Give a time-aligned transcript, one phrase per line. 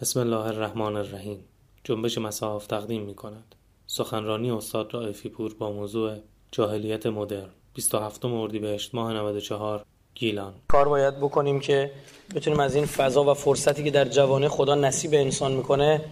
[0.00, 1.44] بسم الله الرحمن الرحیم.
[1.84, 3.54] جنبش مساحف تقدیم می کند
[3.86, 6.16] سخنرانی استاد رائفی پور با موضوع
[6.52, 7.48] جاهلیت مدرن.
[7.74, 9.84] 27 اردیبهشت ماه 94
[10.14, 10.54] گیلان.
[10.68, 11.90] کار باید بکنیم که
[12.34, 16.04] بتونیم از این فضا و فرصتی که در جوانه خدا نصیب انسان می‌کنه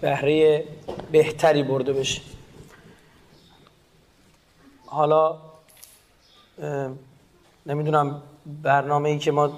[0.00, 0.64] بهره
[1.12, 2.22] بهتری برده بشه.
[4.86, 5.38] حالا
[7.66, 8.22] نمی‌دونم
[8.62, 9.52] برنامه ای که ما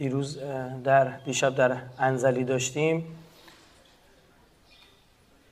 [0.00, 0.38] دیروز
[0.84, 3.04] در دیشب در انزلی داشتیم.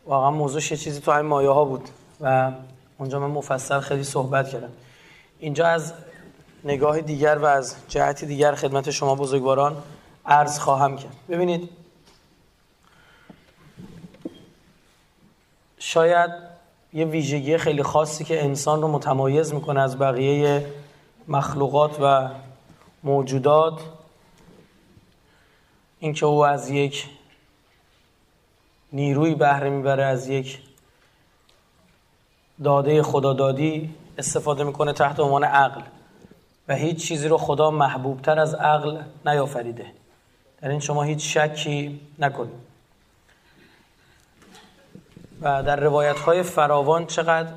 [0.07, 1.89] واقعا موضوعش یه چیزی تو همین مایه ها بود
[2.21, 2.53] و
[2.99, 4.71] اونجا من مفصل خیلی صحبت کردم.
[5.39, 5.93] اینجا از
[6.65, 9.77] نگاه دیگر و از جهت دیگر خدمت شما بزرگواران
[10.27, 11.17] عرض خواهم کرد.
[11.29, 11.71] ببینید
[15.79, 16.31] شاید
[16.93, 20.67] یه ویژگی خیلی خاصی که انسان رو متمایز می‌کنه از بقیه
[21.29, 22.29] مخلوقات و
[23.03, 23.81] موجودات
[26.01, 27.07] اینکه او از یک
[28.93, 30.59] نیروی بهره می‌بره از یک
[32.65, 35.83] داده خدادادی استفاده می‌کنه تحت عنوان عقل
[36.69, 39.87] و هیچ چیزی رو خدا محبوبتر از عقل نیافریده.
[40.61, 42.69] در این شما هیچ شکی نکنید.
[45.43, 47.53] و در روایت های فراوان چقدر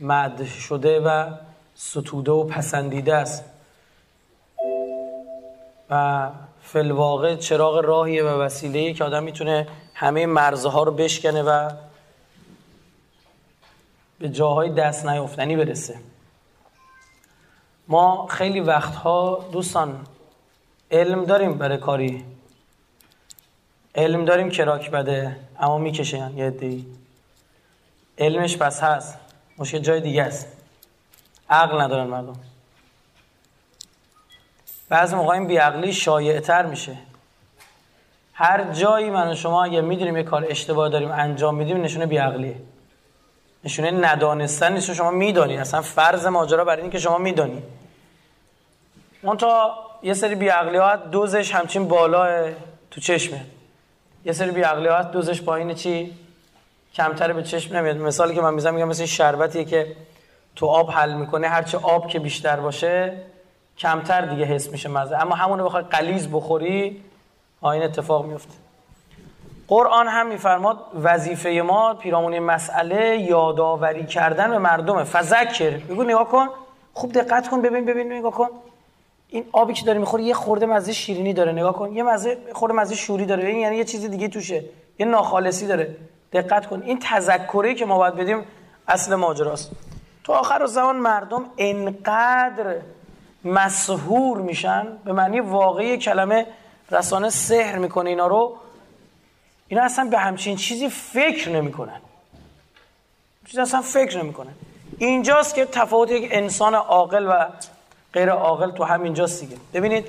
[0.00, 1.30] مد شده و
[1.74, 3.44] ستوده و پسندیده است.
[5.90, 6.30] و
[6.72, 11.70] فلواقع چراغ راهیه و وسیله که آدم می‌تونه همه مرزها رو بشکنه و
[14.18, 15.98] به جاهای دست نیافتنی برسه.
[17.88, 20.06] ما خیلی وقتها دوستان
[20.90, 22.24] علم داریم برای کاری.
[23.94, 26.86] علم داریم که راک بده اما می‌کشه یه دی
[28.18, 29.18] علمش پس هست
[29.58, 30.46] مشکل جای دیگه است.
[31.50, 32.36] عقل ندارن مردم.
[34.88, 36.96] بعضی موقع این بیعقلی شایعتر میشه.
[38.32, 42.56] هر جایی من و شما اگه می‌دونیم یه کار اشتباه داریم انجام میدیم نشونه بیعقلیه.
[43.64, 45.56] نشونه ندانستن نیست شما میدانی.
[45.56, 47.62] اصلا فرض ماجرا برای این که شما میدانی.
[49.22, 52.52] اون تا یه سری بیعقلیات دوزش همچین بالا
[52.90, 53.44] تو چشمه
[54.24, 56.14] یه سری بیعقلیات دوزش پایین چی؟
[56.94, 57.96] کمتر به چشم نمیاد.
[57.96, 59.96] مثالی که من می‌زنم میگم مثل شربتیه که
[60.56, 61.48] تو آب حل می‌کنه.
[61.48, 63.22] هرچه آب که بیشتر باشه
[63.78, 65.16] کمتر دیگه حس میشه مزه.
[65.16, 67.02] اما همونو بخوای قلیز بخوری
[67.62, 68.54] این اتفاق میفته.
[69.68, 75.04] قرآن هم میفرماد وظیفه ما پیرامون مسئله یادآوری کردن به مردمه.
[75.04, 75.70] فذکر.
[75.70, 76.48] بگو نگاه کن.
[76.94, 78.48] خوب دقت کن ببین ببین نگاه کن.
[79.28, 81.52] این آبی که داری می‌خوری یه خورده مزه شیرینی داره.
[81.52, 81.92] نگاه کن.
[81.92, 83.48] یه مزه خورده مزه شوری داره.
[83.48, 84.64] این یعنی یه چیز دیگه توشه.
[84.98, 85.96] یه ناخالصی داره.
[86.32, 86.82] دقت کن.
[86.82, 88.44] این تذکری که ما باید بدیم
[88.88, 89.70] اصل ماجراست.
[90.24, 92.76] تو آخر زمان مردم انقدر
[93.44, 96.46] مسهور میشن به معنی واقعی کلمه
[96.90, 98.56] رسانه سحر می‌کنه اینا رو
[99.68, 102.00] اینا اصلا به همچین چیزی فکر نمی‌کنن.
[103.46, 104.54] چیزی اصلا فکر نمی‌کنن.
[104.98, 107.46] اینجاست که تفاوت یک انسان عاقل و
[108.12, 109.56] غیر عاقل تو همینجاست دیگه.
[109.74, 110.06] ببینید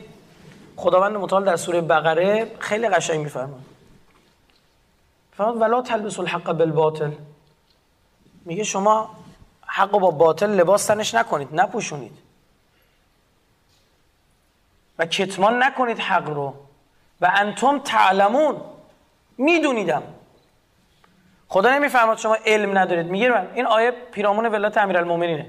[0.75, 3.62] خداوند متعال در سوره بقره خیلی قشنگ میفرماد
[5.38, 7.12] فرماد ولا تلبس الحق بالباطل.
[8.45, 9.09] میگه شما
[9.66, 12.28] حق با باطل لباس تنش نکنید نپوشونید.
[14.99, 16.53] و کتمان نکنید حق رو.
[17.21, 18.61] و انتم تعلمون.
[19.37, 20.03] میدونیدم.
[21.47, 23.05] خدا نمی‌فهمد شما علم ندارید.
[23.05, 23.47] میگه من.
[23.55, 25.45] این آیه پیرامون ولایت امیرالمومنینه.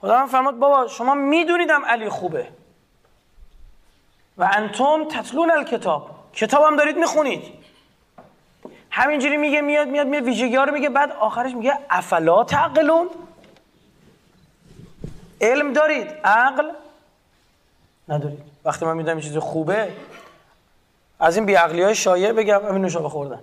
[0.00, 2.48] خدا من فرماد بابا شما میدونیدم علی خوبه.
[4.38, 6.10] و انتم تطلون الکتاب.
[6.34, 7.42] کتاب هم دارید می‌خونید.
[8.90, 13.10] همینجوری میگه میاد میاد میاد ویژگی ها رو میگه بعد آخرش میگه افلا تعقلون؟
[15.40, 16.70] علم دارید؟ عقل؟
[18.10, 18.42] ندارید.
[18.64, 19.92] وقتی من می‌دونم چیز خوبه
[21.20, 23.40] از این بیعقلی های شایع بگم همین نوشابه خوردن.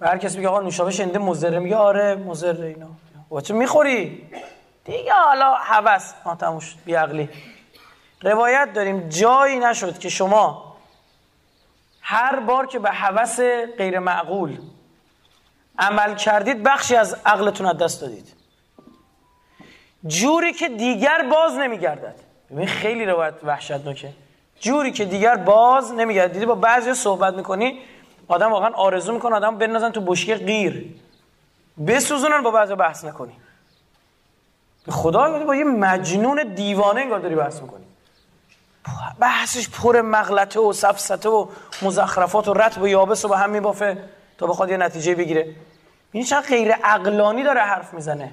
[0.00, 2.86] و هر کسی میگه آقا نوشابه شنده مزره میگه آره مزره اینا.
[3.30, 4.28] و چه می‌خوری؟
[4.84, 7.28] دیگه حالا هوس ها تموش بیعقلی.
[8.22, 10.76] روایت داریم جایی نشد که شما
[12.00, 13.40] هر بار که به هوس
[13.78, 14.58] غیر معقول
[15.78, 18.34] عمل کردید بخشی از عقلتون از دست دادید.
[20.06, 22.14] جوری که دیگر باز نمیگردد.
[22.52, 24.12] ببین خیلی روایت وحشتناکه.
[24.60, 27.78] جوری که دیگر باز نمیگرد دیدی با بعضی صحبت می‌کنی
[28.28, 30.94] آدم واقعا آرزو می‌کنه آدم بنازن تو بشکه غیر.
[31.86, 33.32] بسوزونن با بعضی بحث نکنی.
[34.86, 37.84] به خدا با یه مجنون دیوانه انگار داری بحث می‌کنی.
[39.18, 41.46] بحثش پر مغلطه و سفسته و
[41.82, 43.98] مزخرفات و رتب و یابس و با هم میبافه
[44.38, 45.54] تا بخواد یه نتیجه بگیره.
[46.12, 48.32] این چقدر غیر عقلانی داره حرف می‌زنه.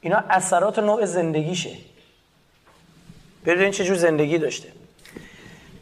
[0.00, 1.70] اینا اثرات نوع زندگیشه.
[3.48, 4.68] ببینید چه جور زندگی داشته.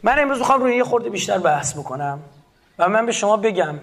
[0.03, 2.19] من امروز می‌خوام روی یه خورده بیشتر بحث بکنم
[2.79, 3.79] و من به شما بگم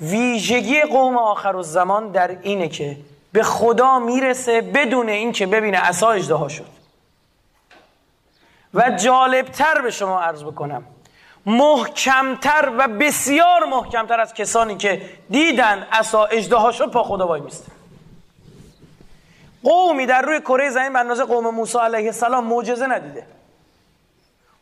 [0.00, 2.96] ویژگی قوم آخر و زمان در اینه که
[3.32, 6.66] به خدا می‌رسه بدون اینکه ببینه عصا اجدها شد.
[8.74, 10.84] و جالبتر به شما عرض بکنم
[11.46, 17.71] محکمتر و بسیار محکمتر از کسانی که دیدن عصا اجدها شد پا خدا وای میسته.
[19.62, 23.26] قومی در روی کره زمین به قوم موسی علیه السلام معجزه ندیده.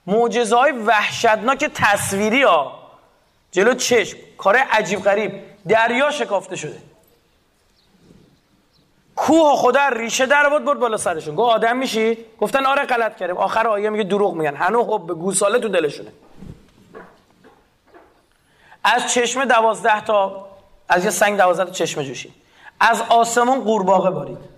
[0.07, 2.79] معجزه های وحشتناک تصویری ها.
[3.53, 5.33] جلو چشم کار عجیب غریب
[5.69, 6.79] دریا شکافته شده.
[9.17, 11.35] کوه خدا ریشه در بود برد بالا سرشون.
[11.35, 13.37] گفت آدم میشید گفتن آره غلط کردیم.
[13.37, 14.57] آخر آیه میگه دروغ میگن.
[14.57, 16.13] هنو حب گوساله تو دلشونه.
[18.85, 20.47] از چشمه دوازده تا
[20.89, 22.33] از یه سنگ دوازده تا چشمه جوشید.
[22.81, 24.50] از آسمون قورباغه بارید.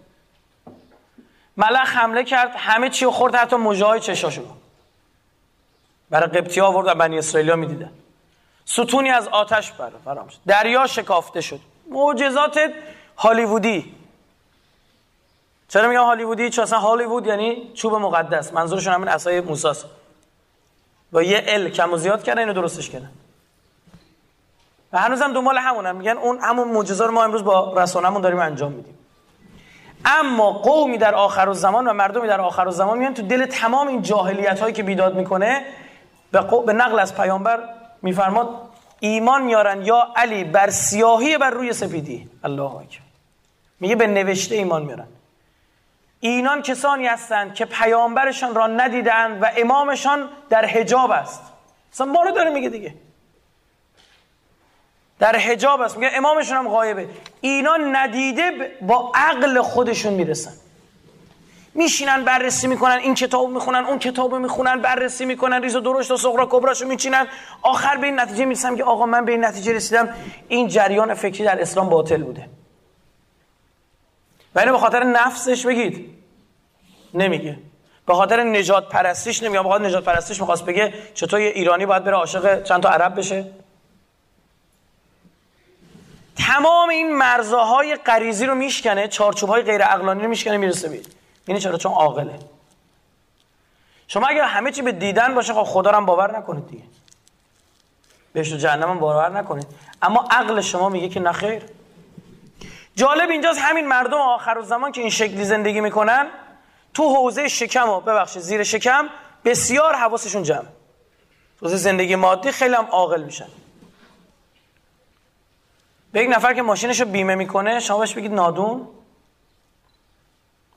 [1.56, 4.42] ملخ حمله کرد همه چی خورد حتی موجه های چشاشو
[6.10, 7.90] برای قبطی ها آورد و بنی اسرائیل می‌دیدن.
[8.64, 10.38] ستونی از آتش بر فرام شد.
[10.46, 11.60] دریا شکافته شد.
[11.90, 12.60] معجزات
[13.16, 13.94] هالیوودی.
[15.68, 18.52] چرا میگم هالیوودی؟ چون اصلا هالیوود یعنی چوب مقدس.
[18.52, 19.84] منظورشون همین عصای موسی
[21.12, 23.10] با یه ال کم و زیاد کردن اینو درستش کردن.
[24.92, 28.72] و هنوزم دنبال همونم میگن اون همون معجزه رو ما امروز با رسانمون داریم انجام
[28.72, 28.98] میدیم.
[30.04, 33.46] اما قومی در آخر و زمان و مردمی در آخر و زمان میان تو دل
[33.46, 35.64] تمام این جاهلیت هایی که بیداد می‌کنه
[36.66, 37.58] به, نقل از پیامبر
[38.02, 38.48] میفرماد
[39.00, 42.28] ایمان میارن یا علی بر سیاهی بر روی سپیدی.
[42.44, 42.98] الله اکبر.
[43.80, 45.06] میگه به نوشته ایمان میارن.
[46.20, 51.42] اینان کسانی هستند که پیامبرشان را ندیدند و امامشان در حجاب است.
[51.92, 52.94] اصلا ما رو داره میگه دیگه.
[55.22, 55.96] در حجاب است.
[55.96, 57.08] میگه امامشون هم غایبه.
[57.40, 60.52] اینا ندیده با عقل خودشون می‌رسن.
[61.74, 62.98] میشینن بررسی می‌کنن.
[62.98, 65.62] این کتاب می‌خونن اون کتاب می‌خونن بررسی می‌کنن.
[65.62, 67.26] ریز و درشت و سغرا کبراشو میچینن.
[67.62, 70.08] آخر به این نتیجه می‌رسم که آقا من به این نتیجه رسیدم.
[70.48, 72.48] این جریان فکری در اسلام باطل بوده.
[74.54, 76.10] و اینو به خاطر نفسش بگید.
[77.14, 77.58] نمیگه.
[78.06, 79.62] به خاطر نجات پرستیش نمیگه.
[79.62, 83.18] به خاطر نجات پرستیش می‌خواست بگه چطور یه ایرانی باید بره عاشق چند تا عرب
[83.18, 83.61] بشه؟
[86.36, 91.14] تمام این مرزاهای غریزی رو میشکنه چارچوبهای غیر عقلانی رو میشکنه می‌رسه بید
[91.46, 92.38] اینه چرا؟ چون عاقله.
[94.08, 96.84] شما اگر همه چی به دیدن باشه خب خدا رو باور نکنید دیگه.
[98.32, 99.66] بهش جهنم هم باور نکنید.
[100.02, 101.62] اما عقل شما میگه که نخیر
[102.96, 106.26] جالب اینجاست همین مردم آخر و زمان که این شکلی زندگی می‌کنن
[106.94, 109.08] تو حوزه شکم و ببخشید زیر شکم
[109.44, 110.66] بسیار حواسشون جمع.
[111.62, 113.48] حوزه زندگی مادی خیلی هم عاقل میشن.
[116.12, 118.88] به یک نفر که ماشینش رو بیمه می‌کنه شما بهش بگید نادون؟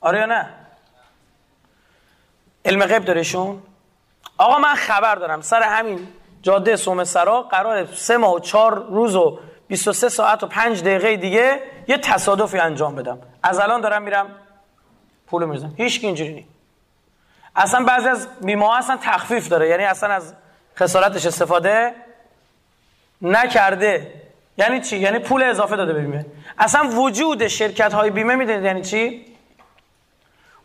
[0.01, 0.49] آره یا نه؟
[2.65, 3.61] علم غیب دارهشون
[4.37, 6.07] آقا من خبر دارم سر همین
[6.41, 11.17] جاده سوم سرا قرار سه ماه و چهار روز و 23 ساعت و 5 دقیقه
[11.17, 13.19] دیگه یه تصادفی انجام بدم.
[13.43, 14.27] از الان دارم میرم
[15.27, 16.49] پول می‌زنم هیچ اینجوری نیست.
[17.55, 20.33] اصلا بعضی از بیمه اصلا تخفیف داره یعنی اصلا از
[20.77, 21.95] خسارتش استفاده
[23.21, 24.24] نکرده.
[24.57, 26.25] یعنی چی؟ یعنی پول اضافه داده به بیمه.
[26.57, 29.25] اصلا وجود شرکت های بیمه می‌دونید یعنی چی؟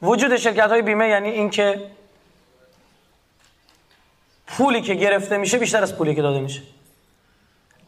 [0.02, 1.90] وجود شرکت های بیمه یعنی اینکه
[4.46, 6.62] پولی که گرفته میشه بیشتر از پولی که داده میشه.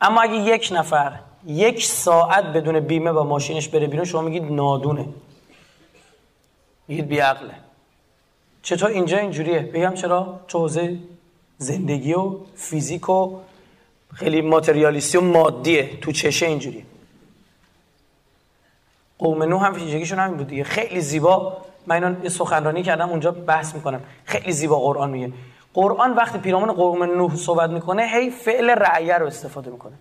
[0.00, 1.12] اما اگه یک نفر
[1.46, 5.08] یک ساعت بدون بیمه و ماشینش بره بیرون شما میگید نادونه.
[6.88, 7.54] میگید بیعقله.
[8.62, 10.98] چطور اینجا اینجوریه؟ بگم چرا؟ چوزه
[11.58, 13.38] زندگی و فیزیک و
[14.14, 16.86] خیلی ماتریالیستی و مادیه تو چشه اینجوری.
[19.18, 20.64] قوم نو هم فیزیکیشون همین بود دیگه.
[20.64, 21.56] خیلی زیبا.
[21.86, 24.00] من اینا یه سخنرانی کردم اونجا بحث می‌کنم.
[24.24, 25.32] خیلی زیبا قرآن میگه.
[25.74, 29.92] قرآن وقتی پیرامون قوم نوح صحبت می‌کنه هی فعل رعیه رو استفاده می‌کنه.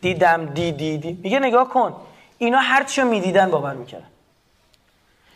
[0.00, 0.98] دیدم دی دی.
[0.98, 1.96] دی میگه نگاه کن.
[2.38, 4.06] اینا هر چی می‌دیدن باور می‌کردن.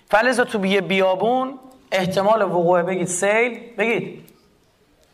[0.08, 1.58] فلزا تو بیه بیابون
[1.92, 3.60] احتمال وقوع بگید سیل.
[3.78, 4.28] بگید.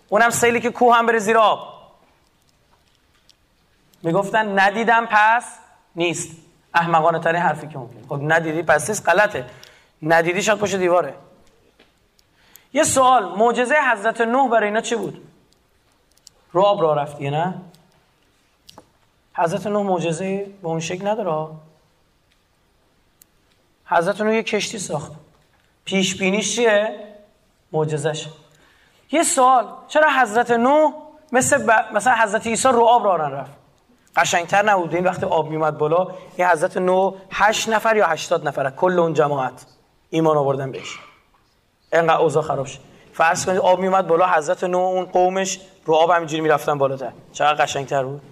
[0.09, 1.78] اونم سیلی که کوه هم بره زیر آب.
[4.03, 5.59] می‌گفتن ندیدم پس
[5.97, 6.37] نیست.
[6.75, 9.45] احمقانه ترین حرفی که ممکن خب ندیدی پس نیست غلطه.
[10.03, 11.15] ندیدی شاید پشت دیواره.
[12.73, 15.29] یه سوال معجزه حضرت نوح برای اینا چی بود؟
[16.53, 17.55] رو آب را رفتی نه؟
[19.35, 21.49] حضرت نوح معجزه به اون شکل نداره
[23.87, 25.13] حضرت نوح یه کشتی ساخت.
[25.85, 27.05] پیش بینیش چیه؟
[27.73, 28.27] معجزش
[29.13, 30.93] یه سوال چرا حضرت نوح
[31.33, 31.71] مثل ب...
[31.93, 33.51] مثلا حضرت عیسی رو آب را رفت
[34.17, 34.95] قشنگتر نبود.
[34.95, 39.15] این وقتی آب میومد بالا یه حضرت نو هشت نفر یا هشتاد نفر کل اون
[39.15, 39.67] جماعت
[40.11, 40.99] ایمان آوردن بهش.
[41.93, 42.79] اینقدر اوضاع خراب شد.
[43.13, 47.13] فرض کنید آب میومد بالا حضرت نو اون قومش رو آب همینجوری می‌رفتن بالاتر.
[47.33, 48.23] چقدر قشنگتر بود؟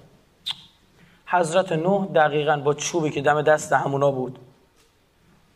[1.26, 4.38] حضرت نوح دقیقا با چوبی که دم دست همونا بود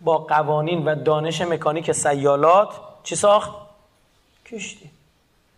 [0.01, 2.69] با قوانین و دانش مکانیک سیالات
[3.03, 3.51] چی ساخت؟
[4.47, 4.91] کشتی.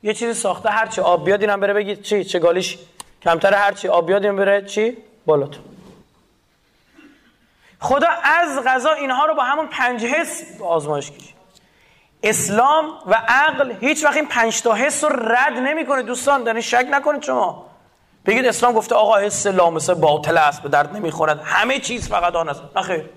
[0.03, 2.79] یه چیزی ساخته هرچی آب بیاد اینم بره بگید چی؟ چه گالیش
[3.25, 5.59] کمتر هرچی آب بیاد اینم بره چی؟ بالاتر.
[7.81, 11.35] خدا از غذا اینها رو با همون پنج حس آزمایش کشید.
[12.23, 16.03] اسلام و عقل هیچ وقت این پنج تا حس رو رد نمی‌کنه.
[16.03, 17.67] دوستان در شک نکنید شما.
[18.27, 21.41] بگید اسلام گفته آقا حس لامسه باطل است به درد نمی‌خورد.
[21.45, 22.63] همه چیز فقط آن است.
[22.77, 23.11] نخیر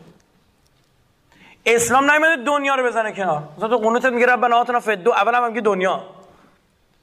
[1.66, 3.44] اسلام نمیده دنیا رو بزنه کنار.
[3.58, 6.04] مثلا تو قنوتت میگه ربنا آتنا فی دو اول هم میگه دنیا.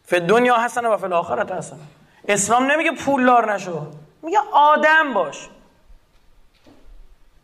[0.04, 1.80] فی دنیا حسنه و فی الاخره حسنه.
[2.28, 3.86] اسلام نمیگه پولدار نشو.
[4.22, 5.48] میگه آدم باش.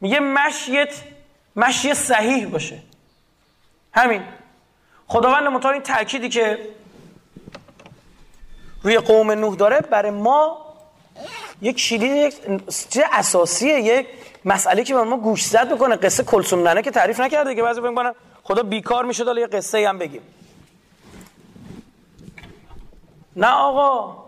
[0.00, 0.94] میگه مشیت
[1.56, 2.78] مشی صحیح باشه.
[3.92, 4.22] همین.
[5.06, 6.58] خداوند متعال این تأکیدی که
[8.82, 10.58] روی قوم نوح داره برای ما
[11.62, 12.34] یک کلید یک
[13.12, 14.06] اساسیه یک
[14.44, 18.14] مسئله که ما گوش زد بکنه قصه کلثوم ننه که تعریف نکرده که بعضی فکر
[18.44, 20.22] خدا بیکار میشه حالا یه قصه هم بگیم.
[23.36, 24.27] نه آقا.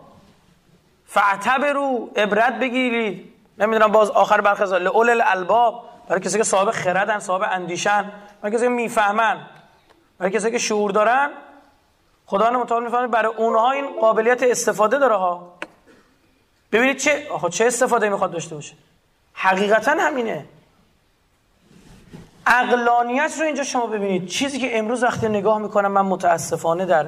[1.72, 3.32] رو عبرت بگیرید.
[3.58, 5.84] نمی‌دونم باز آخر برخلاف اول الالباب.
[6.08, 8.12] برای کسی که صاحب خردن صاحب اندیشن
[8.42, 9.40] برای کسی که می‌فهمن
[10.18, 11.30] برای کسی که شعور دارن
[12.26, 15.52] خدا متعال می‌فهمه برای اونها این قابلیت استفاده داره ها.
[16.72, 18.74] ببینید چه آخه چه استفاده می‌خواد داشته باشه.
[19.34, 20.44] حقیقتا همینه.
[22.46, 24.26] اقلانیت رو اینجا شما ببینید.
[24.26, 27.06] چیزی که امروز وقتی نگاه می‌کنم من متاسفانه در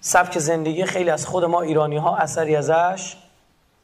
[0.00, 3.16] سبک زندگی خیلی از خود ما ایرانی ها اثری ازش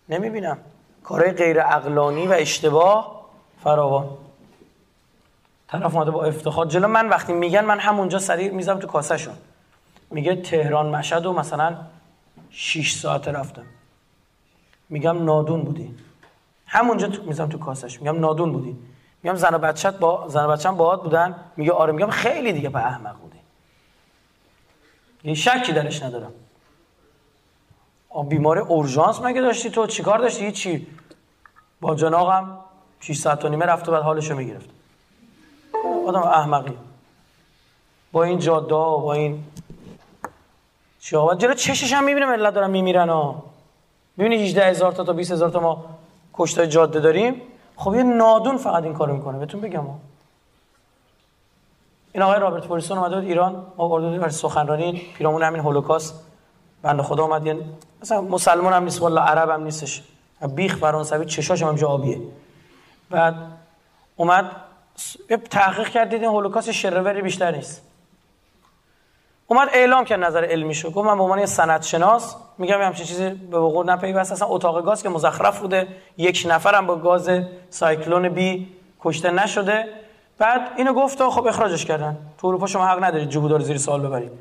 [0.09, 0.59] نمی‌بینم.
[1.05, 3.25] کارهای غیر اقلانی و اشتباه
[3.65, 4.09] فراوان.
[5.69, 6.67] طرف اومده با افتخار.
[6.67, 9.35] جلو من وقتی میگن من همونجا سریع میزم تو کاسهشون.
[10.11, 11.77] میگه تهران مشهد و مثلا
[12.51, 13.65] 6 ساعت رفتم.
[14.89, 15.95] میگم نادون بودی.
[16.67, 18.77] همونجا تو میزم تو کاسش میگم نادون بودی.
[19.23, 21.35] میگم زن و بچت با زن و بچه‌م باهات بودن.
[21.57, 23.39] میگه آره میگم خیلی دیگه به احمق بودی.
[25.25, 26.33] یه شکی درش ندارم.
[28.23, 30.87] بیمار اورژانس مگه داشتی؟ تو چیکار داشتی؟ چی
[31.81, 32.59] با جناقم
[33.01, 34.69] 6 ساعت و نیمه رفت و بعد حالشو می‌گرفت.
[36.09, 36.79] آدم احمقی.
[38.13, 39.45] با این جاده با این
[41.01, 43.43] شهوت جلو چشش هم می‌بینه ملت دارن میمیرن ها
[44.17, 45.85] می‌بینی 18 هزار تا تا 20 هزار تا ما
[46.35, 47.43] کشتای جاده داریم؟
[47.77, 49.39] خب یه نادون فقط این کارو می‌کنه.
[49.39, 49.99] بهتون بگم ها.
[52.13, 56.28] این آقای رابرت پوریسون اومده بود ایران ما برده برای سخنرانی پیرامون همین هولوکاست.
[56.83, 57.57] بنده خدا اومد یه
[58.03, 60.03] مثلا مسلمان هم نیست والله عرب هم نیستش.
[60.55, 62.21] بیخ فرانسوی چشاش هم آبیه
[63.11, 63.35] بعد
[64.17, 64.51] اومد
[65.51, 67.83] تحقیق کرد دیدین هولوکاست شروری بیشتر نیست.
[69.47, 73.31] اومد اعلام کرد نظر علمی شو گفت من به عنوان سند شناس میگم همچین چیزی
[73.31, 74.33] به وقوع نپیوست.
[74.33, 75.89] اصلا اتاق گاز که مزخرف بوده.
[76.17, 77.31] یک نفرم با گاز
[77.71, 78.69] سایکلون بی
[79.01, 79.85] کشته نشده.
[80.39, 82.17] بعد اینو گفت خب اخراجش کردن.
[82.39, 84.33] تو اروپا شما حق ندارید جبودار زیر سوال ببرید.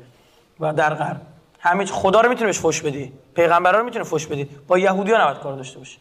[0.60, 1.20] و در غرب.
[1.60, 3.12] همه خدا رو می‌تونی بهش فوش بدی.
[3.34, 4.44] پیغمبرا رو می‌تونی فوش بدی.
[4.44, 5.98] با یهودیان نباید کار داشته باشی.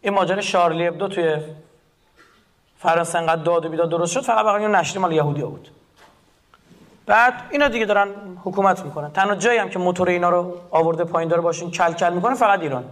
[0.00, 1.36] این ماجرا شارلی ابدو توی
[2.78, 5.68] فرانسه انقدر داد و بیداد درست شد فقط بقیه نشری مال یهودیا بود.
[7.06, 8.08] بعد اینا دیگه دارن
[8.44, 9.10] حکومت می‌کنن.
[9.10, 12.60] تنها جایی هم که موتور اینا رو آورده پایین داره باشون کل کل می‌کنه فقط
[12.60, 12.84] ایران.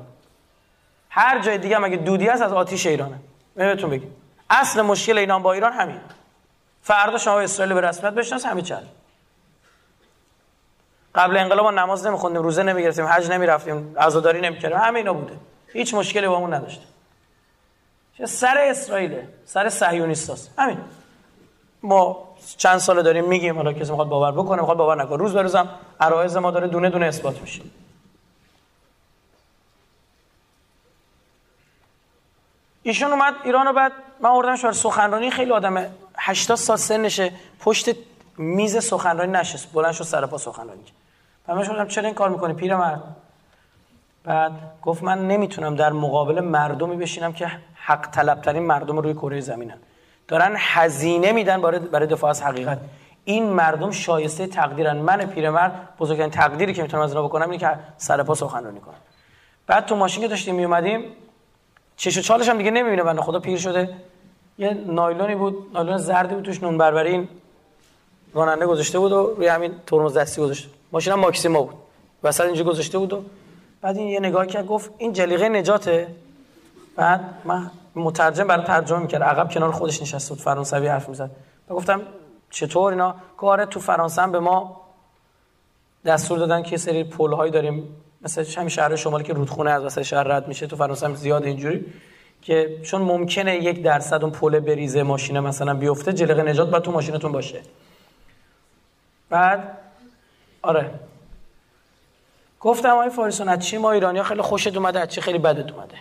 [1.10, 3.18] هر جای دیگه هم اگه دودی هست از آتیش ایرانه.
[3.54, 4.08] بهتون بگم
[4.50, 6.00] اصل مشکل اینا با ایران همین
[6.82, 8.82] فردا شما اسرائیل به رسمیت بشناس همین چل
[11.14, 14.78] قبل انقلاب ما نماز نمیخوندیم روزه نمی‌گرفتیم حج نمی‌رفتیم عزاداری نمی‌کردیم.
[14.78, 15.36] همینا بوده.
[15.72, 16.84] هیچ مشکلی با همون نداشته
[18.24, 20.54] سر اسرائیل سر صهیونیستاست.
[20.58, 20.78] همین.
[21.82, 25.16] ما چند ساله داریم میگیم حالا کسی می‌خواد باور بکنه می‌خواد باور نکنه.
[25.16, 25.68] روز به روزم
[26.00, 27.62] عرایز ما داره دونه دونه اثبات میشه.
[32.82, 35.30] ایشون اومد ایران و بعد من آوردمش برای سخنرانی.
[35.30, 35.86] خیلی آدم
[36.18, 37.32] 80 سال سنشه.
[37.60, 37.90] پشت
[38.38, 39.72] میز سخنرانی نشست.
[39.72, 41.01] بلند شد سر پا سخنرانی بعد
[41.48, 43.02] من شدم چرا این کار می‌کنی پیرمرد.
[44.24, 49.76] بعد گفت من نمی‌تونم در مقابل مردمی بشینم که حق طلبترین مردم روی کره زمینن.
[50.28, 52.78] دارن هزینه میدن برای دفاع از حقیقت.
[53.24, 54.96] این مردم شایسته تقدیرن.
[54.96, 58.94] من پیرمرد بزرگترین تقدیری که می‌تونم از اینا بکنم اینه که سر پا سخنرانی کنم.
[59.66, 61.04] بعد تو ماشین که داشتیم میومدیم
[61.96, 63.96] چش و چالش هم دیگه نمی‌بینه بنده خدا پیر شده.
[64.58, 67.28] یه نایلونی بود نایلون زردی بود توش نون بربری
[68.34, 71.74] راننده گذاشته بود و روی همین ترمز دستی گذاشته ماشینم ماکسیما بود.
[72.22, 73.22] وسط اینجا گذاشته بود و
[73.80, 76.06] بعد این یه نگاه کرد گفت این جلیقه نجاته.
[76.96, 79.22] بعد من مترجم برای ترجمه می‌کرد.
[79.22, 81.30] عقب کنار خودش نشسته بود فرانسوی حرف می‌زد.
[81.70, 82.00] و گفتم
[82.50, 84.80] چطور اینا؟ کار تو فرانسه به ما
[86.04, 87.88] دستور دادن که سری پل هایی داریم.
[88.22, 90.66] مثل همین شهر شمالی که رودخونه از وسط شهر رد میشه.
[90.66, 91.84] تو فرانسه هم زیاد اینجوری
[92.42, 96.92] که چون ممکنه یک درصد اون پل بریزه ماشینه مثلا بیفته جلق نجات باید تو
[96.92, 97.60] ماشینتون باشه.
[99.30, 99.78] بعد
[100.62, 100.90] آره.
[102.60, 105.94] گفتم آقای فاریسون از چی؟ ما ایرانی خیلی خوشت اومده از چی خیلی بدت اومده؟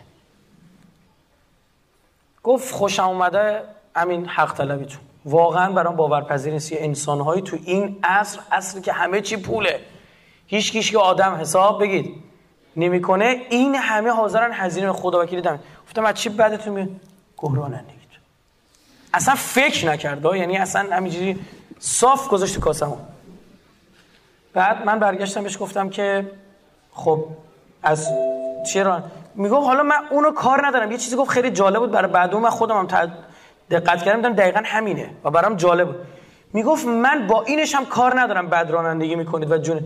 [2.44, 3.64] گفت خوشم اومده
[3.96, 5.02] همین حق طلبیتون.
[5.26, 6.72] واقعا برام باورپذیر نیست.
[6.76, 9.80] انسانهایی تو این عصر عصری که همه چی پوله.
[10.48, 12.16] هیچ کیش که آدم حساب بگید.
[12.76, 13.42] نمی‌کنه.
[13.50, 15.60] این همه حاضرن هزینه خدا وکیلی دم.
[15.88, 16.90] گفتم از چی بدتون میاد؟
[17.38, 18.02] گهران نگید
[19.14, 21.40] اصلا فکر نکرده یعنی اصلا همینجوری
[21.80, 23.00] صاف گذاشت کاسمون.
[24.54, 26.32] بعد من برگشتم بهش گفتم که
[26.92, 27.26] خب
[27.84, 28.10] از
[28.74, 29.04] چرا؟
[29.36, 30.92] میگو حالا من اونو کار ندارم.
[30.92, 31.92] یه چیزی گفت خیلی جالب بود.
[31.92, 33.12] برای بعدو من خودم هم
[33.72, 34.16] دقت کردم.
[34.16, 35.96] دیدم دقیقا همینه و برام جالب بود.
[36.54, 39.80] می‌گفت من با اینش هم کار ندارم بد رانندگی می‌کنید و جون.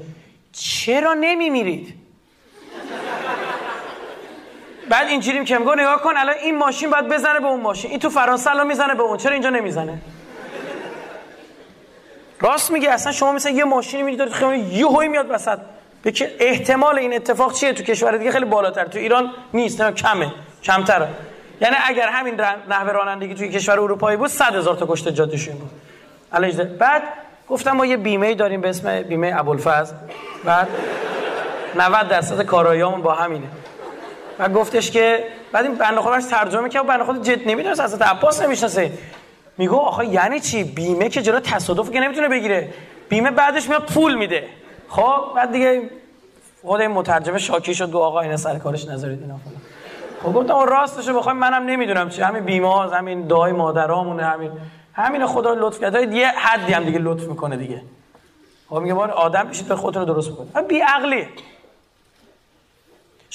[0.52, 1.94] چرا نمیمیرید؟
[4.90, 7.92] بعد اینجوری که میگه نگاه کن الان این ماشین باید بزنه به اون ماشین.
[7.92, 9.18] این تو فرانسه الان می‌زنه به اون.
[9.18, 10.02] چرا اینجا نمی‌زنه؟
[12.40, 15.60] راست میگه اصلا شما مثلا یه ماشینی می‌دید دارید خیلی یهویی میاد وسط.
[16.14, 18.86] که احتمال این اتفاق چیه؟ تو کشور دیگه خیلی بالاتر.
[18.86, 20.32] تو ایران نیست نه کمه
[20.64, 21.08] کمتره.
[21.62, 25.70] یعنی اگر همین نحوه رانندگی توی کشور اروپایی بود 100 هزار تا کشته جادهشون بود.
[26.34, 27.04] علیه بعد
[27.50, 29.96] گفتم ما یه بیمه داریم به اسم بیمه ابوالفضل.
[30.44, 30.68] بعد
[31.76, 33.48] 90 درصد کاراییامون با همینه.
[34.40, 38.42] و گفتش که بعد این بنده خودش ترجمه کرد بنده خود جد نمی‌دونه اصلا عباس
[38.42, 38.92] نمی‌شناسه.
[39.58, 42.74] میگو آخه یعنی چی؟ بیمه که جلو تصادف که نمی‌تونه بگیره.
[43.10, 44.48] بیمه بعدش میاد پول میده.
[44.90, 45.90] خب بعد دیگه
[46.62, 49.62] خود این مترجمه شاکی شد دو آقا اینا سر کارش نذارید اینا فلان.
[50.24, 52.22] خب گفتم راستش بخوام منم نمی‌دونم چی.
[52.22, 54.52] همین بیمه ها همین دعای مادرامونه همین
[54.94, 56.16] همین خدا لطف کرده.
[56.16, 57.82] یه حدی هم دیگه لطف می‌کنه دیگه.
[58.70, 61.28] خب میگه بار آدم بشید به خودتون درست بکنید بی عقلی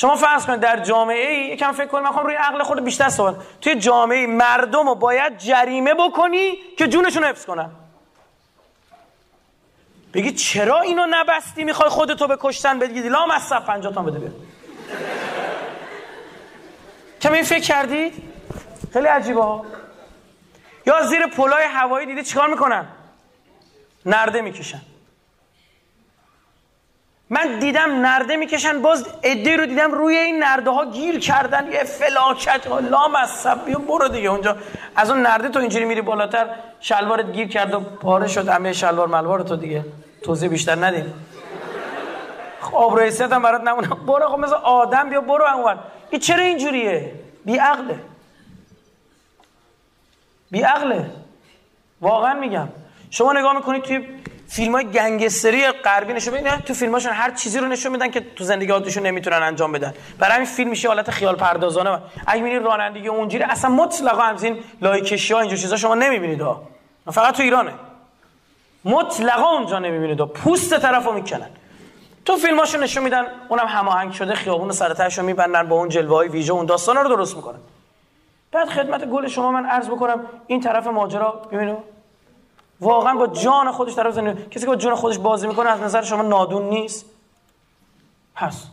[0.00, 3.35] شما فرض کنید در جامعه ای یکم فکر کنید من روی عقل خود بیشتر صحبت
[3.61, 7.71] توی جامعه مردم رو باید جریمه بکنی که جونشون حفظ کنن.
[10.15, 14.30] بگی چرا اینو نبستی می‌خوای خودتو به کشتن بدی لا مصرف 50 تا بده بیا
[17.21, 18.23] کمی این فکر کردید
[18.93, 19.65] خیلی عجیبه ها.
[20.86, 22.86] یا زیر پلای هوایی دیدی چیکار می‌کنن؟
[24.06, 24.80] نرده می‌کشن.
[27.32, 31.73] من دیدم نرده می‌کشن باز ادهی رو دیدم روی این نرده ها گیر کردن.
[31.73, 34.56] یه فلاکت لام از بیا برو دیگه اونجا.
[34.97, 36.47] از اون نرده تو اینجوری میری بالاتر.
[36.80, 38.49] شلوارت گیر کرد و پاره شد.
[38.49, 39.84] همه شلوار ملوار تو دیگه.
[40.23, 41.14] توضیح بیشتر ندیم.
[42.60, 45.10] خب آب هم برات نمونه برو خب مثل آدم.
[45.10, 45.78] بیا برو اونور
[46.10, 47.12] این چرا اینجوریه؟
[47.45, 47.99] بی عقله
[50.50, 51.10] بی عقله
[52.00, 52.69] واقعا میگم.
[53.10, 54.06] شما نگاه می‌کنید توی
[54.50, 58.45] فیلم های گنگستری غربی نشون میدن تو فیلماشون هر چیزی رو نشون میدن که تو
[58.45, 59.95] زندگی عادیشون نمی‌تونن انجام بدن.
[60.19, 65.00] برای همین فیلم میشه حالت خیال پردازانه اگه می‌بینید رانندگی اونجوری اصلا مطلقا همین لای
[65.00, 66.63] کشی ها اینجور چیزا شما نمی‌بینید ها
[67.10, 67.73] فقط تو ایرانه.
[68.84, 71.50] مطلقا اونجا نمی‌بینید پوست طرفو می‌کنن
[72.25, 76.28] تو فیلماشو نشون میدن اونم هماهنگ شده خیابون سر رو میبندن با اون جلوه های
[76.28, 77.58] ویژه اون داستانا رو درست می‌کنن.
[78.52, 82.00] بعد خدمت گل شما من عرض بکنم این طرف ماجرا ببینید
[82.80, 86.02] واقعا با جان خودش طرف زندگی کسی که با جان خودش بازی می‌کنه از نظر
[86.02, 87.06] شما نادون نیست؟
[88.36, 88.69] هست.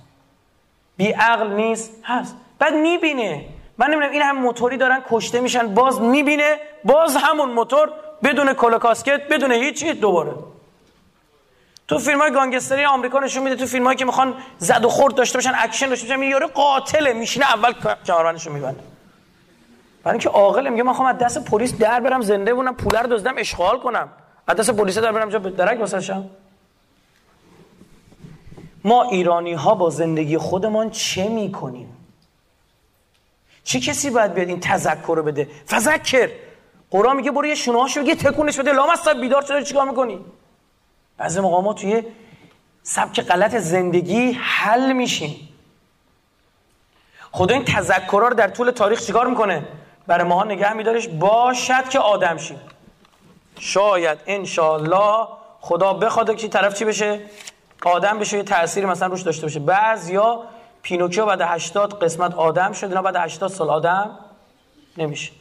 [0.98, 2.36] بی عقل نیست؟ هست.
[2.60, 3.46] بعد می‌بینه.
[3.78, 7.91] من نمی‌دونم این هم موتوری دارن کشته میشن باز می‌بینه باز همون موتور
[8.24, 10.34] بدون کلا کاسکت بدون هیچی دوباره.
[11.88, 15.15] تو فیلم های گانگستری آمریکا نشون میده تو فیلم هایی که می‌خوان زد و خورد
[15.15, 17.13] داشته باشن اکشن داشته باشن یارو قاتله.
[17.13, 17.74] میشینه اول
[18.08, 18.80] کمربندشو میبنده.
[20.08, 23.08] برای اینکه عاقل میگه من خواهم از دست پلیس در برم زنده بونم پول رو
[23.08, 24.10] دزدیدم عشق و حال کنم.
[24.48, 26.30] از دست پلیس در برم جا درک واصل شم
[28.84, 31.98] ما ایرانی ها با زندگی خودمان چه می‌کنیم؟
[33.63, 36.30] چه کسی باید بیاد این تذکر رو بده؟ فذکر!
[36.91, 38.72] قرآن میگه برو یه شونه بگه تکونش بده.
[38.72, 38.89] لام
[39.22, 40.20] بیدار شده چیکار می‌کنی؟
[41.17, 42.04] بعضی ما توی
[42.84, 45.50] سبک غلط زندگی حل میشیم.
[47.32, 49.63] خدا این تذکرها رو در طول تاریخ چیکار می‌کنه؟
[50.08, 52.62] برای ماها نگه میدارش باشد که آدم شیم
[53.60, 55.28] شاید انشالله
[55.62, 57.20] خدا بخواد که طرف چی بشه؟
[57.86, 59.60] آدم بشه یه تأثیری مثلا روش داشته باشه.
[59.60, 60.43] بعض یا
[60.82, 64.12] پینوکیو بعد 80 قسمت آدم شد اینا بعد 80 سال آدم
[64.98, 65.32] نمیشه.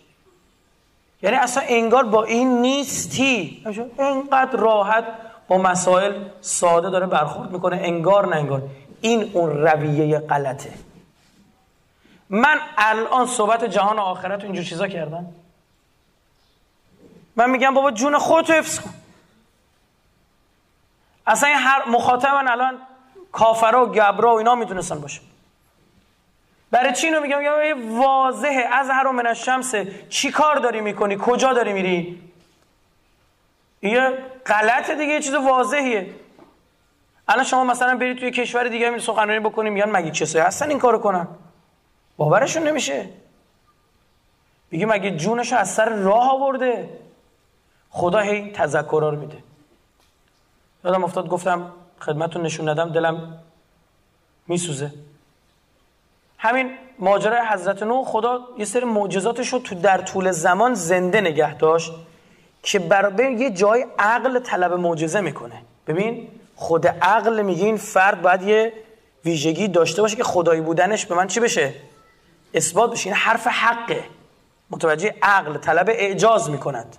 [1.22, 3.64] یعنی اصلا انگار با این نیستی.
[3.98, 5.04] اینقدر راحت
[5.48, 7.76] با مسائل ساده داره برخورد می‌کنه.
[7.76, 8.62] انگار نه انگار.
[9.00, 10.70] این اون رویه غلطه.
[12.30, 15.26] من الان صحبت جهان آخرت اینجور چیزا کردم.
[17.36, 18.94] من میگم بابا جون خودتو حفظ کن.
[21.26, 22.78] اصلا این هر مخاطب من الان
[23.32, 25.20] کافرا و گبرا و اینا می‌تونستن باشه.
[26.70, 28.68] برای چی اینو میگم؟ میگم واضحه.
[28.72, 29.74] از هر من الشمس
[30.08, 32.22] چی کار داری می‌کنی؟ کجا داری میری؟
[33.82, 36.14] یه غلطه دیگه یه چیز واضحیه.
[37.28, 40.78] الان شما مثلا برید توی کشور دیگه می سخنرانی بکنیم میگن مگه کسایی هستن این
[40.78, 41.28] کارو کنن.
[42.16, 43.08] باورشون نمیشه.
[44.70, 46.88] میگه مگه جونش از سر راه آورده؟
[47.90, 49.36] خدا هی تذکرار میده.
[50.84, 53.38] یادم افتاد گفتم خدمتون نشون ندم دلم
[54.46, 54.92] میسوزه.
[56.38, 61.54] همین ماجرای حضرت نو خدا یه سری معجزاتش رو تو در طول زمان زنده نگه
[61.54, 61.92] داشت
[62.62, 65.62] که برای یه جای عقل طلب معجزه می‌کنه.
[65.86, 68.72] ببین خود عقل میگه این فرد باید یه
[69.24, 71.74] ویژگی داشته باشه که خدایی بودنش به من چی بشه؟
[72.54, 74.04] اثبات بشه این حرف حقه.
[74.70, 76.96] متوجه عقل طلب اعجاز می‌کند.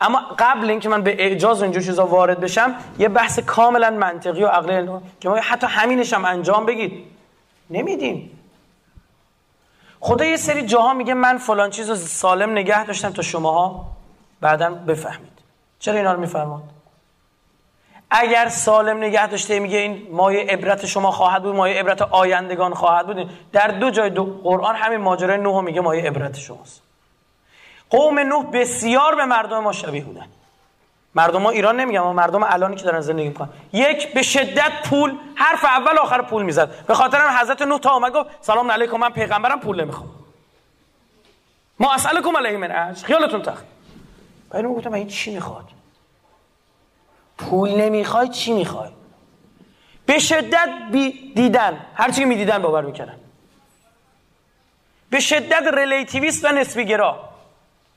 [0.00, 4.42] اما قبل اینکه من به اعجاز و اینجور چیزا وارد بشم یه بحث کاملا منطقی
[4.42, 7.04] و عقلی که ما حتی همینش هم انجام بگید.
[7.70, 8.30] نمیدیم
[10.00, 13.86] خدا یه سری جاها میگه من فلان چیز رو سالم نگه داشتم تا شماها
[14.40, 15.32] بعدا بفهمید.
[15.78, 16.62] چرا اینا رو میفرماد
[18.10, 23.06] اگر سالم نگه داشته میگه این مایه عبرت شما خواهد بود مایه عبرت آیندگان خواهد
[23.06, 23.30] بود.
[23.52, 26.82] در دو جای دو قرآن همین ماجرای نوح میگه مایه عبرت شماست.
[27.90, 30.26] قوم نوح بسیار به مردم ما شبیه بودن.
[31.14, 33.48] مردم ما ایران نمیگم مردم الانی که دارن زندگی می‌کنن.
[33.72, 36.86] یک به شدت پول حرف اول آخر پول می‌زد.
[36.86, 40.10] به خاطر هم حضرت نوح تا اومد گفت سلام علیکم من پیغمبرم پول نمی‌خوام.
[41.80, 43.04] ما اسالکم علیه من اجر.
[43.06, 43.64] خیالتون تخت
[44.50, 45.64] بعد گفتم این چی می‌خواد؟
[47.38, 48.90] پول نمی‌خوای چی می‌خوای؟
[50.06, 51.86] به شدت بی دیدن.
[51.94, 53.14] هر چی می‌دیدن باور می‌کنن
[55.10, 57.28] به شدت relativist و نسبی گرا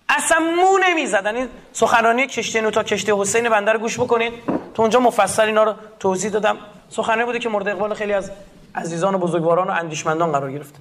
[0.10, 1.36] اصلا مو نمی‌زدن.
[1.36, 4.34] این سخنرانی کشتی نو تا کشتی حسین بنده رو گوش بکنید
[4.74, 6.58] تو اونجا مفصل اینا رو توضیح دادم.
[6.90, 8.32] سخنرانی بوده که مورد اقبال خیلی از
[8.76, 10.76] عزیزان و بزرگواران و اندیشمندان قرار گرفت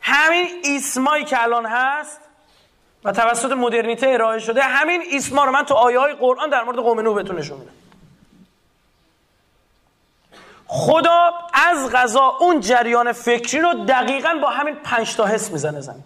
[0.00, 2.20] همین ایسمایی که الان هست
[3.04, 6.76] و توسط مدرنیته ارائه شده همین ایسما رو من تو آیه های قرآن در مورد
[6.76, 7.72] قوم نوح بهتون نشون میدم.
[10.66, 16.04] خدا از قضا اون جریان فکری رو دقیقا با همین پنج تا حس می‌زنه زمین.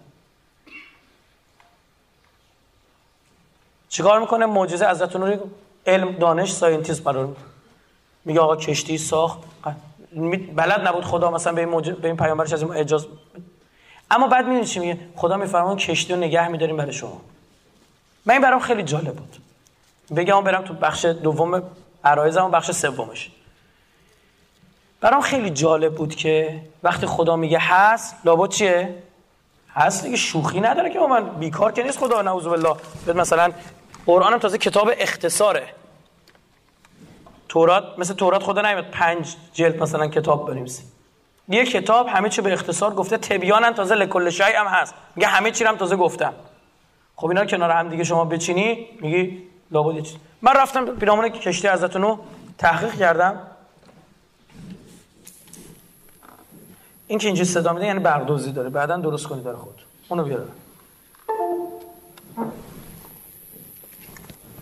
[3.89, 5.39] چیکار می‌کنه؟ معجزه حضرت نوح رو
[5.85, 7.35] علم دانش scientist قرار
[8.25, 9.39] میگه آقا کشتی ساخت.
[10.55, 13.07] بلد نبود خدا مثلا به این, به این پیامبرش از این اجازه
[14.11, 17.21] اما بعد می‌دونی چی میگه؟ خدا میفرمان کشتی رو نگه میداریم برای شما.
[18.25, 19.37] من این برام خیلی جالب بود.
[20.15, 21.63] بگم برم تو بخش دوم
[22.03, 23.31] عرایزم بخش سومش.
[25.01, 29.03] برام خیلی جالب بود که وقتی خدا میگه هست لابد چیه؟
[29.73, 32.75] هست دیگه شوخی نداره که من بیکار که نیست خدا نعوذ بالله.
[33.15, 33.51] مثلا
[34.05, 35.67] قرآن تازه کتاب اختصاره.
[37.49, 40.83] تورات مثل تورات خدا نمیاد پنج جلد مثلا کتاب بنویسی
[41.49, 43.17] یه کتاب همه چی به اختصار گفته.
[43.17, 44.93] تبیانن تازه لکل شای هم هست.
[45.15, 46.33] میگه همه چی هم تازه گفتم.
[47.15, 50.17] خب اینا کنار هم دیگه شما بچینی میگی لابد چی.
[50.41, 52.17] من رفتم پیرامون کشتی حضرت نو
[52.57, 53.47] تحقیق کردم.
[57.07, 58.69] این که اینجا صدا میده یعنی بردوزی داره.
[58.69, 59.81] بعدا درست کنی داره خود.
[60.09, 60.47] اونو بیاره.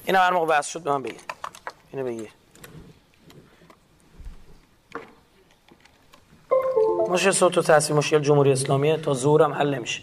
[0.06, 1.18] اینا هر موقع بحث شد به من بگی.
[1.94, 2.28] اینو بگی.
[7.10, 8.98] مشکل صوت و تصویر مشکل جمهوری اسلامیه.
[8.98, 10.02] تا زورم حل نمیشه.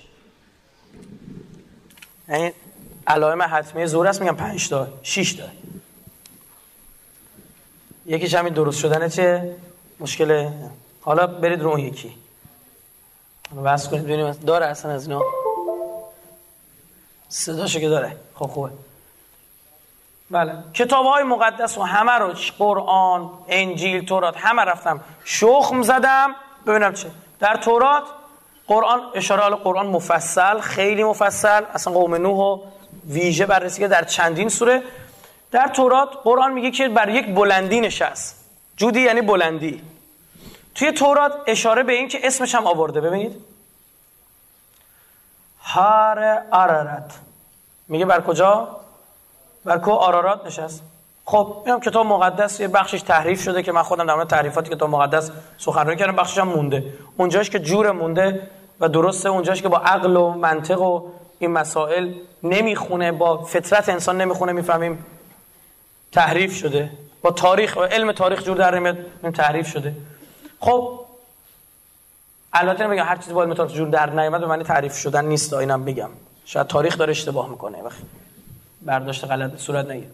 [2.28, 2.52] یعنی
[3.06, 5.44] علائم حتمی زور است میگم 5 تا 6 تا.
[8.06, 9.56] یکیش همین درست شدنه چه
[10.00, 10.50] مشکل
[11.00, 12.14] حالا برید رو اون یکی.
[13.64, 14.30] بس کنید ببینیم.
[14.32, 15.22] داره اصلا از اینا؟
[17.28, 18.16] صداشو که داره.
[18.34, 18.70] خب خوبه.
[20.30, 20.54] بله.
[20.74, 25.00] کتاب های مقدس و همه رو قرآن انجیل تورات همه رفتم.
[25.24, 26.34] شخم زدم.
[26.66, 27.10] ببینم چه.
[27.40, 28.02] در تورات
[28.66, 32.58] قرآن اشاره حال قرآن مفصل خیلی مفصل اصلا قوم نوح و
[33.08, 34.82] ویژه بررسی که در چندین سوره.
[35.50, 38.44] در تورات قرآن میگه که بر یک بلندی نشست.
[38.76, 39.82] جودی یعنی بلندی.
[40.74, 43.00] توی تورات اشاره به این که اسمش هم آورده.
[43.00, 43.44] ببینید.
[45.62, 47.18] هار آرارت
[47.88, 48.80] میگه بر کجا؟
[49.64, 50.82] بر کو آرارات نشست.
[51.24, 54.90] خب اینم کتاب مقدس یه بخشش تحریف شده که من خودم در مورد تحریفات کتاب
[54.90, 56.84] مقدس سخنرانی کردم بخشش هم مونده.
[57.16, 58.48] اونجاش که جور مونده
[58.80, 61.08] و درسته اونجاش که با عقل و منطق و
[61.38, 65.06] این مسائل نمی‌خونه با فطرت انسان نمی‌خونه می‌فهمیم
[66.12, 66.90] تحریف شده.
[67.22, 68.96] با تاریخ و علم تاریخ جور در نمیاد
[69.34, 69.94] تحریف شده.
[70.60, 71.00] خب
[72.52, 75.52] البته نمیگم هر چیزی با علم تاریخ جور در نیامد به معنی تعریف شدن نیست
[75.52, 76.10] اینم بگم.
[76.44, 78.02] شاید تاریخ داره اشتباه می‌کنه وقتی
[78.82, 80.10] برداشت غلط صورت نگیره.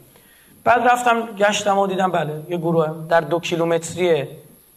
[0.64, 4.28] بعد رفتم گشتم و دیدم بله یه گروه در دو کیلومتری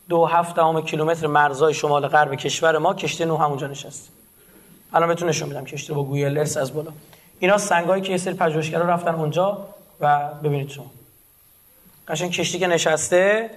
[0.10, 4.10] دو هفت دهم کیلومتر مرزای شمال غرب کشور ما کشتی نو همونجا نشست
[4.94, 6.91] الان بهتون نشون میدم کشتی با ارس از بالا.
[7.39, 9.67] اینا سنگایی که یه سری پژوهشگرا رفتن اونجا
[10.00, 10.91] و ببینید شما
[12.08, 13.50] قشنگ کشتی که نشسته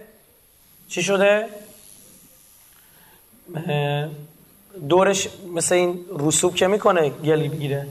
[0.88, 1.46] چی شده؟
[4.88, 7.87] دورش مثل این رسوب که می‌کنه گلی بگیره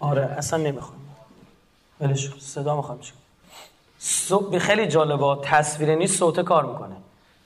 [0.00, 1.01] آره اصلا نمی‌خوام.
[2.02, 6.96] ولش صدا می‌خوام چیکار خیلی جالبه تصویر نیست صوت کار می‌کنه.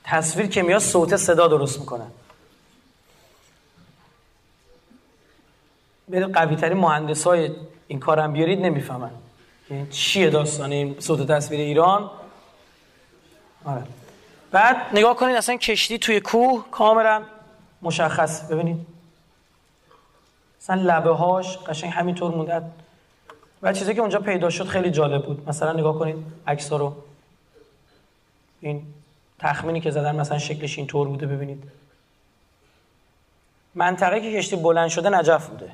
[0.04, 2.06] تصویر که میاد صوت صدا درست می‌کنه.
[6.08, 7.50] برید قوی ترین مهندس های
[7.88, 9.10] این کارم بیارید نمی‌فهمن.
[9.70, 12.10] یعنی چیه داستان این صوت تصویر ایران؟
[13.64, 13.82] آره.
[14.50, 17.22] بعد نگاه کنید اصلا کشتی توی کوه کاملا
[17.82, 18.50] مشخص.
[18.50, 18.86] ببینید.
[20.62, 22.62] اصلا لبه هاش قشنگ همینطور مونده.
[23.62, 25.48] و چیزی که اونجا پیدا شد خیلی جالب بود.
[25.48, 26.16] مثلا نگاه کنید
[26.46, 26.96] عکس رو.
[28.60, 28.82] این
[29.38, 31.64] تخمینی که زدن مثلا شکلش اینطور بوده ببینید.
[33.74, 35.72] منطقه که کشتی بلند شده نجف بوده.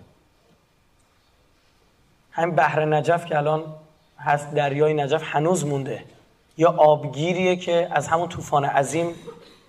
[2.33, 3.65] همین بحر نجف که الان
[4.19, 6.05] هست دریای نجف هنوز مونده.
[6.59, 9.15] یا آبگیریه که از همون طوفان عظیم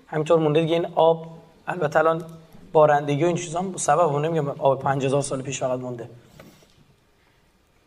[0.08, 0.74] همینطور مونده دیگه.
[0.74, 1.28] این آب
[1.68, 2.26] البته الان
[2.72, 6.10] بارندگی و این چیزا سبب اون نمیگم آب 5000 سال پیش فقط مونده.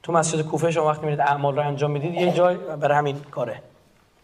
[0.06, 3.62] تو مسجد کوفه شما وقتی میرید اعمال رو انجام می‌دید یه جای برای همین کاره.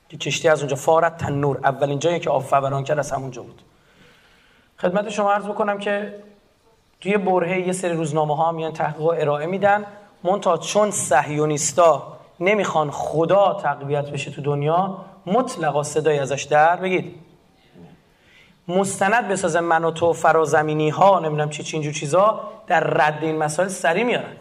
[0.09, 0.77] که کشتی از اونجا.
[0.77, 3.63] فارت تنور اولین جایی که آب فوران کرد از همونجا بود.
[4.79, 6.15] خدمت شما عرض بکنم که
[7.01, 9.85] توی برهه یه سری روزنامه ها میان تحقیق ارائه میدن.
[10.25, 17.15] مونتا چون صهیونیستا نمی‌خوان خدا تقویت بشه تو دنیا مطلقا صدای ازش در بگید.
[18.69, 23.39] مستند بسازه من و تو فرازمینی ها نمی‌دونم چی چی اینجور چیزا در رد این
[23.39, 24.37] مسائل سری میارن.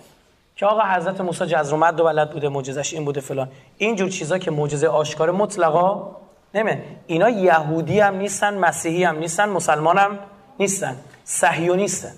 [0.56, 3.52] که آقا حضرت موسی جزرومد و بلد بوده معجزش این بوده فلان.
[3.78, 6.16] اینجور چیزا که معجزه آشکار مطلقا
[6.54, 10.20] نمه اینا یهودی هم نیستن مسیحی هم نیستن مسلمان هم
[10.60, 10.96] نیستن.
[11.24, 12.12] صهیونیستن.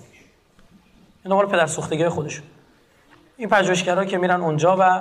[1.24, 2.44] این دنبال پدر سوختگی خودشون.
[3.36, 5.00] این پژوهشگرا که میرن اونجا و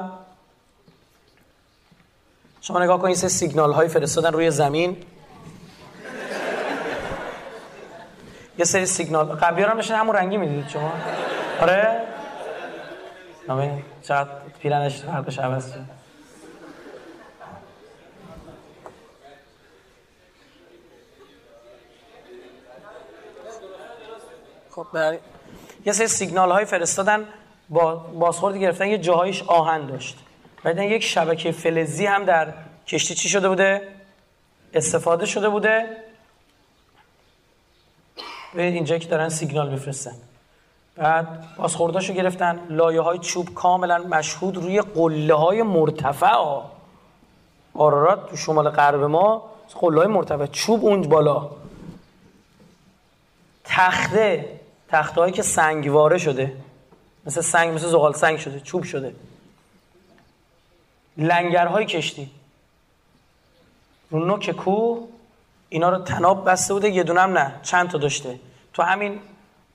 [2.61, 4.97] شما نگاه کنید سه سیگنال های فرستادن روی زمین.
[8.57, 9.25] یه سری سیگنال.
[9.25, 10.91] قبلی هم همون رنگی می‌دیدید شما.
[11.61, 12.12] آره؟
[13.47, 14.29] نامه چقدر
[14.61, 15.85] پیرنش فرقش عوض شد
[24.71, 24.87] خب
[25.85, 27.27] یه سری سیگنال های فرستادن
[27.69, 30.17] با بازخوردی گرفتن یه جاهایش آهن داشت.
[30.63, 32.53] بعد یک شبکه فلزی هم در
[32.87, 33.87] کشتی چی شده بوده؟
[34.73, 35.97] استفاده شده بوده.
[38.53, 40.15] ببینید اینجا که دارن سیگنال میفرستن.
[40.95, 42.59] بعد بازخورداشو گرفتن.
[42.69, 46.61] لایه های چوب کاملا مشهود روی قله های مرتفع.
[47.73, 50.45] آرارات تو شمال غرب ما قله های مرتفع.
[50.45, 51.49] چوب اونج بالا.
[53.63, 54.59] تخته.
[54.89, 56.57] تخته هایی که سنگواره شده.
[57.25, 58.59] مثل سنگ مثل زغال سنگ شده.
[58.59, 59.15] چوب شده.
[61.17, 62.31] لنگرهای کشتی.
[64.09, 65.07] رو نوک کوه.
[65.69, 66.89] اینا رو تناب بسته بوده.
[66.89, 67.59] یه دونم نه.
[67.63, 68.39] چند تا داشته.
[68.73, 69.19] تو همین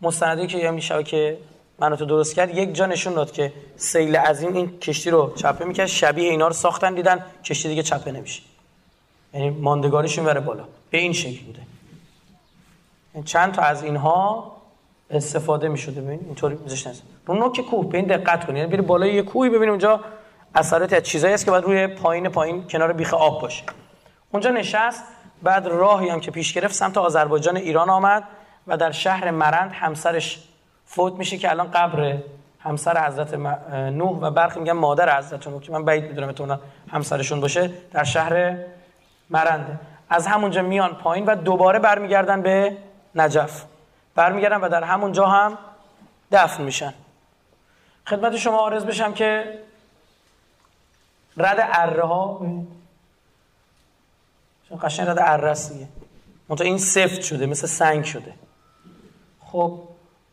[0.03, 1.39] مستندی که یه میشه که
[1.79, 5.65] منو تو درست کرد یک جا نشون داد که سیل عظیم این کشتی رو چپه
[5.65, 8.43] می‌کرد شبیه اینا رو ساختن دیدن کشتی دیگه چپه نمیشه.
[9.35, 10.65] یعنی ماندگاریشون بره بالا.
[10.91, 11.61] به این شکل بوده.
[13.15, 14.53] یعنی چند تا از اینها
[15.11, 16.01] استفاده می‌شده.
[16.01, 16.93] ببین اینطوری میذاشتن
[17.27, 20.01] رو نوک کوه به این دقت کنید یعنی بری بالای یه کوهی ببین اونجا
[20.55, 23.65] اثرات از چیزایی است که باید روی پایین پایین کنار بیخ آب باشه.
[24.33, 25.03] اونجا نشست
[25.43, 28.25] بعد راهی هم که پیش گرفت سمت آذربایجان ایران آمد.
[28.69, 30.43] و در شهر مرند همسرش
[30.87, 32.19] فوت میشه که الان قبر
[32.61, 33.35] همسر حضرت
[33.75, 36.57] نوح و برخی میگن مادر حضرت نوح که من بعید می‌دونم تو
[36.91, 38.57] همسرشون باشه در شهر
[39.31, 39.79] مرنده.
[40.11, 42.77] از همونجا میان پایین و دوباره برمیگردن به
[43.15, 43.65] نجف.
[44.15, 45.59] برمیگردن و در همونجا هم
[46.33, 46.95] دفن میشن.
[48.07, 49.59] خدمت شما آرز بشم که
[51.37, 52.41] رد اره ها
[54.83, 55.89] قشنگ رد اره است
[56.61, 58.35] این سفت شده مثل سنگ شده.
[59.53, 59.79] خب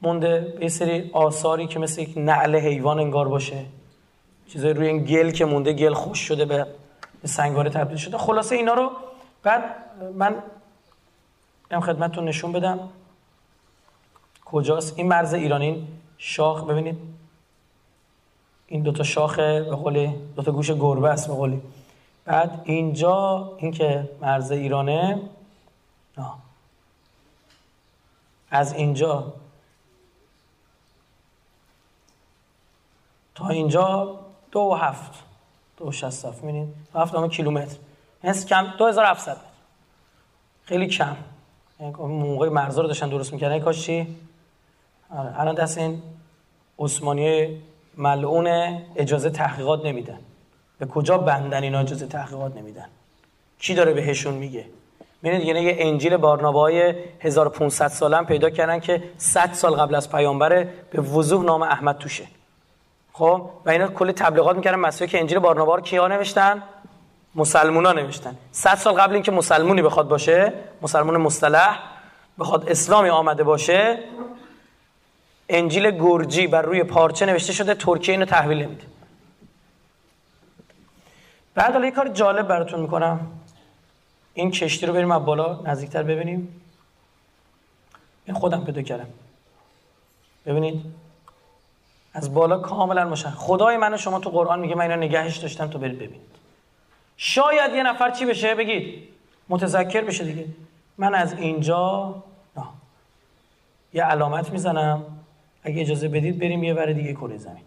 [0.02, 3.66] مونده به سری آثاری که مثل یک نعل حیوان انگار باشه.
[4.48, 6.68] چیزای روی این گل که مونده گل خوش شده به
[7.26, 8.18] سنگواره تبدیل شده.
[8.18, 8.92] خلاصه اینا رو
[9.44, 9.64] بعد
[10.16, 10.36] من
[11.72, 12.80] هم خدمتتون نشون بدم.
[14.46, 16.64] کجاست؟ این مرز ایرانی شاخ.
[16.64, 16.98] ببینید.
[18.68, 21.62] این دوتا شاخ به قولی دوتا گوش گربه است به قولی.
[22.26, 25.20] بعد اینجا این که مرز ایرانه.
[26.18, 26.45] آه.
[28.52, 29.34] از اینجا.
[33.36, 34.20] تا اینجا
[34.52, 35.24] دو و هفت.
[35.78, 36.44] دو و شست هفت
[36.96, 37.78] هفت همه کیلومتر.
[38.24, 39.38] یعنی کم دو هزار هفتصد.
[40.64, 41.16] خیلی کم.
[41.80, 43.60] یعنی موقع مرزا رو داشتن درست می‌کردن.
[43.60, 44.16] کاش چی؟
[45.10, 46.04] آره الان دست این
[46.80, 47.62] عثمانی
[47.98, 48.48] ملعون
[48.96, 50.20] اجازه تحقیقات نمیدن.
[50.80, 52.86] به کجا بندن اینا اجازه تحقیقات نمیدن؟
[53.60, 54.66] کی داره بهشون میگه؟
[55.26, 60.70] ببینید یعنی یه انجیل بارنابای 1500 ساله پیدا کردن که 100 سال قبل از پیامبره
[60.92, 62.24] به وضوح نام احمد توشه.
[63.14, 66.64] خب؟ و اینا کلی تبلیغات می‌کردن مسیحی که انجیل بارنابا رو کیا نوشتن؟
[67.36, 68.36] مسلمونا نوشتن.
[68.52, 71.80] 100 سال قبل اینکه مسلمونی بخواد باشه مسلمون مصطلح
[72.40, 74.00] بخواد اسلامی آمده باشه
[75.50, 78.84] انجیل گرجی بر روی پارچه نوشته شده ترکیه اینو تحویل نمیده.
[81.56, 83.20] بعد حالا یه کار جالب براتون می‌کنم.
[84.36, 86.62] این کشتی رو بریم از بالا نزدیکتر ببینیم.
[88.26, 89.08] این خودم پیدا کردم.
[90.46, 90.86] ببینید.
[92.14, 93.34] از بالا کاملا مشخص.
[93.38, 96.36] خدای من شما تو قرآن میگه من اینا نگهش داشتم تو برید ببینید.
[97.18, 99.04] شاید یه نفر چی بشه بگید؟
[99.50, 100.46] متذکر بشه دیگه.
[100.98, 102.16] من از اینجا
[102.58, 102.64] نه.
[103.94, 105.04] یه علامت می‌زنم.
[105.64, 107.64] اگه اجازه بدید بریم یه بر دیگه کره زمین.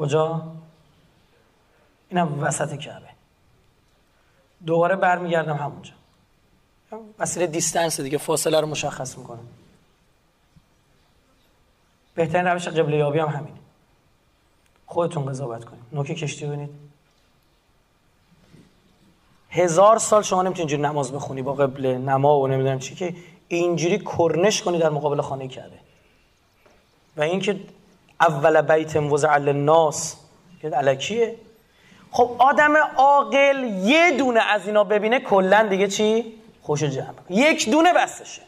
[0.00, 0.52] کجا؟
[2.08, 3.08] اینم وسط کعبه.
[4.66, 5.92] دوباره برمیگردم همونجا.
[7.18, 9.46] وسیله دیستنس دیگه فاصله رو مشخص می‌کنم.
[12.14, 13.58] بهترین روش قبله یابی هم همینه.
[14.86, 15.82] خودتون قضاوت کنید.
[15.92, 16.70] نوک کشتی ببینید.
[19.50, 23.16] هزار سال شما نمی‌تونید اینجوری نماز بخونی با قبله نما و نمی‌دونم چی که
[23.48, 25.78] اینجوری کرنش کنی در مقابل خانه کعبه.
[27.16, 27.60] و اینکه
[28.20, 30.16] اول بیت وضع للناس.
[30.62, 31.36] که الکیه
[32.10, 37.92] خب آدم عاقل یه دونه از اینا ببینه کلا دیگه چی؟ خوش جمع یک دونه
[37.92, 38.42] بستشه.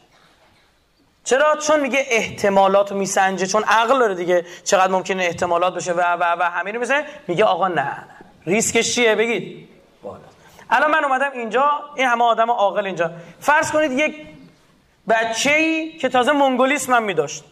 [1.23, 3.47] چرا؟ چون میگه احتمالات رو میسنجه.
[3.47, 4.45] چون عقل داره دیگه.
[4.63, 8.07] چقدر ممکنه احتمالات بشه و و و همین رو میگه آقا نه نه.
[8.45, 9.69] ریسکش چیه؟ بگید.
[10.69, 11.69] الان من اومدم اینجا.
[11.95, 13.11] این همه آدم عاقل اینجا.
[13.39, 14.15] فرض کنید یک
[15.09, 17.43] بچه‌ای که تازه مونگولیسم هم میداشت.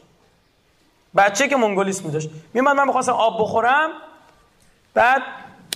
[1.16, 3.90] بچه که مونگولیسم داشت میومد من می‌خواستم آب بخورم
[4.94, 5.22] بعد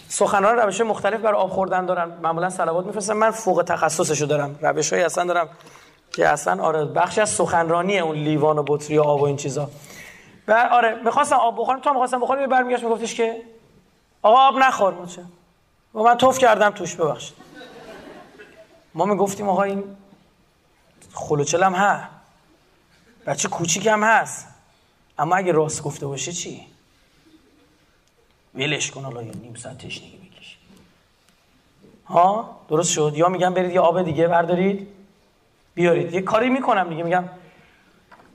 [0.08, 2.18] سخنان روش مختلف برای آب خوردن دارن.
[2.22, 3.14] معمولا صلوات میفرستم.
[3.14, 4.60] من فوق تخصصشو دارم.
[4.62, 5.50] روش های اصلا دارم
[6.12, 9.70] که اصلا آره بخشی از سخنرانی اون لیوان و بطری و آب و این چیزا.
[10.46, 11.80] بعد آره می‌خواستم آب بخورم.
[11.80, 13.42] تو می‌خواستم بخورم یه برمیگشت میگفتش که
[14.22, 14.94] آقا آب نخور.
[14.94, 15.22] مچه
[15.96, 17.38] و من توف کردم توش ببخشید.
[18.94, 19.84] ما می‌گفتیم آقا این
[21.14, 22.00] خلوچل هم ها
[23.28, 24.48] بچه کوچیک هم هست.
[25.20, 26.68] اما اگه راست گفته باشه چی؟
[28.56, 30.58] ولش کن حالا نیم ساعت تشنگی بکش.
[32.06, 34.88] ها؟ درست شد؟ یا میگم برید یه آب دیگه بردارید؟
[35.76, 36.14] بیارید.
[36.14, 37.30] یه کاری می‌کنم دیگه میگم.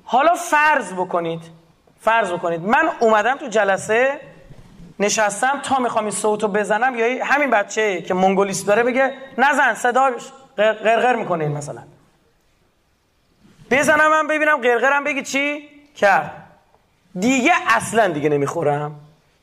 [0.04, 1.42] حالا فرض بکنید
[2.00, 2.60] فرض بکنید.
[2.60, 4.20] من اومدم تو جلسه
[5.00, 10.10] نشستم تا می‌خوام این صوتو بزنم یا همین بچه که مونگولیست داره بگه نزن صدا
[10.56, 11.82] قرقر می‌کنه این مثلا.
[13.70, 16.39] بزنم من ببینم قرقرم بگی چی؟ کرد.
[17.18, 18.94] دیگه اصلا دیگه نمی‌خورم.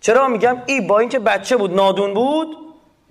[0.02, 2.58] چرا میگم؟ ای با اینکه بچه بود نادون بود.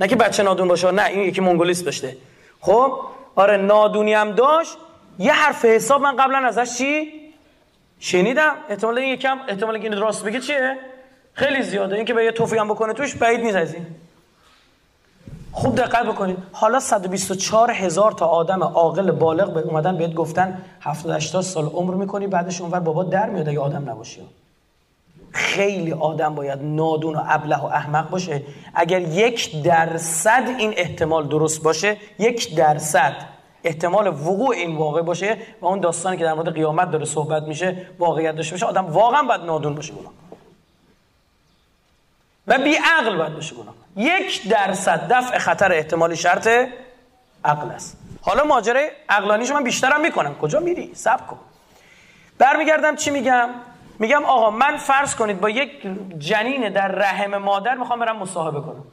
[0.01, 2.16] نه که بچه نادون باشه نه این یکی مونگولیست داشته.
[2.61, 2.92] خب؟
[3.35, 4.77] آره نادونی هم داشت.
[5.19, 7.12] یه حرف حساب من قبلا ازش چی؟
[8.01, 8.53] شنیدم.
[8.69, 10.77] احتمال این یکم احتمال این راست بگه چیه؟
[11.33, 11.97] خیلی زیاده.
[11.97, 13.87] اینکه به یه توفی هم بکنه توش بعید نیست از این.
[15.53, 16.37] خوب دقت بکنید.
[16.53, 21.95] حالا 124 هزار تا آدم عاقل بالغ به اومدن بهت گفتن 70 80 سال عمر
[21.95, 24.21] می‌کنی بعدش اونور بابا در میاد اگه آدم نباشی.
[25.37, 28.42] خیلی آدم باید نادون و ابله و احمق باشه.
[28.75, 33.12] اگر یک درصد این احتمال درست باشه یک درصد
[33.64, 37.87] احتمال وقوع این واقع باشه و اون داستانی که در مورد قیامت داره صحبت میشه
[37.99, 40.12] واقعیت داشته باشه آدم واقعا باید نادون باشه گناه.
[42.46, 43.75] و بی عقل باید باشه گناه.
[43.96, 46.49] یک درصد دفع خطر احتمالی شرط
[47.44, 47.96] عقل است.
[48.20, 50.35] حالا ماجرای عقلانیشو من بیشترم می‌کنم.
[50.35, 51.38] کجا میری؟ سب کن.
[52.38, 53.48] برمیگردم چی میگم؟
[53.99, 55.71] میگم آقا من فرض کنید با یک
[56.19, 58.85] جنین در رحم مادر می‌خوام برم مصاحبه کنم.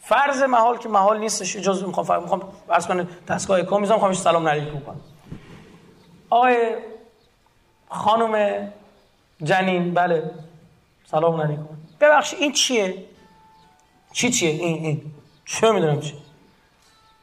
[0.00, 4.12] فرض محال که محال نیستش اجازه می‌خوام فرض می‌خوام فرض کنید دستگاه کم می‌ذارم می‌خوام
[4.12, 5.00] سلام علیکم کنم
[6.30, 6.76] آقای
[7.88, 8.68] خانم
[9.42, 10.30] جنین بله
[11.10, 11.68] سلام علیکم.
[12.00, 13.04] ببخشید این چیه؟
[14.12, 15.02] چی چیه؟ این این.
[15.44, 16.14] چه می‌دونم چی؟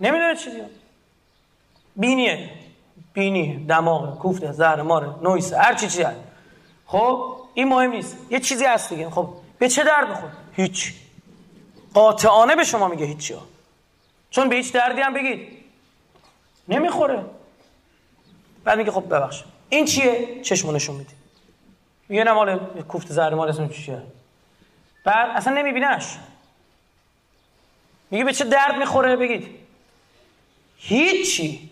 [0.01, 0.65] نمی‌دونه چی دیگه.
[1.95, 2.49] بینیه.
[3.13, 6.19] بینی دماغ کوفته زهر ماره نویسه هر چی چی هست.
[6.91, 8.17] خب این مهم نیست.
[8.29, 9.09] یه چیزی هست دیگه.
[9.09, 9.29] خب
[9.59, 10.93] به چه درد می‌خوره؟ هیچ.
[11.93, 13.41] قاطعانه به شما میگه هیچی ها.
[14.29, 15.47] چون به هیچ دردی هم بگید.
[16.67, 17.25] نمی‌خوره.
[18.63, 21.13] بعد میگه خب ببخش این چیه؟ چشمو نشون میدی
[22.09, 24.01] میگه نه مال کوفت زهر مال اسم چیه؟
[25.03, 26.17] بعد اصلا نمیبینش
[28.11, 29.47] میگه به چه درد می‌خوره؟ بگید.
[30.77, 31.69] هیچی.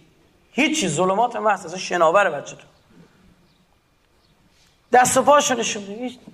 [0.51, 0.87] هیچی.
[0.87, 2.68] ظلمات محض اصلا شناور بچه تو
[4.93, 5.83] دست و پاشو نشون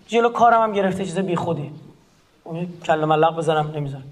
[0.08, 1.72] جلو کارم هم گرفته چیز بی خودی
[2.86, 4.03] کل ملق بزنم نمی‌ذارم.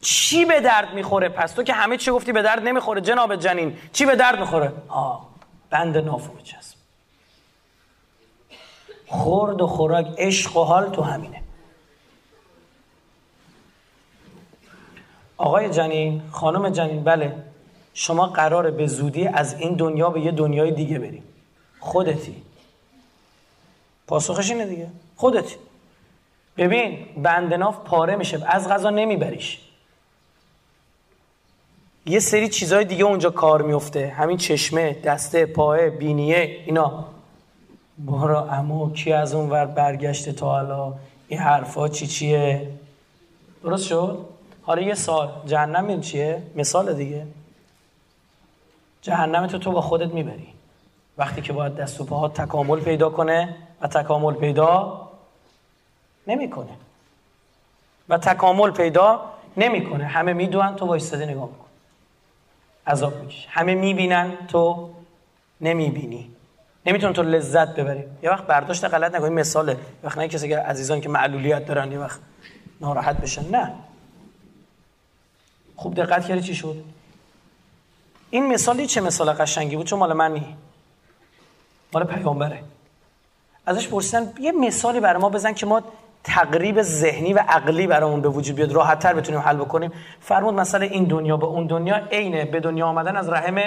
[0.00, 3.76] چی به درد می‌خوره پس؟ تو که همه چی گفتی به درد نمی‌خوره جناب جنین.
[3.92, 5.28] چی به درد می‌خوره؟ آه
[5.70, 6.76] بند نافو بچسب.
[9.06, 11.42] خورد و خوراک عشق و حال تو همینه.
[15.36, 17.44] آقای جنین خانم جنین بله.
[17.94, 21.24] شما قراره به زودی از این دنیا به یه دنیای دیگه بریم.
[21.80, 22.42] خودتی.
[24.08, 24.86] پاسخش اینه دیگه.
[25.16, 25.56] خودتی
[26.56, 28.42] ببین بندناف پاره میشه.
[28.46, 29.58] از غذا نمیبریش.
[32.06, 34.08] یه سری چیزهای دیگه اونجا کار میفته.
[34.08, 37.04] همین چشمه دسته پاه بینیه اینا.
[37.98, 40.94] بارا اما کی از اون ور برگشته تا حالا؟
[41.28, 42.68] این حرفا چی چیه؟
[43.62, 44.26] درست شد؟
[44.62, 47.26] حالا یه سال جهنم این چیه؟ مثال دیگه.
[49.02, 50.48] جهنم تو تو با خودت می‌بری.
[51.18, 55.08] وقتی که باید دست و پاها تکامل پیدا کنه و تکامل پیدا
[56.26, 56.76] نمی‌کنه.
[58.08, 60.04] و تکامل پیدا نمی‌کنه.
[60.04, 61.64] همه می‌دونن تو وایستاده نگاه میکن
[62.86, 64.90] عذاب میکش همه می‌بینن تو
[65.60, 66.30] نمی‌بینی.
[66.86, 68.04] نمیتون تو لذت ببری.
[68.22, 69.76] یه وقت برداشت غلط نکنی مثاله.
[70.02, 72.20] وقت نه کسی که عزیزان که معلولیت دارن یه وقت
[72.80, 73.48] ناراحت بشن.
[73.50, 73.72] نه.
[75.76, 76.84] خوب دقت کردی چی شد؟
[78.30, 80.56] این مثالی چه مثال قشنگی بود؟ چون مال من نی
[81.92, 82.62] مال پیامبره.
[83.68, 85.82] ازش پرسیدن یه مثالی برای ما بزن که ما
[86.24, 88.72] تقریب ذهنی و عقلی برامون به وجود بیاد.
[88.72, 89.92] راحت تر بتونیم حل بکنیم.
[90.20, 92.44] فرمود مثلا این دنیا به اون دنیا عینه.
[92.44, 93.62] به دنیا آمدن از رحم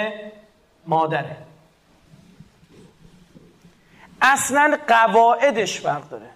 [0.86, 1.36] مادره.
[4.22, 6.26] اصلا قواعدش فرق داره.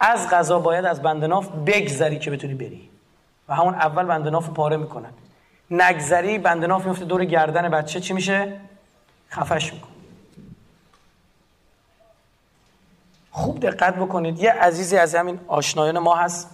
[0.00, 2.88] از غذا باید از بندناف بگذری که بتونی بری.
[3.48, 5.10] و همون اول بندناف پاره می‌کنن.
[5.70, 8.52] نگذری بندناف میفته دور گردن بچه چی میشه؟
[9.30, 9.89] خفش میکن
[13.30, 14.38] خوب دقت بکنید.
[14.38, 16.50] یه عزیزی از همین آشنایان ما هست.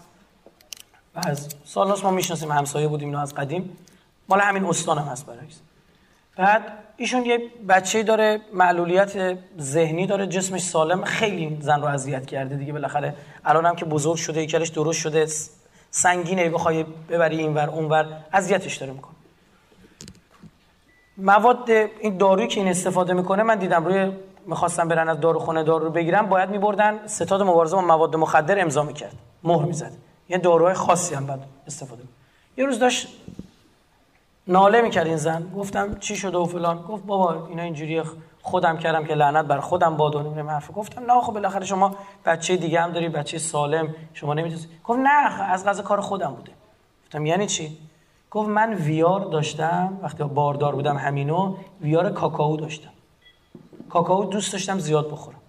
[1.14, 3.76] و از سالناس ما می‌شناسیم همسایه بودیم اینو از قدیم.
[4.28, 5.60] مال همین استان هم هست برعکس.
[6.36, 6.62] بعد
[6.96, 11.04] ایشون یه بچه داره معلولیت ذهنی داره جسمش سالم.
[11.04, 13.14] خیلی زن رو اذیت کرده دیگه بالاخره.
[13.44, 15.26] الان هم که بزرگ شده یکلش درست شده
[15.90, 19.14] سنگینه بخوای ببری اینور اونور اذیتش داره می‌کنه.
[21.18, 24.12] مواد این دارویی که این استفاده می‌کنه من دیدم روی
[24.46, 28.82] می‌خواستم برن از داروخونه دارو رو بگیرن باید میبردن ستاد مبارزه با مواد مخدر امضا
[28.82, 29.14] می‌کرد.
[29.42, 29.92] مهر می‌زد.
[30.28, 32.02] یه داروهای خاصی هم بعد استفاده.
[32.56, 33.08] یه روز داشت
[34.48, 35.52] ناله می‌کرد این زن.
[35.56, 36.82] گفتم چی شده و فلان.
[36.82, 38.02] گفت بابا اینا اینجوری
[38.42, 41.94] خودم کردم که لعنت بر خودم باد و نمی‌دونم حرف گفتم نه خب بالاخره شما
[42.24, 46.52] بچه دیگه هم داری بچه سالم شما نمی‌تونید گفت نه از غذا کار خودم بوده.
[47.04, 47.78] گفتم یعنی چی؟
[48.30, 52.90] گفت من ویار داشتم وقتی باردار بودم همینو ویار کاکائو داشتم.
[53.88, 55.40] کاکائو دوست داشتم زیاد بخورم.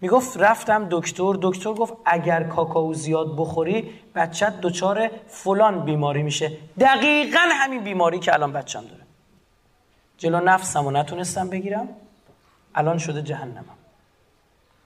[0.00, 6.52] می‌گفت رفتم دکتر دکتر گفت اگر کاکائو زیاد بخوری بچت دچار فلان بیماری میشه.
[6.80, 9.02] دقیقا همین بیماری که الان بچم داره.
[10.18, 11.88] جلو نفسم و نتونستم بگیرم.
[12.74, 13.64] الان شده جهنمم.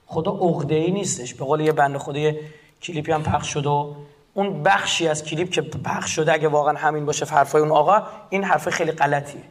[0.06, 1.34] خدا عقده نیستش.
[1.34, 2.32] به قول یه بند خدا
[2.82, 3.94] کلیپی هم پخش شده و
[4.34, 8.44] اون بخشی از کلیپ که پخش شده اگه واقعا همین باشه حرفای اون آقا این
[8.44, 9.42] حرف خیلی غلطیه.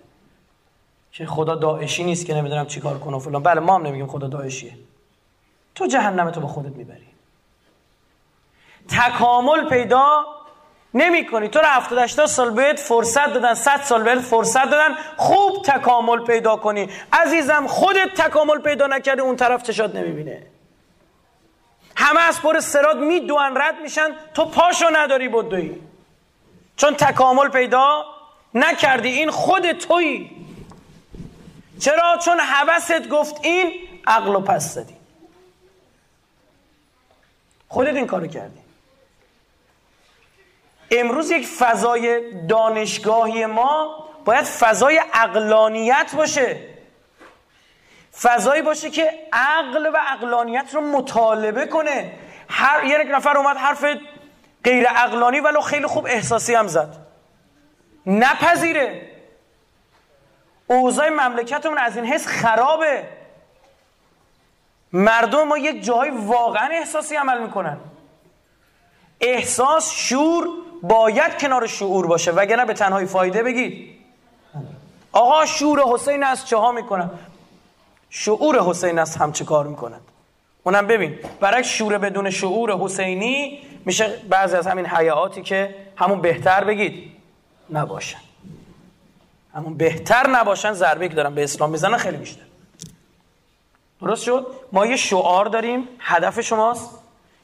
[1.18, 3.44] که خدا داعشی نیست که نمی‌دونم چیکار کنه و فلان.
[3.44, 4.74] بله ما هم نمیگیم خدا داعشیه.
[5.76, 7.08] تو جهنم تو به خودت می‌بری.
[8.90, 10.26] تکامل پیدا
[10.94, 14.96] نمی کنی تو رو 70 80 سال بهت فرصت دادن 100 سال بهت فرصت دادن
[15.18, 16.90] خوب تکامل پیدا کنی.
[17.14, 20.44] عزیزم خودت تکامل پیدا نکردی اون طرف چشات نمی‌بینه.
[21.96, 24.10] همه از پر سراد میدوان رد میشن.
[24.34, 25.76] تو پاشو نداری بدوی.
[26.76, 28.06] چون تکامل پیدا
[28.54, 29.10] نکردی.
[29.10, 30.35] این خود تویی.
[31.80, 33.74] چرا؟ چون حوست گفت این
[34.08, 34.96] عقل و پس زدی
[37.68, 38.60] خودت این کارو کردی.
[40.92, 46.60] امروز یک فضای دانشگاهی ما باید فضای اقلانیت باشه.
[48.22, 52.12] فضایی باشه که عقل و اقلانیت رو مطالبه کنه.
[52.50, 53.86] هر یک نفر اومد حرف
[54.64, 56.96] غیر اقلانی ولو خیلی خوب احساسی هم زد.
[58.06, 59.15] نپذیره.
[60.68, 63.04] اوضاع مملکتمون از این حس خرابه.
[64.94, 67.78] مردم ما یک جای واقعا احساسی عمل می‌کنن.
[69.22, 70.48] احساس شور
[70.84, 73.96] باید کنار شعور باشه وگرنه به تنهایی فایده بگید
[75.12, 77.10] آقا شور حسین از چه ها می‌کنن؟
[78.10, 80.02] شعور حسین از هم چه کار می‌کنند
[80.64, 86.64] اونم ببین برای شور بدون شعور حسینی میشه بعضی از همین حیاتی که همون بهتر
[86.64, 87.12] بگید
[87.70, 88.20] نباشن
[89.56, 92.42] همون بهتر نباشن ضربه که دارن به اسلام می‌زنن خیلی بیشتر.
[94.02, 96.90] درست شد؟ ما یه شعار داریم هدف شماست.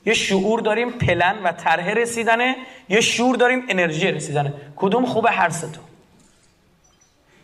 [0.05, 2.55] یه شعور داریم پلن و طرح رسیدنه.
[2.89, 4.53] یه شعور داریم انرژی رسیدنه.
[4.75, 5.83] کدوم خوبه هر ستون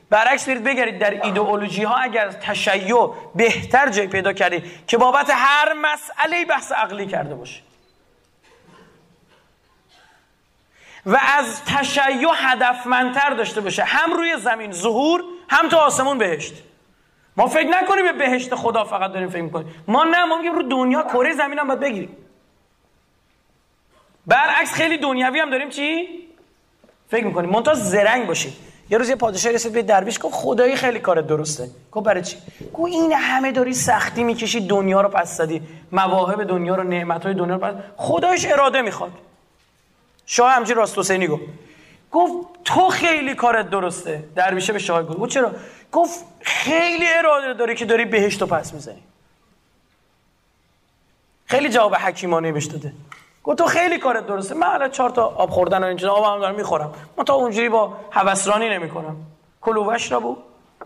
[0.10, 5.74] برعکس برید بگرید در ایدئولوژی ها اگر تشیع بهتر جای پیدا کردید که بابت هر
[5.74, 7.62] مسئله بحث عقلی کرده باشه
[11.06, 13.84] و از تشیع هدفمندتر داشته باشه.
[13.84, 16.54] هم روی زمین ظهور هم تو آسمون بهشت.
[17.38, 19.68] ما فکر نکنیم به بهشت خدا فقط داریم فکر می‌کنیم.
[19.88, 22.18] ما نه ما میگیم رو دنیا کره زمین هم باید بگیریم.
[24.28, 26.08] برعکس خیلی دنیوی هم داریم چی؟
[27.10, 27.50] فکر می‌کنیم.
[27.50, 28.54] منتها زرنگ باشید
[28.90, 31.70] یه روز یه پادشاه رسید به درویش گفت خدایی خیلی کارت درسته.
[31.92, 32.38] گفت برای چی؟
[32.74, 35.62] گفت این همه داری سختی می‌کشی دنیا رو پس زدی.
[35.92, 39.12] مواهب دنیا رو نعمت های دنیا رو پس خدایش اراده می‌خواد.
[40.30, 41.44] شاه همچی راست حسینی گفت.
[42.12, 44.24] گفت تو خیلی کارت درسته.
[44.36, 45.32] درویشه به شاه گفت.
[45.32, 45.52] چرا؟
[45.92, 49.04] گفت خیلی اراده داری که داری بهشت و پس می‌زنی.
[51.46, 52.94] خیلی جواب حکیمانه بهش داده.
[53.44, 54.56] گفت تو خیلی کارت درسته.
[54.56, 56.94] من الان چهار تا آب خوردن و اینجا آب هم دارم می‌خورم.
[57.18, 59.16] من تا اونجوری با هوسرانی نمی‌کنم.
[59.62, 60.38] کلو وشربو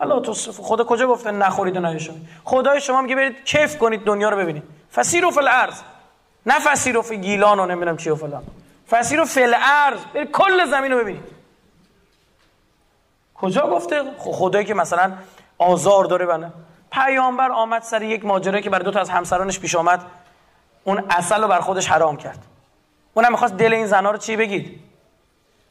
[0.02, 0.34] الله تو
[0.64, 4.64] خدا کجا گفته نخورید و نهشون؟ خدای شما میگه برید کیف کنید دنیا رو ببینید.
[4.96, 5.82] فسیرو فل ارض
[6.46, 8.44] نه فسیرو فی گیلان و نمی‌دونم چی و فلان.
[8.92, 11.24] فسیرو فل ارض برید کل زمین رو ببینید.
[13.36, 15.14] کجا گفته؟ خدایی که مثلا
[15.58, 16.52] آزار داره بنده.
[16.92, 20.06] پیامبر آمد سر یک ماجرا که برای دو تا از همسرانش پیش آمد.
[20.84, 22.46] اون اصل رو بر خودش حرام کرد.
[23.14, 24.80] اونم می‌خواست دل این زنا رو چی بگید؟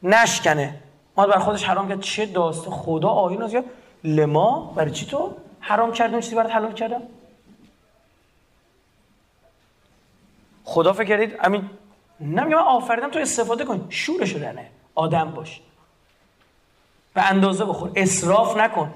[0.03, 0.79] نشکنه.
[1.17, 1.99] ما بر خودش حرام کرد.
[1.99, 3.55] چه داسته خدا؟ آیین از
[4.03, 7.01] لما؟ برای چی تو؟ حرام کردیم چیزی برات حلال کردم؟
[10.63, 11.37] خدا فکر کردید؟
[12.21, 13.87] نمیگم من آفریدم تو استفاده کن.
[13.89, 15.61] شورش رنه آدم باش.
[17.13, 17.91] به اندازه بخور.
[17.95, 18.93] اصراف نکن.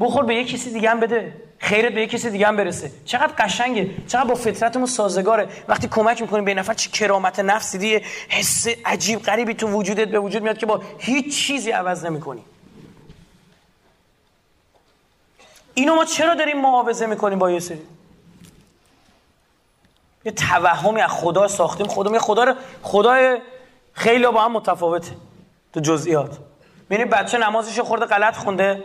[0.00, 1.42] بخور به یه کسی دیگه هم بده.
[1.58, 2.92] خیرت به یه کسی دیگه هم برسه.
[3.04, 3.90] چقدر قشنگه.
[4.08, 5.48] چقدر با فطرتمون سازگاره.
[5.68, 10.18] وقتی کمک می‌کنیم به نفر چه کرامت نفسی دیگه حس عجیب غریبی تو وجودت به
[10.18, 12.44] وجود میاد که با هیچ چیزی عوض نمی‌کنی.
[15.74, 17.82] اینو ما چرا داریم معاوضه می‌کنیم با یه سری؟
[20.24, 21.86] یه توهمی از خدا ساختیم.
[21.86, 23.38] خدا می خدا رو خدای
[23.92, 25.12] خیلی با هم متفاوته
[25.72, 26.38] تو جزئیات.
[26.90, 28.84] یعنی بچه نمازش خورده غلط خونده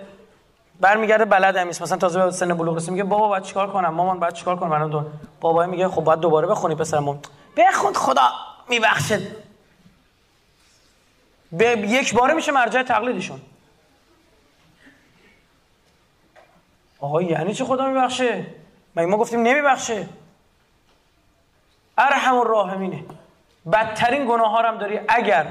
[0.79, 4.19] برمیگرده بلد هم مثلا تازه به سن بلوغ رسید میگه بابا باید چیکار کنم؟ مامان
[4.19, 5.05] باید چیکار کنم دو
[5.41, 7.19] بابا میگه خب باید دوباره بخونی پسرمون.
[7.57, 8.29] بخون خدا
[8.69, 9.21] میبخشه.
[11.51, 13.41] به یک باره میشه مرجع تقلیدشون.
[16.99, 18.45] آقا یعنی چه خدا میبخشه؟
[18.95, 20.07] مگه ما گفتیم نمیبخشه؟
[21.99, 23.03] ارحم الراحمینه
[23.73, 24.99] بدترین گناه ها هم داری.
[25.07, 25.45] اگر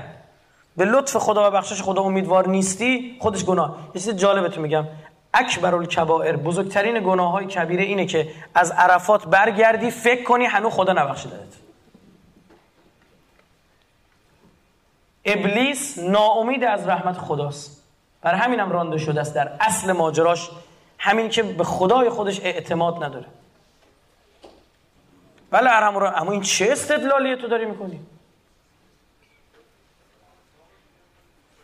[0.76, 3.76] به لطف خدا و بخشش خدا امیدوار نیستی خودش گناه.
[3.94, 4.86] یه چیز جالبتون میگم.
[5.34, 10.92] اکبر الکبائر بزرگترین گناه های کبیره اینه که از عرفات برگردی فکر کنی هنو خدا
[10.92, 11.34] نبخشیدت
[15.24, 17.82] ابلیس ناامید از رحمت خداست.
[18.22, 20.50] بر همینم رانده شده است در اصل ماجراش.
[20.98, 23.26] همین که به خدای خودش اعتماد نداره.
[25.52, 28.00] ولی اما این چه استدلالیه تو داری می‌کنی؟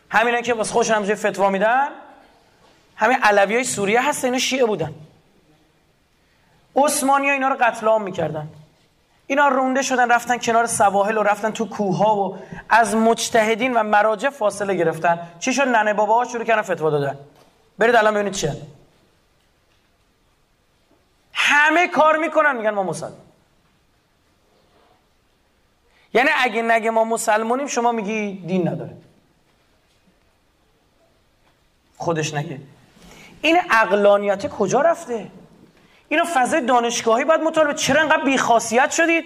[0.09, 1.87] همینه که واسه خوش همجه فتوا میدن.
[2.95, 4.93] همین علوی های سوریه هست اینا شیعه بودن.
[6.75, 8.47] عثمانی ها اینا رو قتل عام می‌کردن.
[9.27, 12.37] اینا رونده شدن رفتن کنار سواحل و رفتن تو کوه ها و
[12.69, 15.19] از مجتهدین و مراجع فاصله گرفتن.
[15.39, 17.17] چی شد؟ ننه بابا ها شروع کردن فتوا دادن.
[17.77, 18.55] برید الان ببینید چیه.
[21.33, 23.24] همه کار می‌کنن میگن ما مسلمان
[26.15, 28.97] یعنی اگه نگه ما مسلمانیم شما میگی دین نداره.
[31.97, 32.59] خودش نگه.
[33.41, 35.27] این اقلانیت کجا رفته؟
[36.09, 39.25] اینو فضای دانشگاهی باید مطالبه چرا انقدر بیخاصیت شدید؟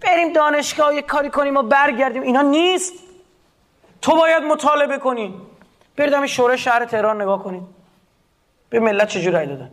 [0.00, 2.22] بریم دانشگاه یک کاری کنیم و برگردیم.
[2.22, 2.92] اینا نیست.
[4.02, 5.34] تو باید مطالبه کنی.
[5.96, 7.62] برید همین شورای شهر تهران نگاه کنید
[8.70, 9.70] به ملت چجور رای دادن؟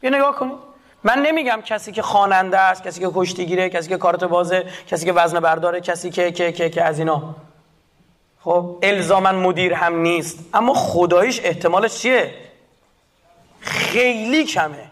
[0.00, 0.65] بیا نگاه کنید
[1.04, 5.12] من نمیگم کسی که خواننده است کسی که کشتیگیره کسی که کارت بازه کسی که
[5.12, 7.34] وزن برداره کسی که که که, که از اینا.
[8.40, 10.38] خب الزامن مدیر هم نیست.
[10.54, 12.34] اما خداییش احتمالش چیه؟
[13.60, 14.90] خیلی کمه.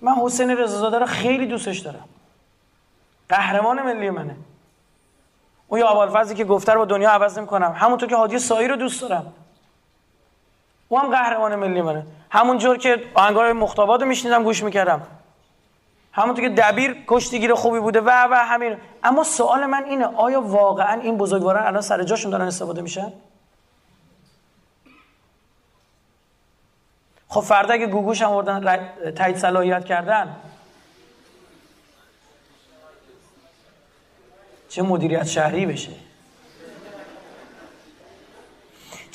[0.00, 2.04] من حسین رضازاده رو خیلی دوستش دارم.
[3.28, 4.36] قهرمان ملی منه.
[5.68, 7.72] اون یا ابوالفضلی که گفته رو با دنیا عوض نمی‌کنم.
[7.76, 9.32] همونطور که هادی سایی رو دوست دارم.
[10.88, 12.06] او هم قهرمان ملی منه.
[12.30, 15.06] همونجور که آهنگای مختابات میشنیدم گوش می‌کردم.
[16.12, 18.76] همونطور که دبیر کشتیگیر خوبی بوده و و همین.
[19.02, 23.12] اما سوال من اینه آیا واقعا این بزرگواران الان سر جاشون دارن استفاده میشن؟
[27.28, 30.36] خب فردا اگه گوگوش هم آوردن تایید صلاحیت کردن.
[34.68, 36.07] چه مدیریت شهری بشه؟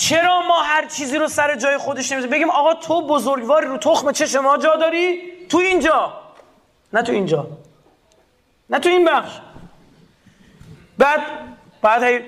[0.10, 4.12] چرا ما هر چیزی رو سر جای خودش نمی‌زنیم بگیم آقا تو بزرگواری رو تخم
[4.12, 6.14] چه ما جا داری؟ تو اینجا.
[6.93, 7.47] نه تو اینجا.
[8.70, 9.32] نه تو این بخش.
[10.97, 11.20] بعد
[11.82, 12.24] بعد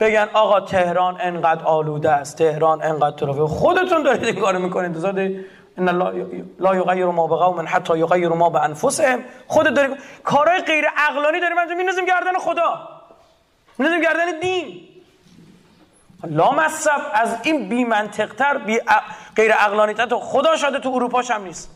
[0.00, 3.42] بگن آقا تهران انقدر آلوده است تهران انقدر ترافیک.
[3.44, 4.86] خودتون دارید این کارو می‌کنید.
[4.86, 5.30] انتظار
[5.76, 5.88] ان
[6.58, 9.94] لا یغیر ما بقوم حتی یغیر ما به انفسهم خودت داری
[10.24, 12.88] کارهای غیر عقلانی داریم انجام میندازیم گردن خدا.
[13.78, 14.93] میندازیم گردن دین.
[16.26, 18.80] لا مصب از این بی منطقتر بی
[19.36, 21.70] غیر عقلانی تر تو خدا شاده تو اروپاش هم نیست.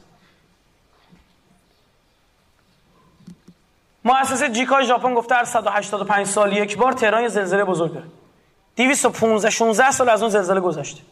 [4.04, 8.06] مؤسسه جیکای ژاپن گفته هر 185 سال یک بار تهران یه زلزله بزرگ داره.
[8.76, 11.02] 215 16 سال از اون زلزله گذشته.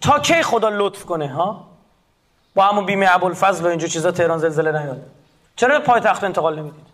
[0.00, 1.68] تا کی خدا لطف کنه ها؟
[2.54, 5.10] با همون بیمه ابوالفضل و اینجور چیزا تهران زلزله نیاد.
[5.56, 6.91] چرا پایتخت انتقال نمی‌دید؟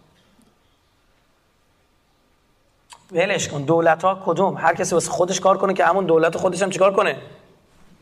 [3.12, 3.62] ولش کن.
[3.62, 6.92] دولت ها کدوم؟ هر کسی واسه خودش کار کنه که همون دولت خودش هم چیکار
[6.92, 7.16] کنه؟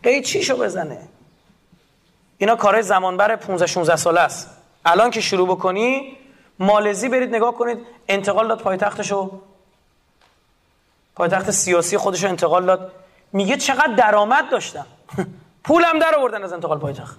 [0.04, 0.98] چی چیشو بزنه.
[2.38, 4.50] اینا کارهای زمانبر 15 16 ساله است.
[4.84, 6.16] الان که شروع بکنی
[6.58, 7.78] مالزی برید نگاه کنید
[8.08, 9.40] انتقال داد پایتختشو.
[11.16, 12.92] پایتخت سیاسی خودشو انتقال داد.
[13.32, 14.86] میگه چقدر درآمد داشتم.
[15.64, 17.18] پولم در آوردن از انتقال پایتخت.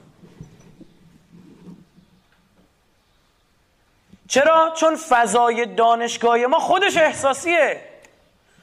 [4.28, 7.82] چرا؟ چون فضای دانشگاهی ما خودش احساسیه.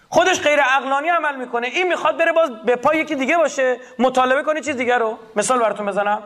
[0.09, 1.67] خودش غیر عقلانی عمل می‌کنه.
[1.67, 3.81] این می‌خواد بره باز به پای یکی دیگه باشه.
[3.99, 5.19] مطالبه کنه چیز دیگه رو.
[5.37, 6.23] مثال براتون بزنم.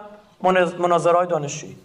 [0.78, 1.76] مناظره های دانشجویی.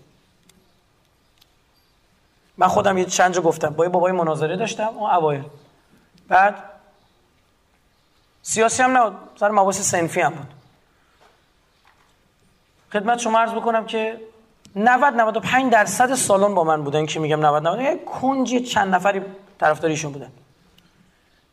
[2.57, 3.69] من خودم یه چند جا گفتم.
[3.69, 4.87] با یه بابای مناظره داشتم.
[4.87, 5.43] اون اوایل.
[6.27, 6.63] بعد
[8.41, 9.17] سیاسی هم نبود.
[9.39, 10.47] سر مباحث سنفی هم بود.
[12.93, 14.21] خدمت شما عرض بکنم که
[14.75, 19.21] 90 95 درصد سالن با من بودن که میگم 90 90 یه چند نفری
[19.59, 20.31] طرفدار ایشون بودن.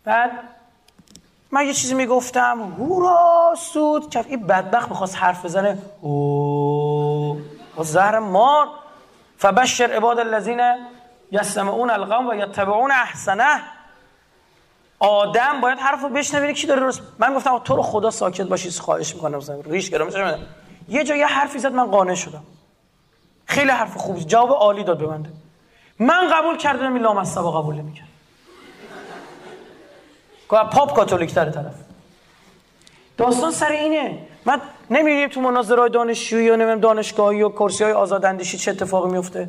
[0.05, 0.31] بعد
[1.51, 4.11] من یه چیزی می‌گفتم هورا سود.
[4.11, 5.79] که این بدبخت می‌خواست حرف بزنه.
[6.01, 7.41] او
[7.79, 8.67] زهر مار.
[9.39, 10.61] فبشر عباد الذین
[11.33, 13.61] یستمعون القوم و یتبعون احسنه.
[14.99, 19.15] آدم باید حرفو بشنوه کی داره درست؟ من گفتم تو رو خدا ساکت باشی خواهش
[19.15, 20.09] می‌کنم ریش گرام
[20.89, 22.43] یه جا یه حرفی زد من قانع شدم.
[23.51, 25.27] خیلی حرف خوبی جواب عالی داد به من.
[25.99, 28.09] من قبول کردم این لامصبا قبول نمی‌کرد
[30.49, 31.75] پاپ کاتولیک تر طرف.
[33.17, 34.19] داستان سر اینه.
[34.45, 39.49] من نمی‌دونیم تو مناظره دانشجویی یا نمیم دانشگاهی و کرسی های آزاداندیشی چه اتفاقی میفته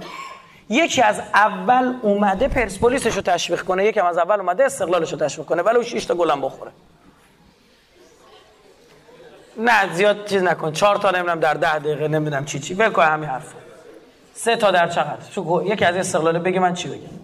[0.70, 3.86] یکی از اول اومده پرسپولیسش رو تشویق کنه.
[3.86, 5.62] یکی از اول اومده استقلالش رو تشویق کنه.
[5.62, 6.72] ولی 6 تا گلم بخوره.
[9.58, 10.72] نه زیاد چیز نکن.
[10.72, 12.74] چهار تا نمی‌دونم در ده دقیقه نمی‌دونم چی چی.
[12.74, 13.54] بگو همین حرف
[14.44, 17.20] سه تا در چقدر؟ شو یکی از استقلاله بگه من چی بگم؟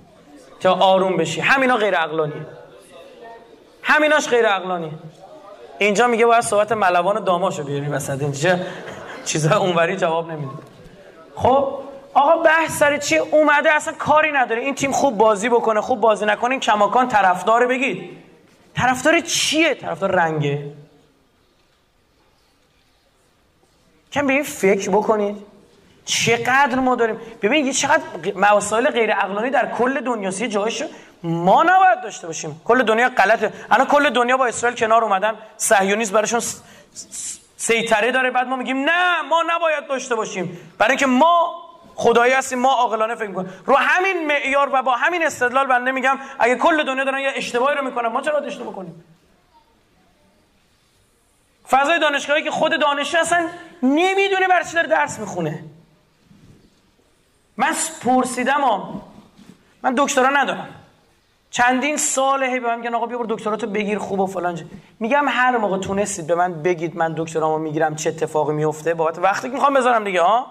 [0.60, 1.42] تا آروم بشی.
[1.42, 2.46] همینا غیر عقلانیه.
[3.84, 4.92] همیناش غیر عقلانیه.
[5.80, 8.22] اینجا میگه باید صحبت ملوان داماشو بیاری وسط.
[8.22, 8.60] اینجا
[9.26, 10.52] چیزا اونوری جواب نمیده.
[11.36, 11.80] خب؟
[12.14, 14.62] آقا بحث سر چی؟ اومده اصلا کاری نداره.
[14.62, 18.10] این تیم خوب بازی بکنه خوب بازی نکنه کماکان طرفدار بگید.
[18.76, 20.72] طرفدار چیه؟ طرفدار رنگه.
[24.12, 25.47] کم به این فکر بکنید.
[26.08, 28.04] چقدر ما داریم؟ ببینید یه چقدر
[28.36, 30.84] مسائل غیر عقلانی در کل دنیا سی جایش
[31.24, 32.62] ما نباید داشته باشیم.
[32.66, 33.54] کل دنیا غلطه.
[33.72, 36.42] الان کل دنیا با اسرائیل کنار اومدن صهیونیسم براشون
[37.58, 40.60] سیطره داره بعد ما میگیم نه ما نباید داشته باشیم.
[40.78, 41.64] برای اینکه ما
[41.96, 43.54] خدایی هستیم ما عاقلانه فکر می‌کنیم.
[43.66, 47.78] رو همین معیار و با همین استدلال بنده میگم اگه کل دنیا دارن یه اشتباهی
[47.78, 49.04] رو می‌کنن ما چرا اشتباه کنیم
[51.70, 53.48] فضای دانشگاهی که خود دانشجو اصلا
[53.84, 55.64] نمی‌دونه برای چی داره درس می‌خونه.
[57.58, 59.02] من پرسیدم ها
[59.84, 60.68] من دکترا ندارم.
[61.50, 64.60] چندین سال هی به من میگن آقا بیا برو دکتراتو بگیر خوب و فلان
[65.00, 69.50] میگم هر موقع تونستید به من بگید من دکترامو می‌گیرم چه اتفاقی میفته بابت وقتی
[69.50, 70.46] می‌خوام بذارم دیگه ها؟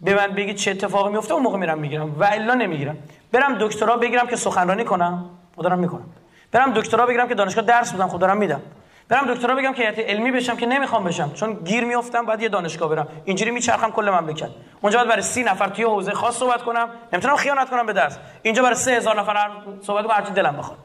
[0.00, 2.20] به من بگید چه اتفاقی میفته اون موقع میرم می‌گیرم.
[2.20, 2.98] و الا نمی‌گیرم.
[3.32, 5.24] برم دکترا بگیرم که سخنرانی کنم.
[5.54, 6.04] خودم می‌کنم.
[6.52, 8.08] برم دکترا بگیرم که دانشگاه درس بدم.
[8.08, 8.60] خودم میدم.
[9.08, 11.32] برم دکترا بگم که علمی بشم که نمی‌خوام بشم.
[11.32, 13.08] چون گیر میافتم بعد یه دانشگاه برم.
[13.24, 14.50] اینجوری میچرخم کل مملکت.
[14.80, 16.88] اونجا باید برای سی نفر توی حوزه خاص صحبت کنم.
[17.12, 19.50] نمی‌تونم خیانت کنم به درس اینجا برای سه هزار نفر
[19.82, 20.78] صحبت کنم هرچی دلم بخواد.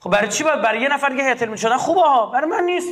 [0.00, 2.88] خب برای چی باید؟ برای یه نفر دیگه هتل شدن؟ خوبه ها برای من نیست.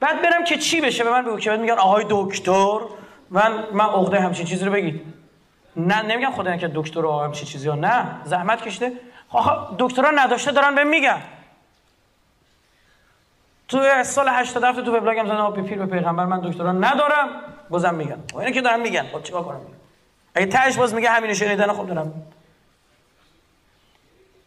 [0.00, 2.78] بعد برم که چی بشه؟ به من بگو که میگن آهای دکتر.
[3.30, 5.00] من من عقده همچین چیزی رو بگید.
[5.76, 7.74] نه نمیگم خدا که دکتر و همچین چیزی ها.
[7.74, 8.92] نه زحمت کشته
[9.78, 11.22] دکترا نداشته دارن به میگن.
[13.68, 17.28] تو سال 87 تو وبلاگم زدم به پیر به پیغمبر من دکترا ندارم
[17.70, 19.60] بازم میگن و اینا که دارن میگن خب چیکار کنم؟
[20.34, 22.22] اگه تهش باز میگه همین شنیدن خب دارم.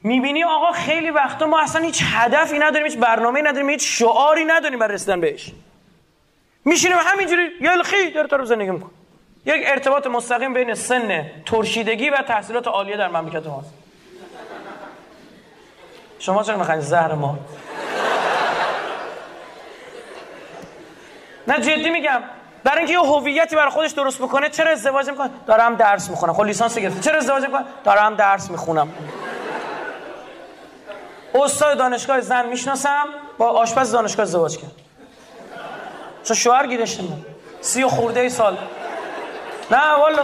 [0.03, 4.80] می‌بینی آقا خیلی وقتا ما اصلا هیچ هدفی نداریم هیچ برنامه‌ای نداریم هیچ شعاری نداریم
[4.80, 5.51] برای رسیدن بهش.
[6.65, 8.91] میشینیم همینجوری یلخی در طرف زندگی میکن
[9.45, 13.74] یک ارتباط مستقیم بین سن ترشیدگی و تحصیلات عالیه در مملکت ماست.
[16.20, 17.39] شما چرا می‌خواین زهر ما
[21.50, 22.22] نه جدی میگم.
[22.64, 26.43] برای اینکه یه هویتی برای خودش درست بکنه چرا ازدواج می‌کنه؟ دارم درس می‌خونم خب
[26.43, 27.02] لیسانس گرفته.
[27.02, 28.93] چرا ازدواج می‌کنه؟ دارم درس می‌خونم
[31.36, 33.06] استاد دانشگاه زن می‌شناسم
[33.38, 34.72] با آشپز دانشگاه ازدواج کرد.
[36.24, 37.26] چون شوهر گیرش نمیاد
[37.62, 38.58] سی و خورده ای سال.
[39.72, 40.24] نه والا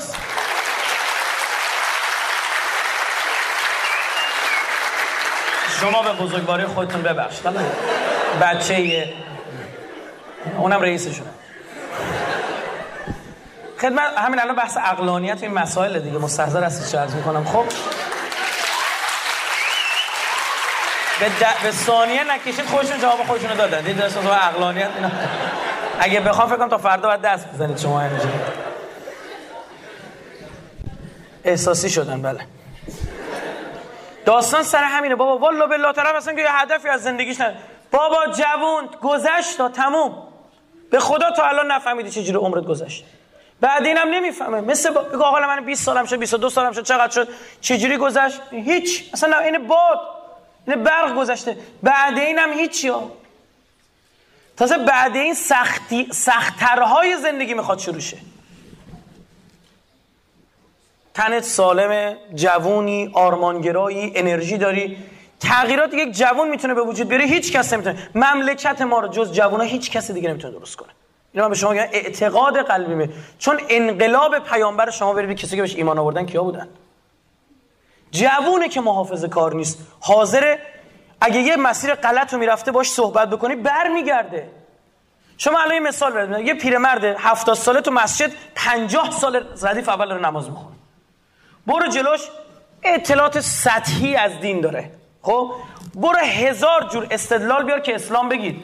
[5.82, 7.48] شما به بزرگواری خودتون ببخشید.
[8.42, 9.14] بچه
[10.58, 11.30] اونم رئیسشونه.
[13.82, 17.66] خدمت همین الان بحث اقلانیت این مسائل دیگه مستحضر هستید چه عرض می‌کنم خب.
[21.20, 21.64] به, د...
[21.64, 25.12] به ثانیه نکشید خودشون جواب خودشون رو دادن دید دست اقلانیت اینا.
[26.00, 28.30] اگه بخوام فکر کنم تا فردا باید دست بزنید شما اینجا.
[31.44, 32.40] احساسی شدن بله.
[34.26, 35.16] داستان سر همینه.
[35.16, 37.58] بابا والا بالله طرف اصلا که یه هدفی از زندگیش نداره.
[37.92, 40.25] بابا جوون گذشت تا تموم.
[40.92, 43.06] به خدا تا الان نفهمیدی چجوری عمرت گذشت.
[43.62, 44.62] بعد اینم نمی‌فهمه.
[44.62, 45.02] مثل با...
[45.02, 47.28] بگو آقا من 20 سالم شد 22 سالم شد چقدر شد؟
[47.62, 49.10] چجوری گذشت؟ هیچ.
[49.14, 50.00] اصلا این باد.
[50.68, 51.58] این برق گذشته.
[51.84, 53.12] بعد اینم هیچ یا
[54.58, 58.18] تازه بعد این سختی سختترهای زندگی می‌خواد شروع شه.
[61.14, 64.98] تنت سالمه جوونی آرمانگرایی انرژی داری.
[65.46, 68.10] تغییرات یک جوون می‌تونه به وجود بیاره هیچ کس نمی‌تونه.
[68.16, 70.90] مملکت ما رو جز جوونا هیچ کس دیگه نمی‌تونه درست کنه.
[71.34, 76.00] اینا به شما میگن اعتقاد قلبی چون انقلاب پیامبر شما برید کسی که بهش ایمان
[76.00, 76.68] آوردن کیا بودن؟
[78.12, 79.80] جوونه که محافظ کار نیست.
[80.00, 80.58] حاضر
[81.22, 84.50] اگه یه مسیر غلط رو می‌رفته باش صحبت بکنی برمیگرده.
[85.38, 86.48] شما الان مثال بزنید.
[86.48, 90.76] یه پیرمرد 70 ساله تو مسجد 50 سال ردیف اول رو نماز می‌خونه.
[91.68, 92.22] برو جلوش.
[92.84, 94.92] اطلاعات سطحی از دین داره.
[95.26, 95.52] خب؟
[95.96, 98.64] برو هزار جور استدلال بیار که اسلام بگید.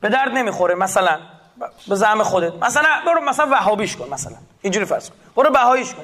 [0.00, 1.18] به درد نمی‌خوره مثلا
[1.88, 2.64] به زعم خودت.
[2.64, 4.36] مثلا برو مثلا وهابیش کن مثلا.
[4.62, 5.16] اینجوری فرض کن.
[5.36, 6.02] برو بهاییش کن.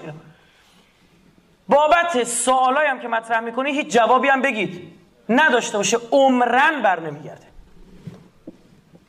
[1.68, 4.92] بابت سوالایی هم که مطرح می‌کنی هیچ جوابی هم بگید.
[5.28, 7.46] نداشته باشه عمرن بر نمیگرده.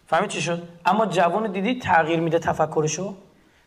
[0.07, 3.15] فهمید چی شد؟ اما جوون دیدی تغییر میده تفکرشو؟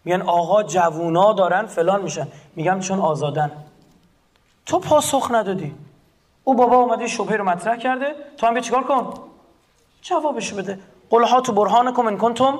[0.05, 2.29] میگن آقا جوونا دارن فلان میشن.
[2.57, 3.51] میگم چون آزادن.
[4.67, 5.75] تو پاسخ ندادی.
[6.49, 8.15] او بابا اومده شبهه رو مطرح کرده.
[8.37, 9.15] تو هم بیا چیکار کن؟
[10.03, 10.79] جوابشو بده.
[11.11, 12.59] قل ها تو برهانکم ان کنتم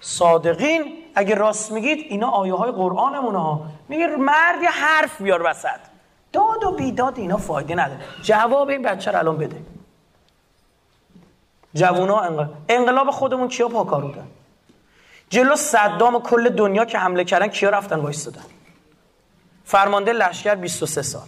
[0.00, 0.92] صادقین.
[1.14, 3.62] اگه راست میگید اینا آیه های قرآنمونه ها.
[3.88, 5.80] میگه مرد یه حرف بیار وسط.
[6.32, 8.00] داد و بیداد اینا فایده نداره.
[8.22, 9.62] جواب این بچه رو الان بده.
[11.74, 14.26] جوونا انقلاب انقلاب خودمون کیا پاکار بودن
[15.30, 18.44] جلو صدام و کل دنیا که حمله کردن کیا رفتن وایستادن؟
[19.64, 21.22] فرمانده لشکر 23 سال.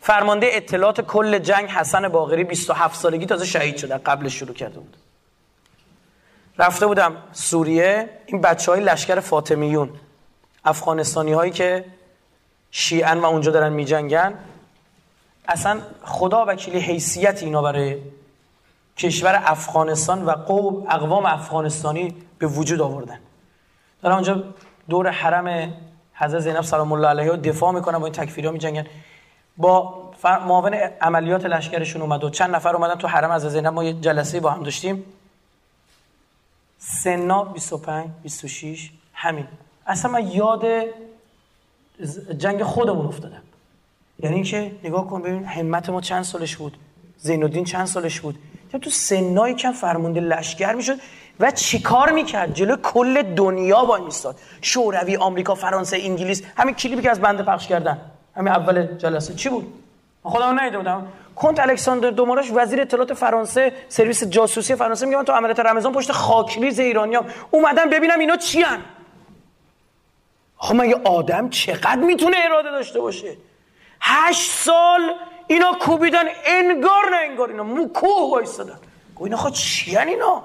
[0.00, 4.96] فرمانده اطلاعات کل جنگ حسن باقری 27 سالگی تازه شهید شده قبل شروع کرده بود.
[6.58, 9.90] رفته بودم سوریه این بچه های لشکر فاطمیون
[10.64, 11.84] افغانستانی هایی که
[12.70, 14.34] شیعن و اونجا دارن می جنگن
[15.48, 17.98] اصلا خدا وکیلی حیثیت اینا برای
[18.96, 23.18] کشور افغانستان و قوم اقوام افغانستانی به وجود آوردن.
[24.02, 24.44] دارن اونجا
[24.88, 25.74] دور حرم
[26.14, 28.86] حضرت زینب سلام الله علیها دفاع می‌کنن با این تکفیری می جنگن
[29.58, 33.66] با معاون عملیات لشکرشون اومد و چند نفر اومدن تو حرم از زینب.
[33.66, 35.04] ما یه جلسه با هم داشتیم.
[36.78, 39.46] سنا 25 26 همین.
[39.86, 40.64] اصلا من یاد
[42.38, 43.42] جنگ خودمون افتادم.
[44.18, 46.78] یعنی اینکه نگاه کن ببین همت ما چند سالش بود؟
[47.18, 48.38] زین الدین چند سالش بود؟
[48.82, 50.98] تو سنای کم فرمانده لشکر می‌شد
[51.40, 57.10] و چیکار می‌کرد؟ جلو کل دنیا با میستاد شوروی آمریکا فرانسه انگلیس همین کلیپی که
[57.10, 58.00] از بنده پخش کردن.
[58.38, 59.34] همین اول جلسه.
[59.34, 59.74] چی بود؟
[60.22, 65.32] خودم نیده بودم کنت الکساندر دوماراش وزیر اطلاعات فرانسه سرویس جاسوسی فرانسه میگه من تو
[65.32, 67.26] عملیات رمضان پشت خاکریز ایرانیام.
[67.50, 68.78] اومدم ببینم اینا چیان
[70.58, 73.36] آخه من یه آدم چقدر می‌تونه اراده داشته باشه؟
[74.00, 75.14] هشت سال
[75.46, 78.78] اینا کوبیدن انگار نه انگار اینا مو کوه وایستادن.
[79.14, 80.42] گو اینا خود چیان اینا؟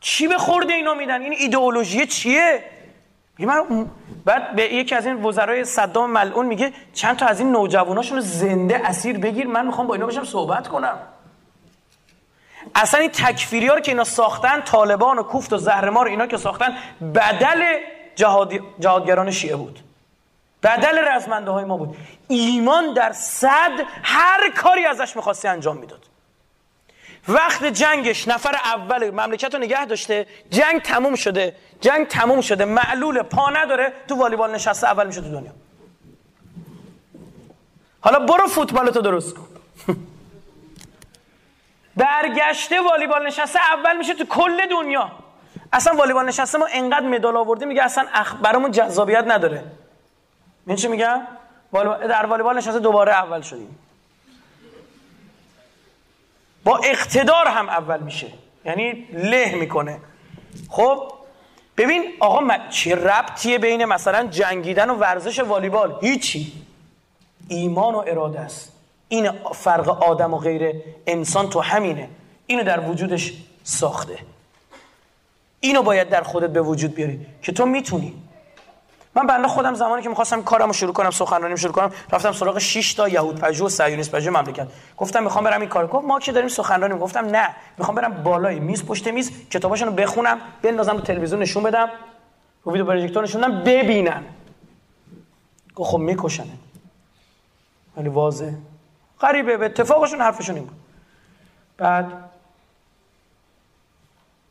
[0.00, 2.62] چی به خورده اینا میدن؟ این ایدئولوژی چیه؟
[3.46, 3.90] من
[4.24, 8.22] بعد به یکی از این وزرای صدام ملعون میگه چند تا از این نوجواناشون رو
[8.22, 10.98] زنده اسیر بگیر من می‌خوام با اینا بشم صحبت کنم.
[12.74, 16.36] اصلا این تکفیری ها رو که اینا ساختن طالبان و کوفت و زهرمار اینا که
[16.36, 16.76] ساختن
[17.14, 17.62] بدل
[18.16, 18.52] جهاد...
[18.80, 19.78] جهادگران شیعه بود.
[20.62, 21.96] بدل رزمنده های ما بود.
[22.28, 23.72] ایمان در صد
[24.02, 26.09] هر کاری ازش می‌خواستی انجام می‌داد.
[27.28, 30.26] وقت جنگش نفر اول مملکت رو نگه داشته.
[30.50, 31.56] جنگ تموم شده.
[31.80, 32.64] جنگ تموم شده.
[32.64, 33.92] معلول پا نداره.
[34.08, 35.52] تو والیبال نشسته اول میشه تو دنیا.
[38.00, 39.46] حالا برو فوتبالتو درست کن.
[41.96, 45.10] برگشته والیبال نشسته اول میشه تو کل دنیا.
[45.72, 48.34] اصلا والیبال نشسته ما انقدر مدال آوردیم میگه اصلا اخ...
[48.34, 49.64] برامون جذابیت نداره.
[50.66, 51.20] من چی میگم؟
[52.00, 53.78] در والیبال نشسته دوباره اول شدیم.
[56.64, 58.26] با اقتدار هم اول میشه.
[58.64, 60.00] یعنی له می‌کنه.
[60.68, 61.12] خب
[61.76, 66.52] ببین آقا چه ربطیه بین مثلا جنگیدن و ورزش والیبال؟ هیچی.
[67.48, 68.72] ایمان و اراده است.
[69.08, 70.74] این فرق آدم و غیر
[71.06, 72.08] انسان تو همینه.
[72.46, 73.32] اینو در وجودش
[73.64, 74.18] ساخته.
[75.60, 78.14] اینو باید در خودت به وجود بیاری که تو می‌تونی
[79.14, 82.94] من بنده خودم زمانی که می‌خواستم کارمو شروع کنم سخنرانی شروع کنم رفتم سراغ 6
[82.94, 84.68] تا یهود پژو و صهیونیست پژو مملکت.
[84.96, 88.60] گفتم می‌خوام برم این کار گفت ما که داریم سخنرانی گفتم نه می‌خوام برم بالای
[88.60, 91.90] میز پشت میز کتاباشونو بخونم بندازم تو تلویزیون نشون بدم
[92.64, 94.24] رو ویدیو پروژکتور نشون بدم ببینن.
[95.74, 96.52] گفت خب میکشنه.
[97.96, 98.54] ولی واضحه
[99.20, 100.76] غریبه به اتفاقشون حرفشون این بود.
[101.76, 102.12] بعد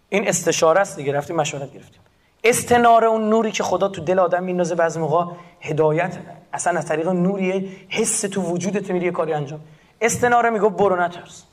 [0.10, 2.02] این استشاره است دیگه رفتیم مشورت گرفتیم.
[2.44, 6.18] استنار اون نوری که خدا تو دل آدم میندازه بعضی موقع هدایت
[6.54, 9.60] اصلا از طریق نوریه حس تو وجودت میری یه کاری انجام.
[10.02, 11.44] استناره میگه برو نترس.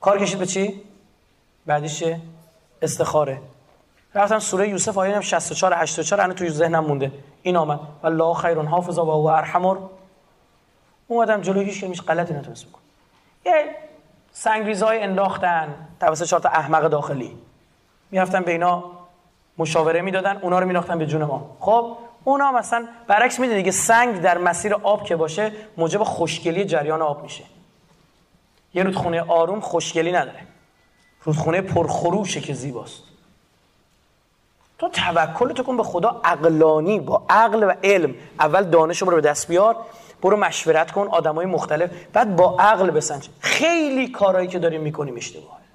[0.00, 0.82] کار کشید به چی؟
[1.66, 2.04] بعدیش
[2.82, 3.40] استخاره.
[4.14, 7.12] رفتم سوره یوسف آیه 64 84 انا توی ذهنم مونده.
[7.42, 7.80] این آمد.
[8.02, 9.78] والله خیر حافظ و هو ارحم
[11.08, 12.80] اومدم جلوی هیچ میش غلطی نتونست بکن
[13.46, 13.76] یه
[14.32, 17.36] سنگریزای انداختن توسط چهار تا احمق داخلی.
[18.10, 18.84] می‌رفتن به اینا
[19.58, 21.56] مشاوره می‌دادن اونا رو میراختن به جون ما.
[21.60, 27.02] خب اونا مثلا برعکس میده دیگه سنگ در مسیر آب که باشه موجب خوشگلی جریان
[27.02, 27.44] آب میشه.
[28.74, 30.40] یه رودخونه آروم خوشگلی نداره.
[31.24, 33.02] رودخونه پرخروشه که زیباست.
[34.78, 38.14] تو توکل تو کن به خدا عقلانی با عقل و علم.
[38.40, 39.76] اول دانش رو به دست بیار
[40.22, 41.90] برو مشورت کن آدمای مختلف.
[42.12, 43.28] بعد با عقل بسنج.
[43.40, 45.65] خیلی کارهایی که داریم می‌کنیم اشتباهه.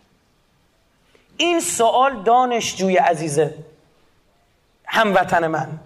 [1.41, 3.55] این سوال دانشجوی عزیزه
[4.85, 5.79] هموطن من.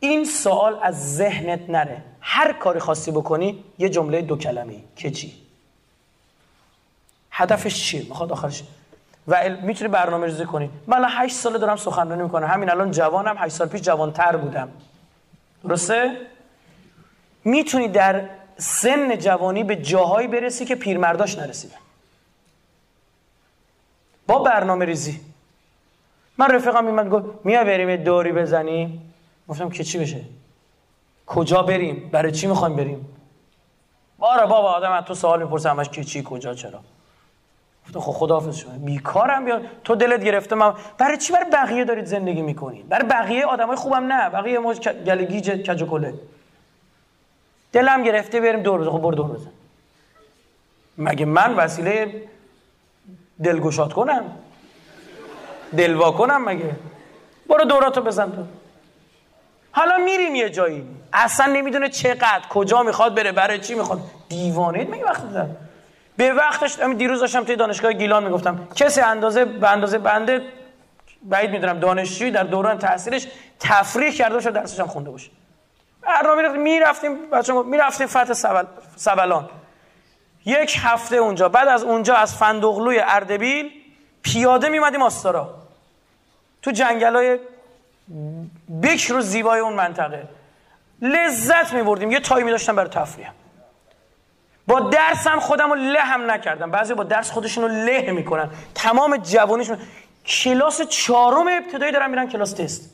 [0.00, 2.02] این سوال از ذهنت نره.
[2.20, 5.34] هر کاری خواستی بکنی یه جمله دو کلمه که چی؟
[7.30, 8.62] هدفش چیه؟ می‌خواد آخرش.
[9.28, 10.70] و می‌تونی برنامه ریزی کنی.
[10.86, 12.46] من 8 ساله دارم سخنرانی می‌کنم.
[12.46, 13.36] همین الان جوانم.
[13.38, 14.68] 8 سال پیش جوانتر بودم.
[15.64, 16.16] درسته؟
[17.44, 21.83] می‌تونی در سن جوانی به جاهایی برسی که پیرمرداش نرسیدن
[24.26, 25.20] با برنامه ریزی.
[26.38, 29.12] من رفیقم میمد گفت میا بریم دوری بزنیم.
[29.48, 30.20] گفتم که چی بشه؟
[31.26, 33.08] کجا بریم؟ برای چی می‌خوایم بریم؟
[34.18, 36.80] باره بابا آدم از تو سوال می‌پرسه همش کی چی کجا چرا.
[37.86, 42.04] گفتم خب خداحافظ شما بیکارم بیا تو دلت گرفته من برای چی برای بقیه دارید
[42.04, 44.74] زندگی می‌کنید برای بقیه آدمای خوبم نه بقیه ما
[45.06, 46.14] گلگیج کج و کله.
[47.72, 48.90] دلم گرفته بریم دور بزن.
[48.90, 49.50] خب برو دور بزن.
[50.98, 52.22] مگه من وسیله
[53.42, 54.24] دلگشاد کنم.
[55.76, 56.76] دلوا کنم مگه؟
[57.48, 58.44] برو دوراتو بزن تو.
[59.72, 60.86] حالا میریم یه جایی.
[61.12, 64.00] اصلا نمی‌دونه چقدر کجا می‌خواد بره برای چی می‌خواد.
[64.28, 65.56] دیوانه میگه وقت بزن
[66.16, 68.68] به وقتش دیروز داشتم توی دانشگاه گیلان می‌گفتم.
[68.74, 70.42] کسی اندازه به اندازه بنده
[71.22, 73.26] بعید می‌دونم دانشجوی در دوران تحصیلش
[73.60, 75.30] تفریح کرده باشه درسش هم خونده باشه.
[76.02, 78.64] برنامه می‌رفتیم بچه‌ها می‌رفتیم فتح سبل...
[78.96, 79.48] سبلان.
[80.46, 83.70] یک هفته اونجا بعد از اونجا از فندقلوی اردبیل
[84.22, 85.54] پیاده میمدیم آستارا
[86.62, 87.38] تو جنگل های
[88.82, 90.28] بکر و زیبای اون منطقه.
[91.02, 93.30] لذت میبردیم یه تایمی داشتم برای تفریح.
[94.66, 96.70] با درسم خودم رو له هم نکردم.
[96.70, 98.50] بعضی با درس خودشون رو له می‌کنن.
[98.74, 99.78] تمام جوانیشون.
[100.26, 102.90] کلاس چهارم ابتدایی دارن میرن کلاس تست.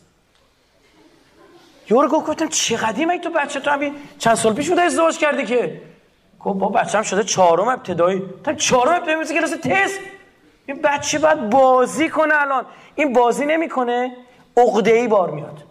[1.91, 5.81] یورو گفتم چه قدیمه تو بچه تو همین چند سال پیش بوده ازدواج کردی که؟
[6.45, 8.23] گفت با بچه‌م شده چهارم ابتدایی.
[8.45, 10.01] تا چهارم ابتدایی مثل کلاس تست.
[10.67, 12.67] این بچه باید بازی کنه الان.
[12.95, 14.17] این بازی نمی‌کنه
[14.57, 15.65] عقده ای بار میاد.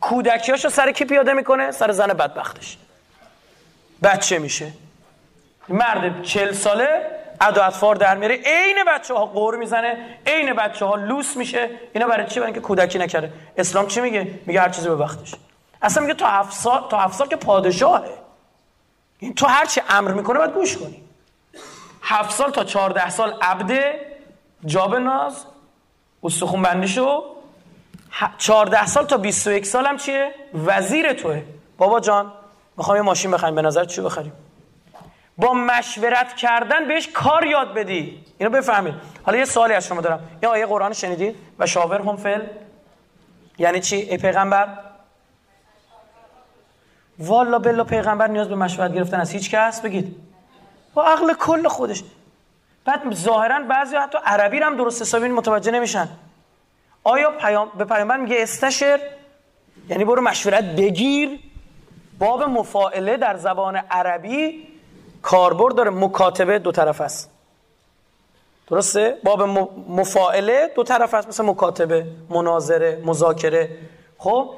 [0.00, 2.78] کودکیاشو سر کی پیاده می‌کنه؟ سر زن بدبختش.
[4.02, 4.72] بچه میشه.
[5.68, 7.06] مرد چل ساله
[7.40, 11.70] ادا اطفار در میره عین بچه ها قور می‌زنه عین بچه ها لوس میشه.
[11.92, 15.34] اینا برای چی؟ برای اینکه کودکی نکرده اسلام چی میگه؟ میگه هر چیزی به وقتش.
[15.82, 18.23] اصلا میگه تا هفت سال تا هفت سال که پادشاهه.
[19.24, 21.02] این تو هر چی امر می‌کنه باید گوش کنی.
[22.02, 24.00] هفت سال تا چهارده سال عبده
[24.66, 25.44] جاب ناز
[26.22, 27.24] استخون بندیشو.
[28.38, 30.34] چهارده سال تا 21 سال هم چیه؟
[30.66, 31.42] وزیر توه.
[31.78, 32.32] بابا جان
[32.76, 33.54] می‌خوام یه ماشین بخریم.
[33.54, 34.32] به نظر چی بخریم؟
[35.38, 38.24] با مشورت کردن بهش کار یاد بدی.
[38.38, 38.94] اینو بفهمید.
[39.22, 40.20] حالا یه سوالی از شما دارم.
[40.42, 42.42] این آیه قرآن شنیدید و شاور هم فل
[43.58, 44.68] یعنی چی؟ ای پیغمبر
[47.18, 50.16] والا بلا پیغمبر نیاز به مشورت گرفتن از هیچ کس؟ بگید.
[50.94, 52.02] با عقل کل خودش.
[52.84, 56.08] بعد ظاهرا بعضی حتی عربی هم درست حسابی متوجه نمیشن.
[57.04, 59.00] آیا پیام به پیامبر میگه استشر؟
[59.88, 61.38] یعنی برو مشورت بگیر.
[62.18, 64.68] باب مفاعله در زبان عربی
[65.22, 65.90] کاربرد داره.
[65.90, 67.30] مکاتبه دو طرف است.
[68.68, 69.42] درسته؟ باب
[69.88, 71.28] مفاعله دو طرف است.
[71.28, 73.68] مثل مکاتبه مناظره مذاکره.
[74.18, 74.54] خب؟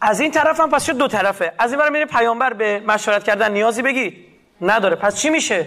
[0.00, 1.52] از این طرف هم پس شد دو طرفه.
[1.58, 4.16] از این برای میره پیامبر به مشورت کردن نیازی بگی
[4.60, 4.96] نداره.
[4.96, 5.66] پس چی میشه؟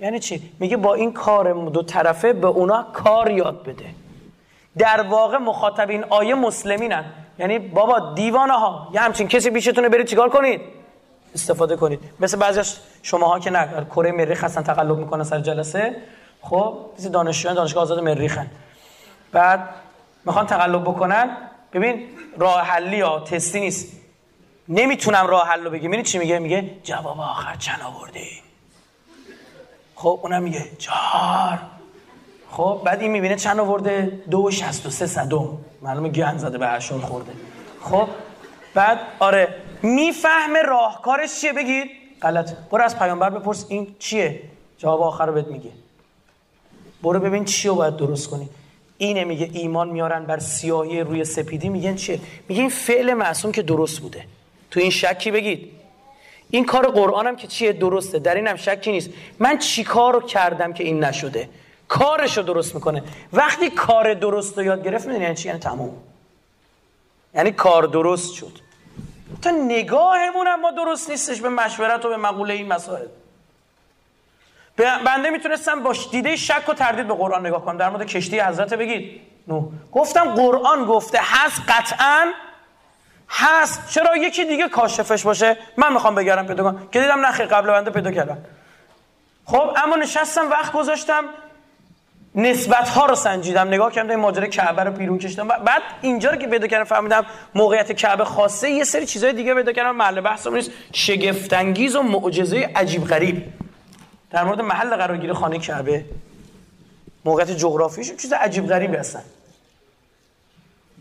[0.00, 3.84] یعنی چی؟ میگه با این کار دو طرفه به اونا کار یاد بده.
[4.78, 7.04] در واقع مخاطبین آیه مسلمینن.
[7.38, 10.60] یعنی بابا دیوانه ها یه همچین کسی بیشتونه برید چیکار کنید؟
[11.34, 12.00] استفاده کنید.
[12.20, 15.96] مثل بعضی شماها که نه کره مریخ هستن تقلب می‌کنن سر جلسه.
[16.42, 18.46] خب مثل دانشجویان دانشگاه آزاد مریخن.
[19.32, 19.68] بعد
[20.24, 21.36] می‌خوان تقلب بکنن.
[21.72, 22.08] ببین
[22.40, 23.86] راه حلی یا تستی نیست.
[24.68, 26.02] نمی‌تونم راه حل رو بگم.
[26.02, 28.42] چی میگه؟ میگه جواب آخر چند آوردی.
[29.94, 31.58] خب اونم میگه چهار.
[32.50, 35.58] خب بعد این می‌بینه چند آورده؟ دو شست و سه صدم.
[35.82, 37.32] معلومه گن زده به هشون خورده.
[37.80, 38.08] خب
[38.74, 41.90] بعد آره می‌فهمه راهکارش چیه؟ بگید
[42.22, 42.52] غلط.
[42.70, 44.42] برو از پیامبر بپرس این چیه.
[44.78, 45.70] جواب آخر رو بهت میگه.
[47.02, 48.48] برو ببین چی رو باید درست کنی.
[49.00, 51.68] اینه میگه ایمان میارن بر سیاهی روی سپیدی.
[51.68, 54.24] میگن چیه؟ میگه این فعل معصوم که درست بوده.
[54.70, 55.70] تو این شکی بگید.
[56.50, 58.18] این کار قرآنم که چیه؟ درسته.
[58.18, 59.10] در اینم شکی نیست.
[59.38, 61.48] من چی کار رو کردم که این نشده؟
[61.88, 63.02] کارش رو درست می‌کنه.
[63.32, 65.96] وقتی کار درست رو یاد گرفت می‌دونی یعنی چی؟ یعنی تموم.
[67.34, 68.52] یعنی کار درست شد.
[69.42, 71.40] تا نگاهمون هم ما درست نیستش.
[71.40, 73.06] به مشورت و به مقوله این مسائل.
[75.06, 77.76] بنده می‌تونستم با دیده شک و تردید به قرآن نگاه کنم.
[77.76, 79.20] در مورد کشتی حضرت بگید.
[79.48, 82.32] نو گفتم قرآن گفته هست قطعا.
[83.28, 83.90] هست.
[83.90, 86.88] چرا یکی دیگه کاشفش باشه؟ من می‌خوام بگرم پیدا کنم.
[86.92, 88.38] که دیدم نخیر قبل بنده پیدا کردم.
[89.44, 91.24] خب اما نشستم وقت گذاشتم.
[92.34, 93.68] نسبت ها رو سنجیدم.
[93.68, 95.48] نگاه کردم این ماجرا کعبه رو پیرون کشیدم.
[95.48, 98.70] بعد اینجا رو که پیدا کردم فهمیدم موقعیت کعبه خاصه.
[98.70, 99.96] یه سری چیزای دیگه پیدا کردم.
[99.96, 100.70] محل بحثم نیست.
[100.92, 103.42] شگفت انگیز و معجزه عجیب غریب.
[104.30, 106.04] در مورد محل قرارگیری خانه کعبه
[107.24, 109.22] موقعیت جغرافیش چیز عجیب غریبی هستن.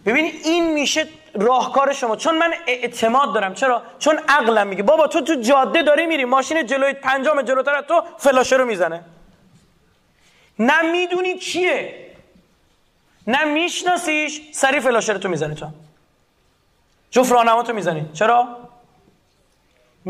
[0.05, 2.15] ببینید این میشه راهکار شما.
[2.15, 3.53] چون من اعتماد دارم.
[3.53, 4.83] چرا؟ چون عقلم میگه.
[4.83, 6.25] بابا تو تو جاده داری میری.
[6.25, 9.01] ماشین جلوی پنجام جلوتر تو فلاشه رو می‌زنه.
[10.59, 12.05] نه می‌دونی چیه.
[13.27, 14.41] نه میشناسیش.
[14.51, 15.67] سری فلاشه رو تو می‌زنی تو.
[17.11, 18.09] جفت راهنما تو می‌زنی.
[18.13, 18.58] چرا؟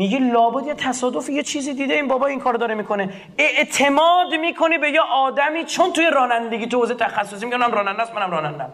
[0.00, 3.12] میگی لابد یه تصادف یه چیزی دیده این بابا این کار داره می‌کنه.
[3.38, 8.14] اعتماد می‌کنی به یه آدمی چون توی رانندگی تو حوزه تخصصی میگه من راننده است
[8.14, 8.72] منم رانندم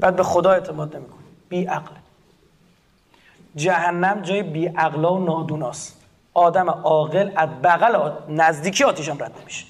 [0.00, 1.94] بعد به خدا اعتماد نمی‌کنی بی عقل
[3.56, 9.66] جهنم جای بی عقلا و نادوناست آدم عاقل از بغل نزدیکی آتیش هم رد نمیشه.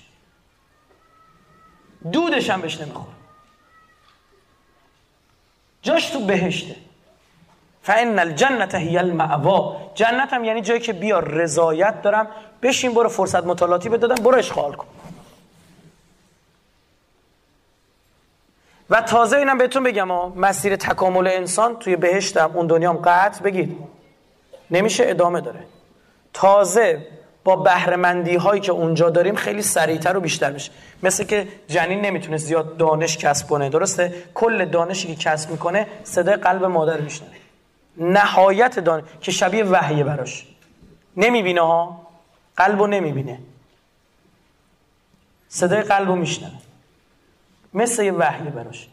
[2.12, 3.14] دودش هم بهش نمی‌خوره.
[5.82, 6.76] جاش تو بهشته.
[7.82, 12.26] فان الجنت هی المعوا جنت هم یعنی جایی که بیا رضایت دارم.
[12.62, 14.86] بشین برو فرصت مطالعاتی بدادم برو اشغال کن.
[18.90, 23.76] و تازه اینم بهتون بگم مسیر تکامل انسان توی بهشتم اون دنیام قطع بگید.
[24.70, 25.60] نمیشه ادامه داره.
[26.32, 27.06] تازه
[27.44, 30.72] با بهرهمندی هایی که اونجا داریم خیلی سریعتر و بیشتر میشه.
[31.02, 36.36] مثل که جنین نمی‌تونه زیاد دانش کسب کنه درسته؟ کل دانشی که کسب می‌کنه صدای
[36.36, 37.39] قلب مادر میشنوه.
[38.00, 40.46] نهایت دانش که شبیه وحیه براش.
[41.16, 42.06] نمی‌بینه ها.
[42.56, 43.38] قلبو نمی‌بینه.
[45.48, 46.52] صدای قلبو میشنوه.
[47.74, 48.88] مثل یه وحیه براش.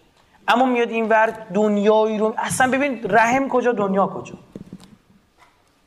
[0.47, 4.36] اما میاد این ور دنیایی رو اصلا ببین رحم کجا دنیا کجا.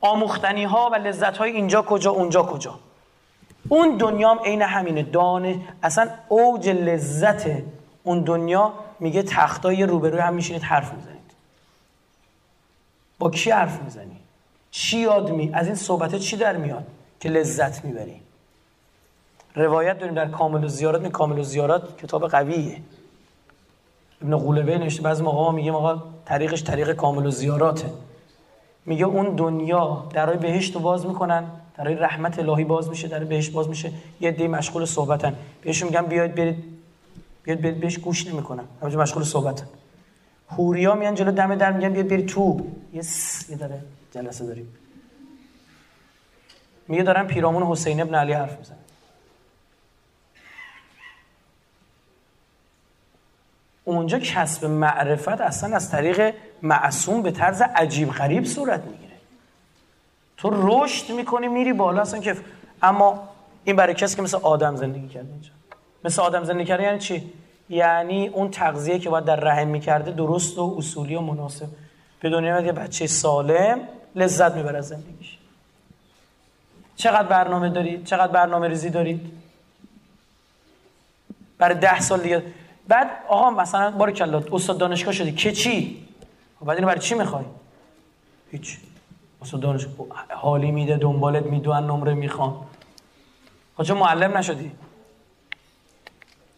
[0.00, 2.78] آموختنی ها و لذت های اینجا کجا اونجا کجا.
[3.68, 5.02] اون دنیا هم عین همینه.
[5.02, 5.60] دانه.
[5.82, 7.46] اصلا اوج لذت
[8.02, 11.09] اون دنیا میگه تختای روبروی هم میشینید حرف می‌زنید
[13.20, 14.16] با کی حرف می‌زنی؟
[14.70, 16.86] چی یاد می از این صحبت چی در میاد
[17.20, 18.20] که لذت می‌بری؟
[19.54, 22.76] روایت داریم در کامل و زیارات می کامل و زیارات کتاب قویه.
[24.22, 27.90] ابن قولبه نوشته بعضی موقع میگه آقا طریقش طریق کامل و زیاراته.
[28.86, 31.44] میگه اون دنیا درای بهشت رو باز می‌کنن
[31.76, 33.92] درای رحمت الهی باز میشه در بهشت باز میشه.
[34.20, 35.36] یه دی مشغول صحبتن.
[35.62, 36.64] بهشون میگن بیاید برید
[37.42, 38.64] بیاید برید بهش گوش نمی‌کنن.
[38.82, 39.66] همه مشغول صحبتن.
[40.50, 42.66] هوریا میان جلو دم در میگن بیاید برید تو.
[42.92, 43.02] یه
[43.48, 43.82] یه داره
[44.12, 44.76] جلسه داریم.
[46.88, 48.76] میگه دارن پیرامون حسین ابن علی حرف می‌زنن.
[53.84, 59.16] اونجا کسب معرفت اصلا از طریق معصوم به طرز عجیب غریب صورت می‌گیره.
[60.36, 62.36] تو رشد می‌کنی میری بالا اصلا که
[62.82, 63.28] اما
[63.64, 65.50] این برای کسی که مثل آدم زندگی کرده اینجا.
[66.04, 67.32] مثل آدم زندگی کرده یعنی چی؟
[67.70, 71.66] یعنی اون تغذیه که باید در رحم می‌کرده درست و اصولی و مناسب.
[72.20, 73.78] به دنیا یه بچه سالم
[74.14, 75.38] لذت می‌بره زندگیش.
[76.96, 79.32] چقدر برنامه دارید؟ چقدر برنامه ریزی دارید؟
[81.58, 82.42] برای ده سال دیگه.
[82.88, 85.32] بعد آقا مثلا بار کلا استاد دانشگاه شدی.
[85.32, 86.06] که چی؟
[86.60, 87.44] خب بعد اینو برای چی می‌خوای؟
[88.50, 88.78] هیچ.
[89.42, 89.94] استاد دانشگاه
[90.28, 92.56] حالی میده دنبالت میدون نمره می‌خوان.
[93.76, 94.72] خب چون معلم نشدی.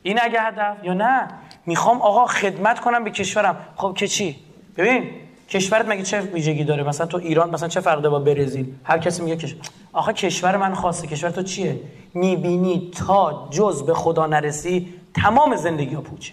[0.03, 1.28] این اگه هدف یا نه؟
[1.66, 3.57] می‌خوام آقا خدمت کنم به کشورم.
[3.76, 4.36] خب که چی؟
[4.76, 5.11] ببین
[5.48, 9.22] کشورت مگه چه ویژگی داره؟ مثلا تو ایران مثلا چه فرق با برزیل؟ هر کسی
[9.22, 9.61] میگه کشور
[9.92, 11.07] آخه کشور من خاصه.
[11.07, 11.80] کشور تو چیه؟
[12.14, 16.32] می‌بینی تا جز به خدا نرسی تمام زندگی ها پوچه.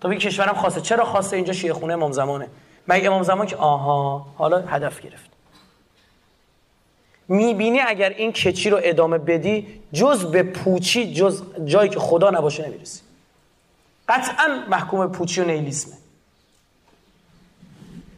[0.00, 0.80] تو بگی کشورم خاصه.
[0.80, 2.48] چرا خاصه؟ اینجا شیعه خونه امام زمانه.
[2.88, 5.33] مگه امام زمان که آها حالا هدف گرفت.
[7.28, 12.68] می‌بینی اگر این کچی رو ادامه بدی جز به پوچی جز جایی که خدا نباشه
[12.68, 13.00] نمی‌رسی.
[14.08, 15.94] قطعا محکوم پوچی و نیلیسمه.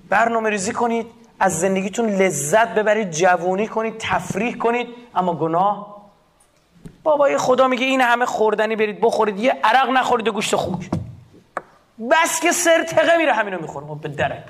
[0.08, 1.06] برنامه ریزی کنید
[1.40, 4.88] از زندگیتون لذت ببرید جوونی کنید تفریح کنید.
[5.14, 5.96] اما گناه؟
[7.02, 10.90] بابای خدا میگه این همه خوردنی برید بخورید یه عرق نخورید و گوشت خوک.
[12.10, 14.44] بس که سرتقه میره همینو می‌خوره به دره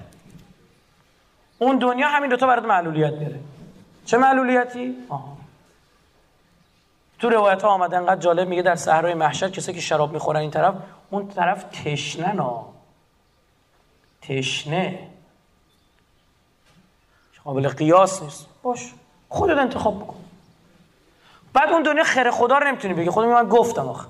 [1.59, 3.39] اون دنیا همین دوتا برات معلولیت میره
[4.07, 5.37] چه معلولیتی؟ آها.
[7.19, 10.51] تو روایت ها آمده انقدر جالب میگه در صحرای محشر کسی که شراب می‌خورن این
[10.51, 10.75] طرف
[11.11, 12.67] اون طرف تشنه نا.
[14.23, 15.09] تشنه.
[17.45, 18.47] قابل قیاس نیست.
[18.63, 18.93] باش.
[19.29, 20.17] خودت انتخاب بکن.
[21.53, 23.11] بعد اون دنیا خیر خدا رو نمی‌تونی بگی.
[23.11, 24.09] خودم من گفتم آخه.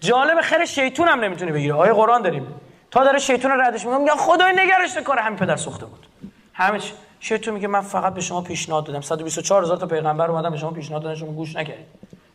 [0.00, 2.60] جالب خیر شیطون هم نمی‌تونی بگیره آیه قرآن داریم.
[2.90, 6.06] تا داره شیطون رو ردش میگم میگم خدای نگرش کار همین پدر سوخته بود.
[6.54, 6.80] همه
[7.24, 9.00] شیطون میگه من فقط به شما پیشنهاد دادم.
[9.00, 11.86] 124 هزار تا پیغمبر اومدن به شما پیشنهاد دادن شما گوش نکردید.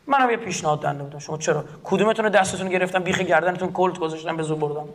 [0.07, 1.19] منم یه پیشنهاد دادم بودم.
[1.19, 4.89] شما چرا؟ کدومتون رو دستتون گرفتم بیخ گردنتون کلت گذاشتم به زور بردم.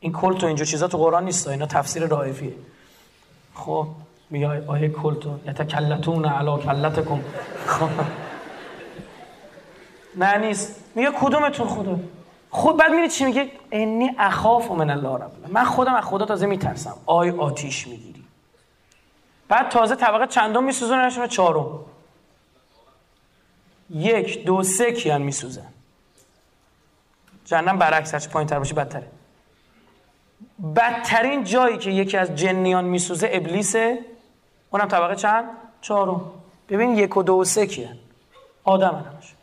[0.00, 2.52] این کلت و اینجور چیزا تو قرآن نیست اینا تفسیر رائفیه
[3.54, 3.86] خب
[4.30, 7.20] میگه آیه کلتو یتکلتون علا کلتکم.
[7.66, 7.88] خب.
[10.16, 10.84] نه نیست.
[10.94, 11.98] میگه کدومتون خدا؟
[12.50, 16.46] خود بعد میری چی میگه انی اخاف من الله رب من خودم از خدا تازه
[16.46, 16.94] میترسم.
[17.06, 18.21] آی آتیش می‌گیری.
[19.52, 21.80] بعد تازه طبقه چندم میسوزونه نشونه چهارم.
[23.90, 25.66] یک دو سه کیان میسوزن
[27.44, 29.10] جهنم برعکس هرچه پایین تر باشه بدتره.
[30.76, 33.98] بدترین جایی که یکی از جنیان میسوزه ابلیسه
[34.70, 35.44] اونم طبقه چند؟
[35.80, 36.30] چهارم.
[36.68, 37.98] ببین یک و دو و سه کیه
[38.64, 39.34] آدم همش.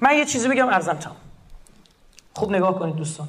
[0.00, 1.16] من یه چیزی بگم ارزم تام
[2.34, 3.28] خوب نگاه کنید دوستان.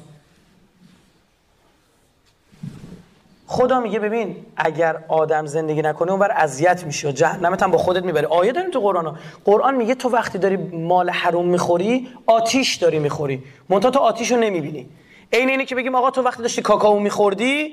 [3.52, 8.02] خدا میگه ببین اگر آدم زندگی نکنه اونور اذیت میشه و جهنمت هم با خودت
[8.02, 9.18] می‌بره آیه داریم تو قرآن.
[9.44, 13.42] قرآن میگه تو وقتی داری مال حروم می‌خوری آتیش داری می‌خوری.
[13.68, 14.86] منتها تو آتیش رو نمی‌بینی.
[15.32, 17.72] عین اینه که بگیم آقا تو وقتی داشتی کاکائو میخوردی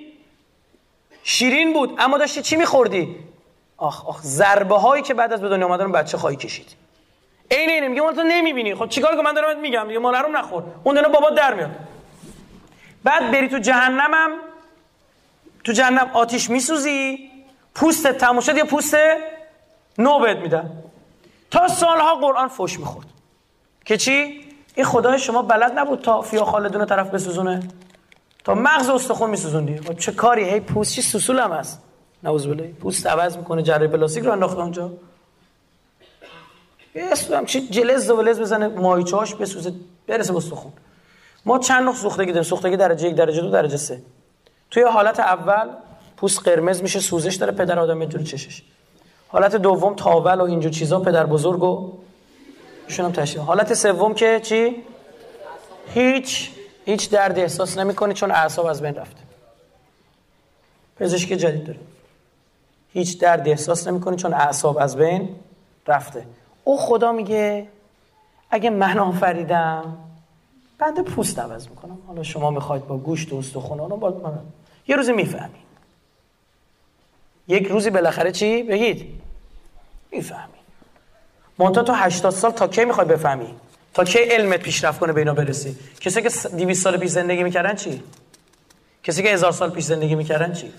[1.23, 3.15] شیرین بود اما داشتی چی میخوردی؟
[3.77, 6.68] آخ آخ ضربه هایی که بعد از به دنیا اومدن بچه خواهی کشید.
[7.51, 8.76] عین اینه میگه تو نمی‌بینی.
[8.76, 10.64] خب چیکار کنم؟ من دارم میگم میگه مال حروم نخور.
[10.84, 11.72] اون دونه بابا در میاد.
[13.03, 14.31] بعد بری تو جهنمم
[15.64, 17.30] تو جهنم آتیش میسوزی؟
[17.76, 18.95] پوست تموم یا پوست
[19.98, 20.84] نو بهت میدن.
[21.52, 23.07] تا سالها قرآن فش می‌خورد.
[23.86, 24.45] که چی؟
[24.76, 27.60] این خدای شما بلد نبود تا فیا خالدون طرف بسوزونه.
[28.44, 29.77] تا مغز استخون میسوزوندی.
[29.77, 31.81] خب چه کاری؟ هی پوست چی؟ سوسول هم هست.
[32.23, 32.64] نوز بله.
[32.64, 34.91] پوست عوض می‌کنه جره پلاستیک رو انداخته اونجا.
[37.31, 39.73] هم چی؟ جلز و ولز بزنه مایچاش بسوزه
[40.07, 40.73] برسه به استخون.
[41.45, 44.02] ما چند نوع سوختگی داریم؟ سوختگی درجه یک درجه دو درجه سه.
[44.72, 45.70] توی حالت اول
[46.18, 48.64] پوست قرمز میشه سوزش داره پدر آدم جلو چشش.
[49.28, 51.91] حالت دوم تاول و اینجور چیزا پدر بزرگ و
[52.90, 54.84] هم تشریح حالت سوم که چی؟
[55.94, 56.52] هیچ
[56.86, 59.22] هیچ درد احساس نمی‌کنه چون اعصاب از بین رفته.
[61.00, 61.80] پزشک جدید داره.
[62.94, 65.36] هیچ درد احساس نمی‌کنه چون اعصاب از بین
[65.88, 66.26] رفته.
[66.64, 67.68] او خدا میگه
[68.52, 69.98] اگه من آفریدم
[70.80, 71.97] بنده پوست عوض می‌کنم.
[72.07, 74.39] حالا شما می‌خواید با گوشت و استخوان رو با من
[74.88, 75.60] یه روزی می‌فهمی
[77.47, 79.22] یک روزی بالاخره چی؟ بگید.
[80.11, 80.53] می‌فهمی
[81.57, 83.56] منتها تو 80 سال تا کی می‌خوای بفهمی؟
[83.93, 87.76] تا کی علمت پیشرفت کنه به اینا برسی؟ کسی که 200 سال پیش زندگی می‌کردن
[87.76, 88.03] چی؟
[89.03, 90.73] کسی که هزار سال پیش زندگی می‌کردن چی؟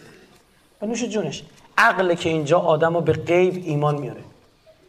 [0.80, 1.42] به نوش جونش.
[1.78, 4.20] عقل که اینجا آدمو به غیب ایمان میاره.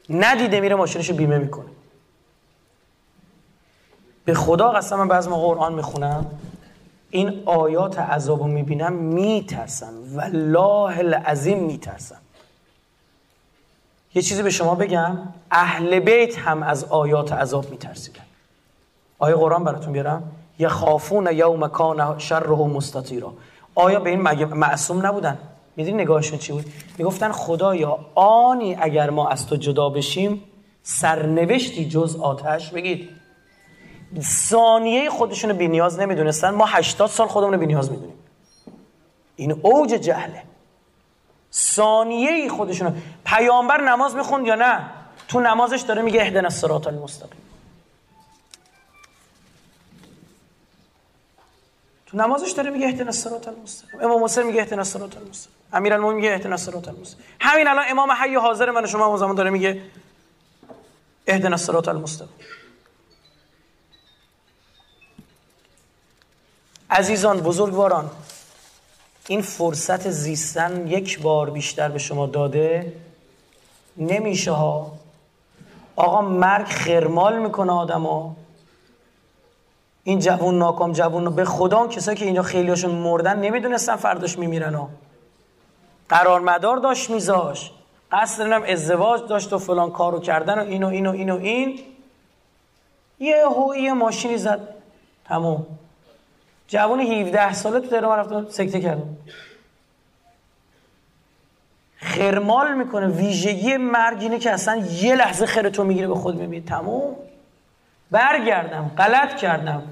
[0.10, 1.70] ندیده میره ماشینشو بیمه می‌کنه.
[4.32, 6.26] به خدا قسم من بعض موقع قرآن می‌خونم
[7.10, 9.94] این آیات عذابو می‌بینم میترسم.
[10.16, 12.18] والله العظیم میترسم.
[14.16, 15.18] یه چیزی به شما بگم
[15.52, 18.24] اهل بیت هم از آیات عذاب میترسیدن.
[19.20, 20.24] آیه قرآن براتون بیارم؟
[20.60, 23.34] یخافون یوم کان شره مستطیرا.
[23.76, 25.38] آیا به این معصوم نبودن؟
[25.76, 26.66] می‌دونی نگاهشون چی بود؟
[26.98, 30.44] می‌گفتن خدایا آنی اگر ما از تو جدا بشیم
[30.84, 32.70] سرنوشتی جز آتش.
[32.70, 33.21] بگید.
[34.20, 36.50] ثانیه خودشون بی نیاز نمی‌دونستن.
[36.50, 38.20] ما 80 سال خودمون بی نیاز می‌دونیم.
[39.36, 40.44] این اوج جهله.
[41.54, 44.90] ثانیه خودشون پیامبر نماز می‌خوند یا نه؟
[45.28, 47.42] تو نمازش داره میگه اهدنا الصراط المستقیم.
[52.06, 54.02] تو نمازش داره میگه اهدنا الصراط المستقیم.
[54.02, 55.56] امام مسلم میگه اهدنا الصراط المستقیم.
[55.74, 57.26] امیرالمومنین میگه اهدنا الصراط المستقیم.
[57.40, 59.82] همین الان امام حی حاضر من شما زمان داره میگه
[61.28, 62.36] اهدنا الصراط المستقیم.
[66.92, 68.10] عزیزان بزرگواران
[69.28, 72.94] این فرصت زیستن یک بار بیشتر به شما داده
[73.98, 74.92] نمیشه ها.
[75.96, 78.32] آقا مرگ خرمال می‌کنه آدمو.
[80.04, 84.90] این جوون ناکام جوون به خدا کسایی که اینجا خیلیاشون مردن نمی‌دونستن فرداش میمیرن ها.
[86.10, 87.72] قرار مدار داشت میذاش.
[88.12, 91.80] قصد هم ازدواج داشت و فلان کارو کردن و اینو اینو اینو این.
[93.20, 94.76] یه هو یه ماشینی زد.
[95.26, 95.66] تموم.
[96.72, 99.18] جوان 17 ساله تو تهران رفتن سکته کردن
[101.98, 106.66] خرمال می‌کنه ویژگی مرگ اینه که اصلا یه لحظه خیر تو می‌گیره به خود می‌بینی.
[106.66, 107.16] تموم.
[108.12, 109.84] برگردم غلط کردم.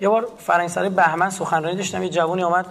[0.00, 2.66] یه بار فرنگسرای بهمن سخنرانی داشتم یه جوانی آمد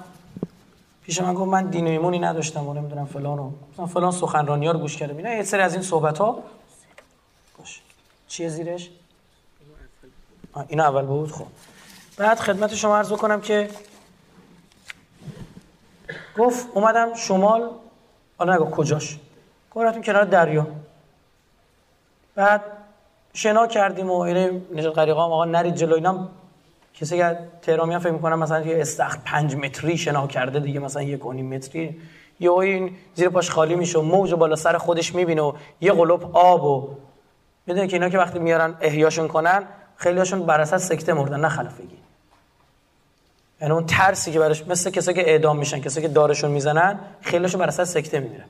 [1.03, 3.53] پیش من گفت من دین و ایمونی نداشتم و نمی‌دونم فلان رو.
[3.73, 5.17] مثلا فلان سخنرانی ها رو گوش کردم.
[5.17, 6.43] اینا یه سری از این صحبت ها
[7.57, 7.81] باش.
[8.27, 8.89] چیه زیرش؟
[10.67, 11.45] این اول بود خب.
[12.17, 13.69] بعد خدمت شما عرض بکنم که
[16.37, 17.69] گفت اومدم شمال.
[18.37, 19.19] حالا نگو کجاش.
[19.71, 20.67] گفتم کنار دریا.
[22.35, 22.61] بعد
[23.33, 26.27] شنا کردیم و اینه نجات غریقا آقا نرید جلو اینا
[26.93, 31.25] کسی که تهرامی فکر می‌کنم مثلا یه استخر پنج متری شنا کرده دیگه مثلا یک
[31.25, 32.01] و متری.
[32.39, 36.37] یا این زیر پاش خالی میشه و موج بالا سر خودش می‌بینه و یه قلوب
[36.37, 36.95] آب و
[37.65, 39.63] می‌دونی که اینا که وقتی میارن احیاشون کنن
[40.01, 41.97] خیلیاشون بر اساس سکته مردن نه خلافگی.
[43.61, 47.59] یعنی اون ترسی که براش مثل کسایی که اعدام میشن کسایی که دارشون می‌زنن خیلیشون
[47.59, 48.45] بر اساس سکته میمیرن.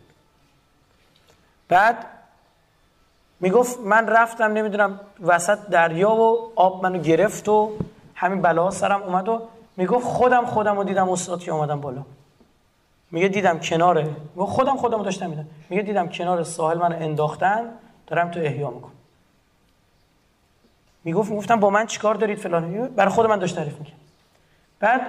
[1.69, 2.05] بعد
[3.39, 7.71] می‌گفت من رفتم نمی‌دونم وسط دریا و آب منو گرفت و
[8.15, 9.41] همین بلا سرم اومد و
[9.77, 12.03] می‌گفت خودم خودم رو دیدم استاد که اومدم بالا.
[13.11, 14.15] میگه دیدم کناره.
[14.37, 17.69] خودم خودم رو داشتم میدم میگه دیدم کنار ساحل منو انداختن
[18.07, 18.91] دارم تو احیا می‌کنم.
[21.03, 23.95] می‌گفت می‌گفتم با من چیکار دارید فلان؟ برای خود من داشت تعریف می‌کنم
[24.79, 25.01] بعد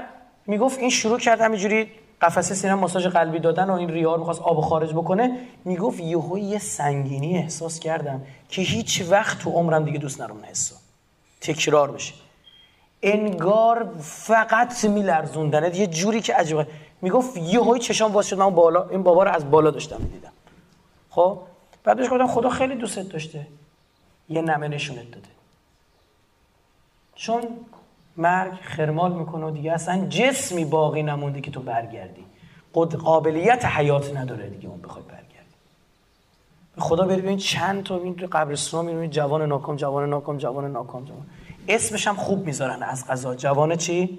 [0.47, 1.90] می‌گفت این شروع کرد همینجوری
[2.20, 5.39] قفسه سینه ماساژ قلبی دادن و این ریار می‌خواست آب خارج بکنه.
[5.64, 10.77] می‌گفت یهو یه سنگینی احساس کردم که هیچ وقت تو عمرم دیگه دوست نرم حسا
[11.40, 12.14] تکرار بشه.
[13.02, 16.66] انگار فقط میلرزوندنه یه جوری که عجیبه
[17.02, 18.39] می‌گفت یهو چشام باز شد.
[18.39, 20.32] من بالا این بابا رو از بالا داشتم می‌دیدم.
[21.10, 21.39] خب؟
[21.85, 23.47] بعد بهش گفتم خدا خیلی دوستت داشته.
[24.28, 25.28] یه نمه نشونت داده.
[27.14, 27.43] چون
[28.16, 32.24] مرگ خرمال می‌کنه و دیگه اصلا جسمی باقی نمونده که تو برگردی.
[32.74, 35.22] قد قابلیت حیات نداره دیگه اون بخواد برگردی
[36.78, 41.26] خدا بری ببین چند تا این قبرستون می‌بینید جوان ناکام جوان ناکام جوان ناکام جوان.
[41.68, 44.18] اسمش هم خوب می‌ذارن از قضا جوان چی؟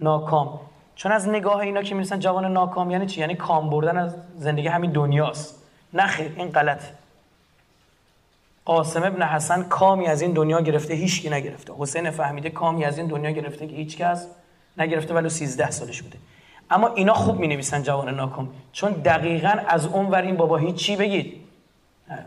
[0.00, 0.60] ناکام.
[0.94, 4.68] چون از نگاه اینا که می‌رسن جوان ناکام یعنی چی؟ یعنی کام بردن از زندگی
[4.68, 5.62] همین دنیاست.
[5.92, 6.99] نه خیر این غلطه.
[8.64, 11.72] قاسم ابن حسن کامی از این دنیا گرفته هیچکی نگرفته.
[11.78, 14.26] حسین فهمیده کامی از این دنیا گرفته که هیچ کس
[14.78, 16.18] نگرفته ولی 13 سالش بوده.
[16.70, 18.48] اما اینا خوب می نویسن جوان ناکام.
[18.72, 21.40] چون دقیقا از اون ور این بابا هیچ چی بگید.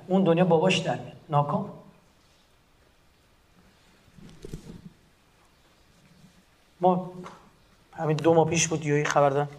[0.07, 0.99] اون دنیا باباش در
[1.30, 1.69] ناکام.
[6.81, 7.11] ما
[7.93, 9.49] همین دو ماه پیش بود یه خبر دادن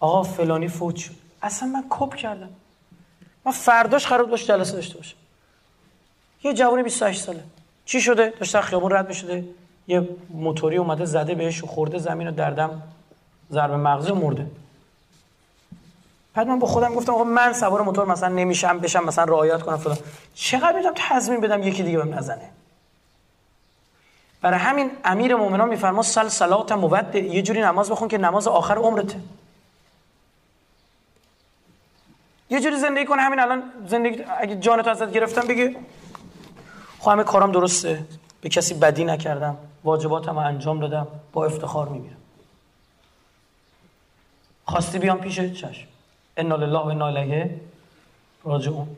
[0.00, 1.14] آقا فلانی فوت شد.
[1.42, 2.48] اصلا من کپ کردم.
[3.44, 5.16] من فرداش قرار داشت جلسه داشته باشه
[6.44, 7.44] یه جوان 28 ساله.
[7.84, 9.44] چی شده؟ داشت خیابون رد می‌شده.
[9.88, 12.82] یه موتوری اومده زده بهش و خورده زمین و دردم
[13.52, 14.46] ضرب مغزی مرده.
[16.34, 19.76] بعد من با خودم گفتم آقا من سوار موتور مثلا نمیشم بشم مثلا رعایت کنم
[19.76, 19.98] فلان.
[20.34, 22.50] چقدر می‌تونم تضمین بدم یکی دیگه بهم نزنه.
[24.42, 28.78] برای همین امیر مؤمنان میفرما سل صلات مود یه جوری نماز بخون که نماز آخر
[28.78, 29.20] عمرته.
[32.50, 35.76] یه جوری زندگی کن همین الان زندگی اگه جانتو ازت گرفتم بگی
[37.04, 38.04] خب همه کارم درسته.
[38.40, 39.56] به کسی بدی نکردم.
[39.84, 41.06] واجباتم انجام دادم.
[41.32, 42.16] با افتخار میمیرم
[44.64, 45.86] خواستی بیام پیشه چشم.
[46.36, 47.60] انا لله و انا الیه
[48.44, 48.88] راجعون.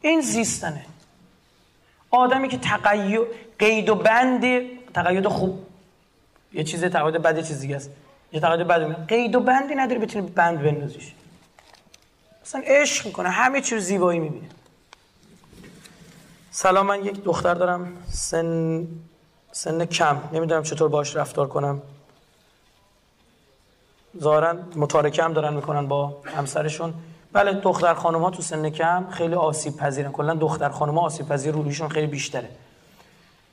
[0.00, 0.84] این زیستنه.
[2.10, 3.20] آدمی که تقید
[3.58, 4.44] قید و بند
[4.94, 5.66] تقید خوب.
[6.52, 7.90] یه چیز تقید بد یه چیز دیگه است.
[8.32, 11.12] یه تقید بد قید و بندی نداره بتونی بند بندازیش.
[12.42, 13.28] اصلا عشق می‌کنه.
[13.28, 14.48] همه چیز زیبایی می‌بینه.
[16.52, 17.92] سلام من یک دختر دارم.
[18.08, 18.86] سن
[19.52, 20.16] سن کم.
[20.32, 21.82] نمی‌دونم چطور باش رفتار کنم.
[24.20, 26.94] ظاهرا متارکه دارن می‌کنن با همسرشون.
[27.32, 30.12] بله دختر خانم ها تو سن کم خیلی آسیب پذیرن.
[30.12, 32.48] کلا دختر خانم ها آسیب پذیر روحیشون خیلی بیشتره.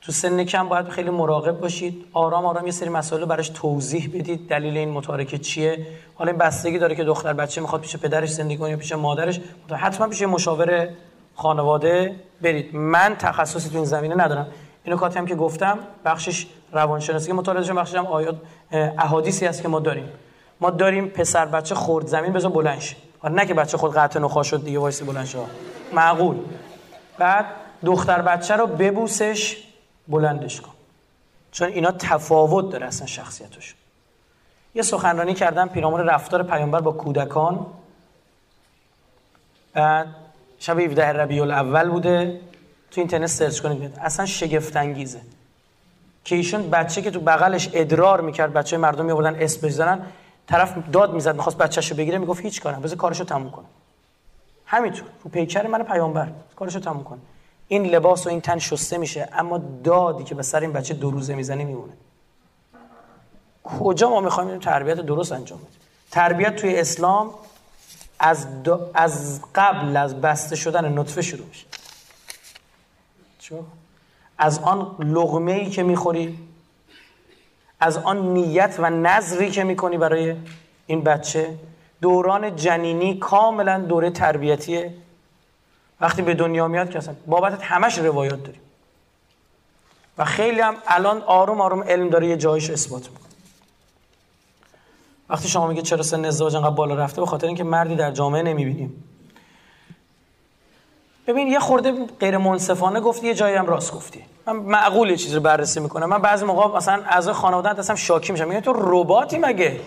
[0.02, 2.06] تو سن کم باید خیلی مراقب باشید.
[2.14, 4.48] آرام آرام یه سری مسائل براش توضیح بدید.
[4.48, 8.58] دلیل این متارکه چیه؟ حالا این بستگی داره که دختر بچه می‌خواد پیش پدرش زندگی
[8.58, 9.40] کنه یا پیش مادرش.
[9.72, 10.90] حتما پیش مشاور
[11.38, 12.76] خانواده برید.
[12.76, 14.48] من تخصصی تو این زمینه ندارم.
[14.84, 18.36] اینو کاتی هم که گفتم بخشش روانشناسی مطالعه بخشش هم آیات
[18.72, 20.10] احادیثی هست که ما داریم.
[20.62, 22.96] ما داریم پسر بچه خورد زمین بزن بلند شه.
[23.22, 25.40] آره نه که بچه خود قطع نخوا شد دیگه وایس بلند شه.
[25.94, 26.38] معقول.
[27.18, 27.46] بعد
[27.86, 29.64] دختر بچه رو ببوسش
[30.08, 30.72] بلندش کن.
[31.52, 33.76] چون اینا تفاوت داره اصلا شخصیتش.
[34.76, 37.66] یه سخنرانی کردم پیرامون رفتار پیامبر با کودکان.
[39.74, 40.08] بعد
[40.60, 42.40] شب 17 ربیع الاول بوده.
[42.92, 44.00] تو اینترنت سرچ کنید.
[44.02, 45.22] اصلا شگفت انگیزه
[46.24, 50.02] که ایشون بچه که تو بغلش ادرار می‌کرد بچه مردم میآوردن اسم بزنن
[50.48, 53.66] طرف داد می‌زد می‌خواست بچه‌شو بگیره می‌گفت هیچ کارم بذار کارشو تموم کنه
[54.66, 55.08] همینطور.
[55.24, 56.28] رو پیکر من پیامبر.
[56.56, 57.20] کارشو تموم کنه
[57.68, 61.12] این لباس و این تن شسته میشه اما دادی که به سر این بچه دو
[61.12, 61.94] روزه می‌زنه میمونه.
[63.64, 65.80] کجا ما می‌خوایم تربیت درست انجام بدیم.
[66.12, 67.30] تربیت توی اسلام
[68.20, 68.48] از,
[68.94, 71.66] از قبل از بسته شدن نطفه شروع میشه.
[73.40, 73.66] چون
[74.38, 76.40] از آن لغمه ای که می‌خوری
[77.80, 80.36] از آن نیت و نظری که می‌کنی برای
[80.88, 81.58] این بچه
[82.02, 84.94] دوران جنینی کاملا دوره تربیتیه.
[86.02, 88.62] وقتی به دنیا میاد که اصلا بابتت همش روایات داریم.
[90.18, 93.27] و خیلی هم الان آروم آروم علم داره یه جایش اثبات می‌کنه.
[95.30, 98.42] وقتی شما میگه چرا سن ازدواج انقدر بالا رفته به خاطر اینکه مردی در جامعه
[98.42, 99.04] نمی‌بینیم.
[101.28, 104.24] ببین یه خورده غیر منصفانه گفتی یه جایی هم راست گفتی.
[104.48, 106.10] من معقول یه چیزی رو بررسی می‌کنم.
[106.10, 108.48] من بعضی موقع مثلا از خانواده هستم شاکی میشم.
[108.48, 109.80] میگم تو رباتی مگه؟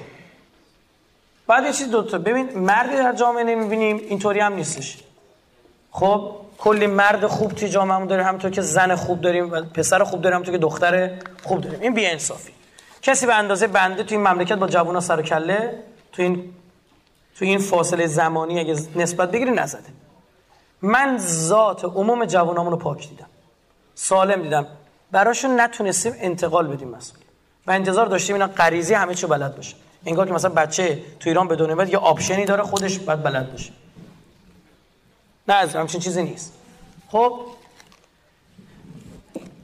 [1.46, 4.98] بعد یه چیز دوتا ببین مردی در جامعه نمی‌بینیم اینطوری هم نیستش.
[5.90, 10.22] خب کلی مرد خوب توی جامعه داریم همونطور که زن خوب داریم و پسر خوب
[10.22, 11.10] داریم همونطور که دختر
[11.42, 11.80] خوب داریم.
[11.80, 12.52] این بی انصافی
[13.02, 15.82] کسی به اندازه بنده توی این مملکت با جوونا سر و کله
[16.12, 16.54] تو این
[17.38, 19.88] تو این فاصله زمانی اگه نسبت بگیری نزده.
[20.82, 23.26] من ذات عموم جوانامون رو پاک دیدم.
[23.94, 24.66] سالم دیدم.
[25.10, 27.20] براشون نتونستیم انتقال بدیم مسئله
[27.66, 31.48] و انتظار داشتیم اینا غریزی همه چی بلد باشه انگار که مثلا بچه تو ایران
[31.48, 33.72] به دنیا یه آپشنی داره خودش باید بلد باشه
[35.48, 36.52] نه از همچین چیزی نیست.
[37.08, 37.40] خب؟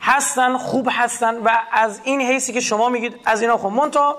[0.06, 3.72] هستن خوب هستن و از این حیثی که شما میگید از اینا خوب.
[3.72, 4.16] مونتا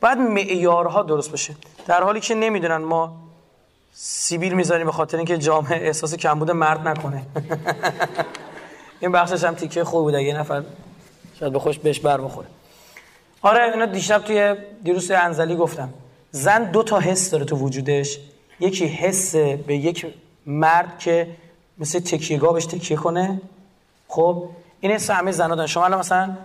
[0.00, 1.54] باید معیارها درست بشه.
[1.86, 3.16] در حالی که نمی‌دونن ما
[3.92, 7.22] سیبیل می‌ذاریم به خاطر اینکه جامعه احساس کمبود مرد نکنه.
[9.00, 10.14] این بخشش هم تیکه خوب بود.
[10.14, 10.62] اگه نفر
[11.40, 12.46] شاید به خوش بهش بر بخوره.
[13.42, 15.88] آره اینا دیشب توی دیروز انزلی گفتم.
[16.30, 18.18] زن دو تا حس داره تو وجودش.
[18.60, 20.06] یکی حس به یک
[20.46, 21.28] مرد که
[21.78, 23.40] مثل تکیهگاه بهش تکیه کنه.
[24.08, 24.48] خب
[24.80, 25.66] این حس همه زنا دارن.
[25.66, 26.36] شما مثلا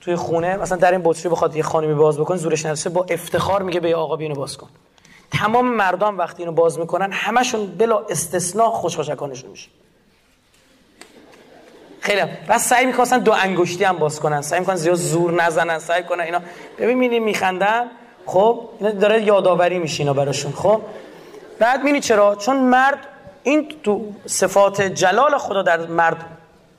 [0.00, 3.62] توی خونه مثلا در این بطری بخواد یه خانمی باز بکن زورش نرسه با افتخار
[3.62, 4.68] میگه به آقا بینو باز کن.
[5.32, 9.68] تمام مردان وقتی اینو باز می‌کنن همشون بلا استثناء خوشخوشکانشون میشه.
[12.00, 14.42] خیلی و سعی می‌کنن دو انگشتی هم باز کنن.
[14.42, 16.40] سعی می‌کنن زیاد زور نزنن سعی کنن اینا.
[16.78, 17.86] ببین می‌بینی میخندن
[18.26, 20.80] خب اینا داره یادآوری میشه اینا براشون خب.
[21.58, 22.98] بعد می‌بینی چرا؟ چون مرد
[23.42, 26.24] این تو صفات جلال خدا در مرد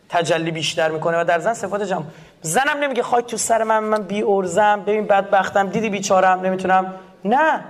[0.09, 2.03] تجلی بیشتر می‌کنه و در زن صفات جمع.
[2.41, 4.83] زنم نمیگه خاک تو سر من من بی ارزم.
[4.87, 5.69] ببین بدبختم.
[5.69, 6.41] دیدی بیچارم.
[6.41, 6.93] نمی‌تونم.
[7.25, 7.63] نه.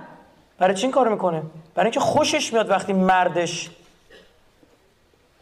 [0.58, 1.42] برای چی این کارو می‌کنه؟
[1.74, 3.70] برای اینکه خوشش میاد وقتی مردش.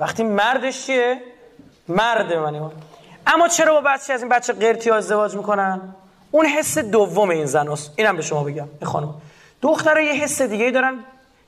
[0.01, 1.20] وقتی مردش چیه؟
[1.89, 2.61] مرد منی
[3.27, 5.81] اما چرا با بچه از این بچه قرتی ازدواج می‌کنن؟
[6.31, 7.93] اون حس دوم این زن هست.
[7.97, 8.69] اینم به شما بگم.
[8.81, 9.15] این خانم.
[9.62, 10.99] دخترها یه حس دیگه دارن.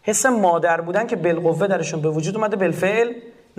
[0.02, 3.12] حس مادر بودن که بالقوه درشون به وجود اومده بالفعل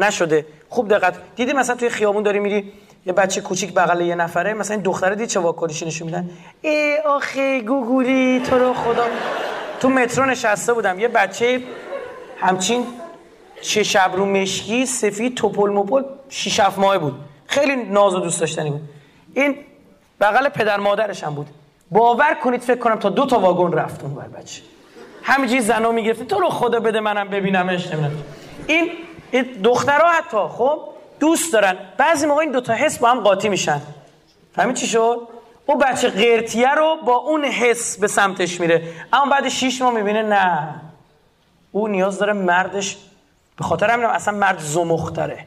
[0.04, 0.46] نشده.
[0.70, 1.16] خوب دقت.
[1.36, 2.72] دیدی مثلا توی خیابون داری میری
[3.06, 6.30] یه بچه کوچیک بغل یه نفره مثلا این دختره دید چه واکنشی نشون میدن؟
[6.62, 9.06] ای آخه گوگولی تو رو خدا.
[9.80, 11.00] تو مترو نشسته بودم.
[11.00, 11.62] یه بچه
[12.40, 12.86] همچین
[13.62, 17.14] چه شب رو مشکی سفید توپل مپل شیش هفت ماه بود.
[17.48, 18.82] خیلی ناز و دوست داشتنی بود.
[19.34, 19.56] این
[20.22, 21.48] بغل پدر مادرش هم بود.
[21.92, 24.62] باور کنید فکر کنم تا دو تا واگن رفت اون بر بچه.
[25.24, 26.28] همینجوری زنا می‌گرفت.
[26.28, 27.88] تو رو خدا بده منم ببینمش.
[27.88, 28.12] نمی‌دونم.
[28.68, 28.90] این این
[29.64, 30.80] دخترها حتی خب
[31.20, 31.76] دوست دارن.
[31.98, 33.82] بعضی موقع این دوتا حس با هم قاطی میشن.
[34.56, 35.28] فهمید چی شد؟
[35.66, 38.84] او بچه قرتیه رو با اون حس به سمتش میره.
[39.14, 40.82] اما بعد شیش ماه می‌بینه نه.
[41.72, 42.98] او نیاز داره مردش
[43.58, 45.46] به خاطر همین اصلا مرد زمختره.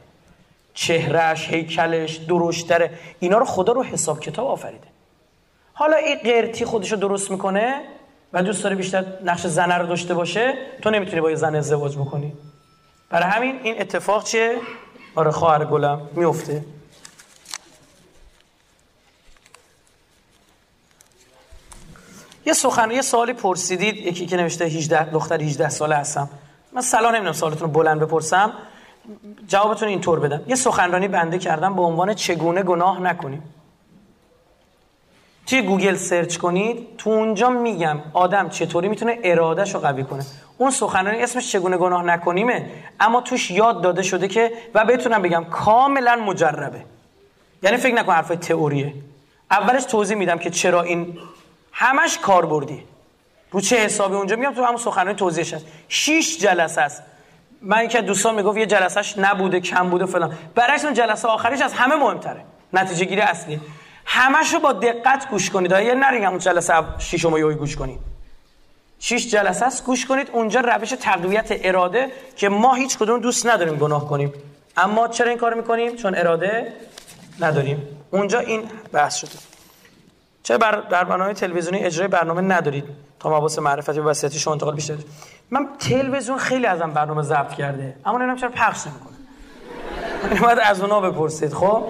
[0.75, 2.91] چهرش هیکلش درشتره.
[3.21, 4.87] اینا رو خدا رو حساب کتاب آفریده.
[5.73, 7.81] حالا این قرتی خودش رو درست می‌کنه
[8.33, 11.97] و دوست داره بیشتر نقش زنه رو داشته باشه تو نمی‌تونی با یه زن ازدواج
[11.97, 12.33] بکنی.
[13.11, 14.57] برای همین این اتفاق چیه؟
[15.15, 16.65] آره خواهر گلم میفته
[22.47, 26.29] یه سخن یه سوالی پرسیدید یکی که نوشته 18 دختر 18 ساله هستم.
[26.73, 28.53] من سلام نمی‌دونم سوالتون رو بلند بپرسم.
[29.49, 30.43] جوابتون اینطور بدم.
[30.47, 33.54] یه سخنرانی بنده کردم به عنوان چگونه گناه نکنیم.
[35.47, 40.25] توی گوگل search کنید تو اونجا میگم آدم چطوری می‌تونه ارادهش رو قوی کنه.
[40.59, 45.45] اون سخنرانی اسمش چگونه گناه نکنیمه اما توش یاد داده شده که و بتونم بگم
[45.45, 46.85] کاملا مجربه.
[47.63, 48.95] یعنی فکر نکن حرفای تئوریه.
[49.51, 51.19] اولش توضیح میدم که چرا این
[51.73, 52.85] همش کاربردی
[53.51, 55.67] رو چه حسابی اونجا میگم تو همون سخنرانی توضیحش هست.
[55.89, 57.03] 6 جلسه است.
[57.63, 60.33] من که دوستان می‌گفت یه جلسهش نبوده کم بوده فلان.
[60.55, 62.45] برعکس اون جلسه آخریش از همه مهمتره.
[62.73, 63.61] نتیجه گیری اصلی.
[64.05, 65.71] همش رو با دقت گوش کنید.
[65.71, 67.99] یه نرین همون جلسه شیشم یوی گوش کنید.
[68.99, 70.31] شش جلسه است گوش کنید.
[70.33, 74.33] اونجا روش تقویت اراده که ما هیچ کدوم دوست نداریم گناه کنیم.
[74.77, 76.73] اما چرا این کار می‌کنیم؟ چون اراده
[77.41, 77.89] نداریم.
[78.11, 78.63] اونجا این
[78.93, 79.39] بحث شده.
[80.43, 82.85] چه بر در برنامه تلویزیونی اجرای برنامه ندارید؟
[83.21, 84.95] تا مباحث معرفتی و وصیتی شما انتقال بیشتر
[85.51, 87.97] من تلویزیون خیلی ازم برنامه ضبط کرده.
[88.05, 89.15] اما نمی‌دونم چرا پخش نمی‌کنه.
[90.31, 91.53] این باید از اونا بپرسید.
[91.53, 91.85] خب؟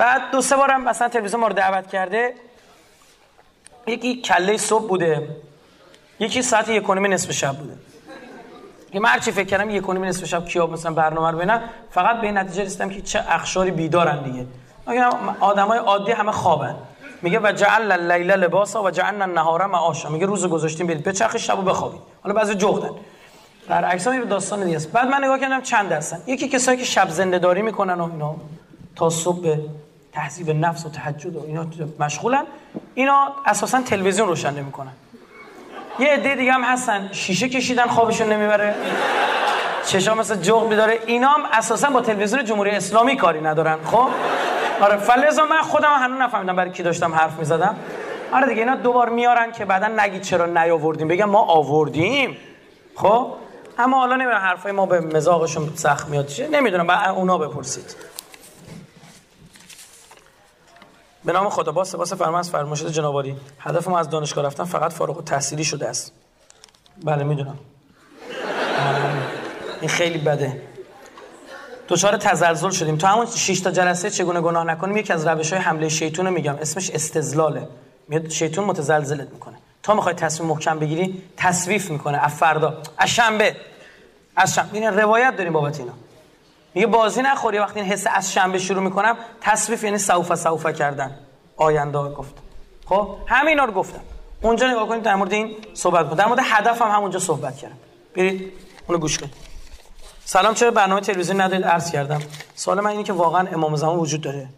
[0.00, 2.34] بعد دو سه بارم مثلا تلویزیون ما رو دعوت کرده.
[3.86, 5.28] یکی کله صبح بوده.
[6.20, 7.74] یکی ساعت یک نصف شب بوده.
[8.92, 11.60] که من هرچی فکر کردم یک و نصف شب کیا مثلا برنامه رو ببینن
[11.90, 14.46] فقط به نتیجه رسیدم که چه اخشاری بیدارن دیگه.
[15.40, 16.76] آدمای عادی همه خوابن.
[17.22, 20.08] میگه و جعل اللیل لباسا و جعلنا النهار معاشا.
[20.08, 22.00] میگه روز گذاشتیم برید بچرخ شبو بخوابید.
[22.22, 22.90] حالا بعضی جغدن.
[23.68, 24.92] برعکس هم داستان دیگه است.
[24.92, 28.36] بعد من نگاه کردم چند هستن یکی کسایی که شب زنده داری می‌کنن و اینا
[28.96, 29.56] تا صبح
[30.12, 31.66] تهذیب نفس و تهجد و اینا
[31.98, 32.44] مشغولن.
[32.94, 34.92] اینا اساسا تلویزیون روشن نمی‌کنن.
[35.98, 37.08] یه عده دیگه هم هستن.
[37.12, 38.74] شیشه کشیدن خوابشون نمی‌بره.
[39.86, 43.78] چشام مثل جغ بیداره اینا هم اساسا با تلویزیون جمهوری اسلامی کاری ندارن.
[43.84, 44.08] خب؟
[44.80, 47.76] آره فلزا من خودم هنوز نفهمیدم برای کی داشتم حرف می‌زدم.
[48.32, 51.08] آره دیگه اینا دوبار میارن که بعدا نگید چرا نیاوردیم.
[51.08, 52.36] بگم ما آوردیم.
[52.96, 53.32] خب؟
[53.78, 56.48] اما حالا نمی‌دونم حرفای ما به مزاقشون سخت میاد چیه.
[56.48, 57.96] نمی‌دونم بعد اونا بپرسید.
[61.24, 63.36] به نام خدا با سپاس فرمان فرمایشات جنابالی.
[63.58, 66.12] هدف ما از دانشگاه رفتن فقط فارغ التحصیلی شده است.
[67.04, 67.58] بله می‌دونم.
[69.80, 70.62] این خیلی بده.
[71.88, 72.96] دچار تزلزل شدیم.
[72.96, 76.32] تو همون 6 تا جلسه چگونه گناه نکنیم؟ یکی از روش های حمله شیطون رو
[76.32, 76.56] میگم.
[76.60, 77.68] اسمش استزلاله
[78.08, 79.56] میاد شیطون متزلزلت می‌کنه.
[79.82, 82.18] تا می‌خوای تصمیم محکم بگیری تصویف می‌کنه.
[82.18, 82.78] از فردا.
[82.98, 83.56] از شنبه.
[84.36, 84.78] از شنبه.
[84.78, 85.92] این روایت داریم بابت اینا.
[86.74, 91.18] میگه بازی نخوری وقتی این حس از شنبه شروع می‌کنم تصویف یعنی سوفا سوفا کردن.
[91.56, 92.34] آینده گفت.
[92.86, 94.00] خب؟ همینا رو گفتم.
[94.42, 97.76] اونجا نگاه کنید در مورد این صحبت کنم در مورد هدفم هم همونجا صحبت کردم.
[98.16, 98.52] برید
[98.86, 99.34] اونو گوش کنید.
[100.24, 102.22] سلام چرا برنامه تلویزیون ندارید؟ عرض کردم.
[102.54, 104.48] سوال من اینه که واقعا امام زمان وجود داره.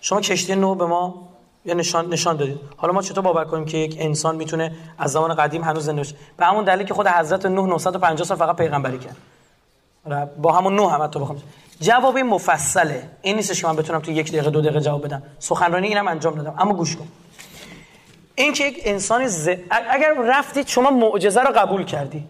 [0.00, 1.28] شما کشتی نو به ما
[1.64, 2.60] یه نشان نشان دادید.
[2.76, 6.14] حالا ما چطور باور کنیم که یک انسان می‌تونه از زمان قدیم هنوز زنده باشه؟
[6.36, 9.16] به همون دلیلی که خود حضرت نوح 950 سال فقط پیغمبری کرد.
[10.42, 11.42] با همون نو هم تو بخوام.
[11.80, 13.10] جواب مفصله.
[13.22, 15.22] این نیستش که من بتونم تو یک دقیقه دو دقیقه جواب بدم.
[15.38, 16.54] سخنرانی اینم انجام دادم.
[16.58, 17.08] اما گوش کن.
[18.34, 19.48] این که یک انسان ز...
[19.70, 22.24] اگر رفتید شما معجزه رو قبول کردی.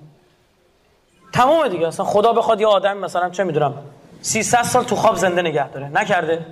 [1.32, 1.88] تمام دیگه.
[1.88, 3.74] اصلا خدا بخواد یه آدم مثلا چه می‌دونم
[4.22, 5.88] 300 سال تو خواب زنده نگه داره.
[5.88, 6.46] نکرده.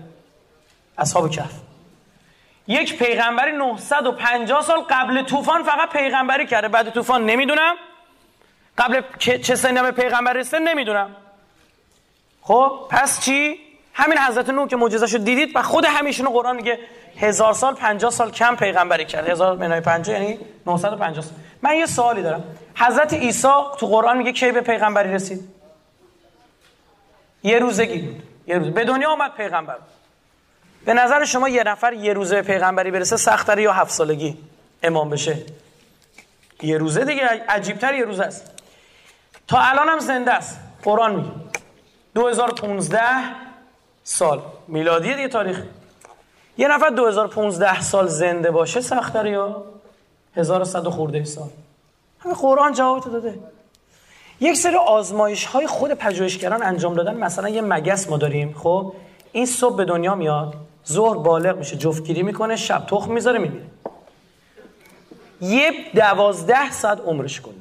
[0.99, 1.53] اصحاب کهف.
[2.67, 6.69] یک پیغمبری 950 سال قبل طوفان فقط پیغمبری کرده.
[6.69, 7.75] بعد طوفان نمی‌دونم.
[8.79, 11.17] قبل چه سنی به پیغمبر رسیده نمی‌دونم.
[12.43, 13.59] خب پس چی؟
[13.95, 16.79] همین حضرت نوح که معجزه‌شو دیدید و خود همیشونو قرآن میگه
[17.17, 19.29] هزار سال پنجاه سال کم پیغمبری کرد.
[19.29, 21.33] هزار منهای پنجاه یعنی 950 سال.
[21.63, 22.45] من یه سوالی دارم.
[22.75, 23.49] حضرت عیسی
[23.79, 25.49] تو قرآن میگه کی به پیغمبری رسید؟
[27.43, 28.23] یه روزگی بود.
[28.47, 28.69] یه روز.
[28.69, 29.77] به دنیا آمد پیغمبر.
[30.85, 34.39] به نظر شما یه نفر یه روزه پیغمبری برسه سختره یا هفت سالگی
[34.83, 35.39] امام بشه؟
[36.63, 38.54] یه روزه دیگه عجیبتر یه روز است.
[39.49, 40.61] تا الان هم زنده است.
[40.83, 41.31] قرآن میگه.
[42.15, 43.01] 2015
[44.05, 44.43] سال.
[44.69, 45.63] میلادی دیگه تاریخ.
[46.59, 49.65] یه نفر 2015 سال زنده باشه سختره یا؟
[50.37, 51.49] 1100 خورده سال.
[52.19, 53.39] همه قرآن جواب داده.
[54.41, 57.17] یک سری آزمایش های خود پژوهشگران انجام دادن.
[57.17, 58.55] مثلا یه مگس ما داریم.
[58.59, 58.93] خب
[59.33, 60.55] این صبح به دنیا میاد.
[60.89, 61.77] ظهر بالغ میشه.
[61.77, 62.57] جفتگیری می‌کنه.
[62.57, 63.65] شب تخم می‌ذاره میمیره
[65.41, 67.55] یه دوازده ساعت عمرش کنه.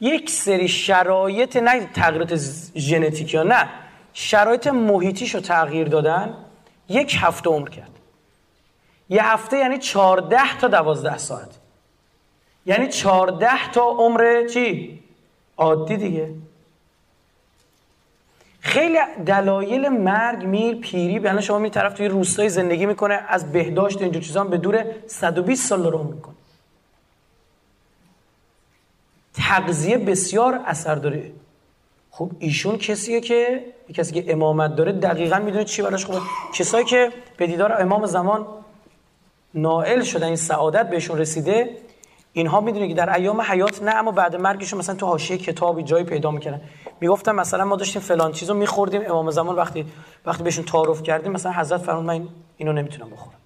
[0.00, 2.34] یک سری شرایط نه تغییرات
[2.76, 3.68] ژنتیکی نه
[4.12, 6.34] شرایط محیطیش رو تغییر دادن
[6.88, 7.90] یک هفته عمر کرد.
[9.08, 11.50] یه هفته یعنی چارده تا دوازده ساعت.
[12.66, 15.00] یعنی چارده تا عمر چی؟
[15.56, 16.30] عادی دیگه.
[18.60, 24.02] خیلی دلایل مرگ میل پیری به شما می طرف توی روستای زندگی می‌کنه از بهداشت
[24.02, 26.34] اینجور چیزا به دور 120 سال رو می‌کنه.
[29.36, 31.32] تغذیه بسیار اثر داره.
[32.10, 33.64] خب ایشون کسیه که
[33.94, 36.04] کسی که امامت داره دقیقا می‌دونه چی براش.
[36.04, 36.18] خوبه
[36.54, 38.46] کسایی که به دیدار امام زمان
[39.54, 41.76] نائل شدن این سعادت بهشون رسیده
[42.32, 46.04] اینها می‌دونه که در ایام حیات نه اما بعد مرگشون مثلا تو حاشیه کتابی جایی
[46.04, 46.60] پیدا می‌کردن.
[47.00, 49.86] می‌گفتن مثلا ما داشتیم فلان چیزو میخوردیم امام زمان وقتی
[50.26, 53.38] وقتی بهشون تعارف کردیم مثلا حضرت فرمود من اینو نمی‌تونم بخورم.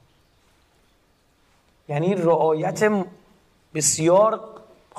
[1.89, 2.91] یعنی رعایت
[3.75, 4.41] بسیار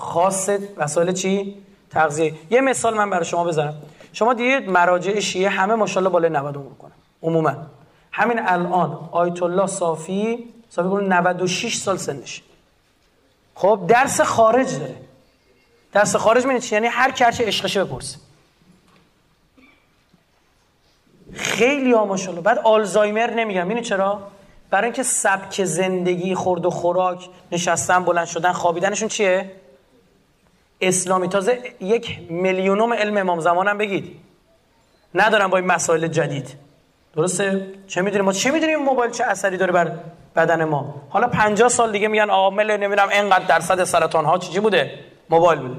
[0.01, 1.55] خاص وسایل چی؟
[1.89, 2.33] تغذیه.
[2.49, 3.73] یه مثال من برای شما بزنم.
[4.13, 6.91] شما دیدید مراجع شیعه همه ماشاءالله بالای 90 عمر کنن
[7.23, 7.55] عموما.
[8.11, 12.41] همین الان آیت الله صافی صافی 96 سال سنش.
[13.55, 14.95] خب درس خارج داره.
[15.93, 18.17] درس خارج می‌دونید چی؟ یعنی هر کرچه عشقشه بپرسه.
[21.33, 22.41] خیلی ها ماشاءالله.
[22.41, 24.19] بعد آلزایمر نمیگم اینو چرا؟
[24.69, 29.51] برای اینکه سبک زندگی خورد و خوراک نشستن بلند شدن خوابیدنشون چیه؟
[30.81, 31.27] اسلامی.
[31.29, 34.15] تازه یک میلیونوم علم امام زمانم بگید.
[35.15, 36.55] ندارم با این مسائل جدید.
[37.15, 39.91] درسته؟ چه می‌دونیم؟ ما چه می‌دونیم موبایل چه اثری داره بر
[40.35, 44.99] بدن ما؟ حالا 50 سال دیگه میگن عامل نمی‌دونم اینقدر درصد سرطان ها چی بوده؟
[45.29, 45.75] موبایل بوده.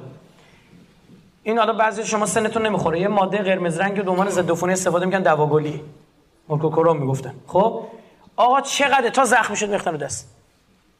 [1.42, 3.00] این حالا بعضی شما سنتون نمی‌خوره.
[3.00, 5.80] یه ماده قرمز رنگ به عنوان ضد استفاده می‌کنن دواگلی
[6.48, 7.34] مورکوکروم می‌گفتن.
[7.46, 7.84] خب؟
[8.36, 10.36] آقا چقدر؟ تا زخم شد میختن دست.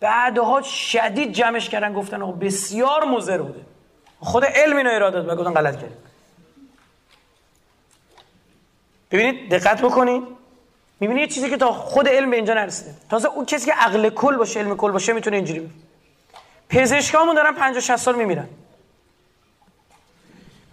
[0.01, 3.61] بعدها شدید جمعش کردن گفتن آقا بسیار مضر بوده.
[4.23, 5.93] خود علم اینو اراده داد گفتن غلط کرد.
[9.11, 10.23] ببینید دقت بکنید
[11.01, 12.95] می‌بینید چیزی که تا خود علم به اینجا نرسیده.
[13.11, 15.71] تازه اون کسی که عقل کل باشه علم کل باشه می‌تونه اینجوری بگه.
[16.69, 18.49] پزشکامون دارن 50 60 سال میمیرن.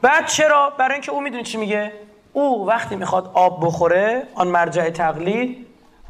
[0.02, 1.94] بعد چرا؟ برای اینکه او می‌دونی چی میگه.
[2.34, 5.68] او وقتی می‌خواد آب بخوره آن مرجع تقلید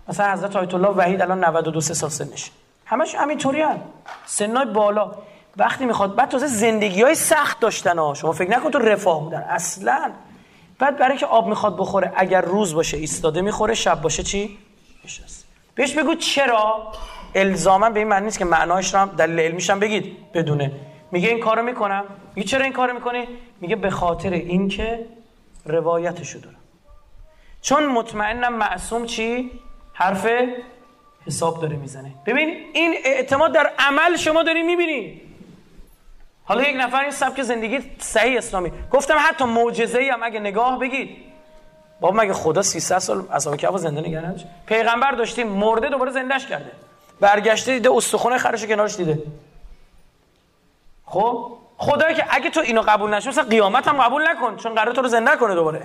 [0.07, 2.51] مثلا حضرت آیت الله وحید الان 92 سال سنش.
[2.85, 3.81] همش همینطوری هم
[4.25, 5.11] سنای بالا.
[5.57, 8.13] وقتی می‌خواد بعد تازه زندگی های سخت داشتن ها.
[8.13, 9.41] شما فکر نکن تو رفاه بودن.
[9.41, 10.11] اصلا.
[10.79, 14.57] بعد برای که آب می‌خواد بخوره اگر روز باشه ایستاده می‌خوره شب باشه چی؟
[15.05, 15.45] نشسته.
[15.75, 16.91] بهش بگو چرا؟
[17.35, 20.71] الزاما به این معنی نیست که معناش رو هم دلیل علمیش هم بگید بدونه.
[21.11, 22.03] میگه این کارو می‌کنم.
[22.35, 23.27] میگه چرا این کارو می‌کنی؟
[23.61, 25.05] میگه به خاطر اینکه
[25.65, 26.55] روایتشو دارم.
[27.61, 29.51] چون مطمئنم معصوم چی؟
[29.93, 30.27] حرف
[31.27, 32.11] حساب داره می‌زنه.
[32.25, 35.21] ببین این اعتماد در عمل شما داری می‌بینی.
[36.49, 38.71] حالا یک نفر این سبک زندگی صحیح اسلامی.
[38.91, 41.17] گفتم حتی معجزه ای هم اگه نگاه بگید.
[41.99, 44.35] بابا مگه خدا 300 سال اصحاب کهف زنده نگه
[44.65, 46.71] پیغمبر داشتیم مرده دوباره زندهش کرده.
[47.19, 49.19] برگشته دیده استخونه خرش کنارش دیده.
[51.05, 54.95] خب؟ خدا که اگه تو اینو قبول نشه مثلا قیامت هم قبول نکن چون قرار
[54.95, 55.83] تو رو زنده کنه دوباره.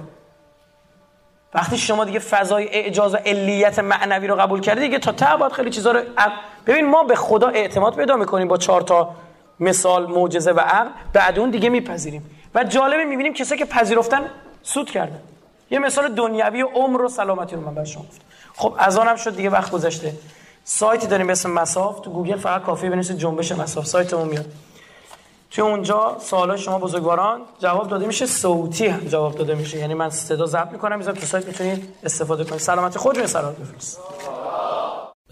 [1.55, 5.71] وقتی شما دیگه فضای اعجاز و علیت معنوی رو قبول کردی دیگه تا ته خیلی
[5.71, 6.01] چیزا رو
[6.67, 9.15] ببین ما به خدا اعتماد پیدا می‌کنیم با چهار تا
[9.61, 12.31] مثال معجزه و عقل بعد اون دیگه میپذیریم.
[12.55, 14.31] و جالبه می‌بینیم کسایی که پذیرفتن
[14.63, 15.21] سود کردن.
[15.71, 18.05] یه مثال دنیوی عمر و سلامتی رو من بر شما
[18.57, 20.13] خب از آنم شد دیگه وقت گذشته.
[20.65, 22.01] سایتی داریم به اسم مساف.
[22.01, 23.87] تو گوگل فقط کافی بنویسید جنبش مساف.
[23.87, 24.47] سایتمون میاد.
[25.51, 28.27] توی اونجا سوالای شما بزرگواران جواب داده میشه.
[28.27, 29.79] صوتی جواب داده میشه.
[29.79, 32.61] یعنی من صدا ضبط می‌کنم می‌ذارم تو سایت می‌تونید استفاده کنید.
[32.61, 34.01] سلامتی خود رو سلامت بفرست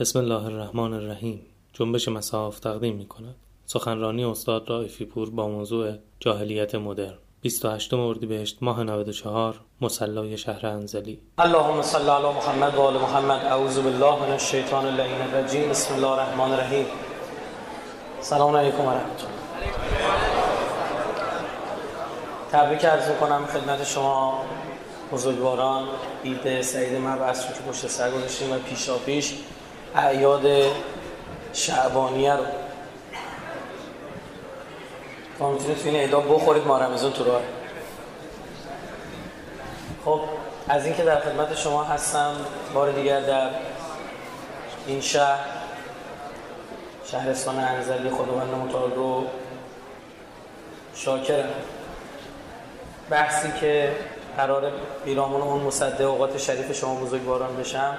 [0.01, 1.47] بسم الله الرحمن الرحیم.
[1.73, 3.35] جنبش مساف تقدیم می‌کند.
[3.73, 7.15] سخنرانی استاد رائفی پور با موضوع جاهلیت مدرن.
[7.41, 11.21] 28 اردیبهشت ماه 94 مصلای شهر انزلی.
[11.39, 13.45] اللهم صل علی محمد و آل محمد.
[13.45, 15.69] اعوذ بالله من الشیطان اللعین الرجیم.
[15.71, 16.87] بسم الله الرحمن الرحیم.
[18.21, 19.73] سلام علیکم و رحمت الله
[22.53, 24.43] تبریک عرض کنم خدمت شما
[25.13, 25.89] بزرگواران.
[26.25, 29.35] عید سعید مبعث رو که پشت سر گذاشتیم و پیشا پیش
[29.95, 30.47] اعیاد
[31.53, 32.45] شعبانیه رو.
[35.43, 37.41] تا می‌تونید تو این عیدا بخورید ما رمزون تو راه.
[40.05, 40.21] خب
[40.69, 42.35] از اینکه در خدمت شما هستم
[42.75, 43.49] بار دیگر در
[44.87, 45.39] این شهر
[47.05, 49.25] شهرستان انزلی خداوند متعال رو
[50.95, 51.49] شاکرم.
[53.11, 53.93] بحثی که
[54.37, 54.73] قرار
[55.05, 57.97] پیرامون اون مصده اوقات شریف شما بزرگواران بشم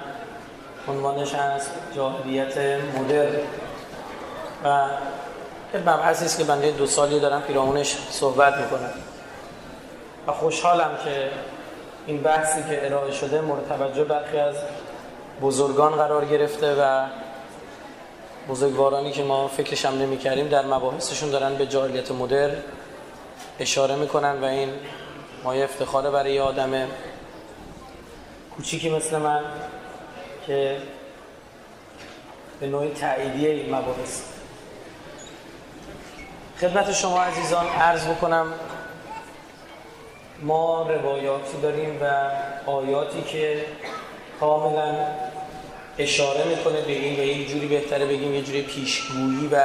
[0.88, 2.58] عنوانش هست جاهلیت
[2.98, 3.36] مدرن.
[4.64, 4.88] و
[5.80, 8.92] مبحثی است که بنده دو سالی دارم پیرامونش صحبت می‌کنم.
[10.26, 11.30] و خوشحالم که
[12.06, 14.54] این بحثی که ارائه شده مورد توجه برخی از
[15.42, 17.06] بزرگان قرار گرفته و
[18.48, 22.50] بزرگوارانی که ما فکرش هم نمی کردیم در مباحثشون دارن به جاهلیت مدر
[23.60, 24.68] اشاره می‌کنن و این
[25.44, 26.88] مایه افتخاره برای آدم
[28.56, 29.44] کوچیکی مثل من
[30.46, 30.76] که
[32.60, 34.33] به نوعی تاییدیه این مباحث.
[36.60, 38.46] خدمت شما عزیزان عرض بکنم
[40.42, 42.30] ما روایاتی داریم و
[42.70, 43.64] آیاتی که
[44.40, 45.06] کاملا
[45.98, 49.60] اشاره می‌کنه به این و یک جوری بهتره بگیم یه جوری پیشگویی و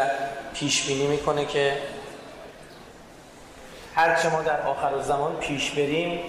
[0.53, 1.77] پیشبینی می‌کنه که
[3.95, 6.19] هرچه ما در آخر زمان پیش بریم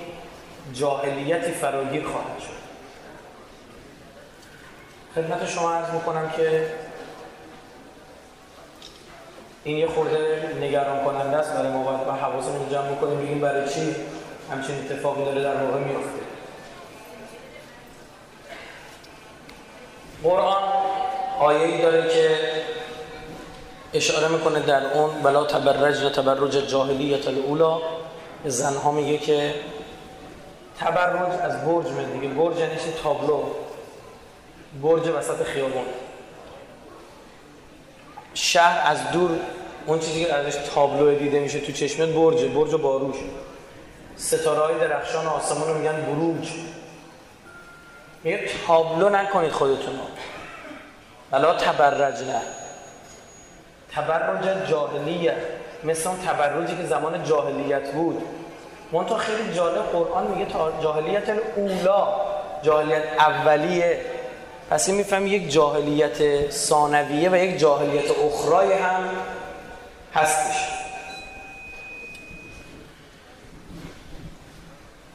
[0.75, 2.61] جاهلیتی فراگیر خواهد شد.
[5.15, 6.67] خدمت شما عرض می‌کنم که
[9.65, 11.83] این یه خورده نگران کننده است برای ما.
[11.83, 13.95] باید با حواسمون جمع بکنیم بگیم برای چی
[14.51, 16.21] همچین اتفاقی داره در واقع میفته
[20.23, 20.63] قرآن
[21.41, 22.39] آیه ای داره که
[23.95, 27.81] اشاره می‌کنه در اون بلا تبرج و تبرج جاهلیت الاولا
[28.45, 29.55] زنها میگه که
[30.81, 33.43] تبرج از برج میاد دیگه برج یعنی تابلو.
[34.83, 35.85] برج وسط خیابون
[38.35, 39.31] شهر از دور
[39.87, 43.17] اون چیزی که ازش تابلو دیده میشه تو چشمت برج برج باروش
[44.17, 46.49] ستاره های درخشان آسمان رو میگن بروج.
[48.25, 50.03] میگه تابلو نکنید خودتون رو.
[51.31, 52.41] بلا تبرج نه
[53.95, 55.37] تبرج جاهلیت
[55.85, 58.23] مثل اون تبرجی که زمان جاهلیت بود.
[58.93, 60.47] منتها خیلی جالب قرآن میگه
[60.83, 62.09] جاهلیت اولا
[62.63, 64.01] جاهلیت اولیه.
[64.71, 69.05] پس این میفهم یک جاهلیت ثانویه و یک جاهلیت اخرای هم
[70.15, 70.69] هستش.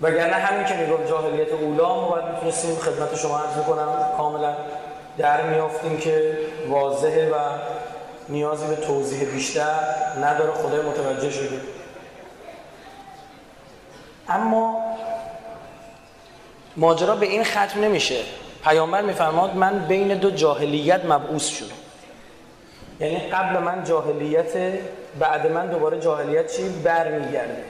[0.02, 4.56] وگرنه همین که می‌گفت جاهلیت اولا ما باید می‌تونستیم خدمت شما عرض کنم کاملا
[5.18, 6.38] در میافتیم که
[6.70, 7.36] واضحه و
[8.30, 9.80] نیازی به توضیح بیشتر
[10.22, 11.62] نداره خدای متوجه شده.
[14.30, 14.84] اما
[16.78, 18.24] ماجرا به این ختم نمیشه.
[18.66, 21.76] پیامبر میفرماد من بین دو جاهلیت مبعوث شدم.
[23.00, 24.54] یعنی قبل من جاهلیت
[25.20, 27.64] بعد من دوباره جاهلیت چی؟ برمیگرده.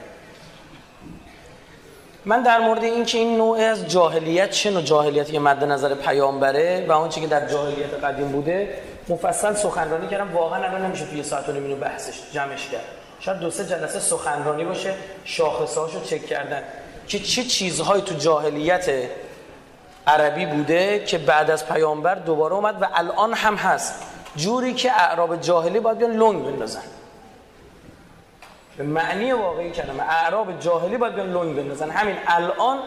[2.24, 5.94] من در مورد این که این نوع از جاهلیت چه نوع جاهلیتی که مد نظر
[5.94, 8.68] پیامبره و اون چی که در جاهلیت قدیم بوده
[9.08, 10.32] مفصل سخنرانی کردم.
[10.32, 12.84] واقعا الان نمیشه توی ساعت و نیم بحثش جمعش کرد.
[13.20, 14.94] شاید دو سه جلسه سخنرانی باشه
[15.24, 16.62] شاخصهاشو چک کردن.
[17.08, 18.90] که چه چیزهایی تو جاهلیت
[20.06, 24.02] عربی بوده که بعد از پیامبر دوباره اومد و الان هم هست.
[24.36, 26.82] جوری که اعراب جاهلی باید بیان لنگ بندازن.
[28.76, 30.02] به معنی واقعی کلمه.
[30.02, 31.90] اعراب جاهلی باید بیان لنگ بندازن.
[31.90, 32.78] همین الان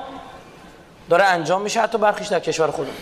[1.09, 2.95] داره انجام میشه حتی برخیش در کشور خودمون.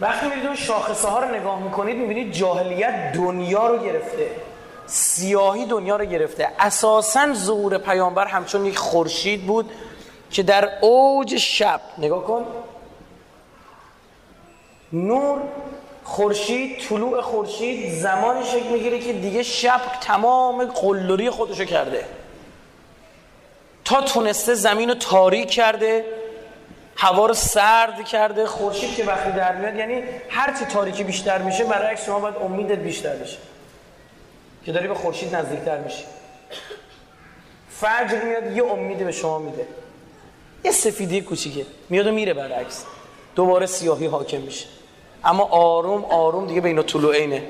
[0.00, 4.30] وقتی می‌بینید شاخصه ها رو نگاه می‌کنید می‌بینید جاهلیت دنیا رو گرفته.
[4.86, 6.48] سیاهی دنیا رو گرفته.
[6.58, 9.70] اساسا ظهور پیامبر همچون یک خورشید بود.
[10.36, 12.46] که در اوج شب نگاه کن.
[14.92, 15.38] نور
[16.04, 22.04] خورشید طلوع خورشید زمانی شکل می‌گیره که دیگه شب تمام قلدری خودشو کرده.
[23.84, 26.04] تا تونسته زمین رو تاریک کرده
[26.96, 28.46] هوا رو سرد کرده.
[28.46, 33.16] خورشید که وقتی در میاد یعنی هرچی تاریکی بیشتر میشه برعکس شما باید امیدت بیشتر
[33.16, 33.38] بشه
[34.64, 36.04] که داری به خورشید نزدیکتر میشه
[37.70, 39.66] فجر میاد یه امیدی به شما میده.
[40.66, 41.66] یه سفیدی کوچیکه.
[41.88, 42.84] میاد و میره برعکس.
[43.34, 44.66] دوباره سیاهی حاکم میشه.
[45.24, 47.42] اما آروم آروم دیگه بین طلوعینه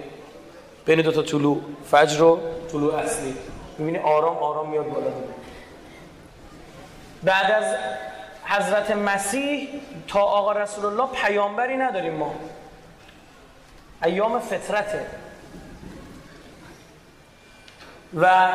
[0.86, 1.60] بین دو تا طلوع
[1.90, 2.40] فجر و
[2.72, 3.34] طلوع اصلی.
[3.78, 5.10] می‌بینی آرام آرام میاد بالا.
[7.22, 7.74] بعد از
[8.44, 9.68] حضرت مسیح
[10.08, 12.34] تا آقا رسول الله پیامبری نداریم ما.
[14.04, 15.06] ایام فطرته.
[18.14, 18.48] و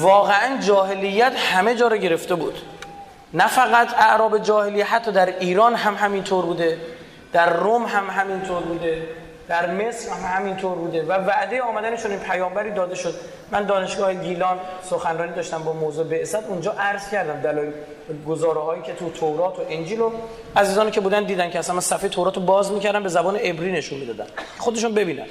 [0.00, 2.58] واقعا جاهلیت همه جا رو گرفته بود.
[3.34, 6.78] نه فقط اعراب جاهلیه حتی در ایران هم همینطور بوده
[7.32, 9.02] در روم هم همینطور بوده
[9.48, 13.14] در مصر هم همینطور بوده و وعده آمدنشون این پیامبری داده شد.
[13.50, 17.72] من دانشگاه گیلان سخنرانی داشتم با موضوع بعثت اونجا عرض کردم دلایل
[18.28, 20.10] گزاره هایی که تو تورات و انجیل و
[20.56, 23.98] عزیزانی که بودن دیدن که اصلا صفحه تورات رو باز می‌کردن به زبان عبری نشون
[23.98, 24.26] می‌دادن.
[24.58, 25.26] خودشون ببینن.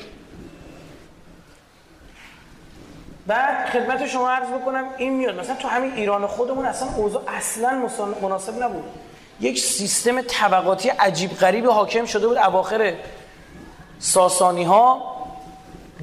[3.27, 5.39] بعد خدمت شما عرض بکنم این میاد.
[5.39, 7.89] مثلا تو همین ایران خودمون اصلا اوضاع اصلا
[8.21, 8.83] مناسب نبود.
[9.39, 12.37] یک سیستم طبقاتی عجیب غریب حاکم شده بود.
[12.37, 12.93] اواخر
[13.99, 15.13] ساسانی ها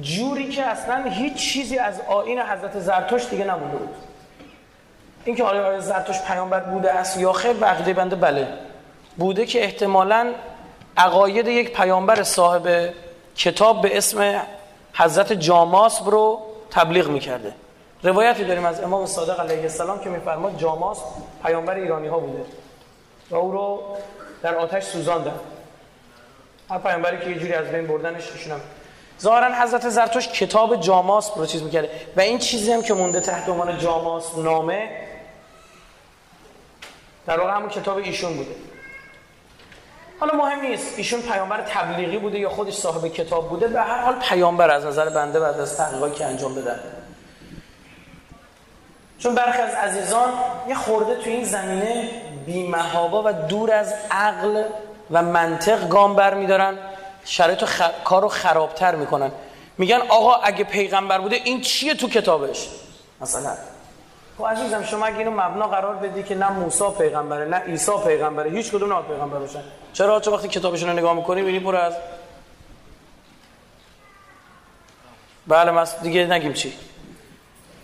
[0.01, 3.95] جوری که اصلا هیچ چیزی از آین حضرت زرتشت دیگه نمونده بود.
[5.25, 8.47] اینکه آیا آیا زرتشت پیامبر بوده است یا خیر؟ به بنده بله.
[9.17, 10.33] بوده که احتمالا
[10.97, 12.93] عقاید یک پیامبر صاحب
[13.35, 14.41] کتاب به اسم
[14.93, 17.53] حضرت جاماس رو تبلیغ می‌کرده.
[18.03, 20.99] روایتی داریم از امام صادق علیه السلام که میفرماد جاماس
[21.43, 22.45] پیامبر ایرانی ها بوده.
[23.29, 23.83] و او رو
[24.43, 25.39] در آتش سوزاندن.
[26.69, 28.61] هر پیامبری که یه جوری از بین بردنش ایشون
[29.21, 31.89] ظاهرا حضرت زرتوش کتاب جاماس رو چیز می‌کرده.
[32.15, 34.89] و این چیزی هم که مونده تحت عنوان جاماس نامه
[37.27, 38.55] در واقع همون کتاب ایشون بوده.
[40.21, 40.93] حالا مهم نیست.
[40.97, 43.67] ایشون پیامبر تبلیغی بوده یا خودش صاحب کتاب بوده.
[43.67, 46.79] به هر حال پیامبر از نظر بنده بعد از تحقیقاتی که انجام بدن
[49.19, 50.29] چون برخی از عزیزان
[50.67, 52.09] یه خورده تو این زمینه
[52.45, 54.63] بیمهابا و دور از عقل
[55.11, 56.77] و منطق گام بر میدارن.
[57.25, 57.81] شرایط خ...
[58.03, 59.31] کار رو خرابتر می‌کنن.
[59.77, 62.69] میگن آقا اگه پیغمبر بوده این چیه تو کتابش؟
[63.21, 63.51] مثلا
[64.37, 68.49] خب عزیزم شما اگه اینو مبنا قرار بدی که نه موسی پیغمبره نه عیسی پیغمبره
[68.49, 69.63] هیچ کدوم نه پیغمبر باشن.
[69.93, 71.93] چرا؟ چه وقتی کتابشون رو نگاه می‌کنی می‌بینی پر از
[75.47, 76.73] بله مس دیگه نگیم چی.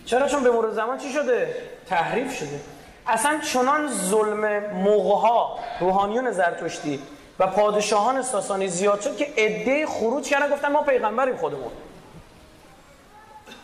[0.04, 1.56] چرا؟ چون به مرور زمان چی شده؟
[1.88, 2.60] تحریف شده.
[3.06, 7.00] اصلا چنان ظلم موقع روحانیون زرتشتی
[7.38, 11.70] و پادشاهان ساسانی زیاد شد که عده خروج کردن گفتن ما پیغمبریم خودمون.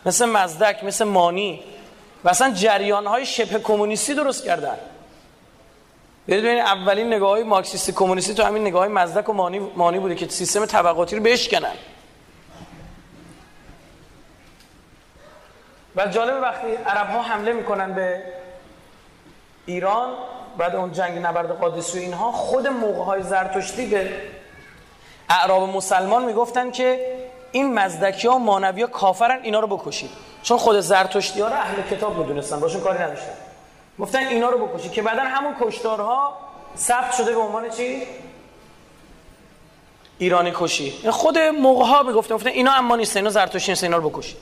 [0.05, 1.63] مثل مزدک مثل مانی.
[2.25, 4.77] و اصلا جریان های شبه کمونیستی درست کردن.
[6.27, 10.15] ببینید اولین نگاه های مارکسیستی کمونیستی تو همین نگاه های مزدک و مانی, مانی بوده
[10.15, 11.73] که سیستم طبقاتی رو بشکنن.
[15.95, 18.23] و جالب وقتی عرب ها حمله می‌کنن به
[19.65, 20.13] ایران
[20.57, 24.09] بعد اون جنگ نبرد قادسی و اینها خود موقع های زرتشتی به
[25.29, 27.15] اعراب مسلمان می‌گفتن که
[27.51, 30.24] این مزدکی ها و مانوی ها کافرن اینا رو بکشید.
[30.45, 33.33] چون خود زرتشتی ها رو اهل کتاب می‌دونستن باشون کاری نداشتن.
[33.99, 36.37] گفتن اینا رو بکشید که بعدا همون کشتارها
[36.77, 38.03] ثبت شده به عنوان چی؟
[40.17, 40.91] ایرانی کشی.
[41.09, 44.37] خود موقع ها می‌گفتن گفتن اینا اما نیست اینا زرتشتی نیست اینا رو بکشید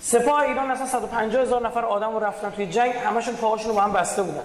[0.00, 3.80] سپاه ایران اصلا 150 هزار نفر آدم رو رفتن توی جنگ همشون پاهاشون رو با
[3.80, 4.44] هم بسته بودن.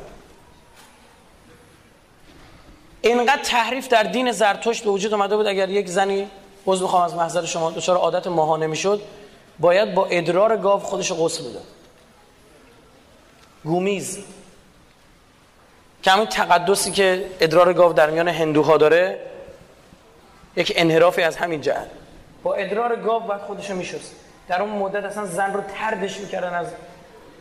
[3.02, 6.28] اینقدر تحریف در دین زرتشت به وجود اومده بود اگر یک زنی
[6.65, 9.02] عضو بخوام از محضر شما دچار عادت ماهانه می‌شد
[9.59, 11.59] باید با ادرار گاو خودش غسل بده.
[13.63, 14.17] گومیز.
[16.03, 19.19] که همین تقدسی که ادرار گاو در میان هندوها داره
[20.55, 21.88] یک انحرافی از همین جهت.
[22.43, 24.15] با ادرار گاو باید خودشو میشست.
[24.47, 26.67] در اون مدت اصلا زن رو تردش می‌کردن از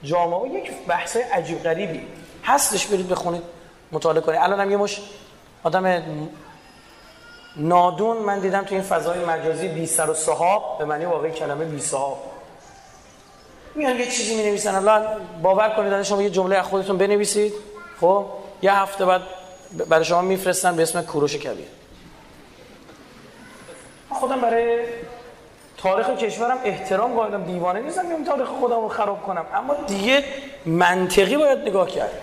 [0.02, 0.40] جامعه.
[0.40, 2.02] و یک بحثای عجیب غریبی.
[2.44, 3.42] هستش برید بخونید
[3.92, 4.40] مطالعه کنید.
[4.42, 5.00] الان هم یه مش
[5.62, 6.02] آدم
[7.56, 11.64] نادون من دیدم تو این فضای مجازی بی سر و صحاب به معنی واقعی کلمه
[11.64, 12.18] بی صحاب.
[13.74, 15.06] میان یه چیزی می نویسن الان
[15.42, 17.52] باور کنید شما یه جمله از خودتون بنویسید.
[18.00, 18.24] خب؟
[18.62, 19.22] یه هفته بعد
[19.88, 21.66] برای شما میفرستن به اسم کوروش کبیر.
[24.10, 24.78] خودم برای
[25.76, 27.44] تاریخ کشورم احترام قائلم.
[27.44, 29.46] دیوانه نیستم این تاریخ خودم رو خراب کنم.
[29.54, 30.24] اما دیگه
[30.66, 32.22] منطقی باید نگاه کرد.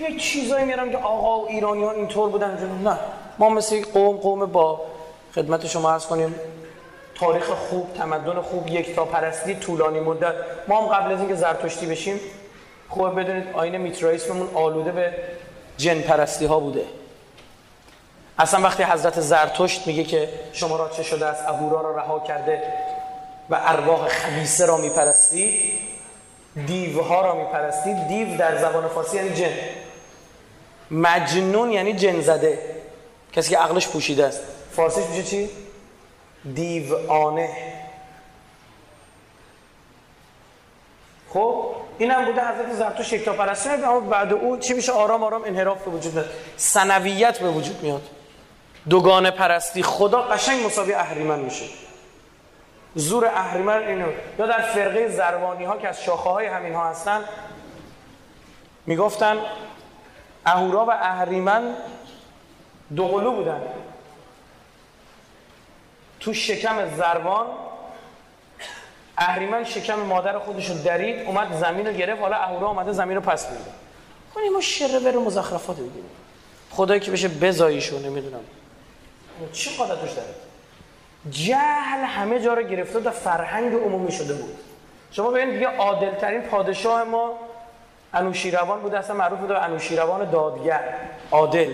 [0.00, 2.80] یه چیزایی میارم که آقا و ایرانیان اینطور بودن.
[2.84, 2.98] نه.
[3.40, 4.80] ما مثل قوم قوم با
[5.34, 6.34] خدمت شما عرض کنیم
[7.14, 10.34] تاریخ خوب تمدن خوب یک تا پرستی طولانی مدت.
[10.68, 12.20] ما هم قبل از اینکه زرتشتی بشیم
[12.88, 15.14] خوب بدونید آین میترائیسممون آلوده به
[15.76, 16.84] جن پرستی ها بوده.
[18.38, 22.62] اصلا وقتی حضرت زرتشت میگه که شما را چه شده است اهورا را رها کرده
[23.50, 25.72] و ارواح خبیسه را میپرستی
[26.66, 29.52] دیوها را میپرستی دیو در زبان فارسی یعنی جن.
[30.90, 32.79] مجنون یعنی جن زده.
[33.32, 34.40] کسی که عقلش پوشیده است.
[34.72, 35.50] فارسیش میشه چی؟
[36.54, 37.56] دیوانه.
[41.28, 41.66] خب
[41.98, 45.84] این هم بوده حضرت زرتوش یکتا پرستی اما بعد او چی میشه؟ آرام آرام انحراف
[45.84, 48.02] به وجود میاد سنویت به وجود میاد.
[48.88, 51.64] دوگانه پرستی خدا قشنگ مساوی اهریمن میشه.
[52.94, 54.06] زور اهریمن اینو
[54.38, 57.24] یا در فرقه زروانی ها که از شاخه های همین ها هستن
[58.86, 59.38] می‌گفتن
[60.46, 61.74] اهورا و اهریمن
[62.96, 63.60] دوقلو بودن.
[66.20, 67.46] تو شکم زروان
[69.18, 73.22] اهریمن شکم مادر خودش رو درید اومد زمین رو گرفت حالا اهورا اومده زمین رو
[73.22, 73.70] پس میده.
[74.34, 76.10] کنیم ما شره بره مزخرفات بگیریم
[76.70, 78.40] خدایی که بشه بزاییشو نمی‌دونم.
[79.52, 80.28] چی قادتش داره؟
[81.30, 84.56] جهل همه جا رو گرفته و فرهنگ عمومی شده بود.
[85.12, 87.38] شما ببینید دیگه عادل ترین پادشاه ما
[88.14, 90.94] انوشیروان بوده اصلا معروف بوده انوشیروان دادگر
[91.30, 91.72] عادل.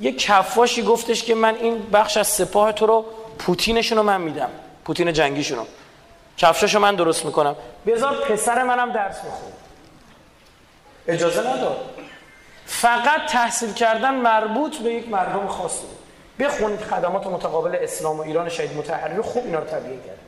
[0.00, 3.04] یه کفاشی گفتش که من این بخش از سپاه تو رو
[3.38, 4.50] پوتینشون رو من میدم
[4.84, 5.66] پوتین جنگیشون رو
[6.36, 7.56] کفشاشو من درست می‌کنم.
[7.86, 9.52] بذار پسر منم درس بخون
[11.08, 11.76] اجازه نداد
[12.66, 15.86] فقط تحصیل کردن مربوط به یک مردم خاصی
[16.38, 19.22] بخونید خدمات متقابل اسلام و ایران شهید متحرر.
[19.22, 20.18] خوب اینا رو تبیین کرد.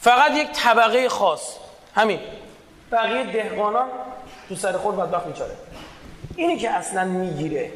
[0.00, 1.56] فقط یک طبقه خاص.
[1.94, 2.20] همین.
[2.92, 3.88] بقیه دهقانان
[4.48, 5.56] تو سر خود بدبخت میچاره.
[6.40, 7.70] اینی که اصلا می‌گیره.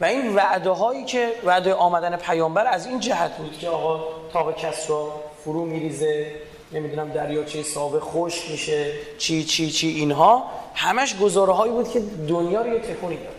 [0.00, 4.56] و این وعده هایی که وعده آمدن پیامبر از این جهت بود که آقا تاق
[4.56, 5.12] کسرا
[5.44, 6.32] فرو میریزه
[6.72, 10.44] نمی‌دونم دریاچه ساوه خوش میشه چی چی چی اینها
[10.74, 13.34] همش گزاره هایی بود که دنیا رو یه تکونی داد.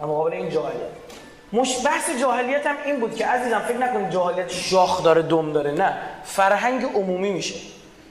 [0.00, 0.90] و مقابل این جاهلیت.
[1.52, 5.70] مش بحث جاهلیت هم این بود که عزیزم فکر نکنید جاهلیت شاخ داره دم داره
[5.70, 5.96] نه.
[6.24, 7.54] فرهنگ عمومی میشه.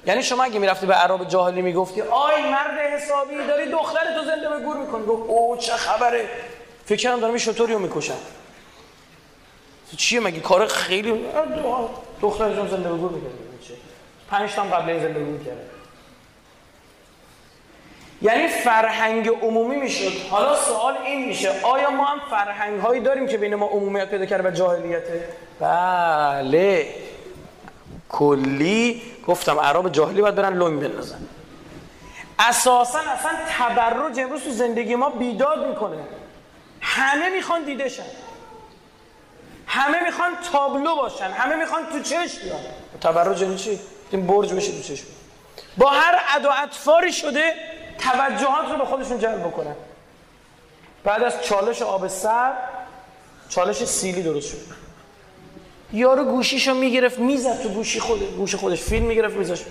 [0.08, 4.50] یعنی شما اگه می‌رفتی به عرب جاهلی می‌گفتی آی مرد حسابی داری دختر تو زنده
[4.50, 5.06] به گور می‌کنی.
[5.06, 6.26] گفت او چه خبره؟
[6.86, 8.18] فکر کردم دارم شطوری رو می‌کشم.
[9.98, 11.26] چیه مگه؟ کار خیلی
[12.22, 13.32] دخترشون زنده به گور می‌کنی
[14.30, 15.40] پنج تا قبل این زنده گور
[18.22, 20.12] یعنی فرهنگ عمومی می‌شد.
[20.30, 24.26] حالا سوال این میشه آیا ما هم فرهنگ هایی داریم که بین ما عمومیت پیدا
[24.26, 25.30] کرده و جاهلیته؟
[25.60, 26.88] بله.
[28.10, 31.20] کلی گفتم عرب جاهلی باید برن لنگ بندازن.
[32.40, 35.98] اساسا اصلا تبرج امروز تو زندگی ما بیداد می‌کنه.
[36.82, 38.04] همه می‌خوان دیده شن.
[39.68, 41.30] همه می‌خوان تابلو باشن.
[41.32, 42.60] همه می‌خوان تو چشم بیان.
[43.02, 43.80] تبرج یعنی چی؟
[44.12, 45.06] این برج بشه تو چشم.
[45.78, 47.54] با هر ادا اطفاری شده
[48.00, 49.76] توجهات رو به خودشون جلب بکنن.
[51.04, 52.54] بعد از چالش آب سر
[53.50, 54.87] چالش سیلی درست شد.
[55.94, 59.66] یارو گوشیشو می‌گرفت می‌زد تو گوشی خود گوش خودش فیلم می‌گرفت میذاشت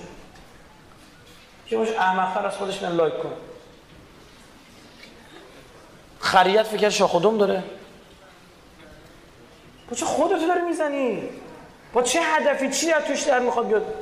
[1.67, 3.33] که باش احمقتر از خودش من لایک کن
[6.21, 7.63] خریت فکر شاخ و دم داره.
[9.91, 11.23] با چه خودتو داری می‌زنی؟
[11.93, 13.95] با چه هدفی؟ چی از توش در می‌خواد بیاد؟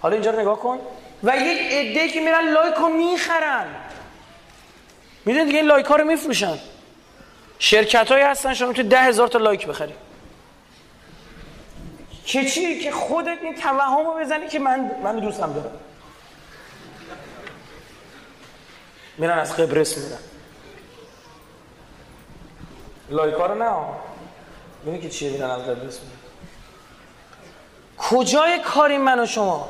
[0.00, 0.78] حالا اینجا رو نگاه کن.
[1.22, 3.66] و یک عده که میرن like رو می‌خرن.
[5.24, 6.58] می‌دونید دیگه این like ها رو میفروشن.
[7.58, 9.94] شرکت هایی هستن شما تو ده هزار تا like بخری.
[12.24, 15.78] که چی؟ که خودت این توهم رو بزنی که من من دوستم دارم.
[19.18, 20.18] میرن از قبرس میرن.
[23.10, 23.74] لایک ها رو نه
[24.86, 26.16] ببین که چیه میرن از قبرس میرن.
[27.98, 29.68] کجای کاری من و شما؟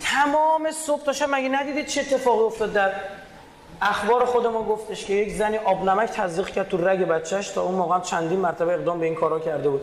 [0.00, 2.92] تمام صبح تا شب مگه ندیدید چه اتفاقی افتاد در
[3.82, 7.62] اخبار خود ما گفتش که یک زنی آب نمک تزریق کرد تو رگ بچهش تا
[7.62, 9.80] اون موقع چندین مرتبه اقدام به این کارا کرده بود.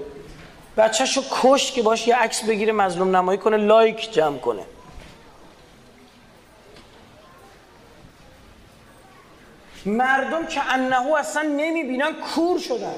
[0.78, 4.64] بچهش رو کشت که باش یه عکس بگیره مظلوم نمایی کنه لایک جمع کنه.
[9.86, 12.96] مردم که انهو اصلا نمی‌بینن کور شدن.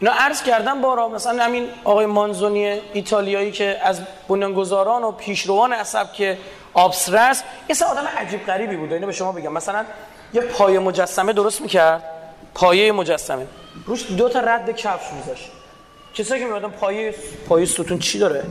[0.00, 6.12] اینا عرض کردم بارا مثلا همین آقای مانزونی ایتالیایی که از بنیانگذاران و پیشروان عصب
[6.12, 6.38] که
[6.74, 8.92] آبسرس یه آدم عجیب غریبی بود.
[8.92, 9.52] اینو به شما بگم.
[9.52, 9.84] مثلا
[10.34, 12.02] یه پایه مجسمه درست می‌کرد؟
[12.54, 13.46] پایه مجسمه.
[13.86, 15.50] روش دو تا رد کفش میذاشت.
[16.14, 17.14] کسایی که میادن پایه
[17.48, 18.44] پایه ستون چی داره؟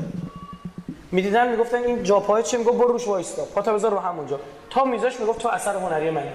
[1.11, 3.45] می‌دیدن می‌گفتن این جا پایه چی می‌گفت برو روش وایستا.
[3.45, 4.39] پاتا بذار رو همونجا.
[4.69, 6.31] تا میذاش می‌گفت تو اثر هنری منی.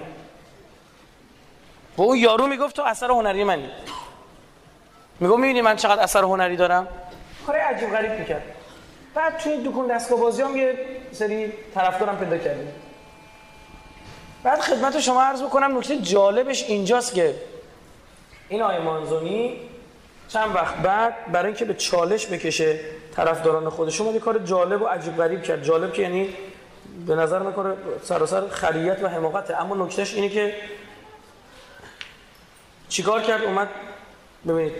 [1.97, 3.69] و او یارو می‌گفت تو اثر هنری منی.
[5.19, 6.87] می‌گفت می‌بینی من چقدر اثر هنری دارم؟
[7.47, 8.43] کار عجیب غریب می‌کرد.
[9.15, 10.77] بعد توی دکون دستگاه بازی هم یه
[11.11, 12.67] سری طرفدارم پیدا کردیم.
[14.43, 17.35] بعد خدمت شما عرض بکنم نکته جالبش اینجاست که
[18.49, 19.59] این آقای مانزونی
[20.27, 22.79] چند وقت بعد برای اینکه به چالش بکشه
[23.15, 25.63] طرفداران خودش اومد کار جالب و عجیب غریب کرد.
[25.63, 26.29] جالب که یعنی
[27.07, 29.61] به نظر من کار سراسر خریت و حماقته.
[29.61, 30.55] اما نکتهش اینه که
[32.89, 33.67] چیکار کرد؟ اومد
[34.47, 34.73] ببینید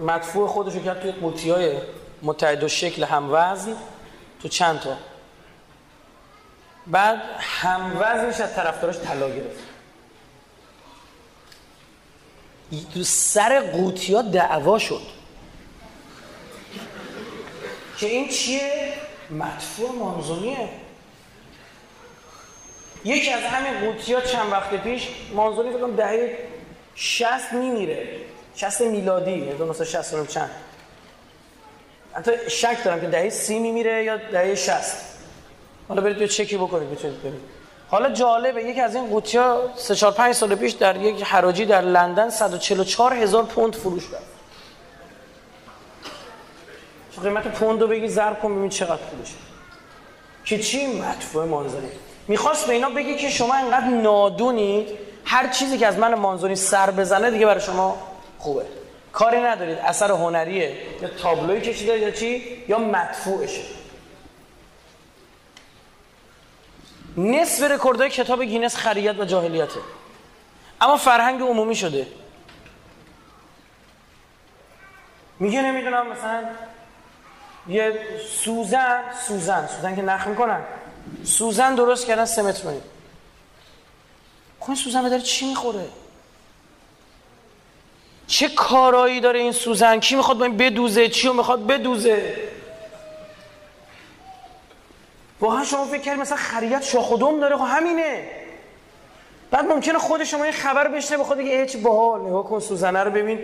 [0.00, 1.78] مدفوع خودش رو کرد توی قوطی های
[2.22, 3.76] متعدد شکل هم وزن
[4.42, 4.96] تو چند تا.
[6.86, 9.69] بعد هم وزنش از طرفداراش طلا گرفت.
[12.94, 15.02] تو سر قوطی ها دعوا شد.
[17.98, 18.92] که این چیه؟
[19.30, 20.68] مدفوع مانزونیه.
[23.04, 26.38] یکی از همین قوطی ها چند وقت پیش مانزونی فکرم دهه
[26.94, 28.08] شست میمیره.
[28.56, 30.50] شست میلادی 1960 چند.
[32.12, 34.96] حتی شک دارم که دهه سی میمیره یا دهه شست
[35.88, 37.59] حالا برید به چکی بکنید بتونید برید
[37.90, 41.66] حالا جالبه یکی از این قوطی ها 3 4 5 سال پیش در یک حراجی
[41.66, 44.30] در لندن 144 هزار پوند فروش رفت
[47.14, 49.34] چه قیمت پوند رو بگی ضرب کن ببین چقدر پولشه
[50.44, 51.88] که چی مدفوع مانزونی؟
[52.28, 54.88] می‌خواست به اینا بگی که شما اینقدر نادونید
[55.24, 57.96] هر چیزی که از من مانزونی سر بزنه دیگه برای شما
[58.38, 58.62] خوبه.
[59.12, 60.76] کاری ندارید اثر هنریه.
[61.02, 63.79] یا تابلوی کشیده یا چی؟ یا مدفوعشه.
[67.20, 69.80] نصف رکوردهای کتاب گینس خریت و جاهلیته.
[70.80, 72.06] اما فرهنگ عمومی شده.
[75.38, 76.44] میگه نمی‌دونم مثلا
[77.68, 78.00] یه
[78.44, 80.62] سوزن سوزن سوزن که نخ می‌کنن.
[81.24, 82.62] سوزن درست کردن سه متر
[84.60, 85.88] خب سوزن به داره چی می‌خوره؟
[88.26, 92.36] چه کارایی داره این سوزن؟ کی می‌خواد با این بدوزه؟ چی رو می‌خواد بدوزه؟
[95.40, 98.22] واقعا شما فکر کردید مثلا خریت شاخدوم داره؟ خب همینه.
[99.50, 103.04] بعد ممکنه خود شما این خبر بشنه به خود دیگه هیچ باحال نگاه کن سوزنه
[103.04, 103.38] رو ببین.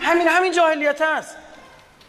[0.00, 1.36] همین همین جاهلیت هست.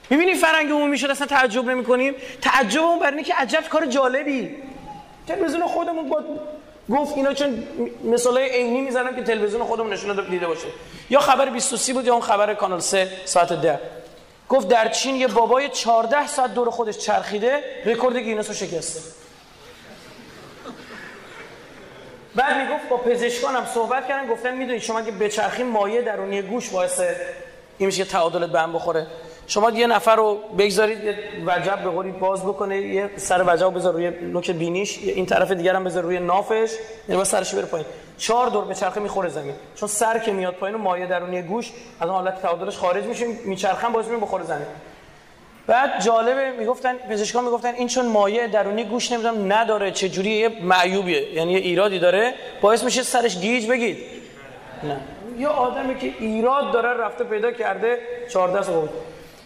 [0.10, 4.56] می‌بینی فرهنگ عمومی شد اصلا تعجب نمی کنیم تعجب بر اینه که عجب کار جالبی.
[5.28, 6.24] تلویزیون خودمون با
[6.90, 7.64] گفت اینا چون
[8.04, 10.68] مثالای عینی می‌زنم که تلویزیون خودمون نشون دیده باشه.
[11.10, 13.80] یا خبر 23 بود یا اون خبر کانال 3 ساعت 10
[14.50, 19.02] گفت در چین یه بابای 14 ساعت دور خودش چرخیده رکورد گینس رو شکسته.
[22.36, 27.00] بعد می‌گفت با پزشکانم صحبت کردن گفتن می‌دونید شما که بچرخی مایع درونی گوش باعث
[27.78, 29.08] این میشه که تعادلت به هم بخوره.
[29.48, 33.94] شما یه نفر رو بگذارید یه وجب به قولی باز بکنه یه سر وجب بذار
[33.94, 36.72] روی نوک بینیش این طرف دیگر هم بذار روی نافش
[37.10, 37.88] یعنی سرش بره پایین.
[38.18, 39.54] چهار دور به چرخه می‌خوره زمین.
[39.76, 43.26] چون سر که میاد پایین و مایه درونی گوش از اون حالت تعادلش خارج میشه
[43.46, 44.68] میچرخن باز میشه بخوره زمین.
[45.68, 50.50] بعد جالبه می‌گفتن پزشکان می‌گفتن این چون مایه درونی گوش نمی‌دونم نداره چه جوری یه
[50.62, 53.98] معیوبیه یعنی یه ایرادی داره باعث میشه سرش گیج بگید.
[54.84, 54.98] نه.
[55.40, 58.00] یه آدمی که ایراد داره رفته پیدا کرده
[58.30, 58.90] 14 سال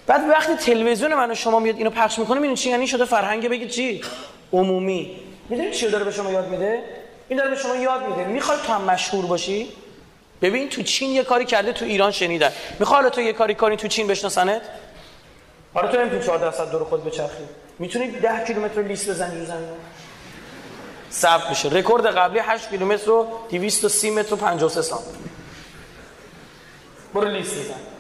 [0.08, 3.70] بعد وقتی تلویزیون منو شما میاد اینو پخش می‌کنه می‌دونی چی؟ یعنی شده فرهنگ بگید
[3.70, 4.02] چی؟
[4.54, 5.20] عمومی.
[5.50, 6.84] می‌دونی چی داره به شما یاد میده؟
[7.30, 8.26] این داره به شما یاد میده.
[8.26, 9.68] می‌خوای تو هم مشهور باشی؟
[10.42, 13.88] ببین تو چین یه کاری کرده تو ایران شنیدن می‌خوای تو یه کاری کنی تو
[13.88, 14.62] چین بشناسنت؟
[15.74, 17.44] حالا تو نمی‌تونی 14 ساعت دور خود بچرخی.
[17.80, 19.70] می‌تونی 10 کیلومتر لیست بزنی رو زمین.
[21.12, 25.06] ثبت میشه رکورد قبلی 8 کیلومتر رو 230 متر و 53 ثانیه
[27.14, 27.91] برو لیس بزن.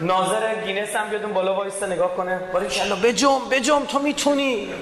[0.00, 2.38] ناظر گینس هم بیاد بالا وایسته نگاه کنه.
[2.52, 4.74] باریکلا بجنب بجنب تو می‌تونی.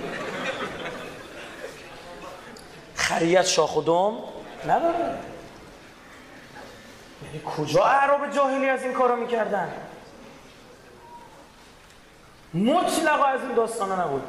[2.95, 4.19] خریت شاخ و دم
[4.69, 5.19] نداره
[7.25, 9.73] یعنی کجا اعراب جاهلی از این کارا می‌کردن؟
[12.55, 14.23] مطلقا از این داستانا نبود.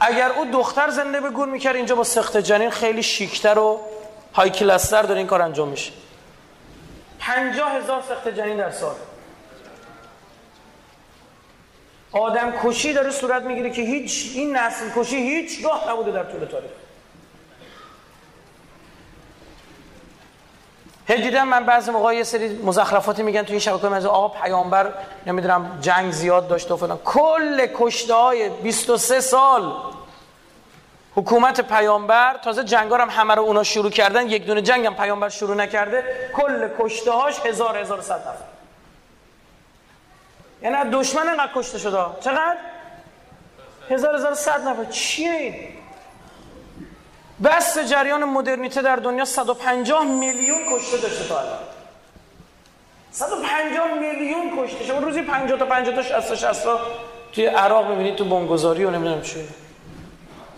[0.00, 3.80] اگر او دختر زنده به گور می‌کرد اینجا با سخت جنین خیلی شیکتر و
[4.34, 5.92] های کلستر داره این کار انجام میشه.
[7.18, 8.94] پنجاه هزار سخت جنین در سال.
[12.12, 16.70] آدم کشی داره صورت می‌گیره که هیچ این نسل کشی هیچگاه نبوده در طول تاریخ.
[21.08, 24.92] هی دیدم من بعضی موقع یه سری مزخرفاتی میگن تو این شبکه مثلا آقا پیامبر
[25.26, 26.98] نمی‌دونم جنگ زیاد داشته و فلان.
[27.04, 29.72] کل کشته های 23 سال
[31.14, 35.28] حکومت پیامبر تازه جنگا هم همه رو اونا شروع کردن یک دونه جنگ هم پیامبر
[35.28, 36.04] شروع نکرده
[36.36, 38.49] کل کشته هاش هزار هزار صد نفر.
[40.62, 42.56] یعنی دشمن اینقدر کشته شده؟ چقدر؟
[43.90, 44.84] هزار هزار صد نفر.
[44.84, 45.54] چیه این؟
[47.44, 51.58] بس جریان مدرنیته در دنیا 150 میلیون کشته داشته تا الان.
[53.10, 56.80] 150 میلیون کشته شما روزی 50 تا 50 تا 60 تا 60 تا
[57.32, 59.48] توی عراق می‌بینید تو بمبگذاری و نمی‌دونم چی.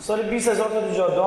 [0.01, 1.21] سال 20 هزار تا تو جاده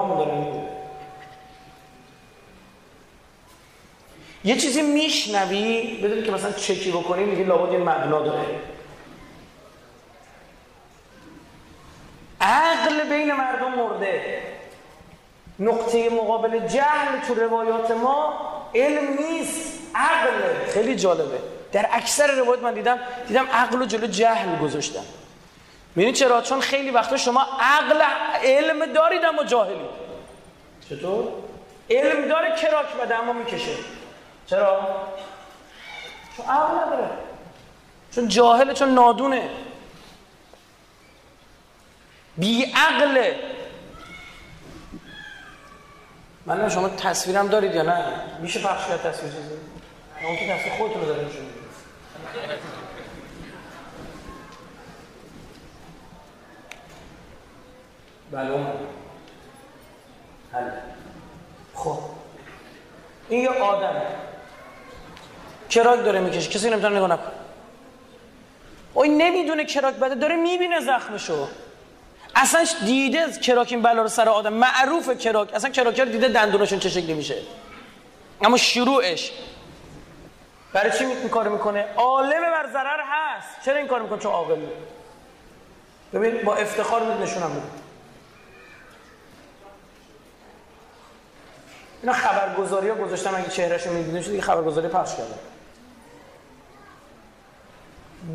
[4.45, 8.45] یه چیزی میشنوی بدون که مثلا چکی بکنی میگه لابد یه مبنا داره.
[12.41, 14.41] عقل بین مردم مرده.
[15.59, 18.34] نقطه مقابل جهل تو روایات ما
[18.76, 20.69] علم نیست عقل.
[20.73, 21.39] خیلی جالبه.
[21.72, 25.03] در اکثر روایات من دیدم دیدم عقل رو جلو جهل گذاشتم
[25.95, 28.01] می‌دونی چرا؟ چون خیلی وقتا شما عقل
[28.43, 29.85] علم دارید اما جاهلی.
[30.89, 31.27] چطور؟
[31.89, 33.72] علم داره کراک بده اما می‌کشه.
[34.47, 34.80] چرا؟
[36.38, 37.09] چون عقل نداره.
[38.11, 39.49] چون جاهله چون نادونه.
[42.38, 43.39] بی عقله.
[46.45, 48.05] من شما تصویرم دارید یا نه؟
[48.39, 49.55] میشه پخش کرد تصویر چیزی؟
[50.23, 51.45] اون که تصویر خودتون رو دارید نشون
[58.31, 58.67] بله اون.
[61.73, 61.99] خب.
[63.30, 64.01] این یه آدم
[65.69, 67.31] کراک داره می‌کشه کسی نمی‌تونه نگاه نکن
[68.95, 71.47] این نمی‌دونه کراک بده داره می‌بینه زخمشو.
[72.35, 76.89] اصلا دیده کراک این بلا رو سر آدم معروف کراک اصلا کراکر دیده دندونشون چه
[76.89, 77.35] شکلی میشه.
[78.41, 79.31] اما شروعش.
[80.73, 83.65] برای چی این کار می‌کنه؟ عالم بر ضرر هست.
[83.65, 84.55] چرا این کار می‌کنه؟ چون عاقل.
[86.13, 87.67] ببین با افتخار میاد نشونم میده.
[92.01, 95.55] اینا خبرگزاری ها گذاشتم اگه چهرهشو می‌دیدین شده خبرگزاری پخش کردن.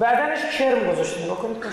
[0.00, 1.64] بدنش کرم گذاشته نگاه کنید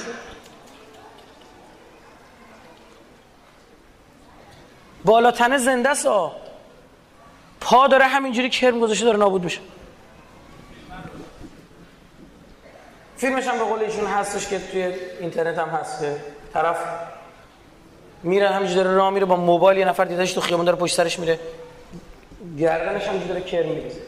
[5.06, 6.08] بالا تنه زنده است
[7.62, 9.60] پا داره همینجوری کرم گذاشته داره نابود میشه.
[13.18, 16.16] فیلمش هم به قول ایشون هستش که توی اینترنت هم هست که
[16.54, 16.78] طرف
[18.24, 21.20] میره همینجوری داره راه میره با موبایل یه نفر دیدهش تو خیابون داره پشت سرش
[21.20, 21.40] میره.
[22.60, 24.00] گردنش همینجوری داره کرم میریزه.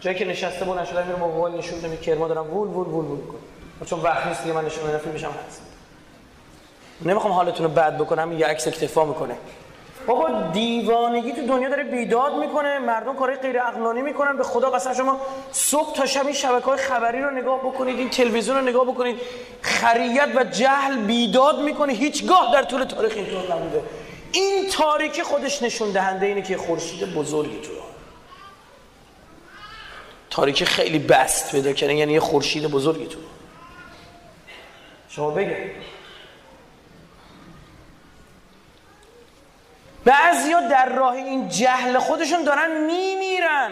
[0.00, 3.26] جایی که نشسته بود نشده میره موبایل نشون میده کرما دارم وول وول وول وول
[3.26, 3.53] کنه
[3.86, 5.62] چون وقت نیست دیگه من نشون میدم فیلمش هم هست.
[7.02, 9.34] نمی‌خوام حالتون رو بد بکنم یه عکس اکتفا می‌کنه.
[10.06, 14.36] بابا دیوانگی تو دنیا داره بیداد می‌کنه مردم کارهای غیر عقلانی می‌کنن.
[14.36, 15.20] به خدا قسم شما
[15.52, 19.20] صبح تا شب این شبکه های خبری رو نگاه بکنید این تلویزیون رو نگاه بکنید
[19.62, 21.92] خریت و جهل بیداد می‌کنه.
[21.92, 23.82] هیچگاه در طول تاریخ اینطور نبوده.
[24.32, 27.70] این تاریکی خودش نشون دهنده اینه که خورشید بزرگی تو
[30.30, 33.18] تاریکی خیلی بست پیدا کردن یعنی یه خورشید بزرگی تو
[35.16, 35.70] شما بگه
[40.04, 43.70] بعضیا در راه این جهل خودشون دارن میمیرن.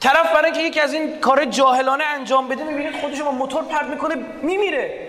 [0.00, 3.88] طرف برای اینکه یکی از این کار جاهلانه انجام بده می‌بینید خودشون با موتور پرد
[3.90, 5.08] می‌کنه میمیره.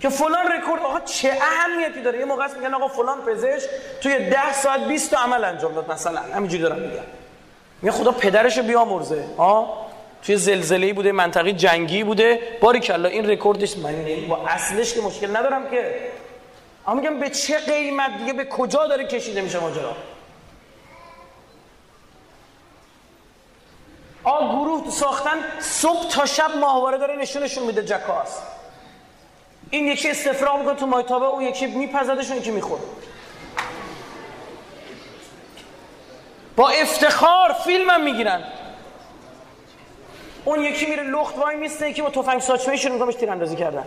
[0.00, 3.68] که فلان رکورد آقا چه اهمیتی داره؟ یه موقع است میگن آقا فلان پزشک
[4.00, 7.04] توی ده ساعت 20 تا عمل انجام داد مثلا همینجوری دارم میگن
[7.82, 9.86] میگه خدا پدرشو بیامرزه ها
[10.22, 12.58] توی زلزله بوده منطقه جنگی بوده.
[12.60, 13.94] باری کلا این رکوردش من
[14.28, 16.10] با اصلش که مشکل ندارم که
[16.86, 19.96] اما میگم به چه قیمت دیگه به کجا داره کشیده میشه ماجرا؟
[24.24, 28.38] آ گروه ساختن صبح تا شب ماهواره داره نشونشون میده جکاس.
[29.70, 32.82] این یکی استفراغ می‌کنه تو مایتابه اون یکی میپزدشون یکی می‌خوره.
[36.56, 38.44] با افتخار فیلم هم می‌گیرن.
[40.44, 43.84] اون یکی میره لخت وای میسته یکی با تفنگ ساچمه شروع تیر اندازی کردن.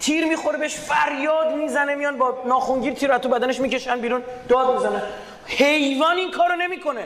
[0.00, 5.02] تیر می‌خوره بهش فریاد می‌زنه میان با ناخونگیر تیر تو بدنش می‌کشن بیرون داد می‌زنه.
[5.46, 7.04] حیوان این کارو نمی‌کنه.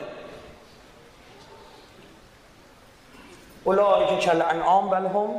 [3.63, 5.29] اولئک کل انعام بل هم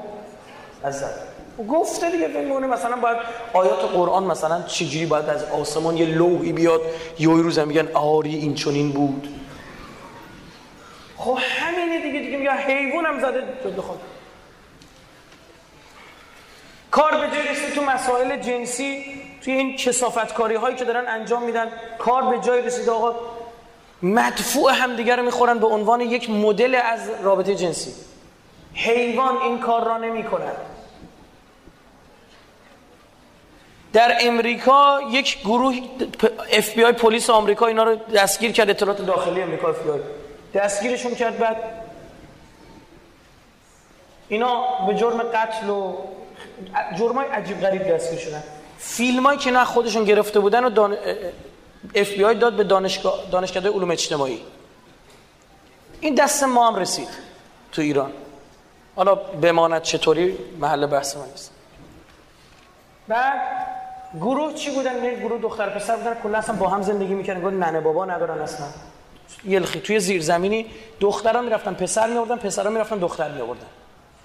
[0.85, 1.07] ازل
[1.69, 3.17] گفته دیگه فکر مثلا باید
[3.53, 6.81] آیات قرآن مثلا چجوری باید از آسمان یه لوحی بیاد
[7.19, 9.29] یه روز میگن آری این چنین بود.
[11.17, 11.39] خب
[12.57, 14.01] حیوان هم زده جد خود.
[16.91, 19.05] کار به جای رسید تو مسائل جنسی
[19.45, 23.15] توی این کسافتکاری هایی که دارن انجام میدن کار به جای رسید آقا
[24.03, 27.95] مدفوع همدیگه رو می‌خورن به عنوان یک مدل از رابطه جنسی.
[28.75, 30.25] حیوان این کار را نمی
[33.93, 35.75] در امریکا یک گروه
[36.53, 40.01] اف بی آی پلیس آمریکا اینا رو دستگیر کرد اطلاعات داخلی امریکا اف بی آی
[40.55, 41.57] دستگیرشون کرد بعد
[44.31, 45.95] اینا به جرم قتل و
[46.99, 48.43] جرمای عجیب غریب دستگیر شدن
[48.79, 50.97] فیلمایی که نه خودشون گرفته بودن و دان...
[51.95, 54.41] اف بی آی داد به دانشگاه دانشکده علوم اجتماعی.
[56.01, 57.09] این دست ما هم رسید
[57.73, 58.13] تو ایران.
[58.97, 61.53] حالا بماند چطوری؟ محل بحث من نیست.
[63.09, 63.41] بعد
[64.21, 67.41] گروه چی بودن؟ نه گروه دختر پسر بودن کلا اصلا با هم زندگی می‌کردن.
[67.41, 68.67] گفت ننه بابا ندارن اصلا.
[69.45, 70.67] یلخی توی زیرزمینی
[71.01, 73.67] دخترا می‌رفتن پسر میوردن پسرا می‌رفتن دختر میوردن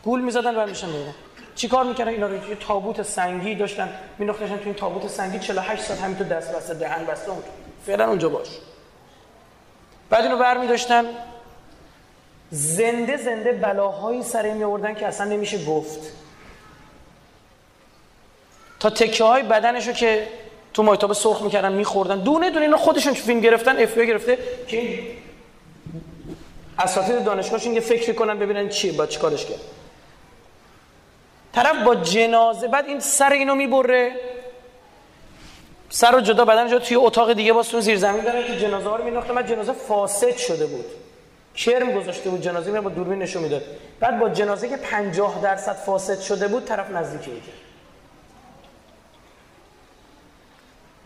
[0.06, 1.16] گول می‌زدن و میشن میوردن
[1.56, 3.90] چیکار می‌کردن؟ اینا رو یه تابوت سنگی داشتن.
[4.18, 7.44] مینداختن تو این تابوت سنگی 48 ساعت همین تو دست بسته دهن بسته اون
[7.86, 8.48] فعلا اونجا باش.
[10.10, 11.06] بعد اینو برمی داشتن
[12.52, 16.00] زنده زنده بلاهایی سر می آوردن که اصلا نمیشه گفت.
[18.80, 20.28] تا تکه های بدنشو که
[20.74, 22.20] تو مایتاب سرخ می‌کردن میخوردن.
[22.20, 24.38] دونه دونه اینا خودشون فیلم گرفتن اف گرفته
[24.68, 25.04] که
[26.80, 29.60] اساتید دانشگاهشون یه فکر کنن ببینن چیه با چیکارش کرد.
[31.56, 34.12] طرف با جنازه بعد این سر اینو می‌بره.
[35.90, 38.90] سر رو جدا بدن جدا توی اتاق دیگه با سون زیر زمین دارن که جنازه
[38.90, 39.34] ها رو میناخته.
[39.34, 40.86] بعد جنازه فاسد شده بود.
[41.56, 43.62] کرم گذاشته بود جنازه می با دوربین نشون می‌داد.
[44.00, 47.56] بعد با جنازه که 50 درصد فاسد شده بود طرف نزدیکی می‌کرد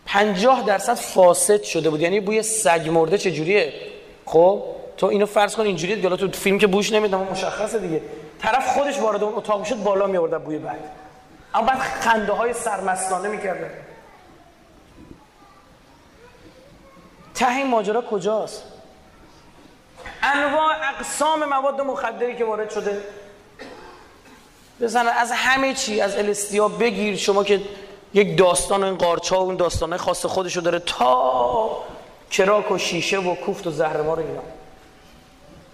[0.06, 2.00] 50 درصد فاسد شده بود.
[2.00, 3.72] یعنی بوی سگ مرده چجوریه؟
[4.26, 4.62] خب
[4.96, 6.16] تو اینو فرض کن اینجوریه دیگه.
[6.16, 8.00] تو فیلم که بوش نمیدم مشخصه دیگه.
[8.42, 10.90] طرف خودش وارد اون اتاق شد بالا می آورد بوی بعد.
[11.54, 13.70] اما بعد خنده های سرمستانه می‌کرده.
[17.34, 18.62] ته این ماجرا کجاست؟
[20.22, 23.02] انواع اقسام مواد مخدری که وارد شده.
[24.80, 27.16] بزن از همه چی از الستیا بگیر.
[27.16, 27.60] شما که
[28.14, 31.84] یک داستان این قارچا و اون داستانه خاص خودشو داره تا
[32.30, 34.42] کراک و شیشه و کوفت و زهرمار اینا.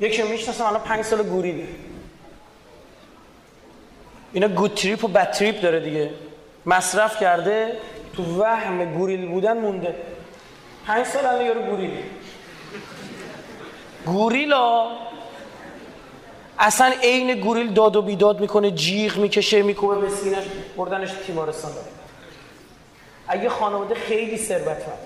[0.01, 1.69] یکی می‌شناسم الان پنج سال گوریده.
[4.37, 6.11] اینا گود تریپ و بد تریپ داره دیگه.
[6.67, 7.73] مصرف کرده
[8.17, 9.95] تو وهم گوریل بودن مونده.
[10.87, 11.91] پنج سال الان یارو گوریل
[14.07, 14.87] گوریلا؟
[16.59, 20.45] اصلا عین گوریل داد و بیداد می‌کنه جیغ می‌کشه میکوبه به سینش
[20.77, 21.73] بردنش تیمارستان.
[21.73, 21.87] داره
[23.29, 24.99] اگه خانواده خیلی ثروتمند.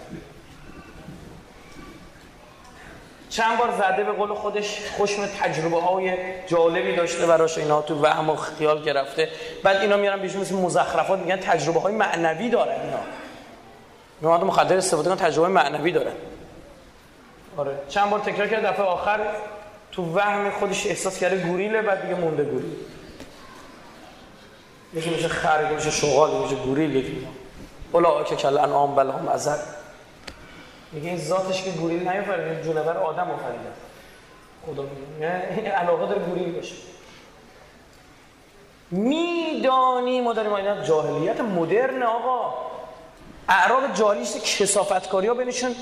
[3.31, 6.15] چند بار زده به قول خودش خوشم تجربه های
[6.47, 9.29] جالبی داشته براش اینا تو وهم و خیال گرفته.
[9.63, 12.99] بعد اینا میارن بیشون مثل مزخرفات میگن تجربه های معنوی دارن اینا.
[14.23, 16.13] مواد مخدر استفاده کن تجربه معنوی دارن
[17.57, 17.73] آره.
[17.89, 19.21] چند بار تکرار کرد دفعه آخر
[19.93, 22.77] تو وهم خودش احساس کرده گوریله بعد دیگه مونده گوریل.
[24.95, 27.27] یکی میشه خر یکی میشه شغال میشه گوریل یکی
[27.93, 29.80] اولا که کل انعام بل هم ازد
[30.93, 33.71] میگه این ذاتش که گوریل نیافرید جونور آدم آفریده.
[34.67, 36.75] خدا میگه علاقه داره گوریل باشه.
[38.91, 42.71] میدانی ما داریم اینا جاهلیت مدرن آقا.
[43.49, 45.75] اعراب جاهلیش کسافتکاری ها بینشون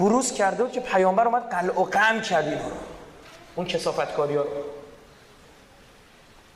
[0.00, 2.60] بروز کرده بود که پیامبر اومد قلع و قم کرد
[3.54, 4.50] اون کسافتکاری ها رو.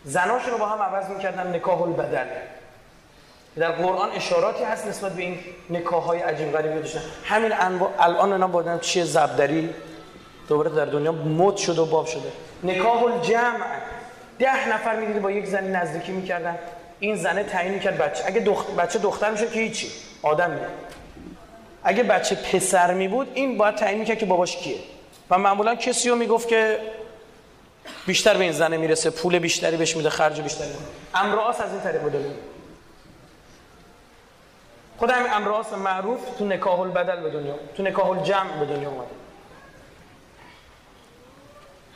[0.04, 2.28] زناشون رو با هم عوض می‌کردن نکاح البدن.
[3.58, 5.38] در قرآن اشاراتی هست نسبت به این
[5.70, 9.74] نکاح های عجیب غریبی داشتن همین انواع الان اینا بودن چیه؟ زبدری.
[10.48, 12.32] دوباره در دنیا مد شده و باب شده.
[12.64, 13.66] نکاح الجمع.
[14.38, 16.58] ده نفر می‌دیدی با یک زنی نزدیکی می‌کردن.
[17.00, 18.24] این زنه تعیین می‌کرد بچه.
[18.26, 18.70] اگه دخت...
[18.70, 19.88] بچه دختر میشه که هیچی.
[20.22, 20.70] آدم میاد
[21.84, 24.78] اگه بچه پسر می بود این باید تعیین می‌کرد که باباش کیه.
[25.30, 26.78] و معمولا کسی رو می‌گفت که
[28.06, 30.68] بیشتر به این زنه می‌رسه پول بیشتری بهش میده خرج بیشتری
[31.14, 32.18] امراس از این طریق بوده
[34.98, 39.10] خود همین امراس معروف تو نکاح البدل به دنیا تو نکاح الجمع به دنیا اومده.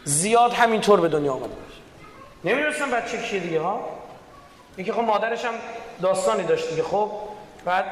[0.05, 1.53] زیاد همینطور به دنیا اومده.
[2.45, 3.81] نمی‌دونستم بچه کیه دیگه ها؟
[4.77, 5.55] اینکه خب مادرش هم
[6.03, 7.11] داستانی داشت دیگه خب؟
[7.65, 7.85] بعد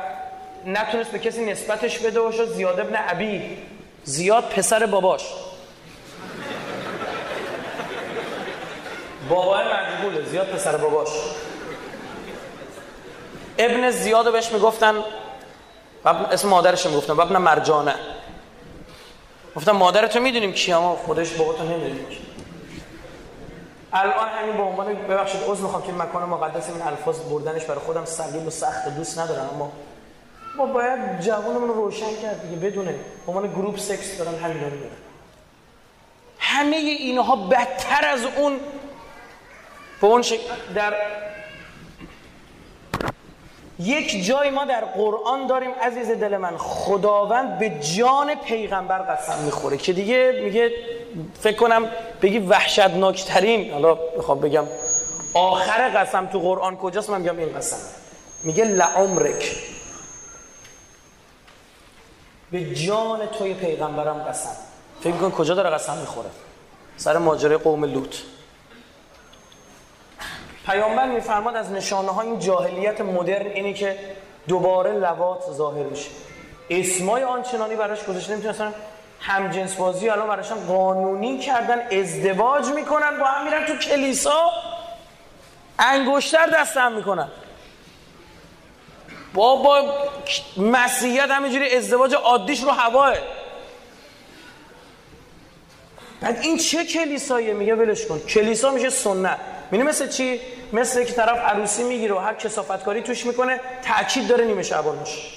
[0.67, 3.59] نتونست به کسی نسبتش بده و شد زیاد ابن عبی.
[4.05, 5.23] زیاد پسر باباش.
[9.29, 11.09] بابای مجبوله زیاد پسر باباش.
[13.61, 14.95] ابن زیاد بهش می‌گفتن
[16.05, 17.95] اسم مادرش می‌گفتن ابن مرجانه.
[19.57, 22.07] گفتم مادرتو می‌دونیم کی اما خودش باباتو نمی‌دونیم
[23.93, 28.05] الان همین به عنوان ببخشید عذر می‌خوام که مکان مقدس این الفاظ بردنش برای خودم
[28.05, 29.73] سلیب و سخت دوست ندارم اما
[30.57, 32.93] ما باید جوانمون رو روشن کرد دیگه بدونه
[33.27, 34.71] به عنوان گروپ سکس دارن همین رو
[36.39, 38.61] همه اینها بدتر از اون
[40.01, 40.43] به اون شکل
[40.75, 40.95] در
[43.81, 46.57] یک جای ما در قرآن داریم عزیز دل من.
[46.57, 49.77] خداوند به جان پیغمبر قسم می‌خوره.
[49.77, 50.71] که دیگه میگه
[51.41, 51.91] فکر کنم
[52.23, 54.65] بگی وحشتناکترین حالا بخوام بگم
[55.35, 57.77] آخر قسم تو قرآن کجاست من میگم این قسم.
[58.45, 59.57] میگه لعمرک.
[62.53, 64.51] به جان توی پیغمبرم قسم.
[65.01, 66.31] فکر کن کجا داره قسم می‌خوره.
[66.97, 68.17] سر ماجرای قوم لوط.
[70.67, 73.99] پیامبر میفرماد از نشانه های این جاهلیت مدرن اینی که
[74.49, 76.11] دوباره لوات ظاهر میشه.
[76.71, 78.75] اسمای آنچنانی براش گذاشته نمی‌تونستن.
[79.21, 84.51] هم جنس بازی الان براشون قانونی کردن ازدواج می‌کنن با هم میرن تو کلیسا.
[85.79, 87.29] انگشتر دست هم می‌کنن.
[89.35, 89.95] بابا
[90.57, 93.15] مسیحیت همینجوری ازدواج عادیش رو هواه.
[96.21, 98.19] بعد این چه کلیساییه میگه؟ ولش کن.
[98.19, 99.39] کلیسا میشه سنت.
[99.71, 100.41] میگه مثل چی؟
[100.73, 105.37] مثل که طرف عروسی می‌گیره و هر کسافتکاری توش می‌کنه تاکید داره نیمه شعبانش.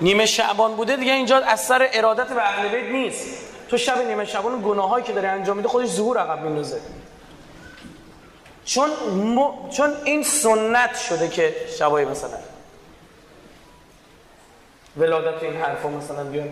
[0.00, 3.26] نیمه شعبان بوده دیگه اینجا از سر ارادت به اهل بیت نیست.
[3.68, 6.80] تو شب نیمه شعبان گناهایی که داره انجام میده خودش ظهور عقب میندازه.
[8.64, 8.90] چون
[9.70, 12.38] چون این سنت شده که شبای مثلا.
[14.96, 16.48] ولادت این حرفا مثلا بیان.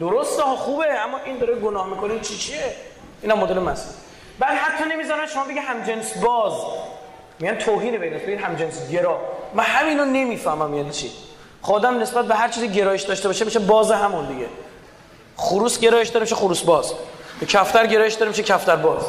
[0.00, 2.74] درسته خوبه اما این داره گناه می‌کنه چی چیه؟
[3.22, 3.92] اینا مدل مسئله
[4.38, 6.52] بعد حتی نمی‌ذارن شما بگه همجنس باز.
[7.38, 9.20] میگن توهین بین بگید همجنس گرا.
[9.54, 11.10] من همینو نمی‌فهمم یعنی چی.
[11.62, 14.46] خودم نسبت به هر چیزی گرایش داشته باشه میشه باز همون دیگه.
[15.36, 16.94] خروس گرایش داره میشه خروس باز.
[17.40, 19.02] به کفتر گرایش داره میشه کفتر باز.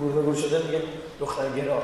[0.00, 0.82] گور به گور شده میگه
[1.20, 1.82] دختر گرا.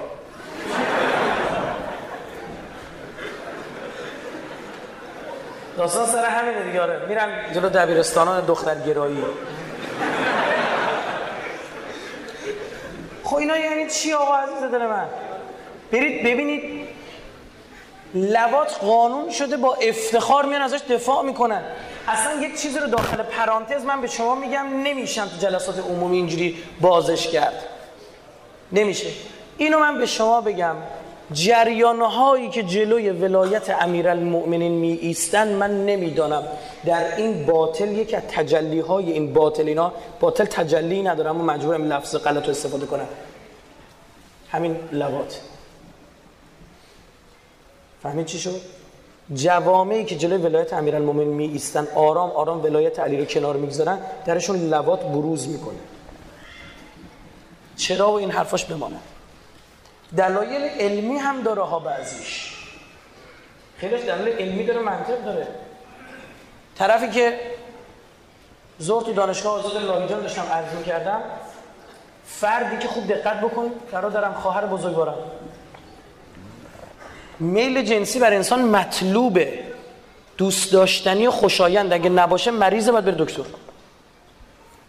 [5.77, 7.07] داستان سر همینه دیگه آره.
[7.09, 9.25] میرن جلو دبیرستانان دختر گرایی
[13.25, 15.07] خب اینا یعنی چی آقا عزیز دل من؟
[15.93, 16.89] برید ببینید.
[18.15, 21.63] لوات قانون شده با افتخار میان ازش دفاع می‌کنن.
[22.09, 26.63] اصلا یک چیزی رو داخل پرانتز من به شما میگم نمیشم تو جلسات عمومی اینجوری
[26.81, 27.63] بازش کرد.
[28.73, 29.09] نمیشه.
[29.57, 30.77] اینو من به شما بگم.
[31.33, 36.43] جریان هایی که جلوی ولایت امیرالمؤمنین می ایستن من نمی‌دانم.
[36.85, 41.93] در این باطل یک از تجلی های این باطل اینا باطل تجلی نداره اما مجبورم
[41.93, 43.07] لفظ غلط رو استفاده کنم.
[44.51, 45.41] همین لوات
[48.03, 48.61] فهمید چی شد؟
[49.35, 54.57] جوامعی که جلوی ولایت امیرالمومنین می ایستن آرام آرام ولایت علی رو کنار می‌گذارن درشون
[54.57, 55.79] لوات بروز می‌کنه.
[57.77, 58.97] چرا و این حرفاش بمانه؟
[60.17, 62.57] دلایل علمی هم داره ها بعضیش.
[63.79, 65.49] خیلیش دلایل علمی داره منطق داره.
[66.79, 67.41] طرفی که
[68.79, 71.21] زور تو دانشگاه آزاد لاهیجان داشتم عرض می‌کردم
[72.27, 75.15] فردی که خوب دقت بکن قرار دارم خواهر بزرگوارم.
[77.41, 79.59] میل جنسی بر انسان مطلوبه.
[80.39, 81.93] دوست داشتنی و خوشایند.
[81.93, 83.43] اگه نباشه مریضه باید بره دکتر.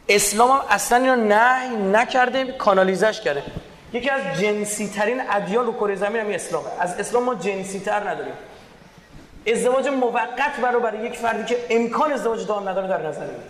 [0.10, 3.43] اسلام هم اصلا اینو نه نکرده کانالیزش کرده.
[3.93, 8.09] یکی از جنسی ترین ادیان رو کره زمین هم اسلامه از اسلام ما جنسی تر
[8.09, 8.34] نداریم.
[9.47, 13.43] ازدواج موقت برای برای یک فردی که امکان ازدواج دام نداره در نظر می‌گیره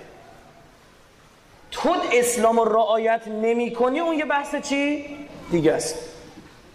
[1.71, 5.05] تو اسلام رو رعایت نمی کنی اون یه بحث چی؟
[5.51, 5.95] دیگه است.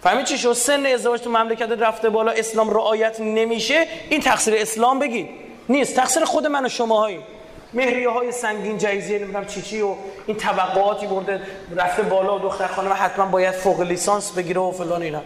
[0.03, 3.87] فهمید چی شد؟ سن ازدواج تو مملکت رفته بالا اسلام رعایت نمیشه.
[4.11, 5.29] این تقصیر اسلام بگید.
[5.69, 5.97] نیست.
[5.97, 7.21] تقصیر خود من و شماهایی
[7.77, 9.95] مهریه های سنگین جایزی نمی‌دونم چی چی و
[10.27, 11.41] این طبقاتی برده
[11.77, 15.23] رفته بالا و دختر خانم حتما باید فوق لیسانس بگیره و فلان اینا.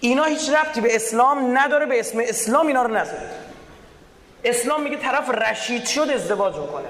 [0.00, 3.30] اینا هیچ ربطی به اسلام نداره به اسم اسلام اینا رو نذارید
[4.44, 6.88] اسلام میگه طرف رشید شد ازدواج می‌کنه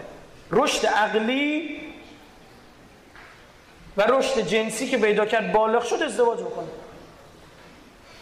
[0.50, 1.80] رشد عقلی
[3.96, 6.66] و رشد جنسی که پیدا کرد بالغ شد ازدواج بکنه.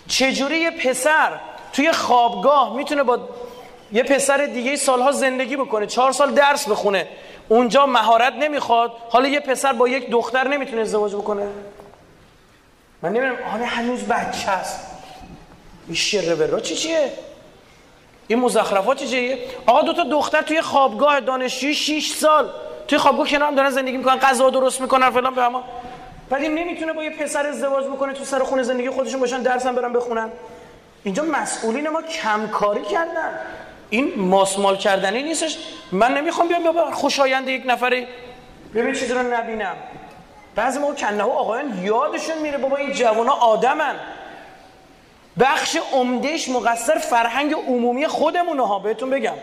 [0.09, 1.41] چجوری یه پسر
[1.73, 3.29] توی خوابگاه می‌تونه با
[3.95, 7.09] یه پسر دیگه سالها زندگی بکنه چهار سال درس بخونه
[7.49, 8.93] اونجا مهارت نمی‌خواد.
[9.11, 11.47] حالا یه پسر با یک دختر نمی‌تونه ازدواج بکنه.
[13.03, 14.87] من نمی‌دونم حالا هنوز بچه هست
[15.87, 17.13] این شره برا چی چیه؟
[18.27, 22.51] این مزخرفات چی چیه؟ آقا دو تا دختر توی خوابگاه دانشجوی 6 سال.
[22.89, 25.65] توی خوابگاه کنار هم دارن زندگی می‌کنن غذا درست می‌کنن فلان به اما
[26.31, 29.75] ولی نمی‌تونه با یه پسر ازدواج بکنه تو سر خونه زندگی خودشون باشن درس هم
[29.75, 30.29] برن بخونن.
[31.05, 33.39] اینجا مسئولین ما کمکاری کردن.
[33.91, 35.59] این ماسمال کردنی نیستش.
[35.93, 38.07] من نمی‌خوام بیام بابا خوشایند یک نفری.
[38.75, 39.77] ببین چیزی رو نبینم.
[40.55, 43.95] بعضی موقع کنه آقایان یادشون میره بابا این جوانا آدمن.
[45.41, 49.35] بخش عمدهش مقصر فرهنگ عمومی خودمونه ها بهتون بگم.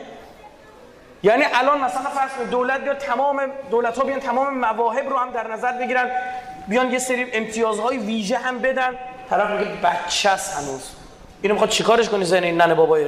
[1.24, 3.42] یعنی الان مثلا فرض دولت یا تمام
[3.72, 6.12] دولت ها بیان تمام مواهب رو هم در نظر بگیرن
[6.68, 8.96] بیان یه سری امتیازهای ویژه هم بدن.
[9.30, 10.90] طرف میگه بچه هنوز.
[11.42, 13.06] اینو می‌خواد چیکارش کنی زن این ننه بابای؟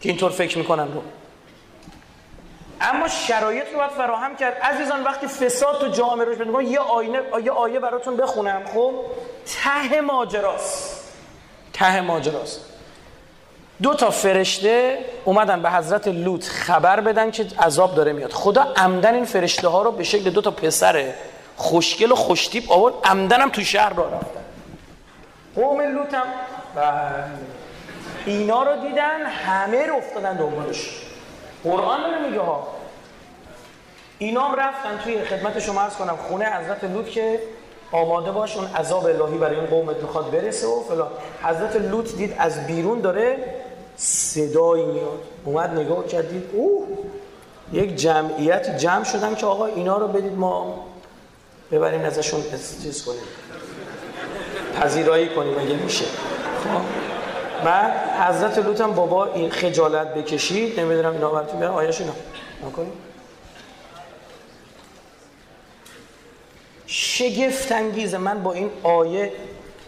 [0.00, 1.02] که اینطور فکر می‌کنن رو.
[2.80, 4.56] اما شرایط رو باید فراهم کرد.
[4.62, 8.94] عزیزان وقتی فساد تو جامعه روش بدون یه آینه یه آیه براتون بخونم خب؟
[9.64, 11.12] ته ماجراست.
[11.72, 12.60] ته ماجراست.
[13.82, 18.32] دو تا فرشته اومدن به حضرت لوط خبر بدن که عذاب داره میاد.
[18.32, 21.12] خدا عمدن این فرشته ها رو به شکل دو تا پسر
[21.56, 24.44] خوشگل و خوشتیپ آورد عمدن هم تو شهر را رفتن.
[25.54, 26.26] قوم لوط هم
[26.76, 27.55] بله.
[28.26, 31.02] اینا رو دیدن همه رو افتادن دنبالش.
[31.64, 32.68] قرآن رو میگه ها.
[34.18, 37.40] اینا هم رفتن توی خدمت شما ارز کنم خونه حضرت لوط که
[37.92, 41.08] آماده باش اون عذاب الهی برای این قومت می‌خواد برسه و فلان.
[41.42, 43.54] حضرت لوط دید از بیرون داره
[43.96, 45.22] صدایی میاد.
[45.44, 46.86] اومد نگاه کردید اوه
[47.72, 50.84] یک جمعیت جمع شدن که آقا اینا رو بدید ما
[51.72, 52.42] ببریم ازشون
[52.82, 53.20] چیز کنیم.
[54.80, 56.04] پذیرایی کنیم اگه میشه؟
[56.64, 57.05] خب.
[57.64, 62.12] بعد حضرت لوط هم بابا این خجالت بکشید نمی‌دونم اینا براتون بیارم آیش اینا.
[62.66, 62.92] نکنیم
[66.86, 69.32] شگفت انگیزه من با این آیه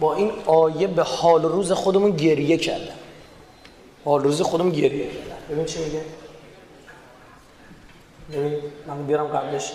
[0.01, 2.95] با این آیه به حال روز خودمون گریه کردم.
[4.05, 5.37] حال روز خودمون گریه کردم.
[5.51, 6.03] ببین چی میگه؟
[8.33, 9.73] ببین من بیارم قبلش.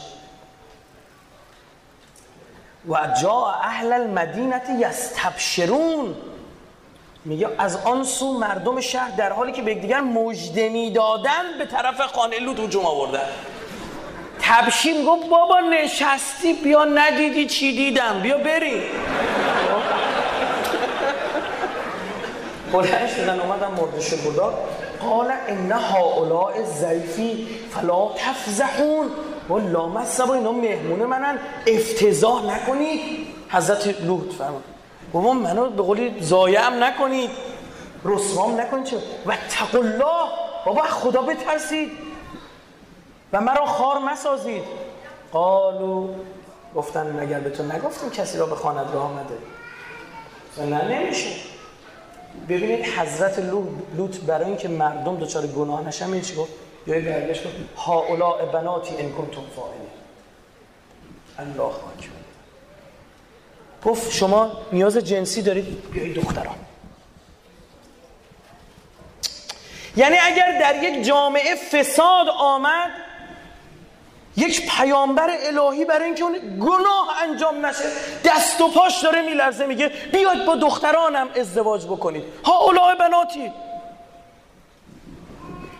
[2.89, 6.15] و جا اهل المدینه یستبشرون.
[7.25, 12.01] میگه از آن سو مردم شهر در حالی که به یکدیگر مژده می‌دادن به طرف
[12.01, 13.27] خانه لوط هجوم آوردن.
[14.41, 18.83] تبشیم گفت بابا نشستی بیا ندیدی چی دیدم بیا بریم.
[22.73, 24.53] بلند شدن اومدن مردش بودا
[25.01, 29.11] قال ان هؤلاء ضعیفی فلا تفزحون.
[29.49, 31.39] و لامصب اینا مهمون منن.
[31.67, 33.01] افتضاح نکنید
[33.49, 34.63] حضرت لوط فرمود.
[35.13, 37.29] بابا منو به قولی زایم نکنید.
[38.05, 38.85] رسوام نکنید.
[38.85, 39.37] چه؟ و
[39.73, 40.29] الله.
[40.65, 41.91] بابا خدا بترسید.
[43.33, 44.63] و مرا خار مسازید.
[45.31, 46.07] قالو
[46.75, 49.37] گفتن مگر به تو نگفتیم کسی را به خاند راه آمده
[50.57, 51.35] و نه نمیشه.
[52.49, 53.39] ببینید حضرت
[53.97, 56.51] لوط برای اینکه مردم دچار گناه نشن می چی گفت؟
[56.87, 59.87] یا برگشت گفت هاولا بناتی ان کنتم فاعلین.
[61.39, 62.22] الله اکبر
[63.85, 66.55] گفت شما نیاز جنسی دارید بیایید دختران.
[69.97, 72.91] یعنی اگر در یک جامعه فساد آمد
[74.37, 77.83] یک پیامبر الهی برای اینکه اون گناه انجام نشه
[78.25, 82.23] دست و پاش داره میلرزه میگه بیاید با دخترانم ازدواج بکنید.
[82.45, 83.51] ها اولای بناتی.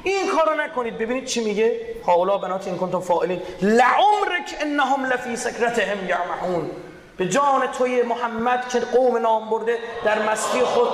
[0.04, 0.98] این کارو نکنید.
[0.98, 6.72] ببینید چی میگه؟ ها اولای بناتی این کنتم فائلین لعمرک انهم لفی سکرتهم یعمحون
[7.18, 10.90] به جان توی محمد که قوم نام برده در مستی خود.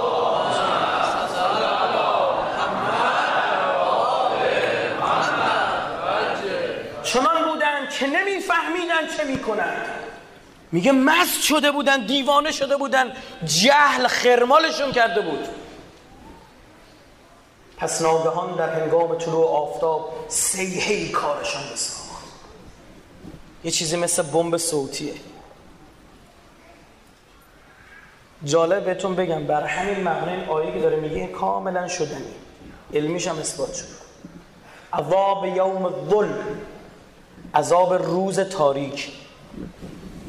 [7.03, 9.85] چنان بودن که نمیفهمیدن چه می‌کنند
[10.71, 13.11] میگه مست شده بودن دیوانه شده بودن
[13.45, 15.47] جهل خرمالشون کرده بود.
[17.77, 22.23] پس ناگهان در هنگام طلوع آفتاب سیهی کارشان بساخت.
[23.63, 25.13] یه چیزی مثل بمب صوتیه.
[28.43, 32.33] جالب بهتون بگم بر همین معنی این آیه که داره میگه کاملا شدنی.
[32.93, 33.85] علمیش هم اثبات شد.
[34.93, 36.37] عذاب یوم الظلم
[37.55, 39.11] عذاب روز تاریک.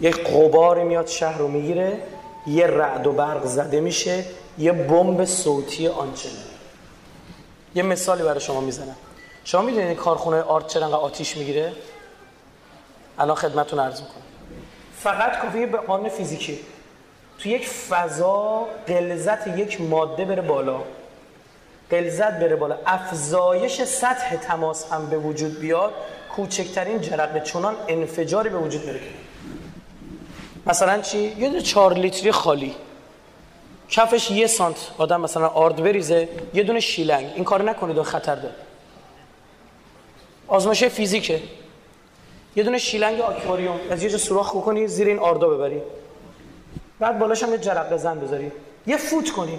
[0.01, 1.99] یک قباری میاد شهر رو می‌گیره
[2.47, 4.25] یه رعد و برق زده میشه
[4.59, 6.39] یه بمب صوتی آنچنانی
[7.75, 8.97] یه مثالی برای شما می‌زنم.
[9.45, 11.73] شما می‌دونید کارخونه آرت چرا آتیش می‌گیره؟
[13.19, 14.23] الان خدمتتون عرض می‌کنم.
[14.99, 16.59] فقط کافیه به قانون فیزیکی.
[17.43, 20.81] تو یک فضا قلزت یک ماده بره بالا.
[21.91, 22.77] قلزت بره بالا.
[22.87, 25.93] افزایش سطح تماس هم به وجود بیاد
[26.37, 29.01] کوچکترین جرقه چنان انفجاری به وجود بره
[30.67, 32.75] مثلا چی؟ یه دونه چهار لیتری خالی.
[33.89, 37.33] کفش یه سانت آدم مثلا آرد بریزه یه دونه شیلنگ.
[37.35, 38.55] این کار نکنید و خطر داره.
[40.49, 41.41] آزمایش فیزیکه.
[42.57, 43.81] یه دونه شیلنگ آکواریوم.
[43.91, 45.83] از یه جا سوراخ بکنی زیر این آردا ببری.
[47.01, 48.53] بعد بالاش هم یه جرقه زن بذاری.
[48.87, 49.59] یه فوت کنی.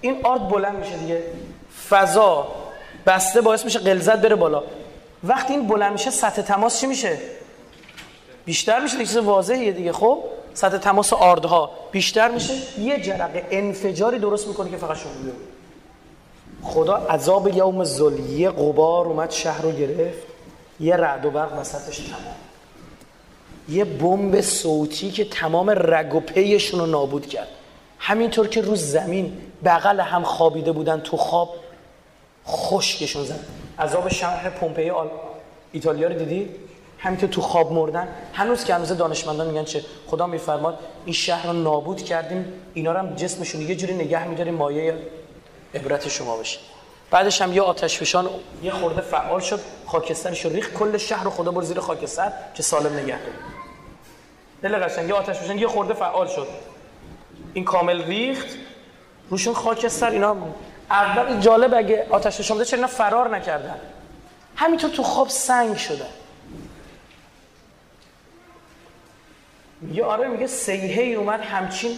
[0.00, 1.22] این آرد بلند میشه دیگه.
[1.88, 2.48] فضا
[3.06, 4.62] بسته باعث میشه قلزت بره بالا.
[5.24, 7.18] وقتی این بلند میشه سطح تماس چی میشه؟
[8.44, 8.96] بیشتر میشه.
[8.96, 10.24] دیگه چیز واضحیه دیگه خب؟
[10.54, 12.80] سطح تماس آردها بیشتر میشه.
[12.80, 15.10] یه جرقه انفجاری درست می‌کنه که فقط شما
[16.62, 20.26] خدا عذاب یوم زلیه قبار اومد شهر رو گرفت.
[20.80, 22.45] یه رعد و برق وسطش تمام.
[23.68, 27.48] یه بمب صوتی که تمام رگ و پیشون رو نابود کرد.
[27.98, 29.32] همینطور که روز زمین
[29.64, 31.54] بغل هم خوابیده بودن تو خواب
[32.46, 33.40] خشکشون زد.
[33.78, 35.08] عذاب شهر پومپئی آل...
[35.72, 36.48] ایتالیا رو دیدی؟
[36.98, 38.08] همینطور تو خواب مردن.
[38.32, 42.52] هنوز که هنوز دانشمندان میگن چه؟ خدا میفرماد این شهر رو نابود کردیم.
[42.74, 44.94] اینا رو هم جسمشون یه جوری نگه میداریم مایه
[45.74, 46.58] عبرت شما بشه
[47.10, 48.28] بعدش هم یه آتش فشان
[48.62, 49.60] یه خورده فعال شد.
[49.86, 50.74] خاکسترش رو ریخت.
[50.74, 53.55] کل شهر رو خدا بر زیر خاکستر که سالم نگه داره.
[54.62, 56.46] دل قشنگ آتش فشان یه خورده فعال شد.
[57.54, 58.48] این کامل ریخت.
[59.30, 60.36] روشون خاکستر اینا
[60.90, 63.80] اول جالب اگه آتش فشان چرا اینا فرار نکردن.
[64.56, 66.06] همینطور تو خواب سنگ شدن
[69.80, 71.40] میگه آره میگه سیهه ای اومد.
[71.40, 71.90] همچین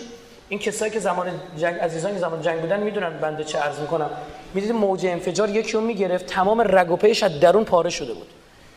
[0.48, 4.10] این کسایی که زمان جنگ عزیزان که زمان جنگ بودن می‌دونن بنده چه عرض می‌کنم.
[4.54, 6.26] می‌دید موج انفجار یکی رو می‌گرفت.
[6.26, 8.26] تمام رگ و پیش از درون پاره شده بود.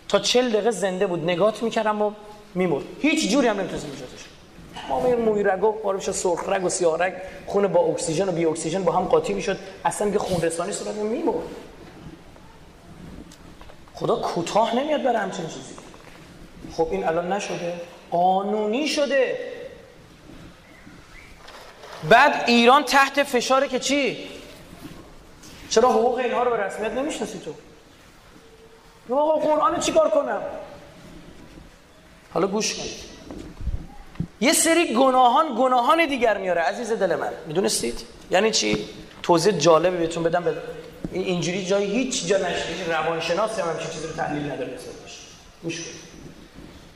[0.09, 1.23] تا چل دقیقه زنده بود.
[1.23, 2.11] نگات می‌کردم و
[2.55, 2.83] میمرد.
[2.99, 4.25] هیچ جوری هم نمی‌تونست نجاتش
[4.87, 7.13] تمام این موی رگا پاره سرخ رگ و سیاه رگ.
[7.47, 9.57] خون با اکسیژن و بی اکسیژن با هم قاطی می‌شد.
[9.85, 11.35] اصلا میگه خون رسانی صورت میمرد.
[13.93, 15.75] خدا کوتاه نمیاد برای همچین چیزی.
[16.77, 17.73] خب این الان نشده.
[18.11, 19.39] قانونی شده.
[22.09, 24.17] بعد ایران تحت فشاره که چی؟
[25.69, 27.53] چرا حقوق اینها رو به رسمیت نمی‌شناسی تو؟
[29.15, 30.41] آقا قرآن چیکار کنم؟
[32.33, 33.11] حالا گوش کنید.
[34.41, 37.29] یه سری گناهان گناهان دیگر میاره عزیز دل من.
[37.47, 37.99] می‌دونستید؟
[38.31, 38.85] یعنی چی؟
[39.23, 40.43] توضیح جالبی بهتون بدم.
[40.43, 40.53] به
[41.11, 44.71] اینجوری جای هیچ جا نشده روانشناس هم همچین چیزی رو تحلیل نداره.
[45.63, 46.11] گوش کنید.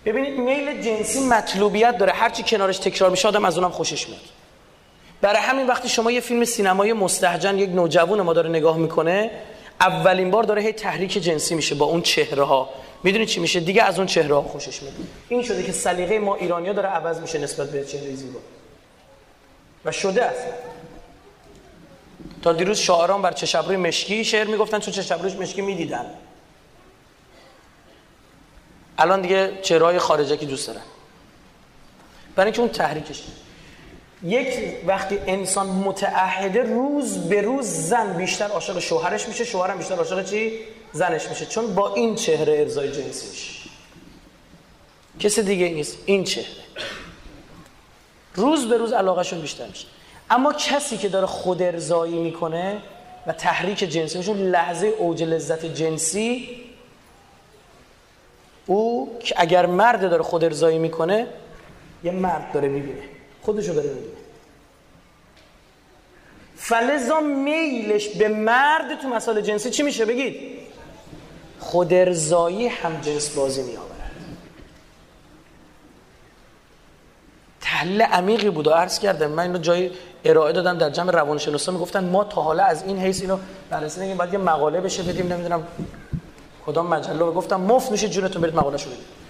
[0.06, 2.12] ببینید میل جنسی مطلوبیت داره.
[2.12, 4.22] هرچی کنارش تکرار میشه آدم از اونم خوشش میاد.
[5.22, 9.32] برای همین وقتی شما یه فیلم سینمایی مستهجن یک نوجوان ما داره نگاه می‌کنه
[9.82, 12.70] اولین بار داره هی تحریک جنسی میشه با اون چهره ها
[13.06, 14.94] می‌دونی چی میشه؟ دیگه از اون چهره خوشش میاد.
[15.30, 18.40] این شده که سلیقه ما ایرانیا داره عوض میشه نسبت به چهره زیبا.
[19.86, 20.54] و شده اصلا.
[22.42, 26.06] تا دیروز شاعران بر چشبروی مشکی شعر می‌گفتن چون چشبرویش مشکی می‌دیدن.
[28.98, 30.82] الان دیگه چهرهای خارجه که دوست دارن؟
[32.36, 33.24] برای اینکه اون تحریکش
[34.24, 34.48] یک
[34.88, 40.60] وقتی انسان متعهده روز به روز زن بیشتر عاشق شوهرش میشه شوهرم بیشتر عاشق چی؟
[40.94, 41.46] زنش میشه.
[41.46, 43.70] چون با این چهره ارزای جنسی میشه
[45.20, 45.98] کسی دیگه نیست.
[46.06, 46.48] این چهره.
[48.36, 49.88] روز به روز علاقهشون بیشتر میشه.
[50.30, 52.82] اما کسی که داره خود ارزایی می‌کنه
[53.28, 56.50] و تحریک جنسی میشه لحظه اوج لذت جنسی
[58.66, 61.28] او که اگر مرد داره خود ارزایی می‌کنه
[62.04, 63.15] یه مرد داره می‌بینه.
[63.46, 64.14] خودشو داره می‌بینه.
[66.56, 70.36] فلزا میلش به مرد تو مسائل جنسی چی میشه بگید؟
[71.60, 74.12] خود ارزایی هم جنس بازی می آورد
[77.62, 79.92] تحلیل عمیقی بود و عرض کردم من اینو جای
[80.26, 83.38] ارائه دادم در جمع روانشناسا می‌گفتن ما تا حالا از این حیث اینو
[83.70, 85.68] بررسی نگیم باید یه مقاله بشه بدیم نمی‌دونم
[86.66, 89.25] کدام مجله گفتم مفت میشه جونتون برید مقاله شو بدید.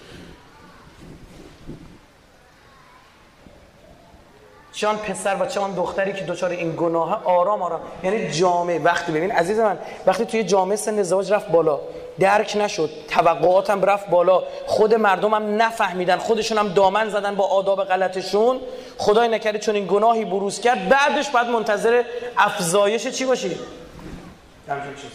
[4.76, 7.80] چون پسر و چون دختری که دچار این گناه آرام آرام.
[8.04, 11.80] یعنی جامعه وقتی ببین عزیز من وقتی توی جامعه سن ازدواج رفت بالا
[12.20, 14.44] درک نشد توقعاتم رفت بالا.
[14.66, 18.60] خود مردم هم نفهمیدن خودشون هم دامن زدن با آداب غلطشون.
[18.98, 22.04] خدای نکرده چون این گناهی بروز کرد بعدش بعد منتظر
[22.38, 25.12] افزایش چی باشی؟ چیز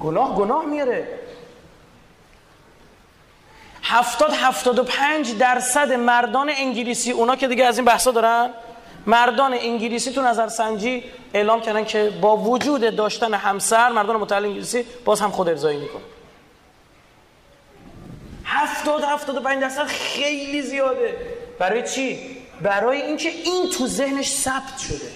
[0.00, 1.25] گناه گناه میاره.
[3.88, 8.50] هفتاد هفتاد و پنج درصد مردان انگلیسی اونا که دیگه از این بحثا دارن
[9.06, 11.04] مردان انگلیسی تو نظر سنجی
[11.34, 16.02] اعلام کردن که با وجود داشتن همسر مردان متعلق انگلیسی باز هم خود ارزایی می‌کنه
[18.44, 21.16] هفتاد هفتاد و پنج درصد خیلی زیاده.
[21.58, 25.10] برای چی؟ برای اینکه این تو ذهنش ثبت شده.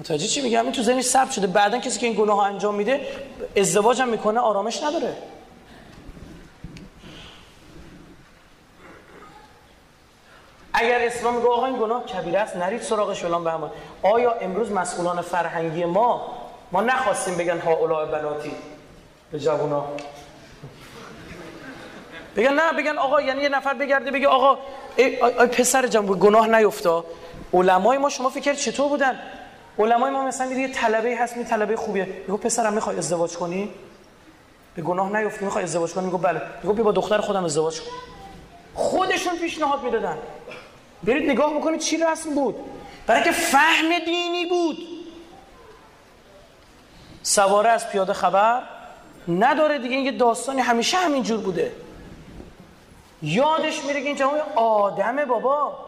[0.00, 1.46] متوجه چی میگم؟ این تو ذهنش ثبت شده.
[1.46, 3.06] بعدا کسی که این گناه انجام میده
[3.56, 5.16] ازدواج هم می‌کنه آرامش نداره.
[10.80, 13.70] اگر اسلام میگه آقا این گناه کبیره است نرید سراغش فلان به همان
[14.02, 16.34] آیا امروز مسئولان فرهنگی ما
[16.72, 18.52] ما نخواستیم بگن ها اولای بناتی؟
[19.32, 19.84] به جوونا.
[22.36, 24.58] بگن نه بگن آقا یعنی یه نفر بگرده بگه آقا
[24.96, 27.04] ای, پسر جان گناه نیفتا.
[27.54, 29.18] علمای ما شما فکر چطور بودن؟
[29.78, 32.04] علمای ما مثلا یه طلبه هست می طلبه خوبیه.
[32.04, 33.70] میگه پسرم می‌خوای ازدواج کنی؟
[34.74, 36.42] به گناه نیفتی می‌خوای ازدواج کنی؟ میگه بله.
[36.62, 37.90] میگه بیا با دختر خودم ازدواج کن
[38.74, 40.18] خودشون پیشنهاد می‌دادن.
[41.04, 42.56] برید نگاه بکنید چی رسم بود.
[43.06, 44.78] برای که فهم دینی بود.
[47.22, 48.62] سواره از پیاده خبر
[49.28, 51.72] نداره دیگه این داستانی همیشه همینجور بوده.
[53.22, 55.78] یادش میره که این جواب آدمه بابا.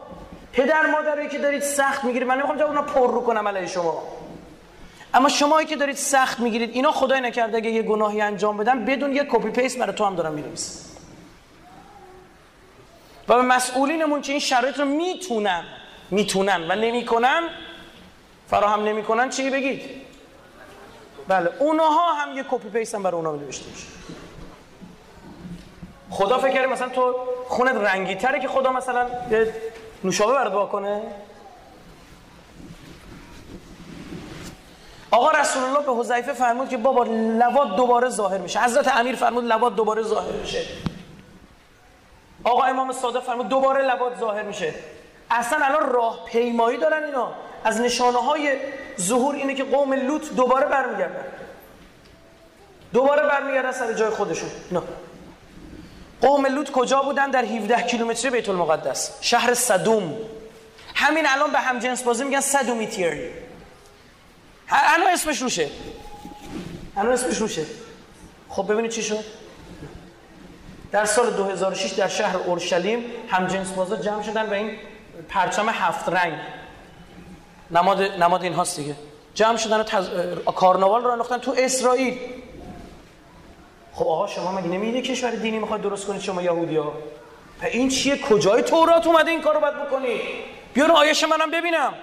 [0.53, 2.29] پدر مادری که دارید سخت می‌گیرید.
[2.29, 4.03] من نمی‌خوام جواب پر رو کنم علیه شما.
[5.15, 9.13] اما شمایی که دارید سخت می‌گیرید اینا خدای نکرده اگه یه گناهی انجام بدن بدون
[9.13, 10.90] یه کپی پیست برای تو هم دارم می‌نویسم.
[13.31, 15.65] و به مسئولینمون که این شرایط رو می‌تونن
[16.11, 17.43] می‌تونن و نمی‌کنن
[18.49, 19.83] فراهم نمی‌کنن چی بگید؟
[21.29, 23.87] بله اونها هم یه کپی پیست هم برای اونها نوشته میشه.
[26.11, 27.15] خدا فکر کرده مثلا تو
[27.49, 29.55] خونت رنگی تره که خدا مثلا یه
[30.05, 31.03] نوشابه برات کنه؟
[35.11, 38.61] آقا رسول الله به حذیفه فرمود که بابا لواد دوباره ظاهر میشه.
[38.61, 40.90] حضرت امیر فرمود لواد دوباره ظاهر میشه.
[42.45, 44.75] آقا امام صادق فرمود دوباره لواد ظاهر میشه.
[45.31, 47.33] اصلا الان راه پیمایی دارن اینا.
[47.65, 48.57] از نشانه های
[49.01, 51.25] ظهور اینه که قوم لوط دوباره برمیگردن.
[52.93, 54.49] دوباره برمیگردن سر جای خودشون.
[54.73, 54.83] نه
[56.21, 60.17] قوم لوط کجا بودن؟ در 17 کیلومتری بیت المقدس شهر صدوم.
[60.95, 63.31] همین الان به هم جنس بازی میگن صدومیتیری
[64.71, 65.69] الان اسمش روشه.
[66.97, 67.67] الان اسمش روشه.
[68.49, 69.25] خب ببینید چی شد؟
[70.93, 74.71] در سال 2006 در شهر اورشلیم هم جنس بازا جمع شدن و این
[75.29, 76.35] پرچم هفت رنگ.
[77.71, 78.95] نماد نماد این هاست دیگه.
[79.35, 80.09] جمع شدن و تز...
[80.57, 82.19] کارناوال رو انداختن تو اسرائیل.
[83.95, 86.93] خب آقا شما مگه نمیده کشور دینی می‌خواد درست کنید شما یهودی ها
[87.63, 90.21] این چیه؟ کجای تورات اومده این کارو باید بکنی؟
[90.75, 91.95] بیار آیش منم ببینم.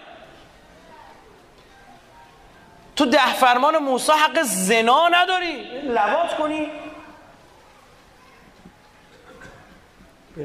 [2.95, 5.81] تو ده فرمان موسی حق زنا نداری.
[5.84, 6.68] لوات کنی.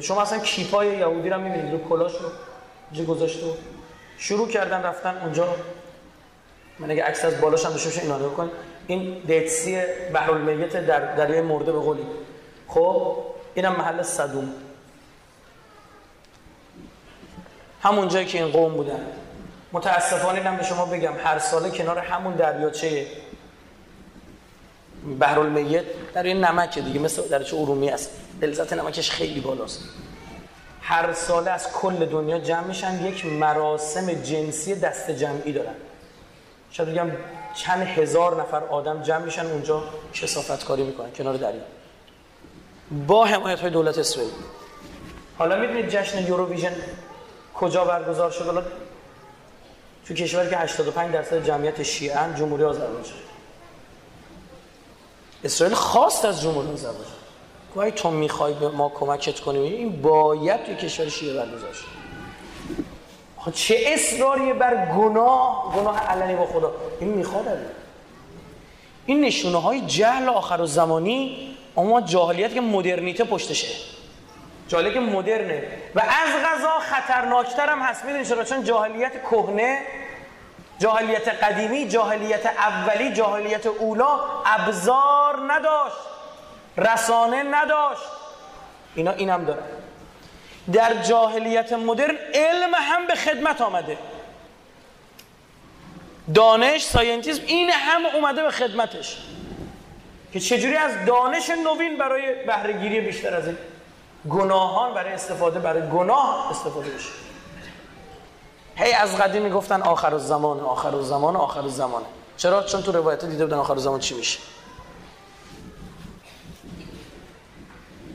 [0.01, 2.29] شما اصلا کیپای یهودی رو می‌بینید؟ رو کلاش رو؟
[2.93, 3.47] جه گذاشته
[4.19, 5.49] شروع کردن رفتن اونجا.
[6.79, 8.51] من اگه عکس از بالاش هم داشته اینا کن
[8.87, 9.83] این دیتسی
[10.15, 12.07] بحر المیت در دریای مرده به قولی.
[12.69, 13.17] خب
[13.55, 14.53] اینم محل صدوم.
[17.83, 19.07] همون جایی که این قوم بودن.
[19.73, 23.07] متاسفانه اینم به شما بگم هر ساله کنار همون دریاچه
[25.21, 25.85] بحر المیت
[26.15, 28.11] در این نمک دیگه مثل دریاچه ارومی است.
[28.43, 29.81] لذت نمکش خیلی بالاست.
[30.81, 35.75] هر ساله از کل دنیا جمع میشن یک مراسم جنسی دست جمعی دارن.
[36.71, 37.11] شاید بگم
[37.55, 39.83] چند هزار نفر آدم جمع میشن اونجا
[40.15, 41.63] کسافت کاری می‌کنن کنار دریا.
[43.07, 44.33] با حمایت های دولت اسرائیل.
[45.39, 46.73] حالا می‌دونید جشن یوروویژن
[47.55, 48.63] کجا برگزار شد؟ حالا
[50.07, 53.15] تو کشوری که 85 درصد جمعیت شیعه جمهوری آذربایجان.
[55.45, 57.07] اسرائیل خواست از جمهوری آذربایجان
[57.75, 61.75] گویا تو می‌خوای به ما کمکت کنیم این باید توی کشور شیعه برگزار
[63.55, 66.73] چه اصراری بر گناه گناه علنی با خدا.
[67.01, 67.59] این می‌خواد
[69.07, 73.69] این نشونه های جهل آخر و زمانی اما جاهلیت که مدرنیته پشتشه.
[74.69, 75.63] جاهلیت که مدرنه.
[75.95, 78.05] و از غذا خطرناکتر هم هست.
[78.05, 79.79] می‌دونی چرا؟ چون جاهلیت کهنه
[80.83, 85.97] جاهلیت قدیمی جاهلیت اولی جاهلیت اولا ابزار نداشت
[86.79, 88.03] رسانه نداشت.
[88.95, 89.63] اینا اینم داره
[90.73, 93.99] در جاهلیت مدرن علم هم به خدمت آمده.
[96.35, 99.17] دانش ساینتیزم این هم اومده به خدمتش.
[100.33, 103.57] که چجوری از دانش نوین برای بهرهگیری بیشتر از این
[104.31, 107.22] گناهان برای استفاده برای گناه استفاده بشه.
[108.77, 112.07] هی از قدیم می‌گفتن آخر الزمان آخر الزمان آخر الزمانه.
[112.37, 114.39] چرا؟ چون تو روایت دیده بودن آخر الزمان چی میشه؟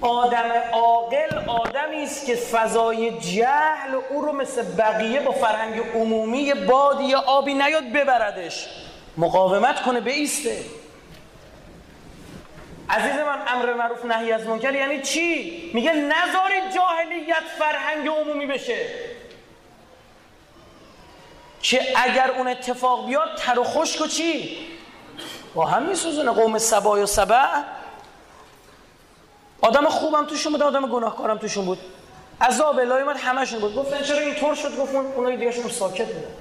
[0.02, 7.03] آدم عاقل آدمی است که فضای جهل او رو مثل بقیه با فرهنگ عمومی بادی
[7.03, 8.68] یا آبی نیاد ببردش.
[9.18, 10.58] مقاومت کنه بیسته.
[12.90, 18.86] عزیز من امر معروف نهی از منکر یعنی چی؟ میگه نذارید جاهلیت فرهنگ عمومی بشه.
[21.61, 24.58] که اگر اون اتفاق بیاد تر و خشک و چی؟
[25.56, 27.45] با هم میسوزونه قوم سبا و سبع.
[29.61, 31.80] آدم خوبم توشون بود آدم گناهکارم توشون بود.
[32.42, 33.76] عذاب الهی اومد همشون بود.
[33.76, 36.34] گفتن چرا اینطور شد؟ گفتن اونایی دیگه شون ساکت بودن.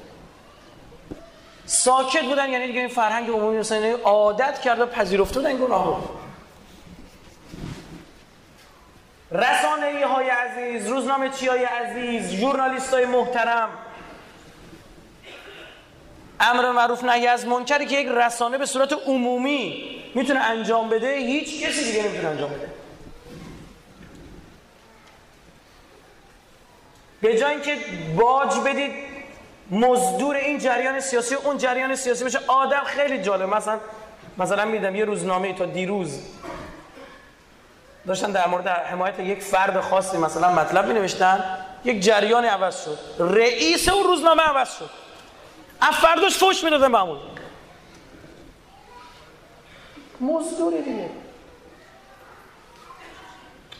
[1.67, 5.97] ساکت بودن یعنی دیگه این فرهنگ عمومی مثلا عادت کرده و پذیرفته بودن گناه رو
[9.31, 13.69] رسانه های عزیز روزنامه چی های عزیز ژورنالیست های محترم
[16.41, 21.67] امر معروف نهی از منکری که یک رسانه به صورت عمومی می‌تونه انجام بده هیچ
[21.67, 22.69] کسی دیگه نمی‌تونه انجام بده.
[27.21, 27.77] به جای اینکه
[28.17, 28.93] باج بدید
[29.71, 33.55] مزدور این جریان سیاسی و اون جریان سیاسی بشه آدم خیلی جالب.
[33.55, 33.81] مثلا
[34.39, 36.21] مثلا میدم یه روزنامه تا دیروز
[38.07, 42.99] داشتن در مورد حمایت یک فرد خاصی مثلا مطلب می نوشتن یک جریان عوض شد.
[43.19, 44.91] رئیس اون روزنامه عوض شد.
[45.81, 47.19] فرداش فوش می‌دادن به همون
[50.21, 51.11] مزدوری دیگه.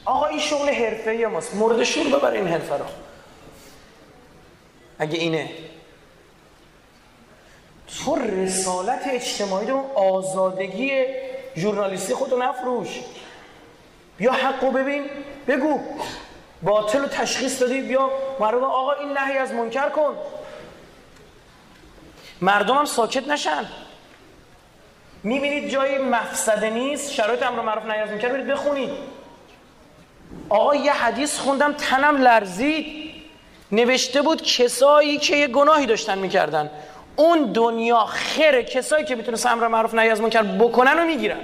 [0.05, 1.55] آقا این شغل حرفه ماست.
[1.55, 2.85] مورد شور ببر این حرفه رو.
[4.99, 5.51] اگه اینه.
[8.05, 11.05] تو رسالت اجتماعی اون آزادگی
[11.57, 13.01] ژورنالیستی خودتو نفروش.
[14.17, 15.05] بیا حقو ببین.
[15.49, 15.81] بگو.
[16.63, 17.81] باطل رو تشخیص دادی.
[17.81, 18.11] بیا
[18.41, 20.17] مردم آقا این نهی از منکر کن.
[22.41, 23.65] مردم هم ساکت نشن.
[25.23, 28.91] می‌بینید جای مفسده نیست شرایط امر معروف نهی از منکر برید بخونید.
[30.49, 33.07] آقا یه حدیث خوندم تنم لرزید.
[33.73, 36.71] نوشته بود کسایی که یه گناهی داشتن می‌کردن.
[37.17, 41.41] اون دنیا خیر کسایی که می‌تونه امر معروف نهی از منکر بکنن و می‌گیرن.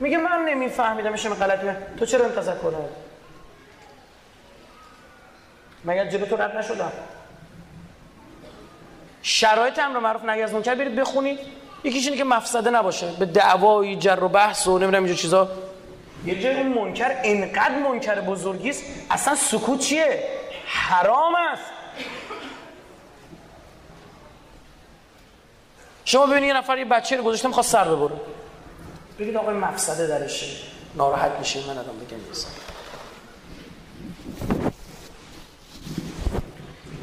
[0.00, 1.60] میگه من نمیفهمیدم میشه غلط
[1.98, 2.72] تو چرا این تذکر
[5.84, 6.92] مگر جلو تو رد نشدم؟
[9.22, 11.38] شرایط امر معروف نهی از منکر برید بخونید.
[11.84, 13.12] یکیش اینه که مفسده نباشه.
[13.18, 15.48] به دعوایی جر و بحث و نمی‌دونم اینجا چیزا.
[16.26, 20.28] یه جای اون منکر انقدر منکر بزرگی است اصلا سکوت چیه؟
[20.66, 21.62] حرام است.
[26.04, 28.20] شما ببینید یه نفر یه بچه رو گذاشته می‌خواد سر ببره.
[29.18, 30.46] بگید آقای مفسده درشه
[30.94, 32.56] ناراحت میشه من ادام بگم نیست.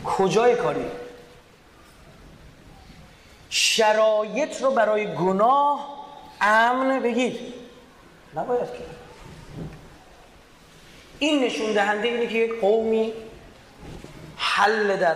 [0.05, 0.85] کجای کاری؟
[3.49, 5.97] شرایط رو برای گناه
[6.41, 7.39] امن بگید
[8.35, 8.83] نباید که.
[11.19, 13.13] این نشون دهنده اینه که یک قومی
[14.37, 15.15] حل در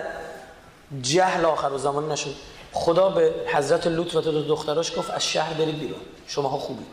[1.01, 2.35] جهل آخر و زمان نشد.
[2.71, 6.01] خدا به حضرت لوط و دو دختراش گفت از شهر برید بیرون.
[6.27, 6.87] شماها خوبید.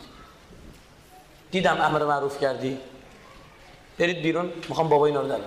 [1.50, 2.78] دیدم امر معروف کردی.
[3.98, 4.52] برید بیرون.
[4.68, 5.38] می‌خوام بابا اینا رو در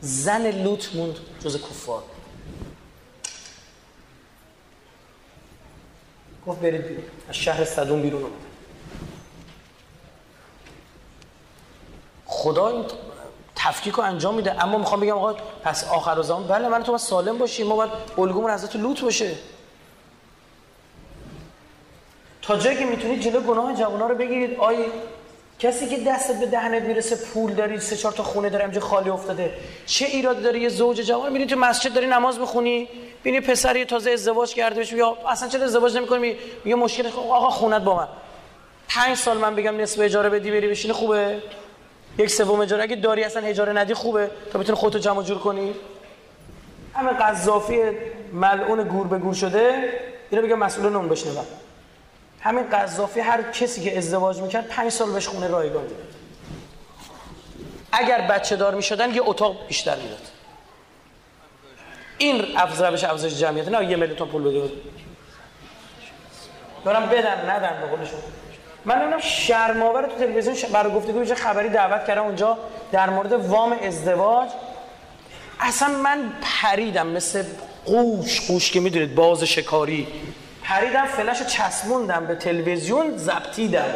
[0.00, 2.02] زن لوط موند جز کفار.
[6.46, 8.34] گفت برید از شهر صدون بیرون اومد.
[12.26, 12.84] خدا این
[13.56, 14.64] تفکیک رو انجام میده.
[14.64, 17.66] اما می‌خوام بگم آقا پس آخر زمان بله من تو باید سالم باشیم.
[17.66, 19.34] ما باید الگومون حضرت لوط باشه.
[22.42, 24.58] تا جایی که می‌تونید جلو گناه جوانا رو بگیرید.
[24.58, 24.76] آی
[25.58, 29.10] کسی که دستت به دهنت می‌رسه پول داری سه چهار تا خونه داره اینجا خالی
[29.10, 29.54] افتاده.
[29.86, 32.88] چه ایرادی داره یه زوج جوان؟ میری تو مسجد داری نماز بخونی
[33.22, 37.82] بینی پسری تازه ازدواج کرده بشه یا اصلا چرا ازدواج نمی‌کنی؟ میگه مشکل آقا خونت
[37.82, 38.08] با من.
[38.88, 41.42] پنج سال من بگم نصف اجاره بدی بری بشینی خوبه؟
[42.18, 42.82] یک سوم اجاره.
[42.82, 44.30] اگه داری اصلا اجاره ندی خوبه.
[44.52, 45.74] تا بتونی خودتو جمع جور کنی.
[46.94, 47.80] همه قذافی
[48.32, 49.92] ملعون گور به گور شده.
[50.30, 51.46] اینو بگم مسئول نون بشنوم.
[52.40, 56.14] همین قذافی هر کسی که ازدواج می‌کرد پنج سال بهش خونه رایگان می‌داد.
[57.92, 60.22] اگر بچه دار می‌شدن یه اتاق بیشتر می‌داد.
[62.18, 64.70] این افزایش افزایش جمعیت نه یه میلیون پول بده.
[66.84, 68.18] دارم بدن ندن به قولشون
[68.84, 72.58] من نمی‌دونم شرماور تو تلویزیون برای گفتگو یه خبری دعوت کردم اونجا
[72.92, 74.48] در مورد وام ازدواج.
[75.60, 77.44] اصلا من پریدم مثل
[77.84, 80.06] قوش قوش که می‌دونید باز شکاری.
[80.68, 83.94] پریدم فلش چسبوندم به تلویزیون زبطیدم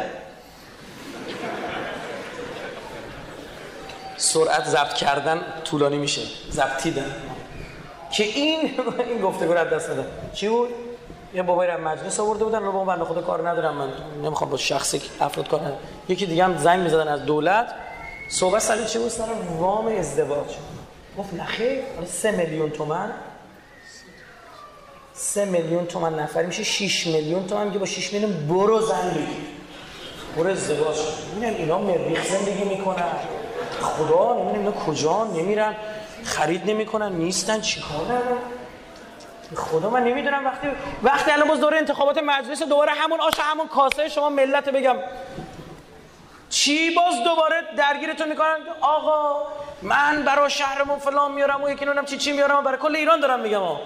[4.17, 6.21] سرعت ضبط کردن طولانی میشه.
[6.49, 7.15] زبطیدم
[8.11, 10.69] که این این گفتگو رو دست ندم چی بود؟
[11.33, 13.89] یه بابایی رو مجلس آورده بودن رو با بنده خدا کار ندارم من
[14.23, 15.77] نمی‌خوام با شخصی افراد کار ندارم
[16.09, 17.73] یکی دیگه هم زنگ می‌زدن از دولت.
[18.29, 19.23] صحبت سر چی بود؟ سر
[19.59, 20.55] وام ازدواج.
[21.17, 23.11] گفت نخیر سه میلیون تومن.
[25.21, 29.27] سه میلیون تومن نفر میشه 6 میلیون تومن میگه با 6 میلیون برو زن بگیر.
[30.37, 30.97] برو ازدواج
[31.35, 33.11] می‌بینن اینا مریخ زندگی می‌کنن.
[33.81, 35.75] خدا نمی‌دونم اینا کجا نمیرن
[36.23, 38.21] خرید نمی‌کنن نیستن چیکار
[39.55, 40.67] خدا من نمی‌دونم وقتی
[41.03, 44.95] وقتی الان باز دوره انتخابات مجلس دوباره همون آش همون کاسه شما ملت بگم.
[46.49, 49.47] چی باز دوباره درگیرتون می‌کنن؟ آقا
[49.81, 53.39] من برای شهرمون فلان میارم و یکی نونم چی چی میارم برای کل ایران دارم
[53.39, 53.79] میگم آقا.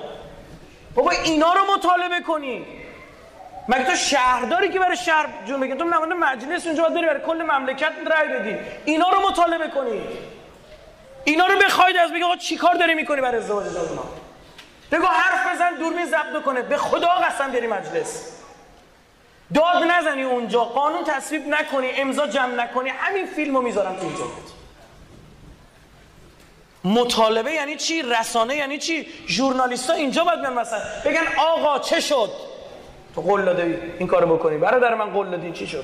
[0.96, 2.66] بابا اینا رو مطالبه کنی.
[3.68, 7.42] مگه تو شهرداری که برای شهر جون بگی؟ تو نماینده مجلس اونجا داری برای کل
[7.42, 10.02] مملکت رأی بدی؟ اینا رو مطالبه کنی.
[11.24, 14.04] اینا رو بخواید از بگی آقا چیکار داری می‌کنی برای ازدواج جوونا
[14.92, 16.62] بگو حرف بزن دوربین ضبط کنه.
[16.62, 18.32] به خدا قسم بری مجلس.
[19.54, 20.64] داد نزنی اونجا.
[20.64, 22.90] قانون تصویب نکنی امضا جمع نکنی.
[22.90, 24.24] همین فیلمو می‌ذارم تو اینجا
[26.86, 30.80] مطالبه یعنی چی؟ رسانه یعنی چی؟ ژورنالیستا اینجا باید بیان مثلا.
[31.06, 32.30] بگن آقا چه شد؟
[33.16, 34.58] تو قول داده این کارو بکنی.
[34.58, 35.52] برادر من قول دادی.
[35.52, 35.84] چی شد؟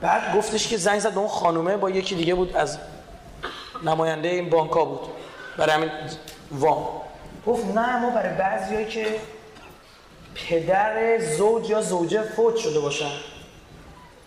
[0.00, 1.76] بعد گفتش که زنگ زد به اون خانومه.
[1.76, 2.78] با یکی دیگه بود از
[3.84, 5.00] نماینده این بانکا بود.
[5.56, 5.90] برای همین
[6.52, 6.88] وام.
[7.46, 9.06] گفت نه ما برای بعضیایی که
[10.34, 13.12] پدر زوج یا زوجه فوت شده باشن.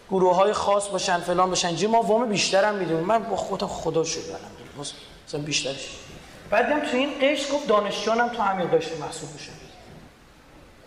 [0.09, 1.75] گروه های خاص باشن فلان باشن.
[1.75, 4.54] جی ما وام بیشترم می‌دونیم من با خودم خدا شد
[5.27, 5.89] مثلا بیشترش.
[6.49, 9.51] بعدم تو این قشت گفت دانشجوانم تو همین قشت محسوب میشه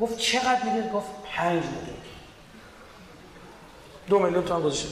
[0.00, 1.96] گفت چقدر می‌دید گفت پنج میلیون
[4.08, 4.88] دو میلیون تومن گذاشته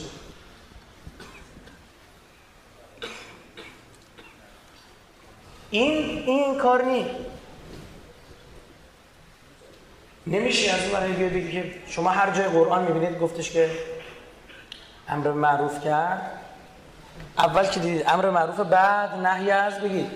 [5.71, 7.05] این این کار نی.
[10.27, 13.71] نمیشه از اون بگی که شما هر جای قرآن می‌بینید گفتش که
[15.07, 16.46] امر معروف کرد.
[17.37, 20.11] اول که دیدید امر معروف بعد نهی از بگید.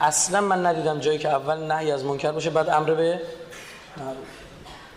[0.00, 3.20] اصلا من ندیدم جایی که اول نهی از منکر باشه بعد امر به
[3.96, 4.28] معروف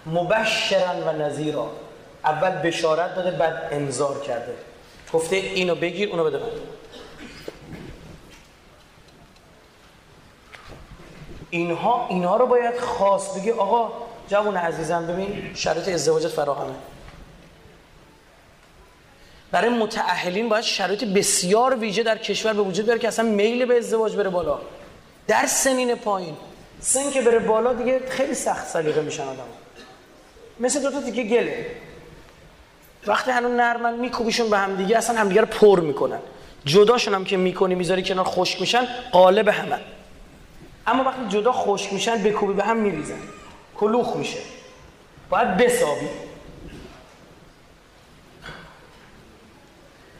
[0.06, 1.70] مبشرا و نذیرا.
[2.26, 4.56] اول بشارت داده بعد انذار کرده.
[5.14, 6.46] گفته اینو بگیر اونو بده من
[11.50, 13.92] اینها اینها رو باید خاص بگی آقا
[14.28, 16.74] جوون عزیزم ببین شرط ازدواجت فراهمه.
[19.52, 23.78] برای متأهلین باید شرایط بسیار ویژه در کشور به وجود بیاره که اصلا میل به
[23.78, 24.60] ازدواج بره بالا.
[25.28, 26.36] در سنین پایین.
[26.80, 29.44] سن که بره بالا دیگه خیلی سخت سلیقه میشن آدم
[30.60, 31.66] مثل دو تا دیگه گله.
[33.08, 36.20] وقتی هنوز نرمن میکوبیشون به هم دیگه اصلا همدیگه رو پر می‌کنن.
[36.66, 39.80] جداشون هم که می‌کنی می‌ذاری کنار خشک میشن قالب همه.
[40.88, 43.20] اما وقتی جدا خشک میشن بکوبی به هم میریزن.
[43.78, 44.40] کلوخ میشه.
[45.30, 46.08] باید بسابی.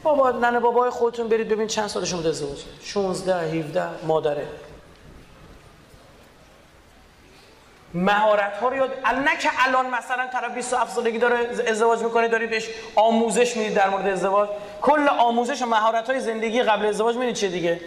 [0.02, 4.46] بابا ننه بابای خودتون برید ببین چند سالشون بوده ازدواج 16 17 مادره.
[7.94, 8.90] مهارت ها رو یاد
[9.24, 13.90] نه که الان مثلا طرف 27 سالگی داره ازدواج می‌کنه دارید بهش آموزش می‌دید در
[13.90, 14.48] مورد ازدواج.
[14.82, 17.80] کل آموزش و مهارت های زندگی قبل ازدواج می‌دید چه دیگه؟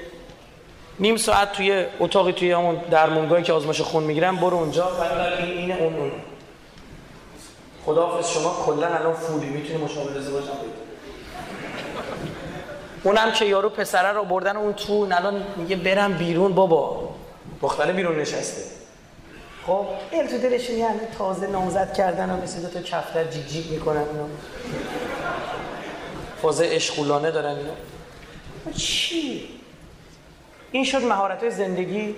[1.00, 4.86] نیم ساعت توی اتاقی توی همون درمونگاهی که آزمایش خون می‌گیرن برو اونجا.
[4.86, 6.12] بعد این اینه اون اون.
[7.86, 9.46] خداحافظ شما کلا الان فولی.
[9.46, 10.56] می‌تونی مشاور ازدواج هم
[13.04, 17.10] اونم که یارو پسره رو بردن اون تو الان میگه برم بیرون بابا.
[17.62, 18.62] دختره بیرون نشسته.
[19.68, 23.72] خب این تو دلشون یعنی تازه نامزد کردن و مثل دو تا کفتر جیگ جیگ
[23.72, 24.26] می‌کنن اینا.
[26.42, 27.74] فاز اشغولانه دارن اینا.
[28.78, 29.50] چی؟
[30.72, 32.16] این شد مهارت زندگی.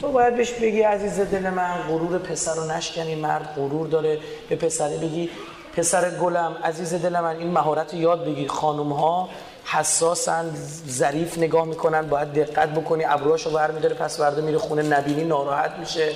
[0.00, 4.18] تو باید بهش بگی عزیز دل من غرور پسر رو نشکنی مرد غرور داره.
[4.48, 5.30] به پسره بگی
[5.76, 8.48] پسر گلم عزیز دل من این مهارت یاد بگیر.
[8.48, 9.28] خانم ها
[9.70, 10.54] حساسن
[10.88, 13.04] ظریف نگاه می‌کنن باید دقت بکنی.
[13.04, 16.12] ابروهاشو برمیداره پس ورده میره خونه نبینی ناراحت میشه.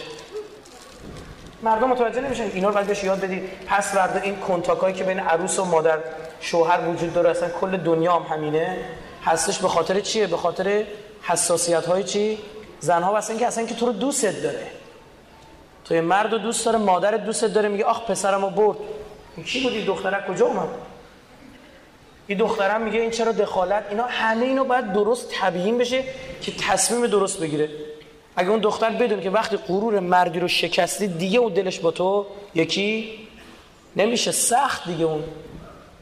[1.62, 2.42] مردم متوجه نمیشن.
[2.42, 3.42] اینا رو باید بهش یاد بدی.
[3.66, 5.98] پس ورده این کنتاکایی که بین عروس و مادر
[6.40, 8.78] شوهر وجود داره اصلا کل دنیا هم همینه.
[9.24, 10.84] هستش به خاطر چیه؟ به خاطر
[11.22, 12.38] حساسیت های چی؟
[12.80, 14.66] زنها واسه اینکه اصلا که تو رو دوست داره.
[15.84, 18.76] تو مرد رو دوست داره مادر دوست داره میگه آخ پسرمو برد.
[19.46, 20.68] کی بودی؟ دختره کجا اومد؟
[22.26, 26.04] این دخترم میگه این چرا دخالت؟ اینا همه اینو باید درست تبیین بشه
[26.42, 27.68] که تصمیم درست بگیره.
[28.36, 32.26] اگه اون دختر بدون که وقتی غرور مردی رو شکستی دیگه اون دلش با تو
[32.54, 33.18] یکی
[33.96, 35.24] نمیشه سخت دیگه اون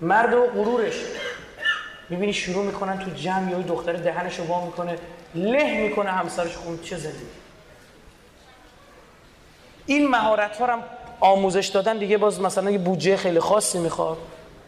[0.01, 0.95] مرد و غرورش.
[2.11, 4.99] می‌بینی شروع می‌کنن تو جمع یا دختر دهنش رو وا می‌کنه
[5.35, 7.27] له می‌کنه همسرش خون چه زدی
[9.87, 10.83] این مهارت ها هم
[11.21, 14.19] آموزش دادن دیگه باز مثلا یه بودجه خیلی خاصی می‌خواد.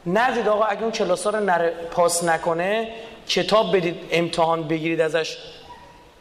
[0.07, 2.89] نجد آقا اگه اون کلاس ها رو نره پاس نکنه
[3.29, 5.39] کتاب بدید امتحان بگیرید ازش.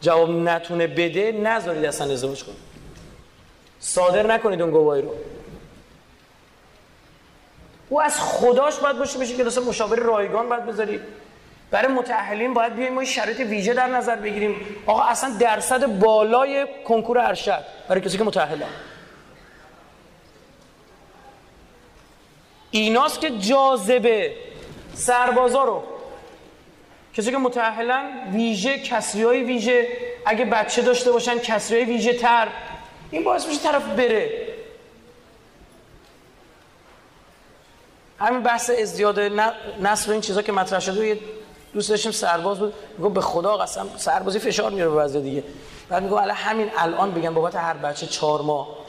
[0.01, 2.57] جواب نتونه بده نذارید اصلا ازدواج کنید
[3.79, 5.15] صادر نکنید اون گواهی رو.
[7.89, 11.01] او از خداش باید باشه بشه کلاس مشاور رایگان باید بذارید
[11.71, 14.55] برای متأهلین باید بیایم ما شرایط ویژه در نظر بگیریم.
[14.85, 18.67] آقا اصلا درصد بالای کنکور ارشد برای کسی که متأهلن
[22.71, 24.33] ایناست که جاذبه.
[24.93, 25.83] سربازا رو.
[27.13, 29.87] کسی که متأهلن ویژه کسری های ویژه.
[30.25, 32.47] اگه بچه داشته باشن کسری های ویژه تر.
[33.11, 34.47] این باعث میشه طرف بره.
[38.19, 39.19] همین بحث ازدیاد
[39.81, 41.19] نسل این چیزا که مطرح شده یه
[41.73, 42.73] دوست داشتیم سرباز بود.
[42.97, 45.43] میگم به خدا قسم سربازی فشار میاره به وضع دیگه.
[45.89, 48.80] بعد میگم الان همین الان بگم بابت هر بچه چهار ماه.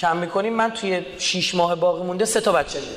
[0.00, 2.96] کم می‌کنیم من توی شیش ماه باقی مونده سه تا بچه دیدم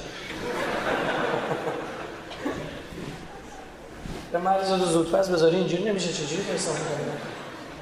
[4.31, 7.17] به مرز زود پس بذاری اینجوری نمیشه چجوری حساب کنیم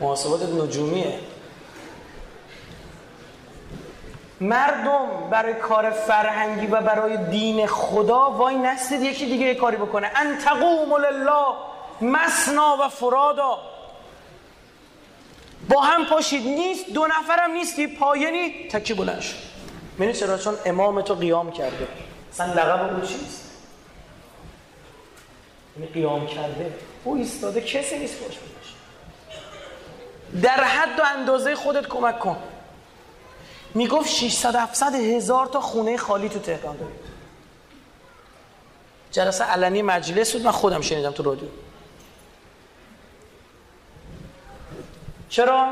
[0.01, 1.19] محاسبات نجومیه.
[4.41, 10.11] مردم برای کار فرهنگی و برای دین خدا وای نستید یکی دیگه یه کاری بکنه.
[10.15, 11.55] ان تقوم لله
[12.01, 13.57] مسنا و فرادا.
[15.69, 17.87] با هم پاشید نیست دو نفرم نیستی.
[17.87, 19.35] پایینی تکی بلند شد
[19.97, 21.87] می‌دونی چرا؟ چون امام تو قیام کرده.
[22.33, 23.51] اصلا لقب اون چیست؟
[25.77, 26.73] یعنی قیام کرده.
[27.03, 28.37] او ایستاده کسی نیست باش
[30.41, 32.37] در حد و اندازه خودت کمک کن.
[33.73, 37.11] می‌گفت 600 700 هزار تا خونه خالی تو تهران دارید.
[39.11, 41.49] جلسه علنی مجلس بود من خودم شنیدم تو رادیو.
[45.31, 45.67] چرا؟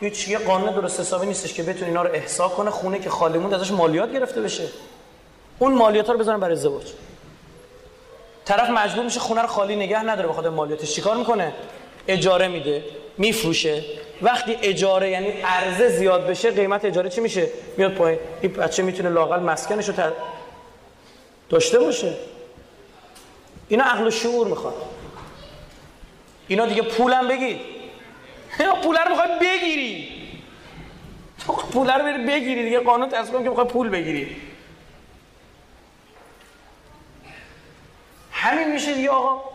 [0.00, 3.38] هیچ یه قانون درست حسابی نیستش که بتونه اینا رو احسا کنه خونه که خالی
[3.38, 4.68] موند ازش مالیات گرفته بشه.
[5.58, 6.86] اون مالیات ها رو بزنن برای ازدواج.
[8.44, 10.94] طرف مجبور میشه خونه رو خالی نگه نداره بخاطر مالیاتش.
[10.94, 11.52] چیکار می‌کنه؟
[12.08, 12.84] اجاره میده
[13.18, 13.84] میفروشه.
[14.22, 18.18] وقتی اجاره یعنی عرضه زیاد بشه قیمت اجاره چی میشه؟ میاد پایین.
[18.40, 19.94] این بچه می‌تونه لاقل مسکنش رو
[21.48, 22.14] داشته باشه.
[23.68, 24.74] اینا عقل و شعور می‌خواد
[26.48, 27.60] اینا دیگه پولم اینا
[28.58, 30.08] پول رو می‌خوای بگیری.
[31.46, 34.36] تو پول رو بری بگیری دیگه؟ قانون تصمیم که می‌خوای پول بگیری.
[38.32, 39.52] همین میشه دیگه آقا.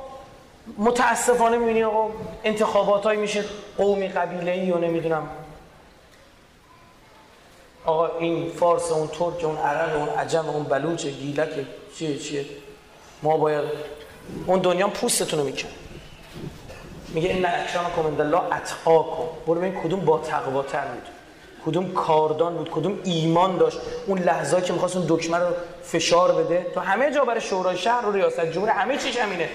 [0.78, 2.12] متاسفانه می‌بینی آقا
[2.44, 3.44] انتخابات میشه
[3.78, 5.30] قومی قبیله ای و نمی‌دونم.
[7.86, 11.50] آقا این فارس اون ترک اون عرب اون عجم اون بلوچ گیلک
[11.98, 12.46] چیه چیه؟
[13.24, 13.64] ما باید
[14.48, 15.72] اون دنیا پوستتون رو می‌کنه
[17.18, 21.04] میگه این اکرامکم عند الله اتقاکم برو ببین کدوم با تقواتر بود.
[21.66, 23.78] کدوم کاردان بود کدوم ایمان داشت.
[24.08, 25.46] اون لحظه که می‌خواست اون دکمه رو
[25.84, 26.66] فشار بده.
[26.74, 29.50] تو همه جا برای شورای شهر و ریاست جمهور همه چیش همینه.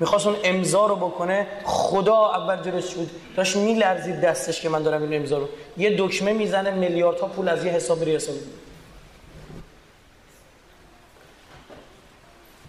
[0.00, 3.10] می‌خواست اون امضا رو بکنه خدا اول جلوش بود.
[3.36, 5.48] داشت میلرزید دستش که من دارم این امضا رو.
[5.76, 8.34] یه دکمه می‌زنه میلیاردها پول از یه حساب حساب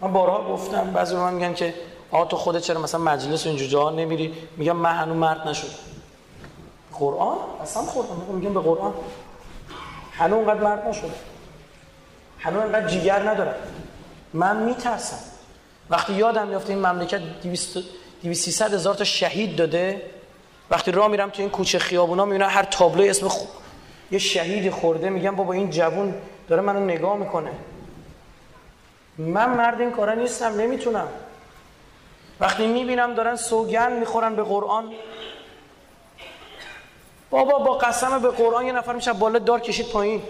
[0.02, 1.74] من بارها گفتم بعضی من میگن که
[2.12, 5.70] آقا تو خودت چرا مثلا مجلس اینجور جاها نمیری؟ میگم من هنوز مرد نشدم.
[6.94, 8.94] قرآن؟ اصلا خوردم میگم به قرآن.
[10.12, 11.10] هنوز اونقدر مرد نشدم.
[12.40, 13.56] هنوز اونقدر جیگر ندارم.
[14.34, 15.20] من میترسم.
[15.90, 17.22] وقتی یادم میفته این مملکت
[18.24, 20.02] 200 هزار تا شهید داده
[20.72, 23.46] وقتی راه میرم تو این کوچه خیابونا می‌بینم هر تابلو اسم خو...
[24.12, 25.10] یه شهید خورده.
[25.10, 26.14] میگم بابا این جوون
[26.48, 27.52] داره منو نگاه می‌کنه.
[29.18, 31.08] من مرد این کارا نیستم نمی‌تونم.
[32.40, 34.92] وقتی می‌بینم دارن سوگن می‌خورن به قرآن
[37.30, 40.22] بابا با قسم به قرآن یه نفر میشه بالا دار کشید پایین.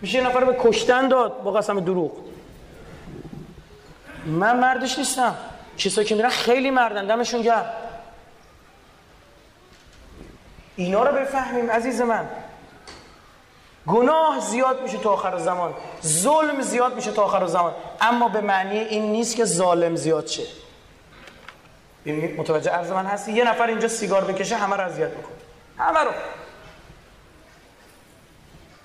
[0.00, 2.12] میشه یه نفر به کشتن داد با قسم دروغ.
[4.26, 5.36] من مردش نیستم.
[5.78, 7.72] کسایی که میرن خیلی مردن دمشون گرم.
[10.76, 12.28] اینا رو بفهمیم عزیز من.
[13.88, 15.74] گناه زیاد میشه تا آخر زمان.
[16.06, 17.74] ظلم زیاد میشه تا آخر زمان.
[18.00, 20.42] اما به معنی این نیست که ظالم زیاد شه.
[22.38, 25.34] متوجه عرض من هستی؟ یه نفر اینجا سیگار بکشه همه رو اذیت می‌کنه.
[25.78, 26.10] همه رو.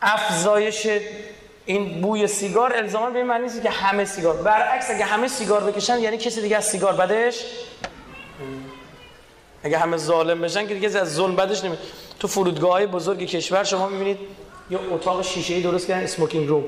[0.01, 0.87] افزایش
[1.65, 4.35] این بوی سیگار الزاما به این معنی نیست که همه سیگار.
[4.35, 7.45] برعکس اگه همه سیگار بکشن یعنی کسی دیگه از سیگار بدش؟
[9.63, 11.77] اگه همه ظالم بشن که دیگه از ظلم بدش نمی
[12.19, 14.19] تو فرودگاه های بزرگ کشور شما می‌بینید
[14.69, 16.63] یه اتاق شیشه ای درست کردن اسموکینگ روم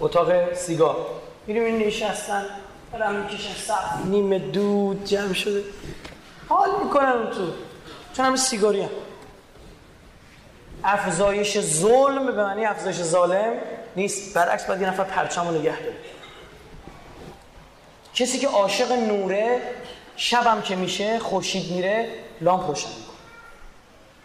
[0.00, 1.06] اتاق سیگار.
[1.46, 2.46] میریم این نشستن
[2.92, 5.64] برم می‌کشن صف نیمه دود جمع شده.
[6.48, 7.48] حال می‌کنن تو.
[8.16, 8.90] چون همه سیگاری هم.
[10.84, 13.52] افزایش ظلم به معنی افزایش ظالم
[13.96, 14.34] نیست.
[14.34, 15.96] برعکس باید یه نفر پرچم رو نگه داره.
[18.14, 19.60] کسی که عاشق نوره
[20.16, 22.08] شبم که میشه خورشید میره
[22.40, 23.16] لامپ روشن می‌کنه.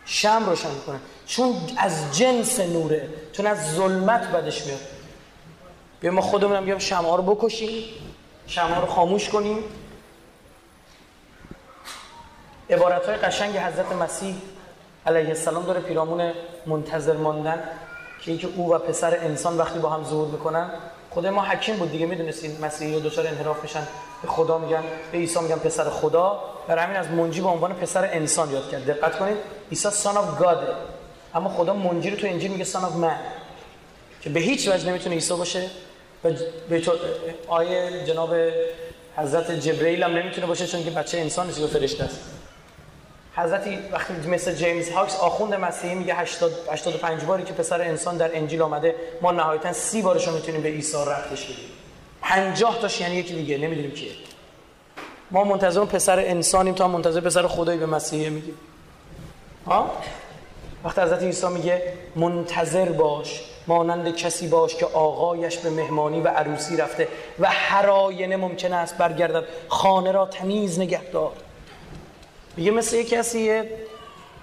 [0.06, 1.00] شم روشن می‌کنه.
[1.26, 4.80] چون از جنس نوره چون از ظلمت بدش میاد.
[6.00, 7.84] بیا ما خودمونم بیام شمع رو بکشیم
[8.48, 9.58] شمع رو خاموش کنیم.
[12.70, 14.36] عبارت های قشنگ حضرت مسیح
[15.06, 16.32] علیه السلام داره پیرامون
[16.66, 17.64] منتظر ماندن
[18.22, 20.70] که اینکه او و پسر انسان وقتی با هم ظهور می‌کنن
[21.10, 23.88] خدا حکیم بود دیگه می‌دونستین مسیحی دچار انحراف میشن
[24.22, 26.40] به خدا میگن به عیسی میگن پسر خدا.
[26.68, 28.86] برای همین از منجی به عنوان پسر انسان یاد کرد.
[28.86, 29.38] دقت کنید
[29.70, 30.76] عیسی Son of God
[31.36, 33.20] اما خدا منجی رو تو انجیل میگه Son of Man
[34.22, 35.70] که به هیچ وجه نمی‌تونه عیسی باشه
[36.24, 36.32] و
[36.70, 36.82] به
[37.48, 38.36] آیه جناب
[39.18, 42.20] حضرت جبرئیل هم نمی‌تونه باشه چون که بچه انسان نیست فرشته است.
[43.36, 48.38] حضرتی وقتی مثل جیمز هاکس آخوند مسیحی میگه 80 85 باری که پسر انسان در
[48.38, 51.56] انجیل آمده ما نهایتا 30 بارش می‌تونیم به عیسی رفتش بدیم.
[52.22, 54.12] 50 تاش یعنی یکی دیگه نمی‌دونیم کیه.
[55.32, 58.58] ما منتظر پسر انسانیم تا منتظر پسر خدایی به مسیحی میگیم.
[59.68, 59.92] ها؟
[60.86, 66.78] وقتی حضرت عیسی میگه منتظر باش مانند کسی باش که آقایش به مهمانی و عروسی
[66.78, 67.08] رفته
[67.40, 71.32] و هر آینه ممکن است برگردد خانه را تمیز نگه دار.
[72.58, 73.70] میگه مثل یه کسی یه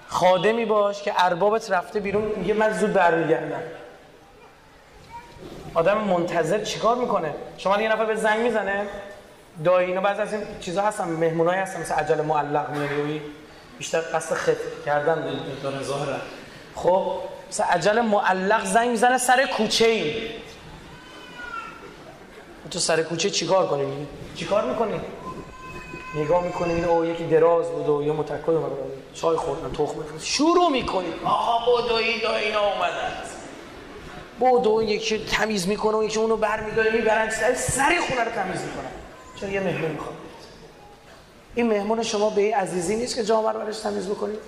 [0.08, 3.62] خادمی باش که اربابت رفته بیرون میگه من زود برمیگردم.
[5.74, 8.86] آدم منتظر چیکار می‌کنه؟ شما یه نفر به زنگ می‌زنه
[9.64, 13.22] دایی اینا بعضی از این چیزا هستن مهمونایی هستن مثل عجل معلق میاری
[13.78, 15.24] بیشتر قصد خط کردن
[15.62, 16.16] داره ظاهرا
[16.74, 17.12] خب
[17.50, 20.14] مثل عجل معلق زنگ می‌زنه سر کوچه ای.
[22.70, 25.00] تو سر کوچه چیکار کنی؟ چیکار می‌کنی؟
[26.14, 28.70] نگاه می‌کنی این او یکی دراز بود و یه متکای اومد.
[29.14, 31.08] چای خوردن تخم شروع می‌کنی.
[31.24, 33.12] آها بدوی دا اینا اومدن.
[34.40, 38.90] بدو یکی تمیز می‌کنه و یکی اونو برمیداره می‌برن سر سری خونه رو تمیز می‌کنن.
[39.40, 40.14] چون یه مهمون می‌خواد؟
[41.54, 44.38] این مهمون شما به این عزیزی نیست که جامعه رو برش تمیز بکنید؟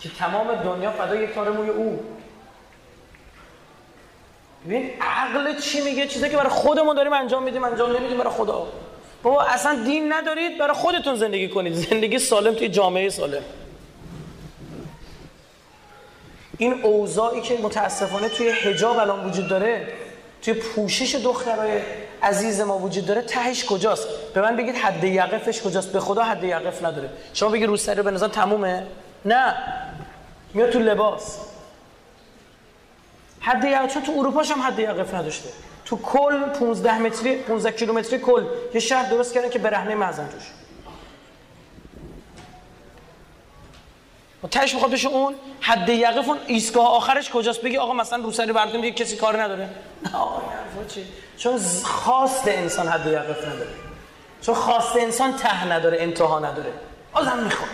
[0.00, 2.04] که تمام دنیا فدا یک تار موی او.
[4.66, 8.66] ببین عقل چی میگه؟ چیزی که برای خودمون داریم انجام میدیم انجام نمیدیم برای خدا.
[9.22, 11.74] بابا اصلا دین ندارید برای خودتون زندگی کنید.
[11.74, 13.42] زندگی سالم توی جامعه سالم.
[16.58, 19.88] این اوضاعی که متاسفانه توی حجاب الان وجود داره
[20.42, 21.80] توی پوشش دخترای
[22.22, 26.44] عزیز ما وجود داره تهش کجاست؟ به من بگید حد یقفش کجاست؟ به خدا حد
[26.44, 27.10] یقف نداره.
[27.34, 28.86] شما بگید روسری به نظر تمومه؟
[29.24, 29.54] نه.
[30.54, 31.38] میاد تو لباس.
[33.40, 35.48] حد یقف چون تو اروپاش هم حد یقف نداشته.
[35.84, 38.44] تو کل 15 متری 15 کیلومتری کل.
[38.74, 40.42] یه شهر درست کردن که برهنه معزن توش.
[44.44, 48.52] و تهش می‌خواد بشه اون حد یقف اون ایستگاه آخرش کجاست؟ بگی آقا مثلا روسری
[48.52, 49.68] بردیم دیگه کسی کار نداره.
[50.02, 50.42] نه آقا
[50.88, 53.70] چی؟ چون خواست انسان حد یقف نداره.
[54.42, 56.72] چون خواست انسان ته نداره انتها نداره.
[57.12, 57.70] آدم می‌خواد.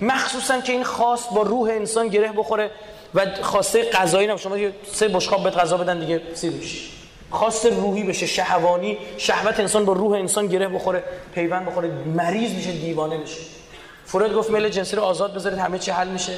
[0.00, 2.70] مخصوصا که این خواست با روح انسان گره بخوره
[3.14, 4.56] و خواسته غذایی نم شما
[4.92, 6.52] سه بشقاب بهت غذا بدن دیگه سیر
[7.30, 12.72] خواست روحی بشه شهوانی شهوت انسان با روح انسان گره بخوره پیوند بخوره مریض میشه
[12.72, 13.40] دیوانه بشه.
[14.06, 16.32] فروید گفت میل جنسی رو آزاد بذارید همه چی حل میشه.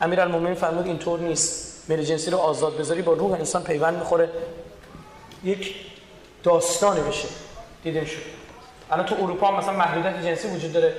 [0.00, 1.84] امیرالمومنین فرمود اینطور نیست.
[1.88, 4.28] میل جنسی رو آزاد بذاری با روح انسان پیوند می‌خوره
[5.44, 5.74] یک
[6.42, 7.28] داستانی بشه.
[7.82, 8.22] دیدیم شد.
[8.90, 10.94] الان تو اروپا مثلا محدودیت جنسی وجود داره.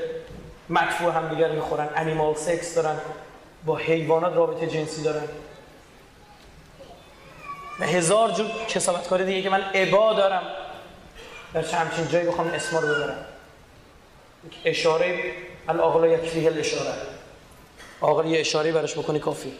[0.69, 1.89] مدفوع هم دیگر می‌خورن.
[1.95, 2.97] انیمال سکس دارن.
[3.65, 5.27] با حیوانات رابطه جنسی دارن.
[7.79, 10.43] و هزار جور کسابتکاری دیگه که من عبا دارم.
[11.53, 13.25] در چه همچین جایی بخوام اسما رو ببرم.
[14.65, 15.23] اشاره
[15.69, 16.93] الاغلا یکفیه الاشاره
[18.01, 19.53] آقل یه اشاره برش بکنی کافی.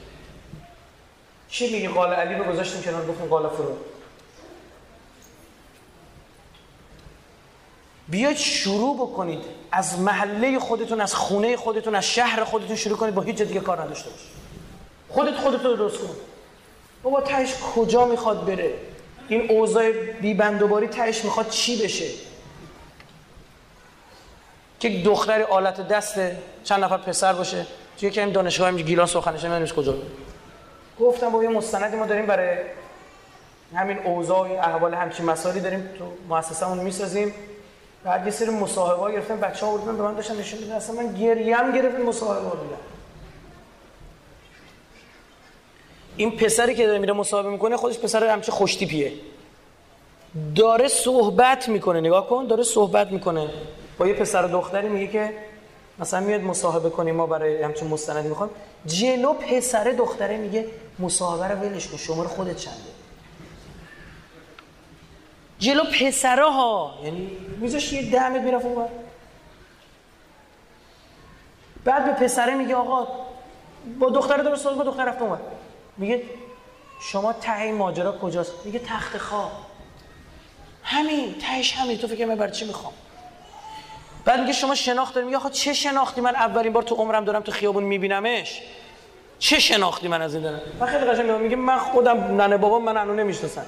[1.49, 3.77] چی میگی؟ قال علی رو گذاشتیم کنار گفتیم قال فرو.
[8.07, 9.41] بیاید شروع بکنید.
[9.71, 13.15] از محله خودتون از خونه خودتون از شهر خودتون شروع کنید.
[13.15, 14.31] با هیچ دیگه کار نداشته باشید.
[15.09, 16.15] خودت خودتون رو درست کن.
[17.03, 18.73] بابا تهش کجا می‌خواد بره؟
[19.27, 22.07] این اوضاع بی بندوباری تهش می‌خواد چی بشه؟
[24.79, 27.65] که دختری آلت دسته چند نفر پسر باشه.
[27.99, 29.49] توی که این دانشگاه هم گیلان سخنشه.
[29.49, 29.93] من کجا
[30.99, 32.57] گفتم با یه مستندی ما داریم برای
[33.75, 35.89] همین اوضاع احوال همچین مسائلی داریم.
[35.99, 37.33] تو مؤسسمون می‌سازیم.
[38.03, 40.95] بعد یه سری مصاحبه ها گرفتم بچه ها بودن به من داشتن نشون میدن اصلا
[40.95, 42.77] من گریم گرفت مصاحبه ها دیدم
[46.17, 49.11] این پسری که داره میره مصاحبه می‌کنه خودش پسر همچه خوشتیپیه.
[50.55, 53.49] داره صحبت می‌کنه نگاه کن داره صحبت می‌کنه.
[53.97, 55.33] با یه پسر دختری میگه که
[55.99, 58.49] مثلا میاد مصاحبه کنیم ما برای همچین مستندی می‌خوام.
[58.85, 60.65] جلو پسر دختره میگه
[60.99, 62.92] مصاحبه رو ولش کن شماره خودت چنده؟
[65.63, 65.83] جلو
[66.25, 68.87] ها یعنی میذاش یه دمت می‌رفت اون
[71.85, 73.07] بعد به پسره میگه آقا
[73.99, 75.39] با دختر درست با دختر رفت اون
[75.97, 76.23] میگه
[77.01, 79.51] شما ته ماجرا کجاست؟ میگه تخت خواب.
[80.83, 81.97] همین تهش همین.
[81.97, 82.93] تو فکر من برای چی می‌خوام؟
[84.25, 87.51] بعد میگه شما شناخت داری میگه چه شناختی؟ من اولین بار تو عمرم دارم تو
[87.51, 88.61] خیابون میبینمش.
[89.39, 92.97] چه شناختی من از این دارم؟ من خیلی قشنگ میگه من خودم ننه بابا من
[92.97, 93.65] انو نمی‌شناسن.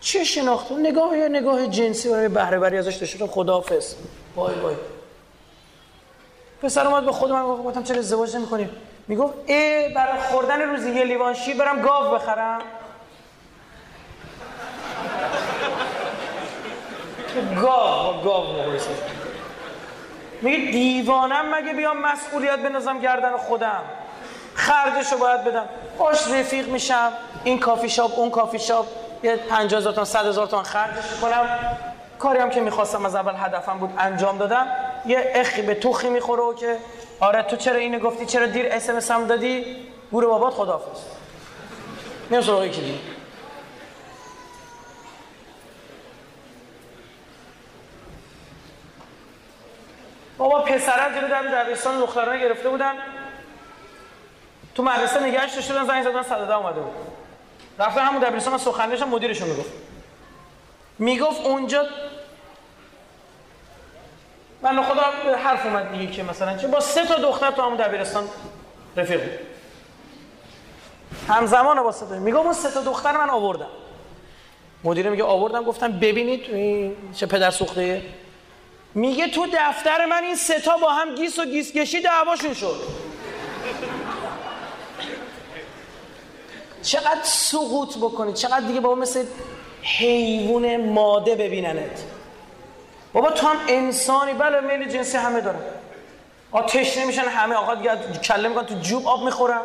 [0.00, 3.94] چه شناخت؟ نگاه یا نگاه جنسی برای بهره بری ازش داشتم خداحافظ.
[4.36, 4.74] وای وای.
[6.62, 8.68] پسر اومد به خود من گفتم چرا ازدواج نمی‌کنی؟
[9.08, 12.60] می‌گفت ای برای خوردن روزی یه لیوان شیر برم گاو بخرم.
[17.62, 18.46] گاو گاو
[20.42, 23.82] میگه دیوانم مگه بیام مسئولیت بندازم گردن خودم؟
[24.54, 25.68] خرجشو باید بدم.
[25.98, 27.12] باش رفیق میشم.
[27.44, 28.86] این کافی شاپ اون کافی شاپ.
[29.22, 31.48] یه 50 هزار تومان 100 هزار تومان خرجش کنم
[32.18, 34.66] کاری هم که می‌خواستم از اول هدفم بود انجام دادم.
[35.06, 36.76] یه اخی به تخی می‌خوره و که
[37.20, 39.76] آره تو چرا اینو گفتی چرا دیر SMS دادی؟
[40.12, 41.00] گور بابات خداحافظ.
[42.30, 42.98] میام سراغ یکی دیگه
[50.38, 52.94] بابا پسرم جلو در دبیرستان دخترانه گرفته بودن
[54.74, 57.15] تو مدرسه نگهش داشته بودن زنگ زدن صدده اومده بود.
[57.78, 59.70] رفتن همون دبیرستان من سخنرانیش مدیرشون می‌گفت.
[60.98, 61.86] می‌گفت اونجا
[64.62, 65.02] من خدا
[65.44, 68.28] حرف اومد دیگه که مثلا چه با سه تا دختر تو همون دبیرستان
[68.96, 69.38] رفیق بود.
[71.28, 73.66] همزمان با سه تا میگم اون سه تا دختر من آوردم.
[74.84, 76.46] مدیر میگه آوردم گفتم ببینید
[77.14, 78.02] چه پدر سوخته.
[78.94, 82.80] میگه تو دفتر من این سه تا با هم گیس و گیس کشی دعواشون شد.
[86.86, 89.24] چقدر سقوط بکنی؟ چقدر دیگه بابا مثل
[89.82, 92.04] حیوان ماده ببیننت.
[93.12, 94.32] بابا تو هم انسانی.
[94.32, 95.60] بله میل جنسی همه دارن.
[96.52, 99.60] آتش نمیشن همه آقا دیگه کله می‌کنن تو جوب آب می‌خورن.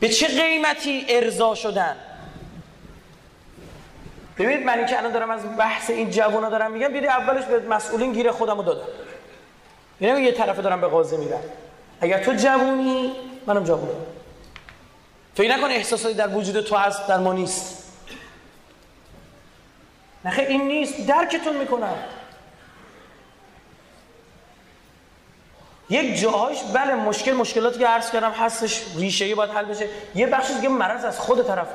[0.00, 1.96] به چه قیمتی ارضا شدن؟
[4.38, 8.12] ببینید من که الان دارم از بحث این جوونا دارم میگم بیدی اولش به مسئولین
[8.12, 8.88] گیر خودمو دادم.
[10.00, 11.40] یعنی یه طرف دارم به قاضی میرم.
[12.00, 13.12] اگر تو جوونی
[13.46, 14.06] منم جوونم.
[15.34, 17.92] فکر نکن احساساتی در وجود تو هست در ما نیست.
[20.24, 21.94] نخه این نیست درکتون می‌کنم.
[25.90, 29.88] یک جاهایش بله مشکل مشکلاتی که عرض کردم هستش ریشه باید حل بشه.
[30.14, 31.68] یه بخشی دیگه مرض از خود طرف.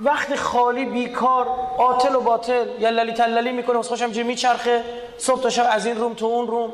[0.00, 2.66] وقت خالی بیکار آتل و باطل.
[2.78, 4.84] یا للی تللی می‌کنه و خوشم میچرخه
[5.18, 6.72] صبح تا شب از این روم تو اون روم.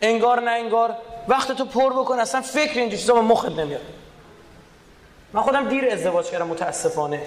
[0.00, 0.96] انگار نه انگار.
[1.28, 3.80] وقت تو پر بکن اصلا فکر اینجا چیزا به مخت نمیاد.
[5.32, 7.22] من خودم دیر ازدواج کردم متاسفانه.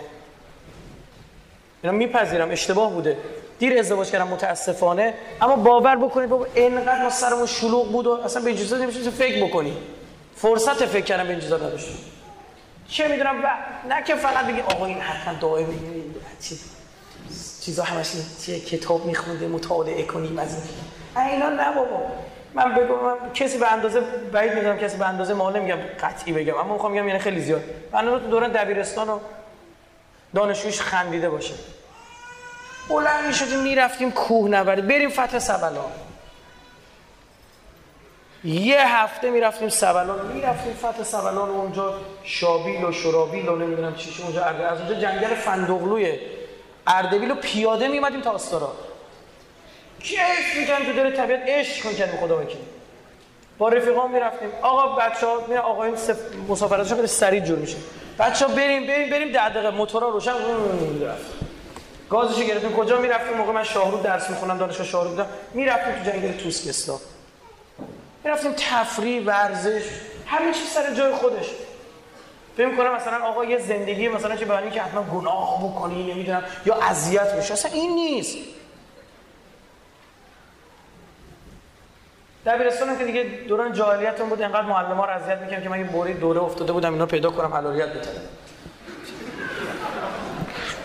[1.84, 3.18] اینا میپذیرم اشتباه بوده.
[3.60, 5.14] دیر ازدواج کردم متاسفانه.
[5.42, 9.10] اما باور بکنید بابا اینقدر ما سرمون شلوغ بود و اصلا به این چیزا نمیشه
[9.10, 9.78] فکر بکنی.
[10.36, 11.88] فرصت فکر کردم به این چیزا نداشت.
[12.88, 13.44] چه می‌دونم
[13.90, 15.66] نه که فقط بگی آقا این حتما دعای
[17.62, 18.12] چیزا همش
[18.46, 20.56] چیه کتاب میخونده مطالعه کنیم از
[21.16, 22.02] این اینا نه بابا.
[22.54, 24.00] من بگم من کسی به اندازه
[24.32, 27.62] بعید می‌دونم کسی به اندازه مال میگم قطعی بگم اما می‌خوام بگم یعنی خیلی زیاد.
[27.92, 29.20] من تو دوران دبیرستان و
[30.36, 31.54] دانشجویش خندیده باشه.
[32.90, 34.88] بلند می‌شدیم می‌رفتیم کوه نبرد.
[34.88, 35.92] بریم فتح سبلان
[38.44, 44.24] یه هفته می‌رفتیم سبلان می‌رفتیم فتح سبلان و اونجا شابیل و شرابیل و نمی‌دونم چی
[44.24, 46.20] اونجا از اونجا جنگل فندقلوی
[46.88, 48.74] اردبیل و پیاده میمدیم تا آستارا.
[50.04, 52.58] کیف می‌کنم تو دل طبیعت؟ عشق می‌کنیم خدا وکیل.
[53.58, 54.50] با رفیقان می‌رفتیم.
[54.62, 56.16] آقا بچه ها میره آقایون سف...
[56.50, 57.78] مسافرتشون خیلی سریع جور میشه.
[58.20, 59.70] بچه ها بریم بریم بریم ده دقیقه.
[59.70, 60.32] موتورا روشن.
[60.32, 61.26] رفت
[62.10, 62.74] گازش گرفتیم.
[62.74, 67.00] کجا می‌رفتیم؟ موقع من شاهرود درس می‌خونم دانشگاه شاهرود بودم می‌رفتیم تو جنگل توسکستا
[68.24, 69.84] می‌رفتیم تفریح ورزش.
[70.26, 71.46] همه چیز سر جای خودش.
[72.58, 76.76] فکر کنم مثلا آقا یه زندگی مثلا چه بیانی که حتما گناه بکنی نمی‌دونم یا
[76.76, 78.38] اذیت بشه اصلا این نیست.
[82.46, 86.14] دبیرستانم که دیگه دوران جاهلیتم بود انقدر معلم ها رو می‌کنم که من یه بوری
[86.14, 88.22] دوره افتاده بودم اینا پیدا کنم حلالیت بتونم.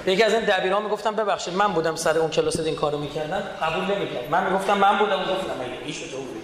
[0.07, 3.85] یکی از این دبیران می‌گفتم ببخشید من بودم سر اون کلاس این کارو می‌کردن قبول
[3.85, 5.21] نمی‌کرد من می‌گفتم من بودم.
[5.21, 6.41] گفتم مگه تو بودی.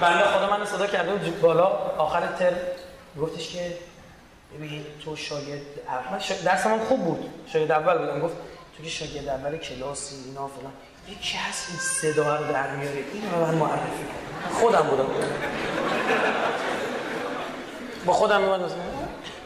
[0.00, 1.40] بنده خدا من صدا کرده بود.
[1.40, 1.66] بالا
[1.98, 2.52] آخر تر
[3.20, 3.76] گفتش که
[4.54, 6.18] ببین تو شاید اول.
[6.44, 7.30] درس من خوب بود.
[7.46, 8.20] شاید اول بودم.
[8.20, 8.34] گفت
[8.76, 10.72] تو که شاگرد اول کلاسی اینا فلان.
[11.08, 13.04] یکی هست؟ این صدا رو در میاره.
[13.12, 15.06] اینو به من معرفی کن خودم بودم.
[18.06, 18.78] با خودم مثلا.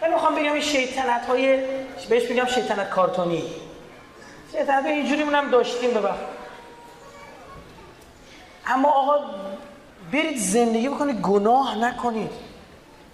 [0.02, 1.62] من می‌خوام بگم این شیطنت های
[2.08, 3.44] بهش میگم شیطنت کارتونی.
[4.52, 6.10] شیطنت های اینجوری منم داشتیم به
[8.66, 9.24] اما آقا
[10.12, 12.30] برید زندگی بکنید گناه نکنید.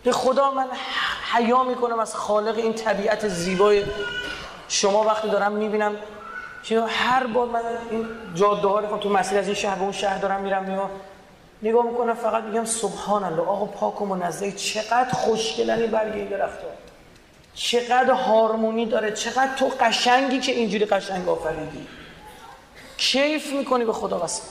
[0.04, 0.66] به خدا من
[1.32, 3.84] حیا می‌کنم از خالق این طبیعت زیبای
[4.68, 5.02] شما.
[5.02, 5.96] وقتی دارم می‌بینم
[6.64, 7.60] که هر بار من
[7.90, 10.90] این جاده ها رو تو مسیر از این شهر به اون شهر دارم میرم نگاه
[11.62, 16.28] نگاه می‌کنم فقط میگم سبحان الله آقا پاک و منزه چقدر خوشگلنی این برگ این
[16.28, 16.58] درخت
[17.54, 19.12] چقدر هارمونی داره.
[19.12, 21.86] چقدر تو قشنگی که اینجوری قشنگ آفریدی.
[22.96, 24.42] کیف می‌کنی به خدا قسم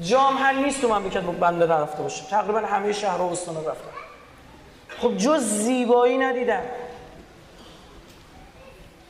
[0.00, 2.24] جام هر نیست تو مملکت بنده نرفته باشه.
[2.30, 3.90] تقریبا همه شهر و استان رفتم
[4.98, 6.62] خب جز زیبایی ندیدم.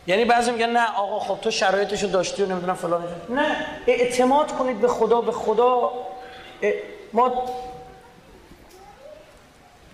[0.07, 3.05] یعنی بعضی میگن نه آقا خب تو شرایطشو داشتی و نمی‌دونم فلان.
[3.29, 3.57] نه
[3.87, 5.93] اعتماد کنید به خدا به خدا.
[7.13, 7.33] ما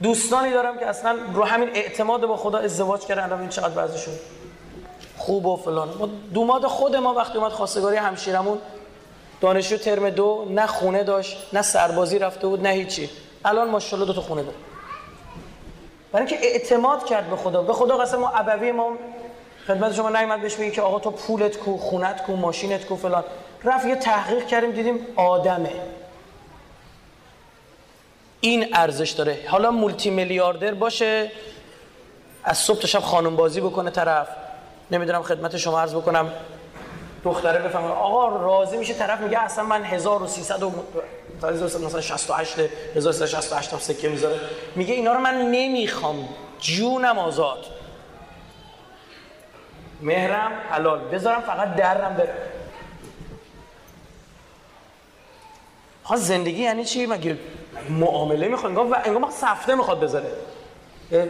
[0.03, 4.15] دوستانی دارم که اصلا رو همین اعتماد با خدا ازدواج کردن الان این چقدر بعضیشون
[5.17, 5.89] خوب و فلان.
[5.99, 8.59] ما دوماد خود ما وقتی اومد خواستگاری همشیرمون
[9.41, 13.11] دانشجو ترم دو نه خونه داشت نه سربازی رفته بود نه هیچی.
[13.45, 14.57] الان ماشاءالله دو تا خونه داره.
[16.13, 17.63] برای اینکه اعتماد کرد به خدا.
[17.63, 18.93] به خدا قسم ما ابوی ما
[19.69, 23.25] خدمت شما نیومد بهش بگی که آقا تو پولت کو خونت کو ماشینت کو فلان.
[23.65, 25.73] رفت یه تحقیق کردیم دیدیم آدمه.
[28.41, 29.39] این ارزش داره.
[29.49, 31.33] حالا مولتی میلیاردر باشه
[32.45, 34.29] از صبح تا شب خانم بازی بکنه طرف.
[34.91, 36.33] نمی‌دونم خدمت شما عرض بکنم.
[37.25, 37.89] دختره بفهمه.
[37.89, 40.73] آقا راضی میشه؟ طرف میگه اصلا من 1300 و
[41.43, 42.55] مثلا 68
[42.97, 44.41] 1368 هم سکه می‌ذاره.
[44.77, 46.29] میگه اینا رو من نمی‌خوام.
[46.61, 47.78] جونم آزاد.
[50.01, 50.99] مهرم حلال.
[50.99, 52.35] بذارم فقط درم بره.
[56.05, 57.39] ها زندگی یعنی چی؟ مگه
[57.91, 60.33] معامله می‌خواد انگار انگار سفته می‌خواد بذاره.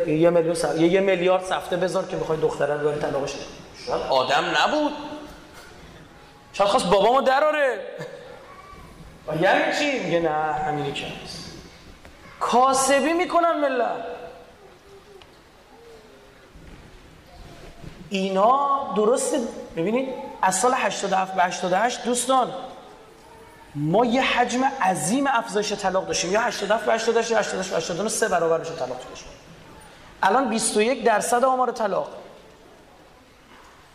[0.07, 0.81] یه میلیون سف...
[0.81, 3.35] یه میلیارد سفته بذار که بخوای دختره رو بری طلاقش
[3.87, 4.93] شاید آدم نبود.
[6.53, 7.79] شاید خواست بابامو دراره.
[9.29, 11.07] و یعنی چی؟ میگه نه همینی که
[12.41, 14.18] کاسبی می‌کنن ملت.
[18.11, 19.35] اینا درست
[19.77, 20.09] ببینید
[20.43, 22.53] از سال 87 به 88 دوستان
[23.75, 26.33] ما یه حجم عظیم افزایش طلاق داشتیم.
[26.33, 29.29] یا 87 به 88 یا 88 به 89 سه برابر میشه طلاق داشتیم
[30.23, 32.09] الان 21 درصد آمار طلاق.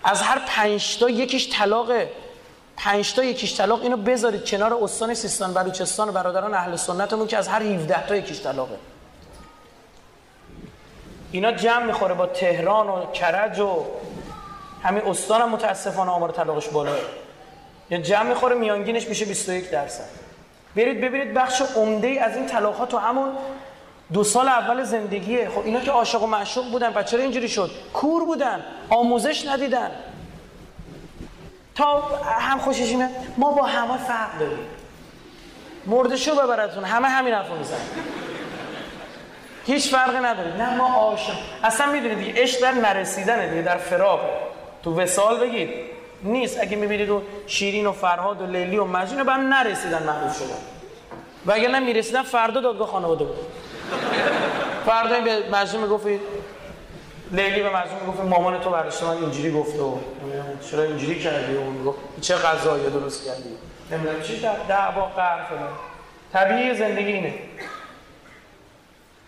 [0.03, 2.11] از هر 5 تا یکیش طلاقه
[2.77, 7.37] 5 تا یکیش طلاق اینو بذارید کنار استان سیستان بلوچستان و برادران اهل سنتمون که
[7.37, 8.77] از هر 17 تا یکیش طلاقه.
[11.33, 13.85] اینا جمع می‌خوره با تهران و کرج و
[14.83, 16.97] همین استان هم متاسفانه آمار طلاقش بالاه.
[17.89, 20.09] یا جمع می‌خوره میانگینش میشه 21 درصد.
[20.75, 23.29] برید ببینید بخش عمده از این طلاق ها تو همون
[24.13, 25.49] دو سال اول زندگیه.
[25.49, 29.91] خب اینا که عاشق و معشوق بودن بچه چرا اینجوری شد؟ کور بودن آموزش ندیدن.
[31.75, 32.01] تا
[32.39, 34.65] هم خوشش اینه ما با همه فرق داریم.
[35.85, 37.77] مردشو ببرتون همه همین حرفو میزن
[39.65, 40.57] هیچ فرقی نداره.
[40.57, 41.33] نه ما عاشق.
[41.63, 44.19] اصلا می‌دونید دیگه عشق در نرسیدنه دیگه در فراغ
[44.83, 45.69] تو وسال بگید.
[46.23, 46.61] نیست.
[46.61, 50.57] اگه می‌بینید و شیرین و فرهاد و لیلی و مجنون به هم نرسیدن معروف شدن.
[51.45, 53.35] و اگر نمی‌رسیدن فردا دادگاه خانواده بود.
[54.85, 56.19] فردا به مجنون می‌گفتی
[57.31, 59.05] لیلی به مجنون می‌گفت مامان تو برداشته.
[59.05, 59.99] من اینجوری گفت و
[60.71, 63.49] چرا اینجوری کردی؟ و می‌گفت چه غذایی درست کردی؟
[63.91, 65.69] نمی‌دونم چی دعوا قهر فلان
[66.33, 67.33] طبیعی زندگی اینه.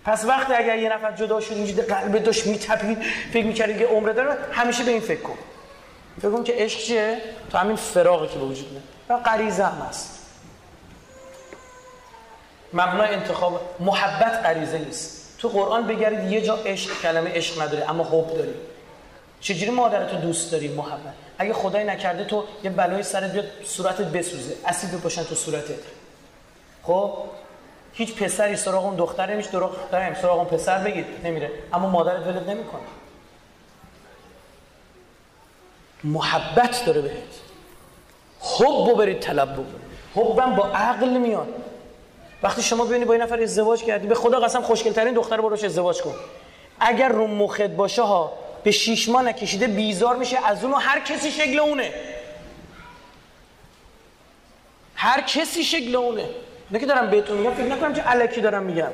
[0.06, 2.98] پس وقتی اگر یه نفر جدا شد اینجوری قلب داشت میتپید
[3.34, 5.38] فکر می‌کردی که عمره داره همیشه به این فکر کن.
[6.22, 7.18] فکر کن که عشق چیه؟
[7.52, 8.84] تو همین فراغی که به وجود میاد.
[9.10, 10.20] و غریزه هم هست.
[12.74, 15.36] مبنای انتخاب محبت غریزه نیست.
[15.38, 18.54] تو قرآن بگرید یه جا عشق کلمه عشق نداره اما حب داری.
[19.42, 24.56] چجوری مادرتو دوست داری محبت؟ اگه خدای نکرده تو یه بلای سرت بیاد صورتت بسوزه.
[24.66, 25.80] اسید بپاشن تو صورتت.
[26.84, 27.14] خب؟
[27.98, 31.52] هیچ پسری سراغ اون دختر نمیشه دختر سراغ اون پسر بگید نمیره.
[31.74, 32.82] اما مادرت ولت نمی‌کنه.
[36.04, 37.14] محبت داره بهت.
[38.40, 41.48] حب برید طلب بکنید حبم با عقل میاد.
[42.44, 45.64] وقتی شما ببینید با این نفر ازدواج کردی به خدا قسم خوشگل ترین دختر باروش
[45.64, 46.16] ازدواج کن.
[46.80, 48.34] اگر رو مخت باشه ها
[48.64, 51.92] به شیش ماه نکشیده بیزار میشه از اونو هر کسی شکل اونه.
[54.96, 56.30] هر کسی شکل اونه.
[56.72, 58.92] نه که دارم بهتون میگم فکر نکنم که الکی دارم میگم.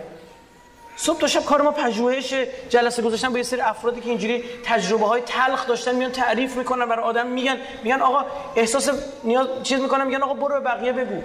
[0.95, 2.33] صبح تا شب کار ما پژوهش
[2.69, 6.85] جلسه گذاشتن با یه سری افرادی که اینجوری تجربه های تلخ داشتن میان تعریف می‌کنن
[6.85, 8.25] برای آدم میگن میگن آقا
[8.56, 8.90] احساس
[9.24, 11.22] نیاز چیز می‌کنن میگن آقا برو به بقیه بگو.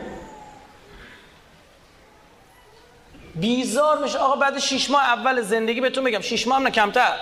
[3.35, 4.19] بیزار میشه.
[4.19, 6.21] آقا بعد شش ماه اول زندگی بهتون میگم.
[6.21, 7.17] شش ماه هم نه کمتر.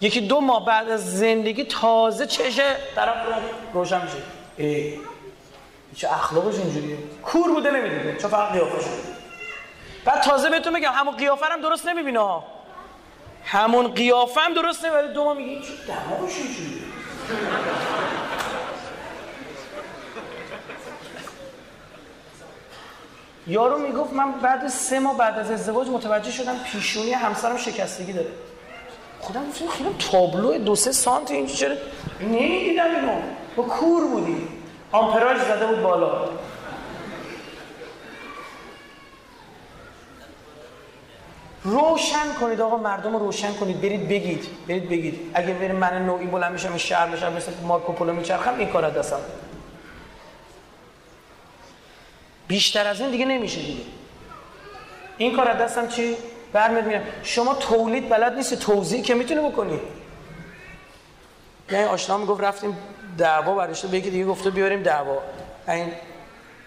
[0.00, 3.16] یکی دو ماه بعد از زندگی تازه چشه طرف
[3.74, 4.98] روشن میشه.
[5.94, 8.84] چه اخلاقش اینجوریه؟ کور بوده نمی‌دونه چه فقط قیافش
[10.04, 12.44] بعد تازه بهتون میگم همون قیافه هم درست نمی‌بینه ها.
[13.44, 16.82] همون قیافه هم درست نمی‌بینه دو ما میگه چه دماغش اینجوریه؟
[23.46, 28.30] یارو می‌گفت من بعد سه ماه بعد از ازدواج متوجه شدم پیشونی همسرم شکستگی داره.
[29.20, 31.74] خودم گفتم خیلی تابلو دو سه سانت اینجا چرا
[32.20, 33.20] نمی‌دیدم اینو؟
[33.56, 34.48] با کور بودی.
[34.94, 36.28] آمپراژ زده بود بالا.
[41.64, 43.80] روشن کنید آقا مردم رو روشن کنید.
[43.80, 45.30] برید بگید برید بگید.
[45.34, 48.90] اگه بریم من نوعی بلند میشم این شهر بشم مثل مارکو پولو میچرخم این کار
[48.90, 49.20] دستم.
[52.48, 53.82] بیشتر از این دیگه نمیشه دیگه.
[55.18, 56.16] این کار دستم چی؟
[56.52, 59.80] برمیاد میرم شما تولید بلد نیستی توضیح که می‌تونی بکنی.
[61.70, 62.76] یعنی آشنا می‌گفت رفتیم
[63.18, 65.18] دعوا برشته به یکی دیگه گفته بیاریم دعوا.
[65.68, 65.92] این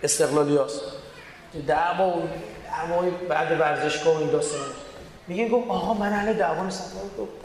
[0.04, 0.82] استقلالی هست
[1.68, 2.22] دعوا و
[2.66, 4.62] دعوای بعد ورزشگاه و این داستان.
[5.28, 6.86] میگه گفت آقا من اهل دعوا نیستم.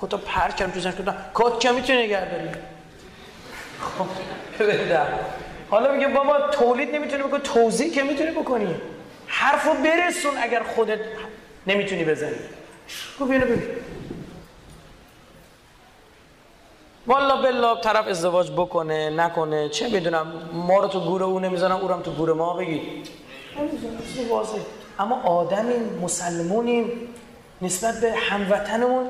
[0.01, 2.49] کتا پر کم تو کتا کات کم می‌تونی نگه داری؟
[3.81, 4.07] خب
[5.71, 8.75] حالا میگه بابا تولید نمی‌تونی بکنی توضیح که می‌تونی بکنی.
[9.27, 10.99] حرفو برسون اگر خودت
[11.67, 12.37] نمی‌تونی بزنی.
[13.21, 13.63] گفت اینو ببین.
[17.07, 22.03] والا بلا طرف ازدواج بکنه نکنه چه می‌دونم ما رو تو گور او نمی‌زنم او
[22.03, 22.81] تو گور ما بگی
[24.31, 24.59] واضح
[24.99, 27.15] اما آدمیم مسلمونیم
[27.63, 29.07] نسبت به هموطنمون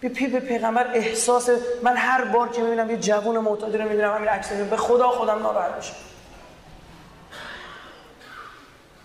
[0.00, 1.50] به پی به پیغمبر احساس
[1.82, 5.42] من هر بار که می‌بینم یه جوون معتادی رو می‌بینم همین عکس به خدا خودم
[5.42, 5.94] ناراحت میشم.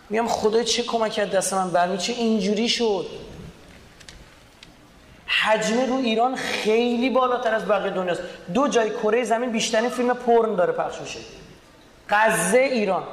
[0.10, 3.06] میگم خدای چه کمک کرد دست من؟ برمی چه اینجوری شد؟
[5.30, 8.22] حجم رو ایران خیلی بالاتر از بقیه دنیاست
[8.54, 11.20] دو جای کره زمین بیشترین فیلم پرن داره پخش میشه.
[12.10, 13.04] غزه ایران.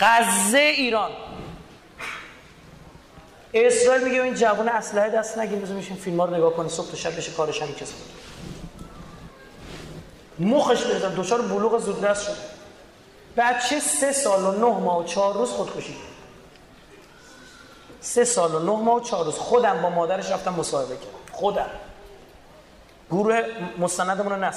[0.00, 1.10] غزه ایران.
[3.54, 6.90] اسرائیل میگه این جوان اسلحه دست نگیر بزن میشین فیلم ها رو نگاه کنه صبح
[6.90, 7.94] تا شب بشه کارش هم کسی
[10.38, 12.36] مخش بزن دوچار بلوغ زود شد.
[13.36, 15.96] بچه سه سال و نه ماه و چهار روز خودکشی
[18.04, 21.18] سه سال و نه ماه و چهار روز خودم با مادرش رفتم مصاحبه کردم.
[21.32, 21.66] خودم.
[23.10, 23.42] گروه
[23.78, 24.50] مستندمون رو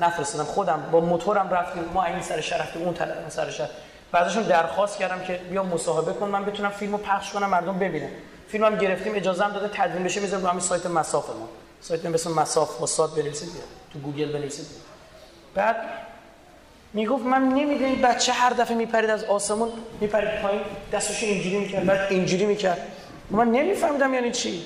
[0.00, 0.44] نفرستادم.
[0.44, 1.84] خودم با موتورم رفتیم.
[1.94, 3.68] ما این سر شهر رفتیم اون طرف سر شهر.
[4.12, 6.28] بعدشون درخواست کردم که بیا مصاحبه کن.
[6.28, 8.10] من بتونم فیلمو پخش کنم مردم ببینن.
[8.48, 10.20] فیلمم گرفتیم اجازه هم داده تدوین بشه.
[10.20, 11.48] می‌ذارم رو همین سایت مساف ما.
[11.80, 13.48] سایت به اسم مساف بنویسید
[13.92, 14.66] تو گوگل بنویسید.
[15.54, 15.76] بعد
[16.92, 19.68] می‌گفت من نمی‌دونم بچه هر دفعه میپرید از آسمون
[20.00, 20.60] میپرید پایین
[20.92, 22.80] دستش اینجوری می‌کرد بعد اینجوری می‌کرد.
[23.30, 24.62] من نمیفهمیدم یعنی چی.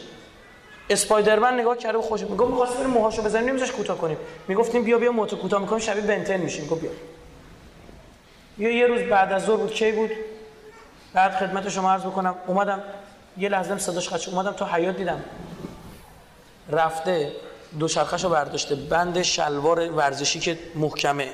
[0.91, 4.17] اسپایدرمن نگاه کرده و خوش می‌گفت می‌خواست بریم موهاشو بزنیم نمیذاش کوتاه کنیم.
[4.49, 6.67] می‌گفتیم بیا بیا موتو کوتاه می‌کنیم شبیه بنتن میشیم.
[6.67, 6.91] گفت بیا.
[8.59, 10.11] یه یه روز بعد از ظهر بود کی بود؟
[11.15, 12.35] بعد خدمت شما عرض بکنم.
[12.47, 12.83] اومدم
[13.39, 15.25] یه لحظه صداش خاطر اومدم تو حیات دیدم.
[16.71, 17.33] رفته
[17.79, 17.89] دو
[18.23, 21.29] رو برداشته بند شلوار ورزشی که محکمه.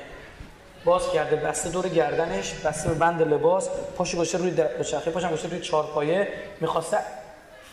[0.85, 5.47] باز کرده بسته دور گردنش بسته به بند لباس پاشو گوشه روی دوچرخه پاشم گوشه
[5.47, 6.27] روی چهارپایه
[6.61, 6.97] می‌خواسته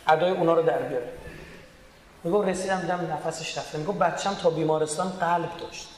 [0.09, 1.09] ادای اونا رو در بیاره.
[2.25, 3.79] میگو رسیدم دیدم نفسش رفته.
[3.79, 5.89] میگو بچم تا بیمارستان قلب داشت.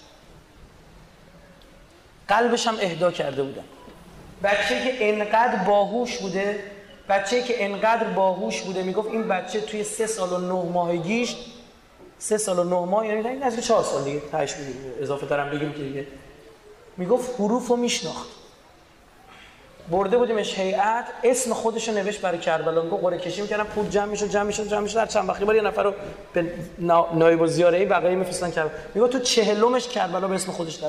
[2.29, 3.65] قلبش هم اهدا کرده بودم.
[4.43, 6.61] بچه که انقدر باهوش بوده
[7.09, 11.37] بچه که انقدر باهوش بوده می‌گفت این بچه توی سه سال و نه ماهگیش
[12.19, 14.55] سه سال و نه ماه یعنی نزدیک چهار سال دیگه تاش
[15.01, 16.07] اضافه دارم بگیم که دیگه.
[16.97, 18.28] می‌گفت حروف رو میشناخت.
[19.91, 22.83] برده بودیمش هیئت اسم خودش رو نوشت برای کربلا.
[22.83, 24.94] می‌گفت قرعه کشی می‌کردن پول جمع می‌شد جمع می‌شد جمع می‌شد.
[24.94, 25.94] در چند وقتی بار یه نفر رو
[26.33, 26.52] به
[27.12, 28.73] نایب الزیاره ای بقیه میفرستن کربلا.
[28.94, 30.89] می‌گفت تو چهلمش کربلا به اسم خودش در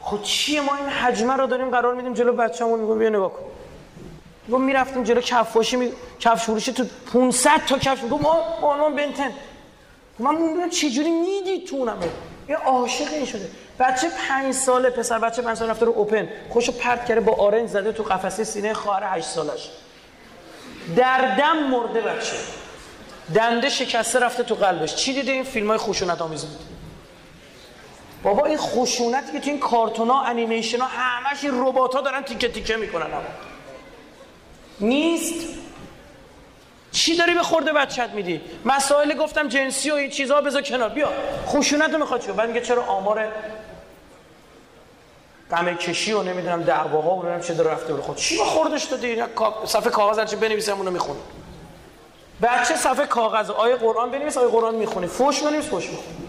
[0.00, 2.80] خب چیه ما این حجمه رو داریم قرار میدیم جلو بچه‌مون.
[2.80, 3.42] میگم بیا نگاه کن.
[4.48, 5.92] میگم می‌رفتیم جلو کفاشی می...
[6.20, 9.30] کفش فروشی تو 500 تا کفش میگم ما ما بنتن.
[10.18, 11.98] من میگم چه جوری میدی تو اونم.
[12.48, 13.50] یه عاشق این شده.
[13.78, 16.28] بچه پنج ساله پسر بچه پنج ساله رفته رو اوپن.
[16.50, 19.70] خوشو پرت کرده با آرنج زده تو قفسه سینه خواهر 8 سالش.
[20.96, 22.36] در دم مرده بچه.
[23.34, 24.94] دنده شکسته رفته تو قلبش.
[24.94, 25.78] چی دیده این فیلم های
[26.20, 26.58] آمیز بود؟
[28.22, 32.76] بابا این خشونتی که تو این کارتونا انیمیشن ها همش ربات ها دارن تیکه تیکه
[32.76, 33.06] می‌کنن.
[33.06, 33.22] هم.
[34.80, 35.63] نیست.
[36.94, 40.88] چی داری به خورده بچت میدی؟ مسائل گفتم جنسی و این چیزها بذار کنار.
[40.88, 41.08] بیا.
[41.46, 43.28] خشونت رو می‌خواد چیکار بعد میگه چرا آمار
[45.50, 49.22] غم کشی و نمی‌دونم دعواها و نمی‌دونم چه رفته بود خود چی به خوردش دادی؟
[49.64, 51.20] صفحه کاغذ هرچی بنویسم اونو می‌خونه.
[52.42, 56.28] بچه صفحه کاغذ آیه قرآن بنویس آیه قرآن می‌خونی فوش بنویس فوش می‌خونی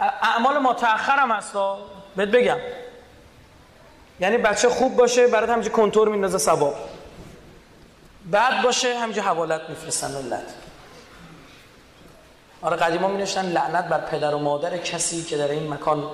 [0.00, 1.78] اعمال متأخر هم هستا.
[2.16, 2.58] بهت بگم.
[4.20, 6.74] یعنی بچه خوب باشه برات همینجا کنتور میندازه ثواب
[8.30, 10.54] بعد باشه همینجا حوالت میفرستن ملت
[12.62, 16.10] آره قدیما می لعنت بر پدر و مادر کسی که در این مکان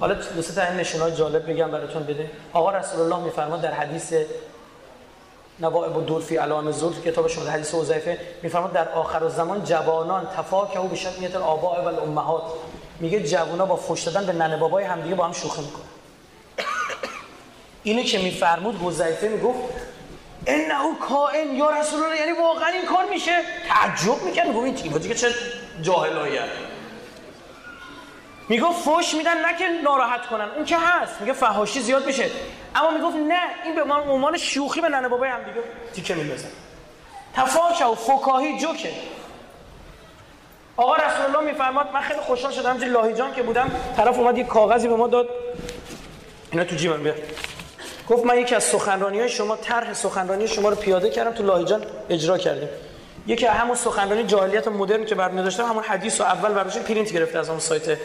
[0.00, 2.30] حالا دو تا این نشونات جالب بگم براتون بده.
[2.52, 4.12] آقا رسول الله میفرما در حدیث
[5.60, 10.78] نوائب و دولفی علام زور کتاب شما حدیث حذیفه میفرماد در آخر زمان جوانان تفاکه
[10.78, 12.42] و بشدیت الاباء و الامهات
[13.00, 15.95] میگه جوونا با فوش دادن به ننه بابای همدیگه با هم شوخی می‌کنن.
[17.86, 19.58] اینو که میفرمود حذیفه می‌گفت
[20.46, 22.20] انه کائن یا رسول الله.
[22.20, 23.42] یعنی واقعا این کار میشه.
[23.68, 24.46] تعجب می‌کرد.
[24.46, 25.28] می‌گفت این تیمو دیگه چه
[25.82, 26.42] جاهلایه
[28.48, 30.48] می‌گفت فوش میدن نه که ناراحت کنن.
[30.56, 31.20] اون که هست.
[31.20, 32.30] میگه فحاشی زیاد میشه.
[32.74, 35.60] اما می‌گفت نه این به من عنوان شوخی به ننه بابای هم دیگه.
[35.94, 36.48] تیکه میندازن
[37.34, 38.90] تفاکه و فکاهی جوکه.
[40.76, 43.70] آقا رسول الله میفرماد من خیلی خوشحال شدم همچنین لاهیجان که بودم.
[43.96, 45.28] طرف اومد یه کاغذی به ما داد.
[46.52, 47.14] اینا تو جیبم بیا.
[48.08, 51.82] گفت من یکی از سخنرانی های شما طرح سخنرانی شما رو پیاده کردم تو لاهیجان
[52.10, 52.68] اجرا کردیم.
[53.26, 57.38] یکی همون سخنرانی جاهلیت مدرن که برنامه داشتم همون حدیث و اول براش پرینت گرفته
[57.38, 57.98] از اون سایت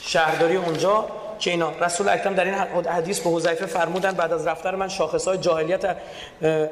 [0.00, 1.04] شهرداری اونجا
[1.38, 2.54] که اینا رسول اکرم در این
[2.86, 5.96] حدیث به حذیفه فرمودن بعد از رفتن من شاخص های جاهلیت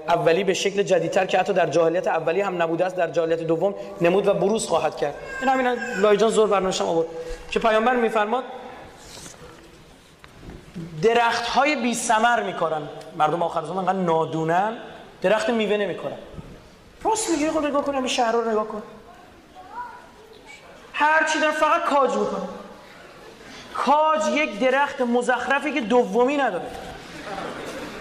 [0.08, 3.74] اولی به شکل جدیدتر که حتی در جاهلیت اولی هم نبوده است در جاهلیت دوم
[4.00, 5.14] نمود و بروز خواهد کرد.
[5.40, 7.06] این همین لایجان زور برنامه‌شم آورد.
[7.50, 8.44] که پیامبر میفرماد
[11.02, 12.82] درخت های بی ثمر میکارن.
[13.16, 14.76] مردم آخر زمان انقدر نادونن
[15.22, 16.16] درخت میوه نمیکارن.
[17.04, 18.82] راست میگه خود نگاه کن همین شهر رو نگاه کن.
[20.92, 22.48] هر چی دارن فقط کاج می‌کنه
[23.74, 26.64] کاج یک درخت مزخرفی که دومی نداره.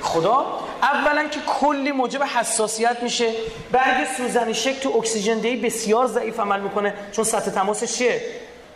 [0.02, 0.46] خدا
[0.82, 3.34] اولا که کلی موجب حساسیت میشه.
[3.72, 8.22] برگ سوزنی شک تو اکسیژن دهی بسیار ضعیف عمل می‌کنه چون سطح تماسش چیه؟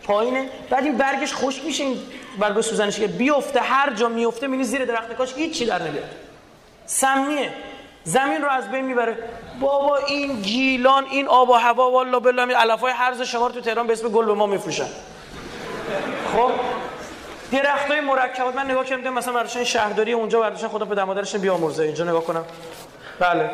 [0.03, 0.49] پایینه.
[0.69, 1.97] بعد این برگش خوش میشه این
[2.39, 6.09] برگ سوزنی که بیفته هر جا میفته می‌بینی زیر درخت کاش هیچی در نمیاد.
[6.85, 7.53] سمیه.
[8.03, 9.17] زمین رو از بین می‌بره.
[9.59, 13.93] بابا این گیلان این آب و هوا والا بالله علفای هرز شما تو تهران به
[13.93, 14.87] اسم گل به ما میفروشن.
[16.33, 16.51] خب؟
[17.51, 21.83] درخت های مرکبات من نگاه کردم مثلا برداشتن شهرداری اونجا برداشتن خدا به مادرش بیامرزه.
[21.83, 22.45] اینجا نگاه کنم.
[23.19, 23.49] بله.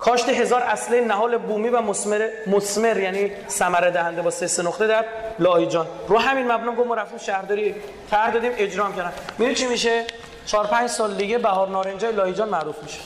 [0.00, 4.86] کاشت هزار اصله نهال بومی و مسمر مسمر یعنی ثمره دهنده با سه سه نقطه
[4.86, 5.04] در
[5.38, 7.74] لایجان رو همین مبنا گفت ما رفتیم شهرداری.
[8.10, 9.12] طرح دادیم اجرام کردن.
[9.38, 10.04] می‌دونی چی میشه؟
[10.46, 12.98] 4 5 سال دیگه بهار نارنجای لایجان معروف میشه.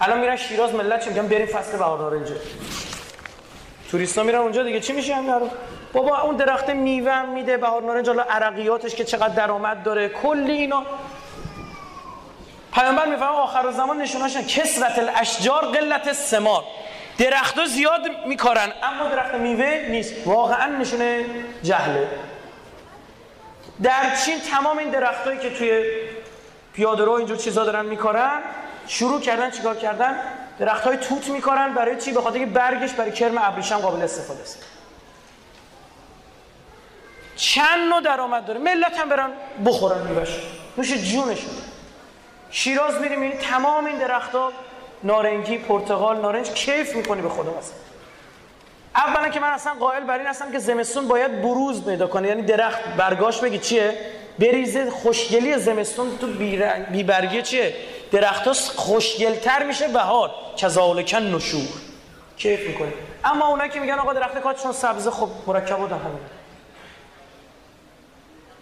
[0.00, 2.36] الان میرن شیراز ملت چی میگن؟ بریم فصل بهار نارنجه
[3.90, 4.80] توریستا میرن اونجا دیگه.
[4.80, 5.34] چی میشه همین
[5.92, 7.56] بابا اون درخت میوه میده.
[7.56, 10.08] بهار نارنج حالا عرقیاتش که چقدر درآمد داره.
[10.08, 10.82] کلی اینا.
[12.72, 16.64] پیامبر می‌فهمه آخر زمان نشوناشن کسرت الاشجار قلت الثمار.
[17.18, 20.14] درختها زیاد میکارن اما درخت میوه نیست.
[20.26, 21.24] واقعا نشونه
[21.62, 22.08] جهله
[23.82, 25.84] در چین تمام این درختهایی که توی
[26.72, 28.40] پیاده رو اینجور چیزا دارن میکارن
[28.86, 30.16] شروع کردن چیکار کردن؟
[30.58, 31.74] درخت های توت میکارن.
[31.74, 34.64] برای چی؟ به خاطر برگش برای کرم ابریشم قابل استفاده است.
[37.36, 39.30] چند نوع درآمد داره؟ ملت هم برن
[39.66, 40.28] بخورن میوهش
[40.78, 41.69] نوش جونشون.
[42.50, 44.52] شیراز میریم این تمام این درختها
[45.02, 47.74] نارنگی پرتغال نارنج کیف می‌کنی به خدا مثلا
[48.94, 52.28] اولا که من اصلا قائل بر این هستم که زمستون باید بروز پیدا کنه.
[52.28, 53.94] یعنی درخت برگاش بگی چیه؟
[54.38, 56.26] بریزه خوشگلی زمستون تو
[56.92, 57.74] بی برگی چیه؟
[58.12, 60.30] درخت ها خوشگلتر میشه بهار.
[60.56, 61.68] کذالک نشور
[62.36, 62.92] کیف می‌کنه
[63.24, 66.18] اما اونایی که میگن آقا درخت کاتشون سبزه خب مرکبات همین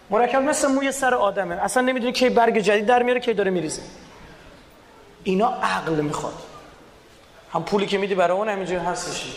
[0.09, 1.55] مرکب مثل موی سر آدمه.
[1.55, 3.81] اصلا نمی‌دونی کی برگ جدید در میاره کی داره میریزه.
[5.23, 6.33] اینا عقل می‌خواد.
[7.53, 9.35] هم پولی که میدی برای اون همینجوری هستش.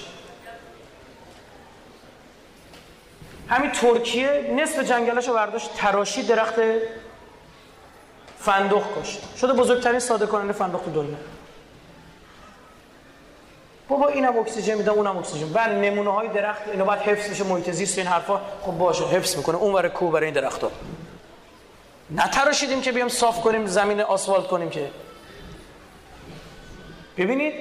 [3.49, 6.55] همین ترکیه نصف جنگلش رو برداشت تراشی درخت
[8.39, 9.37] فندق کشت.
[9.37, 11.17] شده بزرگترین صادر کننده فندق تو دنیا.
[13.89, 15.49] بابا اینم اکسیژن میده اونم اکسیژن.
[15.49, 18.41] بر نمونه های درخت اینو باید حفظ بشه محیط زیست این حرفا.
[18.63, 19.57] خب باشه حفظ می‌کنه.
[19.57, 20.71] اون ور کو برای این درختها.
[22.11, 24.91] نتراشیدیم که بیام صاف کنیم زمین آسفالت کنیم که.
[27.17, 27.55] ببینید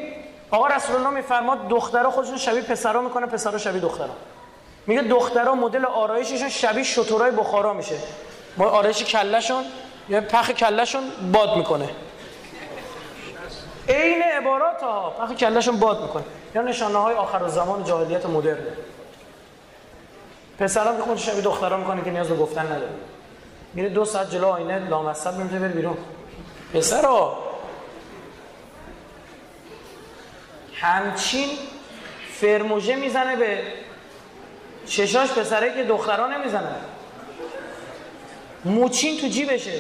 [0.52, 4.10] آقا رسول الله میفرماد دخترها خودشون شبیه پسرا می‌کنه پسرا شبیه دخترا.
[4.88, 7.96] میگه دخترها مدل آرایششون شبیه شترای بخارا میشه.
[8.58, 9.64] ما آرایش کلهشون
[10.10, 11.90] یا پخ کلهشون باد می‌کنه.
[13.90, 15.10] عین عبارات ها.
[15.10, 16.24] پخ کلهشون باد می‌کنه.
[16.56, 18.58] یا نشانه های آخر زمان جاهلیت مدرن.
[20.60, 22.90] پسران که خودش شبیه دخترها می‌کنه که نیاز به گفتن نداره.
[23.74, 25.98] میره دو ساعت جلو آینه لامصب میمونه بر بیرون.
[26.74, 27.38] پسرا.
[30.74, 31.50] همچین
[32.34, 33.64] فرموژه می‌زنه به
[34.88, 36.76] ششاش پسره که دخترها نمی‌زنه
[38.66, 39.80] موچین تو جیبشه.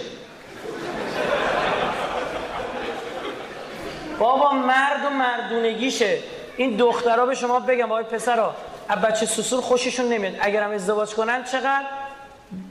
[4.22, 6.18] بابا مرد و مردونگیشه.
[6.58, 8.56] این دخترها به شما بگم آقای پسرا
[9.04, 10.34] بچه سسور خوششون نمیاد.
[10.40, 11.86] اگر هم ازدواج کنن چقدر؟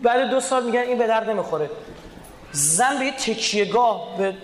[0.02, 1.70] بعد دو سال میگن این به درد نمی‌خوره.
[2.52, 4.34] زن به یه تکیهگاه به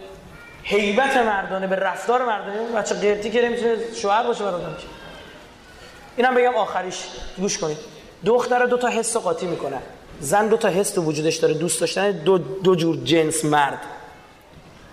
[0.62, 2.62] حیبت مردانه به رفتار مردانه.
[2.76, 4.76] بچه قرتی که نمی‌تونه شوهر باشه برای آدم
[6.16, 7.04] اینم بگم آخریش.
[7.38, 7.78] گوش کنید.
[8.24, 9.78] دختر دو تا حس قاطی می‌کنه
[10.20, 11.54] زن دو تا حس تو وجودش داره.
[11.54, 13.78] دوست داشتن دو, دو جور جنس مرد.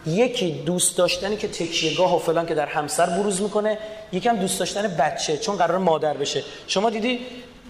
[0.08, 3.78] یکی دوست داشتنی که تکیهگاه و فلان که در همسر بروز می‌کنه
[4.12, 6.44] یکم دوست داشتن بچه چون قرار مادر بشه.
[6.68, 7.20] شما دیدی؟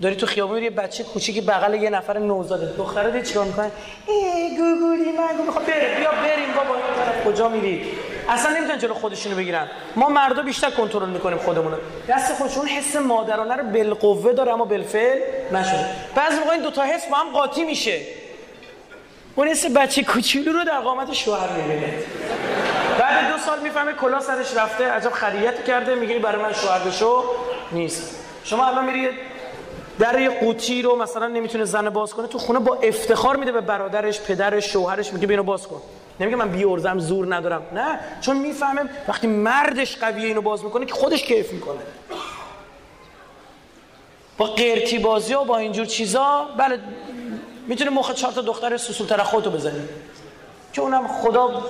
[0.01, 2.73] داری تو خیابون یه بچه کوچیکی بغل یه نفر نوزاده.
[2.77, 3.71] دختره دید چیکار می‌کنه؟
[4.07, 5.97] ای گوگولی من می‌خوام بره.
[5.97, 6.75] بیا بریم بابا.
[7.25, 7.81] کجا میری؟
[8.29, 9.67] اصلا نمی‌تونن جلو خودشونو بگیرن.
[9.95, 11.73] ما مردا بیشتر کنترل می‌کنیم خودمون
[12.09, 15.19] دست خودشون حس مادرانه رو بالقوه داره اما بالفعل
[15.51, 15.85] نشده.
[16.15, 18.01] بعضی موقع این دو تا حس با هم قاطی میشه.
[19.35, 21.93] اون اسم بچه کوچولو رو در قامت شوهر می‌بینه.
[22.99, 27.23] بعد دو سال می‌فهمه کلا سرش رفته عجب خریت کرده میگه برای من شوهر بشو
[27.71, 28.19] نیست.
[28.43, 29.09] شما الان میری
[29.99, 33.61] در یه قوطی رو مثلا نمی‌تونه زن باز کنه تو خونه با افتخار میده به
[33.61, 35.81] برادرش پدرش شوهرش میگه بینو باز کن.
[36.19, 37.61] نمیگه من بیورزم زور ندارم.
[37.73, 41.79] نه چون می‌فهمه وقتی مردش قویه اینو باز می‌کنه که خودش کیف می‌کنه.
[44.37, 46.79] با قرتی بازی و با اینجور چیزا بله
[47.67, 49.89] می‌تونه مخ چهار تا دختر سوسول تر خودتو بزنی.
[50.73, 51.65] که اونم خدا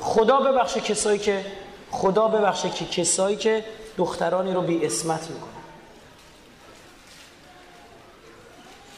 [0.00, 1.44] خدا ببخشه کسایی که
[1.90, 3.64] خدا ببخشه که کسایی که
[3.96, 5.50] دخترانی رو بی اسمت می‌کنه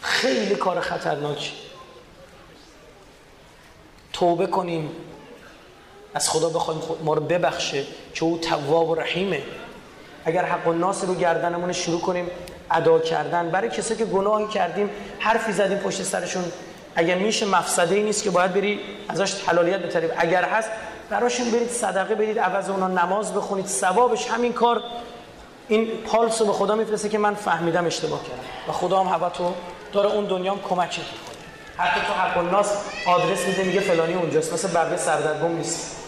[0.02, 1.52] خیلی کار خطرناکی
[4.12, 4.90] توبه کنیم.
[6.14, 7.84] از خدا بخوایم ما رو ببخشه
[8.14, 9.42] که او تواب و رحیمه.
[10.24, 12.30] اگر حق و ناس رو گردنمون شروع کنیم
[12.70, 13.50] ادا کردن.
[13.50, 16.44] برای کسی که گناهی کردیم حرفی زدیم پشت سرشون.
[16.96, 20.10] اگر میشه مفسده ای نیست که باید بری ازش حلالیت بتریم.
[20.16, 20.70] اگر هست
[21.10, 23.66] براشون برید صدقه برید عوض اونا نماز بخونید.
[23.66, 24.82] ثوابش همین کار.
[25.68, 28.42] این پالس رو به خدا میفرسته که من فهمیدم اشتباه کردم.
[28.68, 29.54] و خدا هم هوا
[29.92, 31.02] داره اون دنیا هم کمکت
[31.76, 32.72] حتی تو حق الناس
[33.06, 34.52] آدرس میده میگه فلانی اونجاست.
[34.52, 35.99] مثل بقیه سردرگم نیست.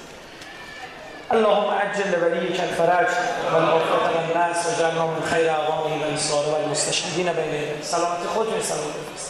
[1.32, 3.06] اللهم عجل لوليك الفرج
[3.54, 9.22] والعافية والناس وجعلنا من خير أعوانه والنصار والمستشهدين بين سلامت خود سلامت